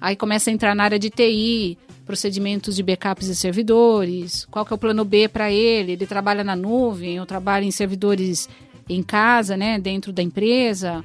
Aí 0.00 0.14
começa 0.14 0.48
a 0.48 0.52
entrar 0.52 0.76
na 0.76 0.84
área 0.84 0.98
de 0.98 1.10
TI, 1.10 1.76
procedimentos 2.04 2.76
de 2.76 2.82
backups 2.82 3.28
e 3.28 3.36
servidores. 3.36 4.46
Qual 4.50 4.64
que 4.64 4.72
é 4.72 4.76
o 4.76 4.78
plano 4.78 5.04
B 5.04 5.28
para 5.28 5.50
ele? 5.50 5.92
Ele 5.92 6.06
trabalha 6.06 6.42
na 6.42 6.56
nuvem 6.56 7.20
ou 7.20 7.26
trabalha 7.26 7.64
em 7.64 7.70
servidores 7.70 8.48
em 8.88 9.02
casa, 9.02 9.56
né, 9.56 9.78
dentro 9.78 10.12
da 10.12 10.22
empresa? 10.22 11.04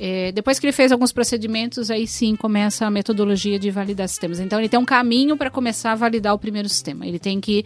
É, 0.00 0.30
depois 0.30 0.58
que 0.58 0.66
ele 0.66 0.72
fez 0.72 0.92
alguns 0.92 1.10
procedimentos, 1.10 1.90
aí 1.90 2.06
sim 2.06 2.36
começa 2.36 2.86
a 2.86 2.90
metodologia 2.90 3.58
de 3.58 3.70
validar 3.70 4.08
sistemas. 4.08 4.38
Então 4.38 4.58
ele 4.58 4.68
tem 4.68 4.78
um 4.78 4.84
caminho 4.84 5.36
para 5.36 5.50
começar 5.50 5.92
a 5.92 5.96
validar 5.96 6.34
o 6.34 6.38
primeiro 6.38 6.68
sistema. 6.68 7.06
Ele 7.06 7.18
tem 7.18 7.40
que 7.40 7.64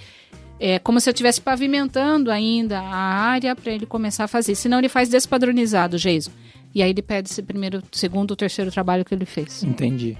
é 0.65 0.79
como 0.79 1.01
se 1.01 1.11
eu 1.11 1.13
estivesse 1.13 1.41
pavimentando 1.41 2.31
ainda 2.31 2.79
a 2.79 2.95
área 2.95 3.55
para 3.57 3.73
ele 3.73 3.85
começar 3.85 4.25
a 4.25 4.29
fazer. 4.29 4.55
Senão 4.55 4.79
ele 4.79 4.89
faz 4.89 5.09
despadronizado, 5.09 5.99
Jason. 5.99 6.31
E 6.73 6.81
aí 6.83 6.91
ele 6.91 7.03
pede 7.03 7.29
esse 7.29 7.43
primeiro, 7.43 7.83
segundo, 7.91 8.37
terceiro 8.37 8.71
trabalho 8.71 9.05
que 9.05 9.13
ele 9.13 9.27
fez. 9.27 9.65
Entendi. 9.65 10.17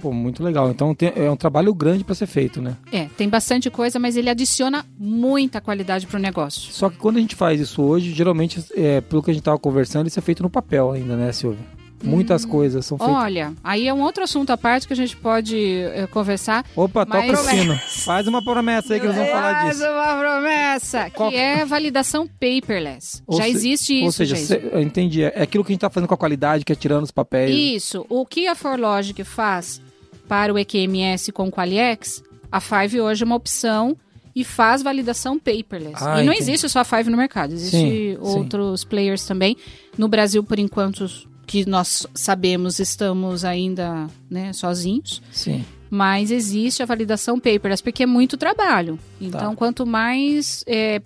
Pô, 0.00 0.12
muito 0.12 0.42
legal. 0.42 0.70
Então 0.70 0.94
tem- 0.94 1.12
é 1.14 1.30
um 1.30 1.36
trabalho 1.36 1.74
grande 1.74 2.04
para 2.04 2.14
ser 2.14 2.26
feito, 2.26 2.60
né? 2.62 2.76
É, 2.92 3.06
tem 3.16 3.28
bastante 3.28 3.68
coisa, 3.70 3.98
mas 3.98 4.16
ele 4.16 4.30
adiciona 4.30 4.84
muita 4.98 5.60
qualidade 5.60 6.06
para 6.06 6.16
o 6.18 6.20
negócio. 6.22 6.72
Só 6.72 6.88
que 6.88 6.96
quando 6.96 7.16
a 7.18 7.20
gente 7.20 7.34
faz 7.36 7.60
isso 7.60 7.82
hoje, 7.82 8.12
geralmente, 8.12 8.64
é, 8.74 9.00
pelo 9.00 9.22
que 9.22 9.30
a 9.30 9.34
gente 9.34 9.42
tava 9.42 9.58
conversando, 9.58 10.06
isso 10.06 10.18
é 10.18 10.22
feito 10.22 10.42
no 10.42 10.50
papel 10.50 10.90
ainda, 10.92 11.16
né, 11.16 11.30
Silvia? 11.32 11.58
Muitas 12.02 12.46
coisas 12.46 12.86
são 12.86 12.96
feitas. 12.96 13.14
Olha, 13.14 13.52
aí 13.62 13.86
é 13.86 13.92
um 13.92 14.00
outro 14.00 14.24
assunto 14.24 14.48
à 14.48 14.56
parte 14.56 14.86
que 14.86 14.92
a 14.94 14.96
gente 14.96 15.14
pode 15.14 15.54
eh, 15.82 16.06
conversar. 16.10 16.64
Opa, 16.74 17.04
toca 17.04 17.18
mas- 17.26 17.38
o 17.38 17.50
sino. 17.50 17.76
Faz 17.76 18.26
uma 18.26 18.42
promessa 18.42 18.94
aí 18.94 19.00
que 19.00 19.04
eles 19.04 19.16
vão 19.16 19.26
falar 19.26 19.68
disso. 19.68 19.84
uma 19.84 20.16
promessa, 20.18 21.10
Qual- 21.10 21.28
que 21.30 21.36
é 21.36 21.62
validação 21.66 22.26
paperless. 22.26 23.22
Ou 23.26 23.36
Já 23.36 23.44
se- 23.44 23.50
existe 23.50 23.94
isso, 23.96 24.04
Ou 24.06 24.12
seja, 24.12 24.34
cê- 24.36 24.70
eu 24.72 24.80
entendi. 24.80 25.22
É 25.24 25.42
aquilo 25.42 25.62
que 25.62 25.72
a 25.72 25.74
gente 25.74 25.80
tá 25.82 25.90
fazendo 25.90 26.08
com 26.08 26.14
a 26.14 26.16
qualidade, 26.16 26.64
que 26.64 26.72
é 26.72 26.74
tirando 26.74 27.04
os 27.04 27.10
papéis. 27.10 27.54
Isso. 27.54 28.06
O 28.08 28.24
que 28.24 28.46
a 28.46 28.54
ForLogic 28.54 29.22
faz 29.22 29.82
para 30.30 30.54
o 30.54 30.58
EQMS 30.60 31.32
com 31.32 31.48
o 31.48 31.50
Qualiex, 31.50 32.22
a 32.52 32.60
Five 32.60 33.00
hoje 33.00 33.24
é 33.24 33.26
uma 33.26 33.34
opção 33.34 33.96
e 34.32 34.44
faz 34.44 34.80
validação 34.80 35.36
paperless. 35.40 35.96
Ah, 36.04 36.22
e 36.22 36.24
não 36.24 36.32
entendi. 36.32 36.52
existe 36.52 36.68
só 36.68 36.78
a 36.78 36.84
Five 36.84 37.10
no 37.10 37.16
mercado, 37.16 37.52
existe 37.52 37.76
Sim, 37.76 38.14
sim. 38.14 38.16
outros 38.20 38.84
players 38.84 39.26
também. 39.26 39.56
No 39.98 40.06
Brasil, 40.06 40.44
por 40.44 40.60
enquanto, 40.60 41.04
que 41.48 41.68
nós 41.68 42.06
sabemos, 42.14 42.78
estamos 42.78 43.44
ainda 43.44 44.06
né, 44.30 44.52
sozinhos. 44.52 45.20
Sim. 45.32 45.64
Mas 45.90 46.30
existe 46.30 46.80
a 46.80 46.86
validação 46.86 47.40
paperless, 47.40 47.82
porque 47.82 48.04
é 48.04 48.06
muito 48.06 48.36
trabalho. 48.36 49.00
Então, 49.20 49.50
Tá. 49.50 49.56
quanto 49.56 49.84
mais 49.84 50.62
é, 50.64 51.02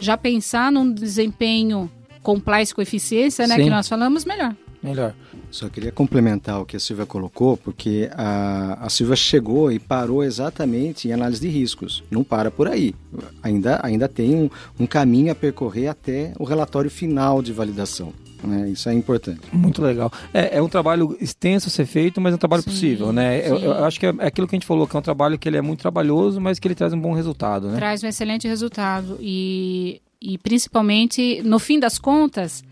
já 0.00 0.16
pensar 0.16 0.72
num 0.72 0.92
desempenho 0.92 1.88
compliance 2.24 2.74
com 2.74 2.82
eficiência, 2.82 3.46
né, 3.46 3.54
Sim. 3.54 3.62
que 3.64 3.70
nós 3.70 3.86
falamos, 3.88 4.24
melhor. 4.24 4.52
Melhor. 4.82 5.14
Só 5.54 5.68
queria 5.68 5.92
complementar 5.92 6.60
o 6.60 6.66
que 6.66 6.76
a 6.76 6.80
Silvia 6.80 7.06
colocou, 7.06 7.56
porque 7.56 8.10
a, 8.12 8.86
a 8.86 8.90
Silvia 8.90 9.14
chegou 9.14 9.70
e 9.70 9.78
parou 9.78 10.24
exatamente 10.24 11.06
em 11.06 11.12
análise 11.12 11.40
de 11.40 11.46
riscos. 11.46 12.02
Não 12.10 12.24
para 12.24 12.50
por 12.50 12.66
aí. 12.66 12.92
Ainda, 13.40 13.78
ainda 13.80 14.08
tem 14.08 14.34
um, 14.34 14.50
um 14.80 14.84
caminho 14.84 15.30
a 15.30 15.34
percorrer 15.34 15.86
até 15.86 16.32
o 16.40 16.44
relatório 16.44 16.90
final 16.90 17.40
de 17.40 17.52
validação. 17.52 18.12
né? 18.42 18.68
Isso 18.68 18.88
é 18.88 18.94
importante. 18.94 19.42
Muito 19.52 19.80
legal. 19.80 20.10
É, 20.32 20.58
é 20.58 20.60
um 20.60 20.68
trabalho 20.68 21.16
extenso 21.20 21.68
a 21.68 21.70
ser 21.70 21.86
feito, 21.86 22.20
mas 22.20 22.32
é 22.32 22.34
um 22.34 22.38
trabalho 22.38 22.64
Sim, 22.64 22.70
possível, 22.70 23.12
né? 23.12 23.48
Eu, 23.48 23.56
eu 23.58 23.84
acho 23.84 24.00
que 24.00 24.06
é 24.06 24.14
é 24.18 24.26
aquilo 24.26 24.48
que 24.48 24.56
a 24.56 24.58
gente 24.58 24.66
falou, 24.66 24.88
que 24.88 24.96
é 24.96 24.98
um 24.98 25.02
trabalho 25.02 25.38
que 25.38 25.48
ele 25.48 25.56
é 25.56 25.62
muito 25.62 25.82
trabalhoso, 25.82 26.40
mas 26.40 26.58
que 26.58 26.66
ele 26.66 26.74
traz 26.74 26.92
um 26.92 27.00
bom 27.00 27.12
resultado, 27.12 27.68
né? 27.68 27.76
traz 27.76 28.02
um 28.02 28.08
excelente 28.08 28.48
resultado 28.48 29.18
e, 29.20 30.02
e 30.20 30.36
principalmente 30.36 31.42
no 31.44 31.60
fim 31.60 31.78
das 31.78 31.96
contas 31.96 32.64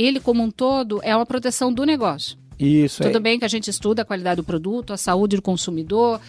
ele 0.00 0.20
como 0.20 0.42
um 0.42 0.50
todo 0.50 1.00
é 1.02 1.14
uma 1.14 1.26
proteção 1.26 1.72
do 1.72 1.84
negócio. 1.84 2.36
Isso 2.58 3.02
Tudo 3.02 3.18
é. 3.18 3.20
bem 3.20 3.38
que 3.38 3.44
a 3.44 3.48
gente 3.48 3.70
estuda 3.70 4.02
a 4.02 4.04
qualidade 4.04 4.36
do 4.36 4.44
produto, 4.44 4.92
a 4.92 4.96
saúde 4.96 5.36
do 5.36 5.42
consumidor, 5.42 6.20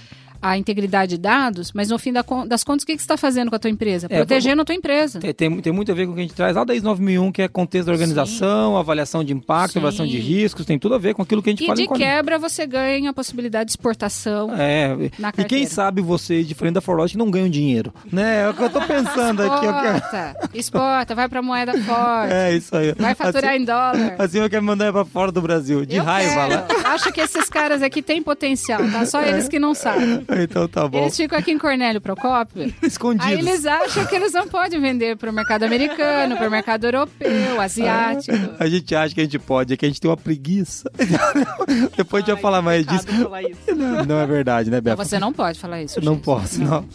a 0.42 0.58
integridade 0.58 1.12
de 1.16 1.18
dados, 1.22 1.72
mas 1.74 1.90
no 1.90 1.98
fim 2.00 2.14
da 2.14 2.24
das 2.48 2.64
contas, 2.64 2.84
o 2.84 2.86
que, 2.86 2.94
que 2.94 3.00
você 3.02 3.04
está 3.06 3.18
fazendo 3.18 3.50
com 3.50 3.56
a 3.56 3.60
tua 3.60 3.70
empresa? 3.70 4.08
É, 4.10 4.18
Protegendo 4.18 4.62
a 4.62 4.66
tua 4.66 4.76
empresa. 4.76 5.20
Tem, 5.20 5.34
tem, 5.34 5.60
tem 5.62 5.74
muito 5.74 5.92
a 5.92 5.96
ver 5.96 6.06
com 6.06 6.12
o 6.12 6.16
que 6.16 6.22
a 6.22 6.24
gente 6.24 6.34
traz 6.36 6.56
lá 6.56 6.64
da 6.64 6.74
ISO 6.76 6.86
9001, 6.86 7.32
que 7.32 7.42
é 7.42 7.48
contexto 7.48 7.88
da 7.88 7.92
organização, 7.94 8.78
avaliação 8.78 9.24
de 9.24 9.34
impacto, 9.34 9.74
Sim. 9.74 9.80
avaliação 9.80 10.06
de 10.08 10.18
riscos, 10.20 10.66
tem 10.66 10.78
tudo 10.80 10.96
a 10.96 10.98
ver 10.98 11.14
com 11.14 11.22
aquilo 11.22 11.42
que 11.42 11.50
a 11.50 11.54
gente 11.54 11.64
E 11.64 11.66
fala 11.66 11.76
de 11.76 11.84
em 11.84 11.88
quadrinho. 11.88 12.10
quebra 12.10 12.38
você 12.40 12.66
ganha 12.68 13.10
a 13.10 13.14
possibilidade 13.14 13.66
de 13.68 13.72
exportação 13.72 14.54
É, 14.56 15.10
na 15.18 15.34
e 15.38 15.44
quem 15.44 15.66
sabe 15.66 16.02
vocês, 16.02 16.48
diferente 16.48 16.76
da 16.76 16.82
Forlogic, 16.82 17.18
não 17.18 17.30
ganham 17.32 17.50
dinheiro, 17.50 17.94
né? 18.12 18.44
É 18.44 18.50
o 18.50 18.54
que 18.54 18.64
eu 18.64 18.70
tô 18.70 18.82
pensando 18.82 19.42
aqui. 19.44 19.66
Eu 19.66 19.74
quero... 19.74 19.98
Exporta, 19.98 20.50
exporta, 20.54 21.16
vai 21.16 21.28
pra 21.30 21.42
moeda 21.42 21.74
forte, 21.84 22.34
É 22.34 22.56
isso 22.56 22.76
aí. 22.76 22.94
vai 22.94 23.16
faturar 23.16 23.52
assim, 23.54 23.62
em 23.62 23.66
dólar. 23.66 24.16
assim 24.20 24.40
eu 24.40 24.50
quero 24.50 24.64
mandar 24.64 24.92
pra 24.92 25.04
fora 25.06 25.32
do 25.32 25.42
Brasil, 25.42 25.86
de 25.86 25.98
Eu 25.98 26.04
raiva 26.04 26.48
quero. 26.48 26.84
lá. 26.84 26.90
Acho 26.94 27.12
que 27.12 27.22
esses 27.22 27.50
caras 27.50 27.82
aqui 27.82 28.02
têm 28.02 28.22
potencial, 28.22 28.80
tá? 28.92 29.06
Só 29.06 29.22
eles 29.22 29.48
que 29.48 29.60
não 29.60 29.74
sabem. 29.74 30.26
Então 30.41 30.67
tá 30.67 30.88
bom. 30.88 30.99
Eles 30.99 31.17
ficam 31.17 31.38
aqui 31.38 31.51
em 31.51 31.57
Cornélio 31.57 31.99
Procópio. 31.99 32.73
Escondidos. 32.82 33.27
Aí 33.27 33.39
eles 33.39 33.65
acham 33.65 34.05
que 34.05 34.15
eles 34.15 34.32
não 34.34 34.47
podem 34.47 34.80
vender 34.80 35.17
para 35.17 35.30
o 35.30 35.34
mercado 35.34 35.63
americano, 35.63 36.38
para 36.38 36.47
o 36.47 36.51
mercado 36.51 36.86
europeu, 36.86 37.59
asiático. 37.59 38.38
A 38.59 38.67
gente 38.67 38.95
acha 38.95 39.13
que 39.13 39.21
a 39.21 39.23
gente 39.23 39.39
pode, 39.39 39.73
é 39.73 39.77
que 39.77 39.86
a 39.86 39.89
gente 39.89 39.99
tem 39.99 40.09
uma 40.09 40.17
preguiça. 40.17 40.89
Depois 41.97 42.23
a 42.23 42.25
gente 42.25 42.34
vai 42.36 42.41
falar 42.41 42.61
mais 42.61 42.86
disso. 42.86 43.05
Não, 43.75 44.05
não 44.05 44.19
é 44.19 44.25
verdade, 44.25 44.69
né, 44.69 44.77
Não, 44.77 44.84
Beto? 44.84 44.97
você 44.97 45.19
não 45.19 45.34
pode 45.34 45.59
falar 45.59 45.82
isso. 45.82 45.99
Não 46.03 46.13
gente. 46.13 46.23
posso, 46.23 46.61
não. 46.63 46.86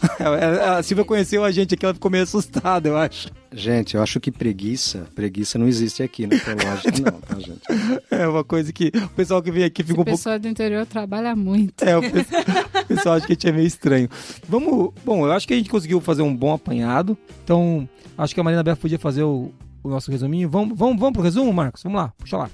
A 0.77 0.81
Silvia 0.83 1.05
conheceu 1.05 1.43
a 1.43 1.51
gente 1.51 1.75
aqui, 1.75 1.85
ela 1.85 1.93
ficou 1.93 2.09
meio 2.09 2.23
assustada, 2.23 2.87
eu 2.89 2.97
acho. 2.97 3.29
Gente, 3.51 3.95
eu 3.95 4.03
acho 4.03 4.19
que 4.19 4.31
preguiça, 4.31 5.07
preguiça 5.15 5.57
não 5.57 5.67
existe 5.67 6.03
aqui 6.03 6.27
na 6.27 6.37
Prológica, 6.37 7.11
não, 7.11 7.19
tá, 7.21 7.39
gente? 7.39 7.61
É 8.11 8.27
uma 8.27 8.43
coisa 8.43 8.71
que 8.73 8.91
o 8.93 9.09
pessoal 9.09 9.41
que 9.41 9.51
vem 9.51 9.63
aqui 9.63 9.81
fica 9.83 9.99
A 9.99 10.01
um 10.01 10.05
pouco. 10.05 10.11
pessoa 10.17 10.37
do 10.37 10.47
interior 10.47 10.85
trabalha 10.85 11.35
muito. 11.35 11.83
É, 11.83 11.95
o 11.97 12.01
pessoal, 12.01 12.41
o 12.83 12.85
pessoal 12.85 13.15
acha 13.15 13.25
que 13.25 13.31
a 13.33 13.35
gente 13.35 13.47
é 13.47 13.51
meio 13.51 13.67
estranho. 13.67 14.09
Vamos. 14.47 14.93
Bom, 15.05 15.25
eu 15.25 15.31
acho 15.31 15.47
que 15.47 15.53
a 15.53 15.57
gente 15.57 15.69
conseguiu 15.69 16.01
fazer 16.01 16.21
um 16.21 16.35
bom 16.35 16.53
apanhado. 16.53 17.17
Então, 17.43 17.87
acho 18.17 18.33
que 18.33 18.39
a 18.39 18.43
Marina 18.43 18.63
Beto 18.63 18.81
podia 18.81 18.99
fazer 18.99 19.23
o, 19.23 19.51
o 19.83 19.89
nosso 19.89 20.11
resuminho. 20.11 20.49
Vamos, 20.49 20.77
vamos, 20.77 20.99
vamos 20.99 21.13
pro 21.13 21.23
resumo, 21.23 21.53
Marcos? 21.53 21.83
Vamos 21.83 21.97
lá, 22.01 22.13
puxa 22.17 22.37
lá. 22.37 22.49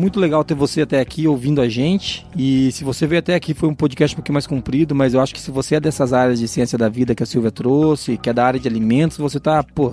Muito 0.00 0.18
legal 0.18 0.42
ter 0.42 0.54
você 0.54 0.80
até 0.80 0.98
aqui 0.98 1.28
ouvindo 1.28 1.60
a 1.60 1.68
gente. 1.68 2.26
E 2.34 2.72
se 2.72 2.84
você 2.84 3.06
veio 3.06 3.18
até 3.18 3.34
aqui, 3.34 3.52
foi 3.52 3.68
um 3.68 3.74
podcast 3.74 4.14
um 4.14 4.16
pouquinho 4.16 4.32
mais 4.32 4.46
comprido, 4.46 4.94
mas 4.94 5.12
eu 5.12 5.20
acho 5.20 5.34
que 5.34 5.40
se 5.40 5.50
você 5.50 5.74
é 5.74 5.80
dessas 5.80 6.14
áreas 6.14 6.40
de 6.40 6.48
ciência 6.48 6.78
da 6.78 6.88
vida 6.88 7.14
que 7.14 7.22
a 7.22 7.26
Silvia 7.26 7.50
trouxe, 7.50 8.16
que 8.16 8.30
é 8.30 8.32
da 8.32 8.46
área 8.46 8.58
de 8.58 8.66
alimentos, 8.66 9.18
você 9.18 9.38
tá, 9.38 9.62
pô, 9.62 9.92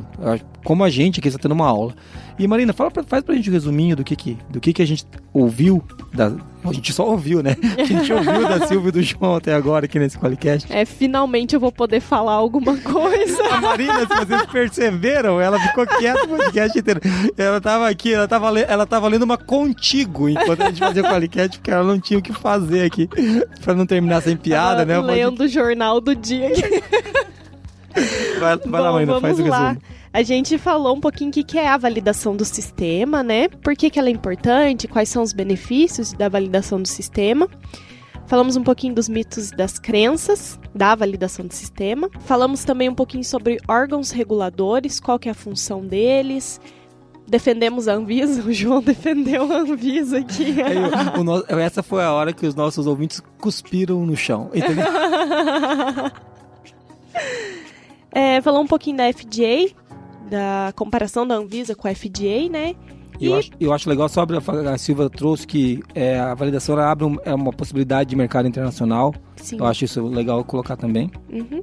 como 0.63 0.85
a 0.85 0.89
gente 0.89 1.19
aqui 1.19 1.27
está 1.27 1.37
tendo 1.37 1.51
uma 1.51 1.67
aula. 1.67 1.93
E 2.39 2.47
Marina, 2.47 2.71
fala 2.71 2.91
pra, 2.91 3.03
faz 3.03 3.23
pra 3.23 3.33
gente 3.33 3.49
um 3.49 3.53
resuminho 3.53 3.95
do 3.95 4.03
que 4.03 4.15
que, 4.15 4.37
do 4.49 4.59
que 4.59 4.71
que 4.71 4.81
a 4.81 4.85
gente 4.85 5.05
ouviu 5.33 5.83
da. 6.13 6.31
A 6.63 6.73
gente 6.73 6.91
só 6.93 7.07
ouviu, 7.07 7.41
né? 7.41 7.55
A 7.77 7.83
gente 7.83 8.11
ouviu 8.11 8.47
da 8.47 8.67
Silvia 8.67 8.89
e 8.89 8.91
do 8.91 9.01
João 9.01 9.35
até 9.35 9.53
agora 9.53 9.85
aqui 9.85 9.97
nesse 9.97 10.19
Qualicast. 10.19 10.71
É, 10.71 10.83
finalmente 10.83 11.55
eu 11.55 11.59
vou 11.59 11.71
poder 11.71 12.01
falar 12.01 12.33
alguma 12.33 12.75
coisa. 12.77 13.41
A 13.51 13.61
Marina, 13.61 14.01
se 14.01 14.25
vocês 14.25 14.45
perceberam, 14.47 15.39
ela 15.39 15.57
ficou 15.59 15.87
quieta 15.87 16.25
o 16.25 16.27
podcast 16.27 16.77
inteiro. 16.77 16.99
Ela 17.37 17.61
tava 17.61 17.87
aqui, 17.87 18.13
ela 18.13 18.27
tava, 18.27 18.59
ela 18.59 18.85
tava 18.85 19.07
lendo 19.07 19.23
uma 19.23 19.37
contigo 19.37 20.27
enquanto 20.27 20.61
a 20.61 20.65
gente 20.67 20.79
fazia 20.79 21.01
o 21.03 21.05
Qualicast, 21.05 21.57
porque 21.57 21.71
ela 21.71 21.83
não 21.83 21.99
tinha 21.99 22.19
o 22.19 22.21
que 22.21 22.33
fazer 22.33 22.83
aqui. 22.83 23.09
Pra 23.63 23.73
não 23.73 23.85
terminar 23.85 24.21
sem 24.21 24.35
piada, 24.35 24.83
né? 24.83 24.95
Tava 24.95 25.07
lendo 25.07 25.41
o 25.41 25.47
jornal 25.47 26.01
do 26.01 26.13
dia. 26.13 26.51
Vai, 28.39 28.57
vai 28.57 28.81
lá, 28.81 28.89
Bom, 28.89 28.93
Marina, 28.93 29.21
faz 29.21 29.39
o 29.39 29.43
vamos 29.43 29.49
lá. 29.49 29.77
A 30.17 30.23
gente 30.23 30.57
falou 30.57 30.95
um 30.95 30.99
pouquinho 30.99 31.29
o 31.29 31.31
que 31.31 31.43
que 31.43 31.59
é 31.59 31.67
a 31.67 31.77
validação 31.77 32.35
do 32.35 32.43
sistema, 32.43 33.21
né? 33.21 33.47
Por 33.49 33.75
que, 33.75 33.87
que 33.87 33.99
ela 33.99 34.07
é 34.09 34.11
importante, 34.11 34.87
quais 34.87 35.09
são 35.09 35.21
os 35.21 35.31
benefícios 35.31 36.11
da 36.11 36.27
validação 36.27 36.81
do 36.81 36.87
sistema. 36.87 37.47
Falamos 38.25 38.55
um 38.55 38.63
pouquinho 38.63 38.95
dos 38.95 39.07
mitos 39.07 39.51
e 39.51 39.55
das 39.55 39.77
crenças 39.77 40.59
da 40.73 40.95
validação 40.95 41.45
do 41.45 41.53
sistema. 41.53 42.09
Falamos 42.21 42.63
também 42.63 42.89
um 42.89 42.95
pouquinho 42.95 43.23
sobre 43.23 43.59
órgãos 43.67 44.09
reguladores, 44.09 44.99
qual 44.99 45.19
que 45.19 45.29
é 45.29 45.33
a 45.33 45.35
função 45.35 45.85
deles. 45.85 46.59
Defendemos 47.27 47.87
a 47.87 47.93
Anvisa, 47.93 48.41
o 48.49 48.51
João 48.51 48.81
defendeu 48.81 49.53
a 49.53 49.57
Anvisa 49.57 50.17
aqui. 50.17 50.59
Aí, 50.63 50.77
o- 50.79 51.59
essa 51.59 51.83
foi 51.83 52.01
a 52.03 52.11
hora 52.11 52.33
que 52.33 52.47
os 52.47 52.55
nossos 52.55 52.87
ouvintes 52.87 53.21
cuspiram 53.39 54.03
no 54.03 54.15
chão, 54.15 54.49
entendeu? 54.51 54.83
É, 58.09 58.41
falou 58.41 58.61
um 58.63 58.67
pouquinho 58.67 58.97
da 58.97 59.11
FDA, 59.13 59.69
da 60.29 60.73
comparação 60.75 61.27
da 61.27 61.35
Anvisa 61.35 61.75
com 61.75 61.87
a 61.87 61.93
FDA, 61.93 62.49
né? 62.49 62.75
E 63.19 63.25
eu 63.25 63.35
acho, 63.35 63.51
eu 63.59 63.73
acho 63.73 63.89
legal, 63.89 64.07
só 64.09 64.25
a, 64.73 64.77
Silva 64.77 65.09
trouxe 65.09 65.45
que 65.47 65.81
é, 65.95 66.19
a 66.19 66.33
validação 66.35 66.77
abre 66.77 67.05
um- 67.05 67.17
é 67.25 67.33
uma 67.33 67.51
possibilidade 67.51 68.09
de 68.09 68.15
mercado 68.15 68.47
internacional. 68.47 69.13
Sim. 69.37 69.57
Eu 69.59 69.65
acho 69.65 69.85
isso 69.85 70.05
legal 70.07 70.43
colocar 70.43 70.75
também. 70.75 71.09
Uhum. 71.31 71.61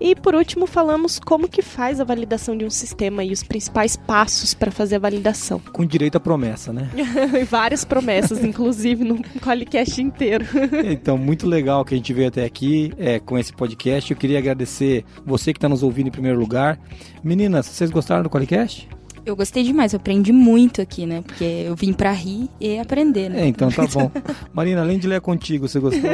E 0.00 0.14
por 0.16 0.34
último, 0.34 0.66
falamos 0.66 1.20
como 1.20 1.48
que 1.48 1.62
faz 1.62 2.00
a 2.00 2.04
validação 2.04 2.56
de 2.56 2.64
um 2.64 2.70
sistema 2.70 3.22
e 3.22 3.32
os 3.32 3.42
principais 3.44 3.96
passos 3.96 4.52
para 4.52 4.70
fazer 4.72 4.96
a 4.96 4.98
validação. 4.98 5.60
Com 5.72 5.84
direito 5.86 6.16
à 6.16 6.20
promessa, 6.20 6.72
né? 6.72 6.90
E 7.40 7.44
Várias 7.44 7.84
promessas, 7.84 8.42
inclusive, 8.44 9.04
no 9.04 9.22
Qualicast 9.40 10.00
inteiro. 10.02 10.44
Então, 10.84 11.16
muito 11.16 11.46
legal 11.46 11.84
que 11.84 11.94
a 11.94 11.96
gente 11.96 12.12
veio 12.12 12.28
até 12.28 12.44
aqui 12.44 12.92
é, 12.98 13.18
com 13.18 13.38
esse 13.38 13.52
podcast. 13.52 14.10
Eu 14.10 14.16
queria 14.16 14.38
agradecer 14.38 15.04
você 15.24 15.52
que 15.52 15.58
está 15.58 15.68
nos 15.68 15.82
ouvindo 15.82 16.08
em 16.08 16.10
primeiro 16.12 16.38
lugar. 16.38 16.78
Meninas, 17.22 17.66
vocês 17.66 17.90
gostaram 17.90 18.22
do 18.22 18.28
Qualicast? 18.30 18.88
Eu 19.26 19.34
gostei 19.34 19.62
demais, 19.62 19.92
eu 19.92 19.96
aprendi 19.96 20.32
muito 20.32 20.82
aqui, 20.82 21.06
né? 21.06 21.22
Porque 21.22 21.44
eu 21.44 21.74
vim 21.74 21.92
pra 21.92 22.12
rir 22.12 22.48
e 22.60 22.78
aprender, 22.78 23.30
né? 23.30 23.42
É, 23.42 23.46
então 23.46 23.70
tá 23.70 23.86
bom. 23.86 24.10
Marina, 24.52 24.82
além 24.82 24.98
de 24.98 25.06
ler 25.06 25.20
contigo, 25.20 25.66
você 25.66 25.80
gostou? 25.80 26.10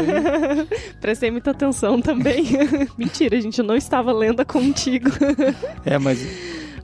Prestei 1.00 1.30
muita 1.30 1.50
atenção 1.50 2.00
também. 2.00 2.44
Mentira, 2.96 3.36
a 3.36 3.40
gente 3.40 3.62
não 3.62 3.74
estava 3.74 4.12
lendo 4.12 4.44
contigo. 4.46 5.10
É, 5.84 5.98
mas 5.98 6.20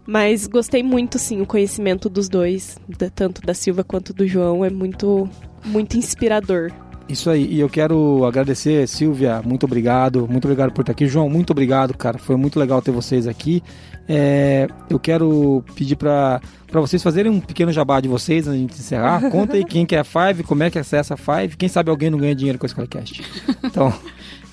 Mas 0.05 0.47
gostei 0.47 0.83
muito, 0.83 1.19
sim, 1.19 1.41
o 1.41 1.47
conhecimento 1.47 2.09
dos 2.09 2.29
dois, 2.29 2.77
tanto 3.15 3.43
da 3.43 3.55
Silva 3.55 3.85
quanto 3.85 4.13
do 4.13 4.27
João, 4.27 4.65
é 4.65 4.71
muito, 4.71 5.29
muito 5.65 5.97
inspirador. 5.97 6.73
Isso 7.09 7.31
aí, 7.31 7.47
e 7.47 7.61
eu 7.61 7.69
quero 7.69 8.25
agradecer, 8.25 8.87
Silvia, 8.89 9.41
muito 9.45 9.65
obrigado, 9.65 10.27
muito 10.29 10.45
obrigado 10.45 10.73
por 10.73 10.81
estar 10.81 10.93
aqui. 10.93 11.07
João, 11.07 11.31
muito 11.31 11.51
obrigado, 11.51 11.97
cara, 11.97 12.19
foi 12.19 12.37
muito 12.37 12.59
legal 12.59 12.83
ter 12.83 12.91
vocês 12.91 13.29
aqui. 13.29 13.63
É, 14.09 14.69
eu 14.89 14.99
quero 14.99 15.65
pedir 15.75 15.97
para 15.97 16.41
vocês 16.73 17.03
fazerem 17.03 17.31
um 17.31 17.41
pequeno 17.41 17.73
jabá 17.73 18.01
de 18.01 18.09
vocês 18.09 18.47
antes 18.47 18.77
de 18.77 18.83
encerrar. 18.83 19.31
Conta 19.31 19.57
aí 19.57 19.65
quem 19.65 19.85
que 19.85 19.97
é 19.97 19.99
a 19.99 20.05
Five, 20.05 20.45
como 20.45 20.63
é 20.63 20.71
que 20.71 20.79
acessa 20.79 21.15
a 21.15 21.17
Five, 21.17 21.57
quem 21.57 21.69
sabe 21.69 21.91
alguém 21.91 22.11
não 22.11 22.19
ganha 22.19 22.35
dinheiro 22.35 22.59
com 22.59 22.67
esse 22.67 22.75
podcast. 22.75 23.23
Então, 23.65 23.93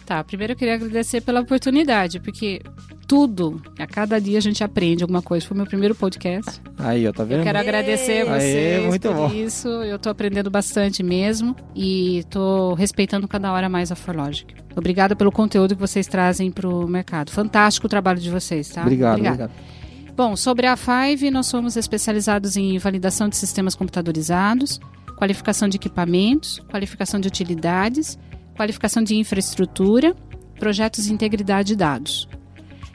Tá, 0.05 0.23
primeiro 0.23 0.53
eu 0.53 0.57
queria 0.57 0.75
agradecer 0.75 1.21
pela 1.21 1.39
oportunidade, 1.41 2.19
porque 2.19 2.61
tudo, 3.07 3.61
a 3.79 3.87
cada 3.87 4.19
dia 4.19 4.37
a 4.37 4.41
gente 4.41 4.63
aprende 4.63 5.03
alguma 5.03 5.21
coisa. 5.21 5.45
Foi 5.45 5.55
meu 5.55 5.65
primeiro 5.65 5.95
podcast. 5.95 6.61
aí, 6.77 7.07
ó, 7.07 7.11
tá 7.11 7.23
vendo? 7.23 7.39
Eu 7.39 7.43
quero 7.43 7.59
agradecer 7.59 8.27
Aê, 8.27 8.39
vocês 8.39 8.85
muito 8.87 9.07
por 9.07 9.15
bom. 9.15 9.33
isso. 9.33 9.67
Eu 9.67 9.97
tô 9.97 10.09
aprendendo 10.09 10.49
bastante 10.49 11.01
mesmo 11.01 11.55
e 11.75 12.23
tô 12.29 12.73
respeitando 12.73 13.27
cada 13.27 13.51
hora 13.51 13.69
mais 13.69 13.91
a 13.91 13.95
Forlogic. 13.95 14.53
Obrigada 14.75 15.15
pelo 15.15 15.31
conteúdo 15.31 15.75
que 15.75 15.81
vocês 15.81 16.07
trazem 16.07 16.51
pro 16.51 16.87
mercado. 16.87 17.29
Fantástico 17.31 17.87
o 17.87 17.89
trabalho 17.89 18.19
de 18.19 18.29
vocês, 18.29 18.69
tá? 18.69 18.81
Obrigado, 18.81 19.13
Obrigada. 19.17 19.43
obrigado. 19.45 20.13
Bom, 20.15 20.35
sobre 20.35 20.67
a 20.67 20.75
Five, 20.75 21.31
nós 21.31 21.47
somos 21.47 21.75
especializados 21.75 22.55
em 22.55 22.77
validação 22.77 23.27
de 23.29 23.35
sistemas 23.35 23.73
computadorizados, 23.73 24.79
qualificação 25.15 25.67
de 25.67 25.77
equipamentos, 25.77 26.59
qualificação 26.69 27.19
de 27.19 27.27
utilidades, 27.27 28.17
qualificação 28.55 29.03
de 29.03 29.15
infraestrutura, 29.15 30.15
projetos 30.59 31.05
de 31.05 31.13
integridade 31.13 31.69
de 31.69 31.75
dados. 31.75 32.27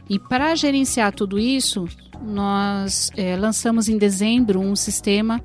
E 0.09 0.19
para 0.19 0.55
gerenciar 0.55 1.13
tudo 1.13 1.39
isso, 1.39 1.87
nós 2.23 3.11
eh, 3.17 3.37
lançamos 3.37 3.89
em 3.89 3.99
dezembro 3.99 4.61
um 4.61 4.75
sistema 4.75 5.43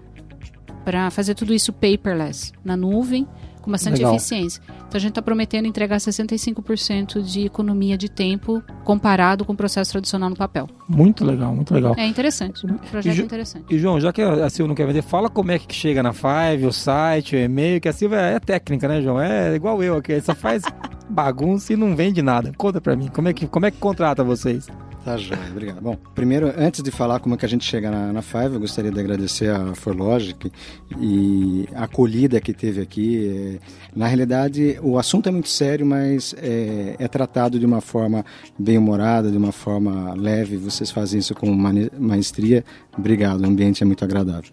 para 0.86 1.10
fazer 1.10 1.36
tudo 1.36 1.54
isso 1.54 1.72
paperless, 1.74 2.52
na 2.64 2.76
nuvem, 2.78 3.28
com 3.62 3.72
bastante 3.72 3.98
Legal. 3.98 4.16
eficiência. 4.16 4.62
Então 4.94 5.00
a 5.00 5.02
gente 5.02 5.10
está 5.14 5.24
prometendo 5.24 5.66
entregar 5.66 5.98
65% 5.98 7.20
de 7.24 7.48
economia 7.48 7.98
de 7.98 8.08
tempo 8.08 8.62
comparado 8.84 9.44
com 9.44 9.52
o 9.54 9.56
processo 9.56 9.90
tradicional 9.92 10.30
no 10.30 10.36
papel. 10.36 10.70
Muito 10.88 11.26
legal, 11.26 11.56
muito 11.56 11.74
legal. 11.74 11.96
É 11.98 12.06
interessante, 12.06 12.64
um 12.68 12.78
projeto 12.78 13.16
Ju- 13.16 13.24
interessante. 13.24 13.66
E 13.74 13.80
João, 13.80 14.00
já 14.00 14.14
que 14.14 14.22
a 14.22 14.48
Silvia 14.52 14.68
não 14.68 14.76
quer 14.76 14.86
vender, 14.86 15.02
fala 15.02 15.32
como 15.32 15.50
é 15.52 15.58
que 15.58 15.74
chega 15.74 16.04
na 16.04 16.14
Five, 16.14 16.68
o 16.68 16.72
site, 16.72 17.36
o 17.36 17.40
e-mail, 17.40 17.82
que 17.82 17.90
a 17.90 17.94
Silvia 17.94 18.18
é 18.20 18.40
técnica, 18.40 18.88
né, 18.88 19.02
João? 19.02 19.20
É 19.20 19.56
igual 19.56 19.82
eu 19.82 19.98
aqui, 19.98 20.22
só 20.22 20.36
faz 20.36 20.62
bagunça 21.10 21.74
e 21.74 21.76
não 21.76 21.96
vende 21.96 22.22
nada. 22.22 22.52
Conta 22.56 22.80
pra 22.80 22.96
mim, 22.96 23.08
como 23.08 23.28
é 23.28 23.34
que, 23.34 23.48
como 23.48 23.66
é 23.66 23.72
que 23.72 23.78
contrata 23.78 24.24
vocês? 24.24 24.68
Tá 25.04 25.18
joia, 25.18 25.50
obrigado. 25.52 25.82
Bom, 25.82 25.98
primeiro, 26.16 26.54
antes 26.58 26.82
de 26.82 26.90
falar 26.90 27.20
como 27.20 27.36
é 27.36 27.38
que 27.38 27.46
a 27.46 27.50
gente 27.50 27.66
chega 27.66 27.92
na, 27.92 28.14
na 28.14 28.22
Five, 28.22 28.54
eu 28.54 28.60
gostaria 28.60 28.90
de 28.90 28.98
agradecer 28.98 29.50
a 29.50 29.76
ForLogic 29.76 30.50
e 30.98 31.68
a 31.76 31.84
acolhida 31.84 32.40
que 32.40 32.54
teve 32.54 32.80
aqui. 32.80 33.60
É, 33.60 33.60
na 33.94 34.08
realidade, 34.08 34.80
o 34.82 34.98
assunto 34.98 35.28
é 35.28 35.32
muito 35.32 35.50
sério, 35.50 35.86
mas 35.86 36.34
é, 36.38 36.96
é 36.98 37.08
tratado 37.10 37.60
de 37.60 37.66
uma 37.66 37.82
forma 37.82 38.26
bem 38.58 38.78
humorada, 38.78 39.30
de 39.30 39.36
uma 39.36 39.52
forma 39.52 40.14
leve. 40.14 40.56
Vocês 40.56 40.90
fazem 40.90 41.20
isso 41.20 41.36
com 41.36 41.54
maestria. 42.00 42.64
Obrigado, 42.98 43.42
o 43.42 43.46
ambiente 43.46 43.84
é 43.84 43.86
muito 43.86 44.06
agradável. 44.06 44.52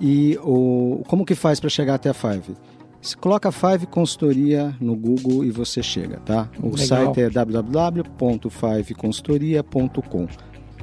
E 0.00 0.38
o, 0.44 1.02
como 1.08 1.26
que 1.26 1.34
faz 1.34 1.58
para 1.58 1.68
chegar 1.68 1.94
até 1.94 2.10
a 2.10 2.14
Five? 2.14 2.54
Você 3.00 3.16
coloca 3.16 3.50
Five 3.50 3.86
Consultoria 3.86 4.76
no 4.80 4.94
Google 4.94 5.42
e 5.44 5.50
você 5.50 5.82
chega, 5.82 6.18
tá? 6.18 6.48
O 6.58 6.66
Legal. 6.66 6.86
site 6.86 7.22
é 7.22 7.30
www.fiveconsultoria.com. 7.30 10.28